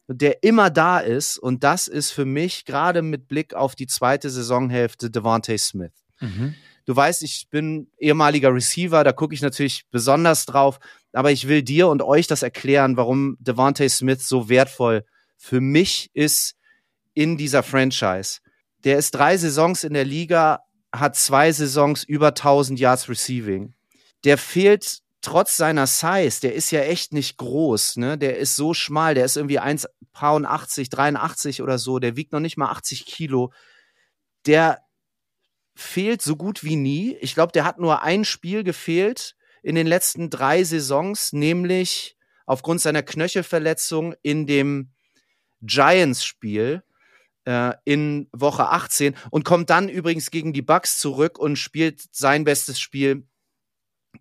der 0.08 0.42
immer 0.42 0.68
da 0.68 1.00
ist. 1.00 1.38
Und 1.38 1.64
das 1.64 1.88
ist 1.88 2.10
für 2.10 2.26
mich 2.26 2.66
gerade 2.66 3.00
mit 3.00 3.28
Blick 3.28 3.54
auf 3.54 3.74
die 3.74 3.86
zweite 3.86 4.28
Saisonhälfte 4.28 5.10
Devontae 5.10 5.56
Smith. 5.56 6.04
Mhm. 6.20 6.54
Du 6.84 6.94
weißt, 6.94 7.22
ich 7.22 7.48
bin 7.48 7.88
ehemaliger 7.98 8.54
Receiver, 8.54 9.02
da 9.04 9.12
gucke 9.12 9.34
ich 9.34 9.40
natürlich 9.40 9.86
besonders 9.90 10.44
drauf. 10.44 10.78
Aber 11.12 11.30
ich 11.30 11.48
will 11.48 11.62
dir 11.62 11.88
und 11.88 12.02
euch 12.02 12.26
das 12.26 12.42
erklären, 12.42 12.96
warum 12.96 13.36
Devontae 13.38 13.88
Smith 13.88 14.26
so 14.26 14.48
wertvoll 14.48 15.04
für 15.36 15.60
mich 15.60 16.10
ist 16.14 16.54
in 17.14 17.36
dieser 17.36 17.62
Franchise. 17.62 18.40
Der 18.84 18.96
ist 18.98 19.12
drei 19.12 19.36
Saisons 19.36 19.84
in 19.84 19.94
der 19.94 20.04
Liga, 20.04 20.60
hat 20.92 21.16
zwei 21.16 21.52
Saisons 21.52 22.04
über 22.04 22.28
1000 22.28 22.78
Yards 22.78 23.08
Receiving. 23.08 23.74
Der 24.24 24.38
fehlt 24.38 25.00
trotz 25.20 25.56
seiner 25.56 25.86
Size, 25.86 26.40
der 26.40 26.54
ist 26.54 26.70
ja 26.70 26.80
echt 26.80 27.12
nicht 27.12 27.36
groß, 27.36 27.96
ne? 27.96 28.18
Der 28.18 28.38
ist 28.38 28.56
so 28.56 28.74
schmal, 28.74 29.14
der 29.14 29.24
ist 29.24 29.36
irgendwie 29.36 29.60
1,80, 29.60 30.90
83 30.90 31.62
oder 31.62 31.78
so, 31.78 31.98
der 31.98 32.16
wiegt 32.16 32.32
noch 32.32 32.40
nicht 32.40 32.56
mal 32.56 32.70
80 32.70 33.06
Kilo. 33.06 33.52
Der 34.46 34.80
fehlt 35.74 36.22
so 36.22 36.36
gut 36.36 36.64
wie 36.64 36.76
nie. 36.76 37.16
Ich 37.20 37.34
glaube, 37.34 37.52
der 37.52 37.64
hat 37.64 37.78
nur 37.78 38.02
ein 38.02 38.24
Spiel 38.24 38.64
gefehlt 38.64 39.36
in 39.62 39.74
den 39.74 39.86
letzten 39.86 40.28
drei 40.30 40.64
Saisons, 40.64 41.32
nämlich 41.32 42.16
aufgrund 42.46 42.80
seiner 42.80 43.02
Knöchelverletzung 43.02 44.14
in 44.22 44.46
dem 44.46 44.90
Giants-Spiel 45.62 46.82
äh, 47.44 47.72
in 47.84 48.28
Woche 48.32 48.68
18 48.68 49.14
und 49.30 49.44
kommt 49.44 49.70
dann 49.70 49.88
übrigens 49.88 50.30
gegen 50.30 50.52
die 50.52 50.62
Bucks 50.62 50.98
zurück 50.98 51.38
und 51.38 51.56
spielt 51.56 52.02
sein 52.14 52.44
bestes 52.44 52.80
Spiel 52.80 53.26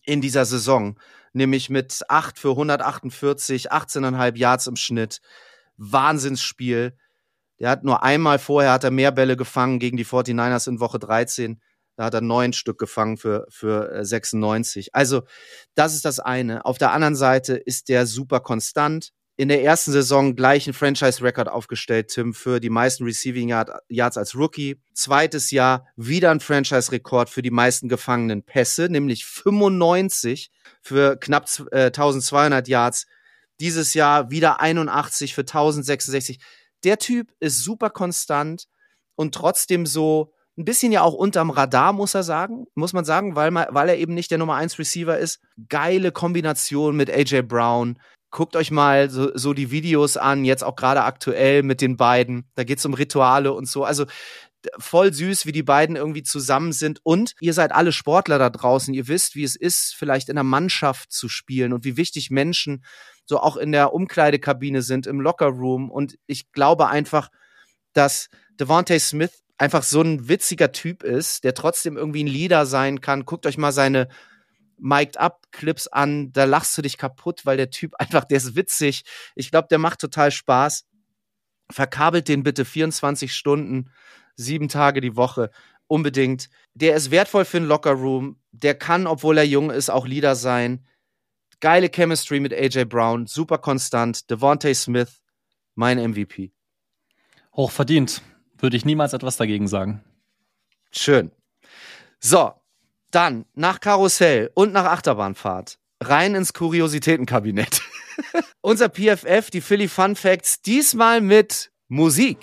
in 0.04 0.22
dieser 0.22 0.46
Saison, 0.46 1.00
nämlich 1.34 1.70
mit 1.70 2.02
8 2.08 2.40
für 2.40 2.52
148, 2.52 3.72
18,5 3.72 4.38
Yards 4.38 4.68
im 4.68 4.76
Schnitt. 4.76 5.22
Wahnsinnsspiel. 5.78 6.96
Der 7.60 7.70
hat 7.70 7.84
nur 7.84 8.04
einmal 8.04 8.40
vorher 8.40 8.72
hat 8.72 8.84
er 8.84 8.92
mehr 8.92 9.12
Bälle 9.12 9.36
gefangen 9.36 9.80
gegen 9.80 9.98
die 9.98 10.06
49ers 10.06 10.68
in 10.68 10.80
Woche 10.80 11.00
13. 11.00 11.62
Da 11.96 12.06
hat 12.06 12.14
er 12.14 12.22
neun 12.22 12.54
Stück 12.54 12.78
gefangen 12.78 13.18
für, 13.18 13.46
für 13.50 14.04
96. 14.04 14.88
Äh, 14.88 14.90
also, 14.94 15.24
das 15.76 15.94
ist 15.94 16.06
das 16.06 16.20
eine. 16.20 16.66
Auf 16.66 16.78
der 16.78 16.92
anderen 16.92 17.16
Seite 17.16 17.56
ist 17.56 17.90
der 17.90 18.06
super 18.06 18.40
konstant. 18.40 19.12
In 19.38 19.48
der 19.48 19.64
ersten 19.64 19.92
Saison 19.92 20.36
gleichen 20.36 20.74
Franchise-Record 20.74 21.48
aufgestellt, 21.48 22.10
Tim, 22.10 22.34
für 22.34 22.60
die 22.60 22.70
meisten 22.70 23.06
Receiving 23.06 23.50
Yards 23.90 24.18
als 24.18 24.36
Rookie. 24.36 24.80
Zweites 24.94 25.52
Jahr 25.52 25.88
wieder 25.96 26.32
ein 26.32 26.40
Franchise-Rekord 26.40 27.30
für 27.30 27.42
die 27.42 27.50
meisten 27.50 27.90
gefangenen 27.90 28.44
Pässe, 28.44 28.88
nämlich 28.90 29.26
95 29.26 30.52
für 30.82 31.18
knapp 31.18 31.48
äh, 31.72 31.86
1200 31.86 32.68
Yards. 32.68 33.08
Dieses 33.60 33.94
Jahr 33.94 34.30
wieder 34.32 34.60
81 34.60 35.34
für 35.34 35.42
1066 35.42 36.40
der 36.84 36.98
Typ 36.98 37.34
ist 37.40 37.64
super 37.64 37.90
konstant 37.90 38.68
und 39.16 39.36
trotzdem 39.36 39.86
so 39.86 40.34
ein 40.62 40.66
bisschen 40.66 40.92
ja 40.92 41.02
auch 41.02 41.14
unterm 41.14 41.50
Radar, 41.50 41.92
muss 41.92 42.14
er 42.14 42.24
sagen, 42.24 42.66
muss 42.76 42.94
man 42.94 43.04
sagen, 43.04 43.36
weil, 43.36 43.52
man, 43.52 43.68
weil 43.72 43.90
er 43.90 43.98
eben 43.98 44.14
nicht 44.14 44.32
der 44.32 44.38
Nummer 44.38 44.56
1 44.56 44.78
Receiver 44.80 45.18
ist. 45.18 45.40
Geile 45.70 46.12
Kombination 46.12 46.96
mit 46.96 47.10
AJ 47.10 47.44
Brown. 47.44 48.00
Guckt 48.30 48.56
euch 48.56 48.72
mal 48.72 49.10
so, 49.10 49.36
so 49.36 49.54
die 49.54 49.72
Videos 49.72 50.16
an, 50.18 50.46
jetzt 50.46 50.64
auch 50.64 50.76
gerade 50.76 51.04
aktuell 51.04 51.64
mit 51.64 51.82
den 51.82 51.98
beiden. 51.98 52.50
Da 52.56 52.64
geht's 52.64 52.86
um 52.86 52.94
Rituale 52.94 53.52
und 53.52 53.68
so. 53.68 53.84
Also 53.84 54.06
voll 54.78 55.12
süß, 55.12 55.48
wie 55.48 55.52
die 55.52 55.64
beiden 55.64 55.96
irgendwie 55.96 56.24
zusammen 56.24 56.72
sind. 56.72 57.00
Und 57.04 57.34
ihr 57.42 57.54
seid 57.54 57.72
alle 57.72 57.92
Sportler 57.92 58.38
da 58.38 58.50
draußen. 58.50 58.94
Ihr 58.94 59.08
wisst, 59.08 59.36
wie 59.36 59.44
es 59.44 59.56
ist, 59.56 59.96
vielleicht 59.98 60.30
in 60.30 60.38
einer 60.38 60.44
Mannschaft 60.44 61.12
zu 61.12 61.28
spielen 61.28 61.74
und 61.74 61.84
wie 61.84 61.98
wichtig 61.98 62.30
Menschen 62.30 62.86
so 63.26 63.40
auch 63.40 63.58
in 63.58 63.72
der 63.72 63.94
Umkleidekabine 63.94 64.82
sind, 64.84 65.08
im 65.08 65.20
Lockerroom. 65.20 65.90
Und 65.90 66.18
ich 66.28 66.52
glaube 66.52 66.88
einfach, 66.88 67.30
dass 67.94 68.30
Devontae 68.60 69.00
Smith 69.00 69.42
einfach 69.62 69.84
so 69.84 70.02
ein 70.02 70.28
witziger 70.28 70.72
Typ 70.72 71.04
ist, 71.04 71.44
der 71.44 71.54
trotzdem 71.54 71.96
irgendwie 71.96 72.24
ein 72.24 72.28
Leader 72.28 72.66
sein 72.66 73.00
kann. 73.00 73.26
Guckt 73.26 73.46
euch 73.46 73.60
mal 73.60 73.72
seine 73.72 74.08
Mic'd 74.80 75.18
Up 75.18 75.44
Clips 75.52 75.88
an, 75.88 76.34
da 76.34 76.46
lachst 76.46 76.76
du 76.76 76.82
dich 76.82 76.98
kaputt, 76.98 77.46
weil 77.46 77.58
der 77.58 77.70
Typ 77.70 77.94
einfach, 78.00 78.26
der 78.26 78.38
ist 78.38 78.56
witzig. 78.56 79.04
Ich 79.36 79.52
glaube, 79.52 79.68
der 79.70 79.78
macht 79.78 80.02
total 80.02 80.32
Spaß. 80.32 80.86
Verkabelt 81.72 82.28
den 82.28 82.42
bitte 82.42 82.66
24 82.66 83.34
Stunden, 83.34 83.92
sieben 84.36 84.68
Tage 84.68 85.00
die 85.00 85.16
Woche. 85.16 85.52
Unbedingt. 85.86 86.50
Der 86.74 86.96
ist 86.96 87.12
wertvoll 87.12 87.46
für 87.46 87.60
den 87.60 87.68
Lockerroom. 87.68 88.40
Der 88.52 88.74
kann, 88.74 89.06
obwohl 89.06 89.38
er 89.38 89.46
jung 89.46 89.70
ist, 89.70 89.92
auch 89.92 90.08
Leader 90.08 90.36
sein. 90.36 90.88
Geile 91.60 91.90
Chemistry 91.90 92.40
mit 92.40 92.52
AJ 92.52 92.86
Brown, 92.86 93.28
super 93.28 93.60
konstant. 93.60 94.28
Devontae 94.32 94.74
Smith, 94.74 95.22
mein 95.76 96.00
MVP. 96.00 96.52
Hochverdient. 97.54 98.24
Würde 98.62 98.78
ich 98.78 98.86
niemals 98.86 99.14
etwas 99.14 99.38
dagegen 99.38 99.68
sagen. 99.68 100.04
Schön. 100.92 101.32
So, 102.20 102.52
dann 103.10 103.46
nach 103.56 103.80
Karussell 103.80 104.52
und 104.54 104.72
nach 104.72 104.86
Achterbahnfahrt 104.86 105.80
rein 106.00 106.36
ins 106.36 106.54
Kuriositätenkabinett. 106.54 107.82
Unser 108.62 108.90
PFF, 108.90 109.50
die 109.52 109.62
Philly 109.62 109.88
Fun 109.88 110.16
Facts, 110.16 110.62
diesmal 110.62 111.22
mit 111.22 111.72
Musik. 111.88 112.38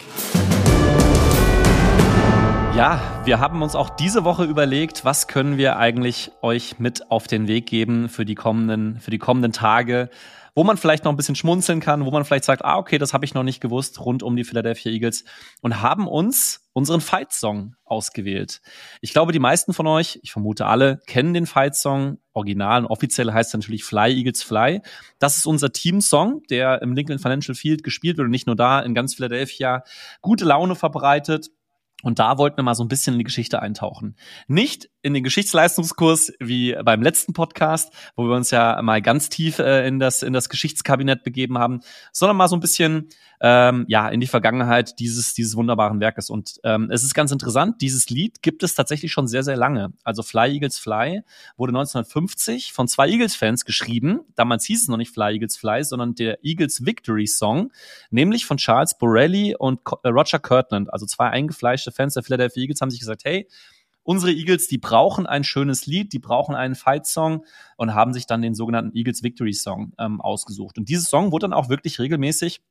Ja, 2.74 3.22
wir 3.24 3.38
haben 3.38 3.62
uns 3.62 3.76
auch 3.76 3.90
diese 3.90 4.24
Woche 4.24 4.44
überlegt, 4.44 5.04
was 5.04 5.28
können 5.28 5.56
wir 5.56 5.78
eigentlich 5.78 6.32
euch 6.42 6.80
mit 6.80 7.12
auf 7.12 7.28
den 7.28 7.46
Weg 7.46 7.66
geben 7.66 8.08
für 8.08 8.24
die 8.24 8.34
kommenden, 8.34 8.98
für 9.00 9.12
die 9.12 9.18
kommenden 9.18 9.52
Tage, 9.52 10.10
wo 10.58 10.64
man 10.64 10.76
vielleicht 10.76 11.04
noch 11.04 11.12
ein 11.12 11.16
bisschen 11.16 11.36
schmunzeln 11.36 11.78
kann, 11.78 12.04
wo 12.04 12.10
man 12.10 12.24
vielleicht 12.24 12.42
sagt, 12.42 12.64
ah, 12.64 12.78
okay, 12.78 12.98
das 12.98 13.14
habe 13.14 13.24
ich 13.24 13.32
noch 13.32 13.44
nicht 13.44 13.60
gewusst, 13.60 14.04
rund 14.04 14.24
um 14.24 14.34
die 14.34 14.42
Philadelphia 14.42 14.90
Eagles 14.90 15.22
und 15.60 15.82
haben 15.82 16.08
uns 16.08 16.68
unseren 16.72 17.00
Fight-Song 17.00 17.76
ausgewählt. 17.84 18.60
Ich 19.00 19.12
glaube, 19.12 19.30
die 19.30 19.38
meisten 19.38 19.72
von 19.72 19.86
euch, 19.86 20.18
ich 20.24 20.32
vermute 20.32 20.66
alle, 20.66 20.98
kennen 21.06 21.32
den 21.32 21.46
Fight-Song. 21.46 22.18
Original 22.32 22.80
und 22.84 22.90
offiziell 22.90 23.32
heißt 23.32 23.54
er 23.54 23.58
natürlich 23.58 23.84
Fly 23.84 24.12
Eagles 24.12 24.42
Fly. 24.42 24.80
Das 25.20 25.36
ist 25.36 25.46
unser 25.46 25.72
Team-Song, 25.72 26.42
der 26.50 26.82
im 26.82 26.92
Lincoln 26.92 27.20
Financial 27.20 27.54
Field 27.54 27.84
gespielt 27.84 28.16
wird 28.16 28.24
und 28.24 28.32
nicht 28.32 28.48
nur 28.48 28.56
da, 28.56 28.80
in 28.80 28.94
ganz 28.94 29.14
Philadelphia 29.14 29.84
gute 30.22 30.44
Laune 30.44 30.74
verbreitet 30.74 31.50
und 32.04 32.20
da 32.20 32.38
wollten 32.38 32.56
wir 32.58 32.62
mal 32.62 32.76
so 32.76 32.84
ein 32.84 32.88
bisschen 32.88 33.14
in 33.14 33.18
die 33.18 33.24
Geschichte 33.24 33.60
eintauchen. 33.60 34.14
Nicht 34.46 34.88
in 35.02 35.14
den 35.14 35.24
Geschichtsleistungskurs 35.24 36.32
wie 36.38 36.76
beim 36.84 37.02
letzten 37.02 37.32
Podcast, 37.32 37.92
wo 38.14 38.28
wir 38.28 38.36
uns 38.36 38.52
ja 38.52 38.80
mal 38.82 39.02
ganz 39.02 39.28
tief 39.30 39.58
äh, 39.58 39.86
in 39.86 39.98
das 39.98 40.22
in 40.22 40.32
das 40.32 40.48
Geschichtskabinett 40.48 41.24
begeben 41.24 41.58
haben, 41.58 41.80
sondern 42.12 42.36
mal 42.36 42.46
so 42.48 42.56
ein 42.56 42.60
bisschen 42.60 43.08
ähm, 43.40 43.84
ja 43.88 44.08
in 44.08 44.20
die 44.20 44.26
Vergangenheit 44.26 44.98
dieses 45.00 45.34
dieses 45.34 45.56
wunderbaren 45.56 45.98
Werkes. 45.98 46.30
Und 46.30 46.60
ähm, 46.62 46.88
es 46.90 47.02
ist 47.02 47.14
ganz 47.14 47.32
interessant. 47.32 47.80
Dieses 47.80 48.10
Lied 48.10 48.42
gibt 48.42 48.62
es 48.62 48.74
tatsächlich 48.74 49.12
schon 49.12 49.26
sehr 49.26 49.42
sehr 49.42 49.56
lange. 49.56 49.92
Also 50.04 50.22
Fly 50.22 50.52
Eagles 50.52 50.78
Fly 50.78 51.22
wurde 51.56 51.70
1950 51.70 52.72
von 52.72 52.86
zwei 52.86 53.08
Eagles-Fans 53.08 53.64
geschrieben. 53.64 54.20
Damals 54.36 54.64
hieß 54.66 54.82
es 54.82 54.88
noch 54.88 54.98
nicht 54.98 55.12
Fly 55.12 55.32
Eagles 55.34 55.56
Fly, 55.56 55.82
sondern 55.82 56.14
der 56.14 56.44
Eagles 56.44 56.84
Victory 56.84 57.26
Song, 57.26 57.72
nämlich 58.10 58.46
von 58.46 58.56
Charles 58.56 58.96
Borelli 58.98 59.56
und 59.58 59.80
äh, 60.04 60.08
Roger 60.08 60.38
Kirtland, 60.38 60.92
also 60.92 61.06
zwei 61.06 61.30
eingefleischte 61.30 61.87
Fans 61.92 62.14
der 62.14 62.22
Philadelphia 62.22 62.62
Eagles, 62.62 62.80
haben 62.80 62.90
sich 62.90 63.00
gesagt, 63.00 63.24
hey 63.24 63.48
unsere 64.08 64.32
Eagles, 64.32 64.68
die 64.68 64.78
brauchen 64.78 65.26
ein 65.26 65.44
schönes 65.44 65.84
Lied, 65.84 66.14
die 66.14 66.18
brauchen 66.18 66.54
einen 66.54 66.74
Fight-Song 66.74 67.44
und 67.76 67.94
haben 67.94 68.14
sich 68.14 68.24
dann 68.24 68.40
den 68.40 68.54
sogenannten 68.54 68.96
Eagles 68.96 69.22
Victory 69.22 69.52
Song 69.52 69.92
ähm, 69.98 70.22
ausgesucht. 70.22 70.78
Und 70.78 70.88
dieses 70.88 71.10
Song 71.10 71.30
wurde 71.30 71.44
dann 71.44 71.52
auch 71.52 71.68
wirklich 71.68 71.98
regelmäßig 71.98 72.62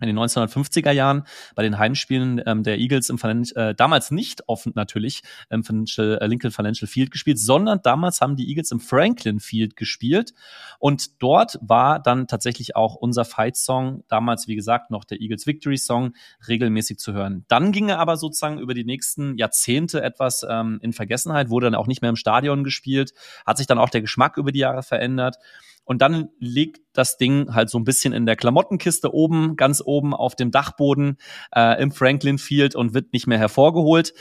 in 0.00 0.08
den 0.08 0.18
1950er 0.18 0.90
Jahren 0.90 1.24
bei 1.54 1.62
den 1.62 1.78
Heimspielen 1.78 2.42
ähm, 2.46 2.64
der 2.64 2.78
Eagles 2.78 3.10
im 3.10 3.18
Financial, 3.18 3.70
äh, 3.70 3.74
damals 3.74 4.10
nicht 4.10 4.48
offen 4.48 4.72
natürlich 4.74 5.22
im 5.50 5.62
Financial, 5.62 6.18
äh, 6.20 6.26
Lincoln 6.26 6.50
Financial 6.50 6.88
Field 6.88 7.12
gespielt, 7.12 7.38
sondern 7.38 7.80
damals 7.82 8.20
haben 8.20 8.34
die 8.34 8.48
Eagles 8.48 8.72
im 8.72 8.80
Franklin 8.80 9.38
Field 9.38 9.76
gespielt 9.76 10.34
und 10.80 11.22
dort 11.22 11.58
war 11.62 12.02
dann 12.02 12.26
tatsächlich 12.26 12.74
auch 12.74 12.96
unser 12.96 13.24
Fight 13.24 13.56
Song, 13.56 14.02
damals 14.08 14.48
wie 14.48 14.56
gesagt 14.56 14.90
noch 14.90 15.04
der 15.04 15.20
Eagles 15.20 15.46
Victory 15.46 15.78
Song, 15.78 16.14
regelmäßig 16.48 16.98
zu 16.98 17.12
hören. 17.12 17.44
Dann 17.46 17.70
ging 17.70 17.88
er 17.88 18.00
aber 18.00 18.16
sozusagen 18.16 18.58
über 18.58 18.74
die 18.74 18.84
nächsten 18.84 19.36
Jahrzehnte 19.38 20.02
etwas 20.02 20.44
ähm, 20.48 20.80
in 20.82 20.92
Vergessenheit, 20.92 21.50
wurde 21.50 21.66
dann 21.66 21.76
auch 21.76 21.86
nicht 21.86 22.02
mehr 22.02 22.10
im 22.10 22.16
Stadion 22.16 22.64
gespielt, 22.64 23.12
hat 23.46 23.58
sich 23.58 23.68
dann 23.68 23.78
auch 23.78 23.90
der 23.90 24.00
Geschmack 24.00 24.38
über 24.38 24.50
die 24.50 24.58
Jahre 24.58 24.82
verändert. 24.82 25.36
Und 25.84 26.00
dann 26.02 26.28
liegt 26.38 26.80
das 26.92 27.16
Ding 27.18 27.54
halt 27.54 27.70
so 27.70 27.78
ein 27.78 27.84
bisschen 27.84 28.12
in 28.12 28.26
der 28.26 28.36
Klamottenkiste 28.36 29.12
oben, 29.12 29.56
ganz 29.56 29.82
oben 29.84 30.14
auf 30.14 30.34
dem 30.34 30.50
Dachboden 30.50 31.18
äh, 31.54 31.80
im 31.82 31.92
Franklin 31.92 32.38
Field 32.38 32.74
und 32.74 32.94
wird 32.94 33.12
nicht 33.12 33.26
mehr 33.26 33.38
hervorgeholt. 33.38 34.14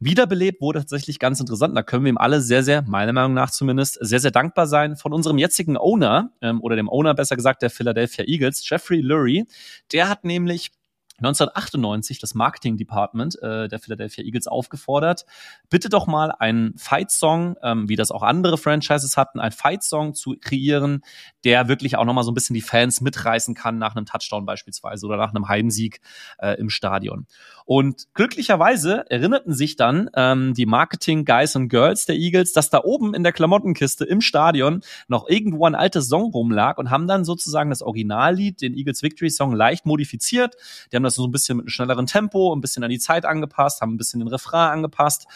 Wiederbelebt 0.00 0.60
wurde 0.60 0.80
tatsächlich 0.80 1.18
ganz 1.18 1.40
interessant. 1.40 1.76
Da 1.76 1.82
können 1.82 2.04
wir 2.04 2.10
ihm 2.10 2.18
alle 2.18 2.40
sehr, 2.40 2.62
sehr, 2.62 2.82
meiner 2.82 3.12
Meinung 3.12 3.32
nach 3.32 3.50
zumindest, 3.50 3.98
sehr, 4.00 4.20
sehr 4.20 4.32
dankbar 4.32 4.66
sein 4.66 4.96
von 4.96 5.12
unserem 5.12 5.38
jetzigen 5.38 5.76
Owner 5.76 6.32
ähm, 6.42 6.60
oder 6.60 6.76
dem 6.76 6.90
Owner 6.90 7.14
besser 7.14 7.36
gesagt 7.36 7.62
der 7.62 7.70
Philadelphia 7.70 8.24
Eagles, 8.26 8.68
Jeffrey 8.68 9.00
Lurie. 9.00 9.44
Der 9.92 10.08
hat 10.08 10.24
nämlich 10.24 10.72
1998 11.18 12.18
das 12.18 12.34
Marketing 12.34 12.76
Department 12.76 13.40
äh, 13.40 13.68
der 13.68 13.78
Philadelphia 13.78 14.24
Eagles 14.24 14.46
aufgefordert, 14.46 15.24
bitte 15.70 15.88
doch 15.88 16.06
mal 16.06 16.32
einen 16.32 16.76
Fight-Song, 16.76 17.56
ähm, 17.62 17.88
wie 17.88 17.96
das 17.96 18.10
auch 18.10 18.22
andere 18.22 18.58
Franchises 18.58 19.16
hatten, 19.16 19.38
einen 19.38 19.52
Fight-Song 19.52 20.14
zu 20.14 20.34
kreieren, 20.40 21.02
der 21.44 21.68
wirklich 21.68 21.96
auch 21.96 22.04
nochmal 22.04 22.24
so 22.24 22.32
ein 22.32 22.34
bisschen 22.34 22.54
die 22.54 22.60
Fans 22.60 23.00
mitreißen 23.00 23.54
kann 23.54 23.78
nach 23.78 23.94
einem 23.94 24.06
Touchdown 24.06 24.44
beispielsweise 24.44 25.06
oder 25.06 25.16
nach 25.16 25.30
einem 25.30 25.48
Heimsieg 25.48 26.00
äh, 26.38 26.58
im 26.58 26.68
Stadion. 26.68 27.26
Und 27.64 28.08
glücklicherweise 28.14 29.08
erinnerten 29.08 29.54
sich 29.54 29.76
dann 29.76 30.10
ähm, 30.14 30.52
die 30.54 30.66
Marketing-Guys 30.66 31.56
und 31.56 31.68
Girls 31.68 32.06
der 32.06 32.16
Eagles, 32.16 32.52
dass 32.52 32.70
da 32.70 32.82
oben 32.82 33.14
in 33.14 33.22
der 33.22 33.32
Klamottenkiste 33.32 34.04
im 34.04 34.20
Stadion 34.20 34.82
noch 35.08 35.28
irgendwo 35.28 35.64
ein 35.66 35.74
altes 35.74 36.08
Song 36.08 36.32
rumlag 36.32 36.76
und 36.78 36.90
haben 36.90 37.06
dann 37.06 37.24
sozusagen 37.24 37.70
das 37.70 37.82
Originallied, 37.82 38.60
den 38.60 38.74
Eagles 38.74 39.02
Victory 39.02 39.30
Song, 39.30 39.54
leicht 39.54 39.86
modifiziert. 39.86 40.56
Die 40.90 40.96
haben 40.96 41.03
das 41.04 41.14
so 41.14 41.26
ein 41.26 41.30
bisschen 41.30 41.58
mit 41.58 41.64
einem 41.64 41.70
schnelleren 41.70 42.06
Tempo, 42.06 42.54
ein 42.54 42.60
bisschen 42.60 42.84
an 42.84 42.90
die 42.90 42.98
Zeit 42.98 43.24
angepasst, 43.24 43.80
haben 43.80 43.94
ein 43.94 43.98
bisschen 43.98 44.20
den 44.20 44.28
Refrain 44.28 44.70
angepasst 44.70 45.26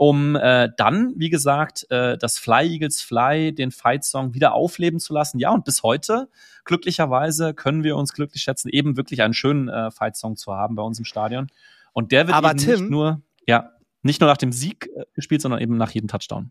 um 0.00 0.34
äh, 0.34 0.70
dann, 0.78 1.12
wie 1.16 1.28
gesagt, 1.28 1.86
äh, 1.90 2.16
das 2.16 2.38
Fly 2.38 2.66
Eagles 2.66 3.02
Fly, 3.02 3.54
den 3.54 3.70
Fight-Song 3.70 4.32
wieder 4.32 4.54
aufleben 4.54 4.98
zu 4.98 5.12
lassen. 5.12 5.38
Ja, 5.38 5.50
und 5.50 5.66
bis 5.66 5.82
heute, 5.82 6.30
glücklicherweise, 6.64 7.52
können 7.52 7.84
wir 7.84 7.98
uns 7.98 8.14
glücklich 8.14 8.42
schätzen, 8.42 8.70
eben 8.70 8.96
wirklich 8.96 9.20
einen 9.20 9.34
schönen 9.34 9.68
äh, 9.68 9.90
Fight-Song 9.90 10.38
zu 10.38 10.54
haben 10.54 10.74
bei 10.74 10.82
uns 10.82 10.98
im 10.98 11.04
Stadion. 11.04 11.48
Und 11.92 12.12
der 12.12 12.26
wird 12.26 12.34
Aber 12.34 12.48
eben 12.52 12.58
Tim, 12.58 12.80
nicht 12.80 12.90
nur, 12.90 13.20
ja, 13.46 13.72
nicht 14.00 14.22
nur 14.22 14.30
nach 14.30 14.38
dem 14.38 14.52
Sieg 14.52 14.88
äh, 14.96 15.04
gespielt, 15.12 15.42
sondern 15.42 15.60
eben 15.60 15.76
nach 15.76 15.90
jedem 15.90 16.08
Touchdown. 16.08 16.50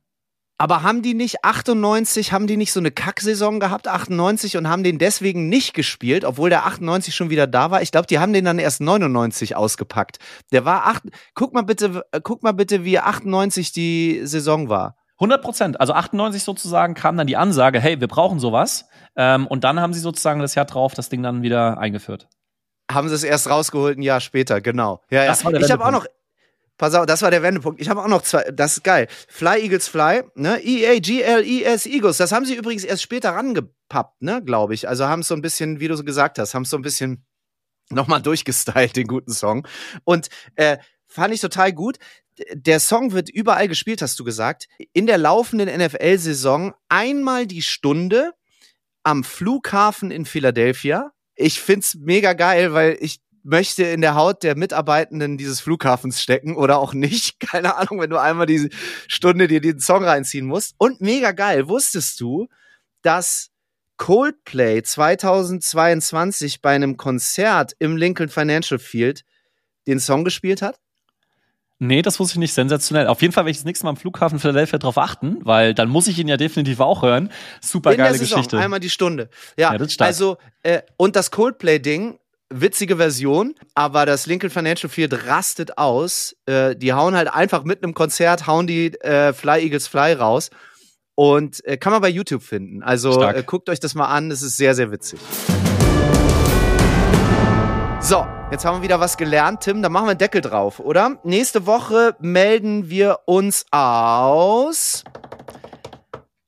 Aber 0.61 0.83
haben 0.83 1.01
die 1.01 1.13
nicht 1.13 1.45
98, 1.45 2.33
haben 2.33 2.45
die 2.45 2.57
nicht 2.57 2.73
so 2.73 2.81
eine 2.81 2.91
Kacksaison 2.91 3.61
gehabt, 3.61 3.87
98, 3.87 4.57
und 4.57 4.67
haben 4.67 4.83
den 4.83 4.97
deswegen 4.97 5.47
nicht 5.47 5.73
gespielt, 5.73 6.25
obwohl 6.25 6.49
der 6.49 6.65
98 6.65 7.15
schon 7.15 7.29
wieder 7.29 7.47
da 7.47 7.71
war? 7.71 7.81
Ich 7.81 7.93
glaube, 7.93 8.07
die 8.07 8.19
haben 8.19 8.33
den 8.33 8.43
dann 8.43 8.59
erst 8.59 8.81
99 8.81 9.55
ausgepackt. 9.55 10.19
Der 10.51 10.65
war 10.65 10.85
acht, 10.85 11.03
guck 11.33 11.53
mal 11.53 11.61
bitte, 11.61 12.03
äh, 12.11 12.19
guck 12.21 12.43
mal 12.43 12.51
bitte, 12.51 12.83
wie 12.83 12.99
98 12.99 13.71
die 13.71 14.19
Saison 14.25 14.67
war. 14.67 14.97
100 15.13 15.41
Prozent. 15.41 15.79
Also 15.79 15.93
98 15.93 16.43
sozusagen 16.43 16.93
kam 16.93 17.15
dann 17.15 17.27
die 17.27 17.37
Ansage, 17.37 17.79
hey, 17.79 18.01
wir 18.01 18.07
brauchen 18.09 18.39
sowas. 18.39 18.89
Ähm, 19.15 19.47
und 19.47 19.63
dann 19.63 19.79
haben 19.79 19.93
sie 19.93 20.01
sozusagen 20.01 20.41
das 20.41 20.55
Jahr 20.55 20.65
drauf 20.65 20.93
das 20.93 21.07
Ding 21.07 21.23
dann 21.23 21.41
wieder 21.41 21.77
eingeführt. 21.77 22.27
Haben 22.91 23.07
sie 23.07 23.15
es 23.15 23.23
erst 23.23 23.49
rausgeholt 23.49 23.97
ein 23.97 24.01
Jahr 24.01 24.19
später, 24.19 24.59
genau. 24.59 24.99
Ja, 25.09 25.23
ja. 25.23 25.31
ich 25.31 25.71
habe 25.71 25.85
auch 25.85 25.91
noch, 25.91 26.05
pass 26.79 26.95
auf, 26.95 27.05
das 27.05 27.21
war 27.21 27.29
der 27.29 27.43
Wendepunkt. 27.43 27.79
Ich 27.79 27.89
habe 27.89 28.01
auch 28.01 28.07
noch 28.07 28.23
zwei, 28.23 28.41
das 28.51 28.77
ist 28.77 28.83
geil. 28.83 29.07
Fly 29.27 29.61
Eagles 29.61 29.87
Fly, 29.87 30.23
ne? 30.33 30.59
E-A-G-L-E-S 30.63 31.85
Eagles. 31.85 32.17
Das 32.17 32.31
haben 32.31 32.45
sie 32.45 32.55
übrigens 32.55 32.83
erst 32.83 33.03
später 33.03 33.31
rangepappt, 33.31 34.21
ne, 34.23 34.41
glaube 34.43 34.73
ich. 34.73 34.87
Also 34.87 35.05
haben 35.05 35.19
es 35.19 35.27
so 35.27 35.35
ein 35.35 35.43
bisschen, 35.43 35.79
wie 35.79 35.87
du 35.87 35.95
so 35.95 36.03
gesagt 36.03 36.39
hast, 36.39 36.55
haben 36.55 36.63
es 36.63 36.71
so 36.71 36.77
ein 36.77 36.81
bisschen 36.81 37.25
nochmal 37.89 38.21
durchgestylt, 38.21 38.95
den 38.95 39.07
guten 39.07 39.31
Song. 39.31 39.67
Und 40.05 40.29
äh, 40.55 40.77
fand 41.05 41.33
ich 41.33 41.41
total 41.41 41.73
gut. 41.73 41.97
Der 42.53 42.79
Song 42.79 43.11
wird 43.11 43.29
überall 43.29 43.67
gespielt, 43.67 44.01
hast 44.01 44.17
du 44.17 44.23
gesagt. 44.23 44.69
In 44.93 45.05
der 45.05 45.17
laufenden 45.17 45.67
NFL-Saison 45.67 46.73
einmal 46.87 47.45
die 47.45 47.61
Stunde 47.61 48.33
am 49.03 49.25
Flughafen 49.25 50.11
in 50.11 50.25
Philadelphia. 50.25 51.11
Ich 51.35 51.59
find's 51.59 51.95
mega 51.95 52.33
geil, 52.33 52.73
weil 52.73 52.97
ich 53.01 53.19
möchte 53.43 53.83
in 53.83 54.01
der 54.01 54.15
Haut 54.15 54.43
der 54.43 54.55
Mitarbeitenden 54.55 55.37
dieses 55.37 55.59
Flughafens 55.59 56.21
stecken 56.21 56.55
oder 56.55 56.79
auch 56.79 56.93
nicht. 56.93 57.39
Keine 57.39 57.75
Ahnung, 57.75 57.99
wenn 57.99 58.09
du 58.09 58.17
einmal 58.17 58.45
diese 58.45 58.69
Stunde 59.07 59.47
dir 59.47 59.61
den 59.61 59.79
Song 59.79 60.03
reinziehen 60.03 60.45
musst. 60.45 60.75
Und 60.77 61.01
mega 61.01 61.31
geil, 61.31 61.67
wusstest 61.67 62.19
du, 62.19 62.47
dass 63.01 63.51
Coldplay 63.97 64.81
2022 64.81 66.61
bei 66.61 66.73
einem 66.73 66.97
Konzert 66.97 67.73
im 67.79 67.97
Lincoln 67.97 68.29
Financial 68.29 68.79
Field 68.79 69.25
den 69.87 69.99
Song 69.99 70.23
gespielt 70.23 70.61
hat? 70.61 70.79
Nee, 71.81 72.01
das 72.01 72.19
wusste 72.19 72.33
ich 72.33 72.39
nicht. 72.39 72.53
Sensationell. 72.53 73.07
Auf 73.07 73.21
jeden 73.21 73.33
Fall 73.33 73.45
werde 73.45 73.51
ich 73.51 73.57
das 73.57 73.65
nächste 73.65 73.85
Mal 73.85 73.91
am 73.91 73.97
Flughafen 73.97 74.37
Philadelphia 74.37 74.77
drauf 74.79 74.97
achten, 74.97 75.37
weil 75.43 75.73
dann 75.73 75.87
muss 75.87 76.07
ich 76.07 76.19
ihn 76.19 76.27
ja 76.27 76.35
definitiv 76.35 76.81
auch 76.81 77.03
hören. 77.03 77.31
Super 77.61 77.95
geile 77.95 78.19
Geschichte. 78.19 78.59
einmal 78.59 78.81
die 78.81 78.89
Stunde. 78.89 79.29
Ja, 79.57 79.71
Ja, 79.71 79.77
das 79.77 79.97
also 79.99 80.37
äh, 80.63 80.81
und 80.97 81.15
das 81.15 81.31
Coldplay-Ding, 81.31 82.19
witzige 82.49 82.97
Version, 82.97 83.55
aber 83.75 84.05
das 84.05 84.25
Lincoln 84.25 84.49
Financial 84.49 84.89
Field 84.89 85.27
rastet 85.27 85.77
aus. 85.77 86.35
Äh, 86.45 86.75
die 86.75 86.93
hauen 86.93 87.15
halt 87.15 87.31
einfach 87.31 87.63
mit 87.63 87.83
einem 87.83 87.93
Konzert, 87.93 88.47
hauen 88.47 88.67
die 88.67 88.93
äh, 89.01 89.33
Fly 89.33 89.61
Eagles 89.61 89.87
Fly 89.87 90.13
raus 90.13 90.49
und 91.15 91.63
äh, 91.65 91.77
kann 91.77 91.91
man 91.91 92.01
bei 92.01 92.09
YouTube 92.09 92.43
finden. 92.43 92.81
Also 92.81 93.21
äh, 93.21 93.43
guckt 93.45 93.69
euch 93.69 93.79
das 93.79 93.93
mal 93.93 94.07
an, 94.07 94.29
das 94.29 94.41
ist 94.41 94.57
sehr, 94.57 94.73
sehr 94.73 94.91
witzig. 94.91 95.19
So, 98.01 98.25
jetzt 98.49 98.63
haben 98.63 98.77
wir 98.77 98.83
wieder 98.83 99.01
was 99.01 99.17
gelernt, 99.17 99.59
Tim. 99.61 99.81
Da 99.81 99.89
machen 99.89 100.05
wir 100.05 100.11
einen 100.11 100.17
Deckel 100.19 100.39
drauf, 100.41 100.79
oder? 100.79 101.19
Nächste 101.23 101.65
Woche 101.65 102.15
melden 102.19 102.89
wir 102.89 103.19
uns 103.25 103.65
aus. 103.71 105.03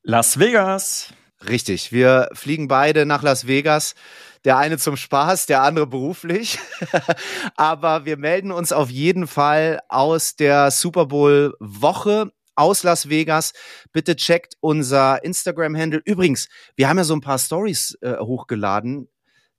Las 0.04 0.40
Vegas. 0.40 1.10
Richtig, 1.48 1.92
wir 1.92 2.30
fliegen 2.34 2.68
beide 2.68 3.06
nach 3.06 3.24
Las 3.24 3.48
Vegas. 3.48 3.96
Der 4.44 4.58
eine 4.58 4.78
zum 4.78 4.98
Spaß, 4.98 5.46
der 5.46 5.62
andere 5.62 5.88
beruflich. 5.88 6.60
Aber 7.56 8.06
wir 8.06 8.18
melden 8.18 8.52
uns 8.52 8.72
auf 8.72 8.90
jeden 8.90 9.28
Fall 9.28 9.82
aus 9.88 10.36
der 10.36 10.72
Super 10.72 11.06
Bowl 11.08 11.54
Woche 11.60 12.32
aus 12.56 12.84
Las 12.84 13.10
Vegas. 13.10 13.54
Bitte 13.92 14.16
checkt 14.16 14.56
unser 14.60 15.24
Instagram-Handle. 15.24 16.02
Übrigens, 16.06 16.50
wir 16.76 16.90
haben 16.90 16.98
ja 16.98 17.04
so 17.04 17.14
ein 17.14 17.22
paar 17.22 17.40
Stories 17.40 17.98
äh, 18.02 18.18
hochgeladen 18.18 19.08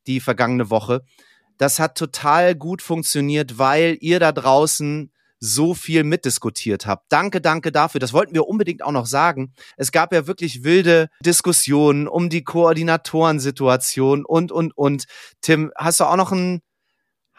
die 0.06 0.20
vergangene 0.20 0.70
Woche. 0.70 1.04
Das 1.58 1.78
hat 1.78 1.96
total 1.96 2.54
gut 2.54 2.82
funktioniert, 2.82 3.58
weil 3.58 3.96
ihr 4.00 4.18
da 4.18 4.32
draußen 4.32 5.12
so 5.44 5.74
viel 5.74 6.04
mitdiskutiert 6.04 6.86
habt. 6.86 7.06
Danke, 7.10 7.40
danke 7.40 7.72
dafür. 7.72 7.98
Das 7.98 8.12
wollten 8.12 8.32
wir 8.32 8.46
unbedingt 8.46 8.84
auch 8.84 8.92
noch 8.92 9.06
sagen. 9.06 9.52
Es 9.76 9.90
gab 9.90 10.12
ja 10.12 10.28
wirklich 10.28 10.62
wilde 10.62 11.08
Diskussionen 11.24 12.06
um 12.06 12.28
die 12.28 12.44
Koordinatorensituation 12.44 14.24
und, 14.24 14.52
und, 14.52 14.76
und. 14.76 15.04
Tim, 15.40 15.72
hast 15.76 15.98
du 15.98 16.04
auch 16.04 16.16
noch 16.16 16.30
einen, 16.30 16.60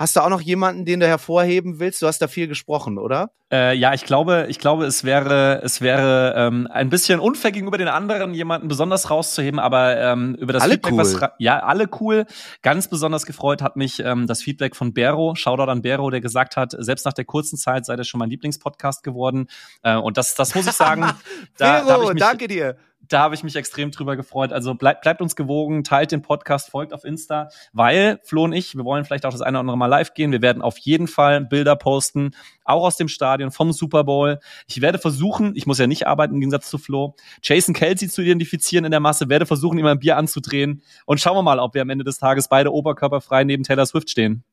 hast 0.04 0.18
du 0.18 0.20
auch 0.20 0.30
noch 0.30 0.42
jemanden, 0.42 0.84
den 0.84 1.00
du 1.00 1.08
hervorheben 1.08 1.80
willst? 1.80 2.02
Du 2.02 2.08
hast 2.08 2.22
da 2.22 2.28
viel 2.28 2.50
gesprochen, 2.50 2.98
oder? 2.98 3.32
Äh, 3.50 3.74
ja, 3.78 3.94
ich 3.94 4.04
glaube, 4.04 4.48
ich 4.50 4.60
glaube, 4.60 4.86
es 4.86 5.06
wäre, 5.06 5.62
es 5.64 5.80
wäre 5.80 6.34
ähm, 6.36 6.68
ein 6.70 6.90
bisschen 6.90 7.22
unfair 7.22 7.54
gegenüber 7.54 7.78
den 7.78 7.88
anderen, 7.88 8.34
jemanden 8.34 8.68
besonders 8.68 9.10
rauszuheben, 9.10 9.60
aber 9.60 9.98
ähm, 9.98 10.36
über 10.36 10.52
das 10.52 10.62
Alle 10.62 10.74
Feedback, 10.74 10.92
cool. 10.92 10.98
was 10.98 11.20
ja 11.40 11.60
alle 11.60 11.88
cool. 12.02 12.26
Ganz 12.64 12.90
besonders 12.90 13.26
gefreut 13.26 13.62
hat 13.62 13.78
mich 13.78 14.02
ähm, 14.02 14.28
das 14.28 14.42
Feedback 14.42 14.76
von 14.76 14.94
Bero. 14.94 15.36
Shoutout 15.36 15.72
an 15.72 15.82
Bero, 15.82 16.10
der 16.10 16.20
gesagt 16.20 16.58
hat, 16.58 16.76
selbst 16.78 17.06
nach 17.06 17.14
der 17.14 17.24
kurzen 17.24 17.58
Zeit 17.58 17.86
sei 17.86 17.96
das 17.96 18.06
schon 18.06 18.20
mein 18.20 18.30
Lieblingspodcast 18.30 19.04
geworden. 19.04 19.48
Äh, 19.84 19.96
und 19.96 20.18
das, 20.18 20.36
das 20.36 20.54
muss 20.54 20.68
ich 20.68 20.74
sagen. 20.74 21.02
da, 21.58 21.66
da 21.66 21.76
hab 21.78 21.86
Vero, 21.86 22.04
ich 22.04 22.14
mich, 22.16 22.24
danke 22.24 22.50
dir. 22.50 22.76
Da 23.14 23.20
habe 23.22 23.36
ich 23.36 23.44
mich 23.44 23.56
extrem 23.56 23.92
drüber 23.92 24.16
gefreut. 24.16 24.52
Also 24.52 24.74
bleibt, 24.74 25.02
bleibt 25.02 25.22
uns 25.22 25.36
gewogen, 25.36 25.84
teilt 25.84 26.12
den 26.12 26.22
Podcast, 26.22 26.72
folgt 26.72 26.94
auf 26.94 27.04
Insta, 27.04 27.50
weil 27.72 28.20
Flo 28.24 28.46
und 28.46 28.54
ich, 28.54 28.76
wir 28.76 28.84
wollen 28.86 29.06
vielleicht 29.06 29.26
auch 29.26 29.32
das 29.32 29.42
eine 29.42 29.58
oder 29.58 29.62
andere 29.62 29.78
Mal 29.78 29.86
live 29.86 30.14
gehen. 30.14 30.32
Wir 30.32 30.42
werden 30.42 30.64
auf 30.64 30.78
jeden 30.80 31.08
Fall 31.08 31.42
Bilder 31.42 31.76
posten, 31.76 32.32
auch 32.66 32.84
aus 32.84 32.98
dem 32.98 33.08
Stadion, 33.08 33.52
vom 33.52 33.72
Super 33.72 34.04
Bowl. 34.04 34.40
Ich 34.68 34.82
werde 34.82 34.98
versuchen, 34.98 35.56
ich 35.56 35.68
muss 35.68 35.78
ja 35.78 35.86
nicht 35.86 36.08
arbeiten 36.08 36.34
im 36.34 36.40
Gegensatz 36.40 36.70
zu 36.70 36.78
Flo, 36.78 37.16
Jason 37.44 37.76
Kelsey 37.76 38.10
zu 38.10 38.22
identifizieren 38.22 38.86
in 38.86 38.92
der 38.92 39.00
Masse, 39.00 39.30
werde 39.30 39.46
versuchen, 39.46 39.78
ihm 39.78 39.86
ein 39.86 40.00
Bier 40.00 40.18
anzudrehen 40.18 40.82
und 41.06 41.20
schauen 41.20 41.38
wir 41.38 41.44
mal, 41.44 41.60
ob 41.60 41.76
wir 41.76 41.84
am 41.84 41.90
Ende 41.90 42.04
des 42.04 42.18
Tages 42.18 42.48
beide 42.48 42.74
oberkörperfrei 42.74 43.44
neben 43.44 43.64
Taylor 43.64 43.86
Swift 43.86 44.10
stehen. 44.10 44.44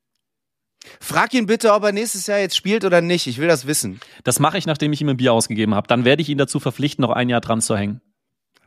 Frag 1.00 1.34
ihn 1.34 1.46
bitte, 1.46 1.72
ob 1.72 1.84
er 1.84 1.92
nächstes 1.92 2.26
Jahr 2.26 2.38
jetzt 2.38 2.56
spielt 2.56 2.84
oder 2.84 3.00
nicht. 3.00 3.26
Ich 3.26 3.38
will 3.38 3.48
das 3.48 3.66
wissen. 3.66 4.00
Das 4.24 4.38
mache 4.38 4.56
ich, 4.56 4.66
nachdem 4.66 4.92
ich 4.92 5.00
ihm 5.00 5.10
ein 5.10 5.18
Bier 5.18 5.32
ausgegeben 5.32 5.74
habe. 5.74 5.86
Dann 5.88 6.04
werde 6.04 6.22
ich 6.22 6.28
ihn 6.30 6.38
dazu 6.38 6.58
verpflichten, 6.58 7.02
noch 7.02 7.10
ein 7.10 7.28
Jahr 7.28 7.42
dran 7.42 7.60
zu 7.60 7.76
hängen. 7.76 8.00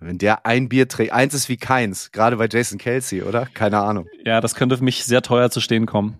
Wenn 0.06 0.18
der 0.18 0.45
ein 0.45 0.70
Bier 0.70 0.88
trägt, 0.88 1.14
eins 1.14 1.34
ist 1.34 1.47
wie 1.47 1.58
keins. 1.58 2.12
Gerade 2.12 2.36
bei 2.38 2.47
Jason 2.51 2.78
Kelsey, 2.78 3.24
oder? 3.24 3.47
Keine 3.54 3.80
Ahnung. 3.80 4.08
Ja, 4.26 4.41
das 4.41 4.56
könnte 4.56 4.78
für 4.78 4.84
mich 4.84 5.06
sehr 5.06 5.22
teuer 5.22 5.49
zu 5.49 5.62
stehen 5.62 5.86
kommen. 5.86 6.20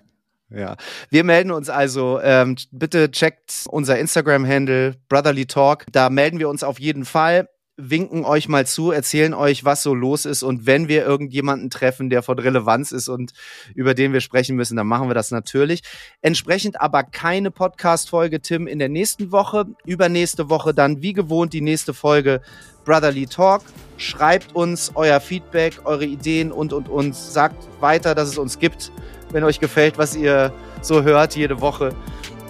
Ja, 0.50 0.78
wir 1.10 1.24
melden 1.24 1.52
uns 1.52 1.70
also. 1.70 2.20
Ähm, 2.22 2.56
bitte 2.72 3.12
checkt 3.12 3.66
unser 3.68 3.98
Instagram-Handle 4.00 4.96
Brotherly 5.10 5.48
Talk. 5.48 5.86
Da 5.92 6.10
melden 6.10 6.40
wir 6.40 6.48
uns 6.48 6.64
auf 6.64 6.80
jeden 6.80 7.06
Fall, 7.06 7.50
winken 7.76 8.24
euch 8.24 8.48
mal 8.48 8.68
zu, 8.68 8.92
erzählen 8.92 9.34
euch, 9.34 9.66
was 9.66 9.82
so 9.82 9.96
los 9.96 10.26
ist 10.26 10.44
und 10.44 10.68
wenn 10.68 10.88
wir 10.88 11.04
irgendjemanden 11.06 11.72
treffen, 11.72 12.12
der 12.12 12.22
von 12.22 12.38
Relevanz 12.38 12.92
ist 12.92 13.10
und 13.10 13.34
über 13.74 13.96
den 13.96 14.14
wir 14.14 14.22
sprechen 14.22 14.56
müssen, 14.56 14.78
dann 14.78 14.86
machen 14.86 15.10
wir 15.10 15.16
das 15.16 15.32
natürlich. 15.32 15.82
Entsprechend 16.22 16.80
aber 16.80 17.04
keine 17.04 17.50
Podcast-Folge, 17.50 18.42
Tim, 18.42 18.68
in 18.68 18.78
der 18.78 18.90
nächsten 18.90 19.32
Woche. 19.32 19.66
Übernächste 19.86 20.50
Woche 20.50 20.74
dann 20.74 21.02
wie 21.02 21.14
gewohnt 21.14 21.54
die 21.54 21.62
nächste 21.62 21.96
Folge 21.96 22.42
Brotherly 22.86 23.26
Talk. 23.26 23.62
Schreibt 23.98 24.56
uns 24.56 24.92
euer 24.96 25.20
Feedback, 25.20 25.82
eure 25.86 26.06
Ideen 26.06 26.52
und 26.52 26.74
und 26.74 26.90
und. 26.90 27.16
Sagt 27.16 27.68
weiter, 27.80 28.16
dass 28.16 28.30
es 28.30 28.38
uns 28.38 28.60
gibt 28.60 28.92
wenn 29.34 29.44
euch 29.44 29.60
gefällt, 29.60 29.98
was 29.98 30.16
ihr 30.16 30.54
so 30.82 31.04
hört 31.04 31.36
jede 31.36 31.60
Woche. 31.60 31.90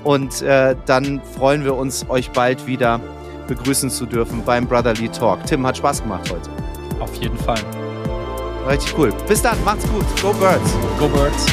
Und 0.04 0.42
äh, 0.42 0.76
dann 0.86 1.22
freuen 1.38 1.64
wir 1.64 1.76
uns, 1.76 2.06
euch 2.10 2.30
bald 2.32 2.68
wieder 2.68 3.00
begrüßen 3.48 3.90
zu 3.90 4.06
dürfen 4.06 4.44
beim 4.46 4.68
Brotherly 4.68 5.10
Talk. 5.10 5.46
Tim 5.46 5.66
hat 5.66 5.78
Spaß 5.78 6.04
gemacht 6.04 6.30
heute. 6.30 6.50
Auf 7.00 7.14
jeden 7.16 7.38
Fall. 7.38 7.60
Richtig 8.68 8.98
cool. 8.98 9.14
Bis 9.28 9.42
dann, 9.42 9.62
macht's 9.64 9.88
gut. 9.90 10.06
Go 10.22 10.34
Birds. 10.34 10.74
Go 11.00 11.08
Birds. 11.08 11.46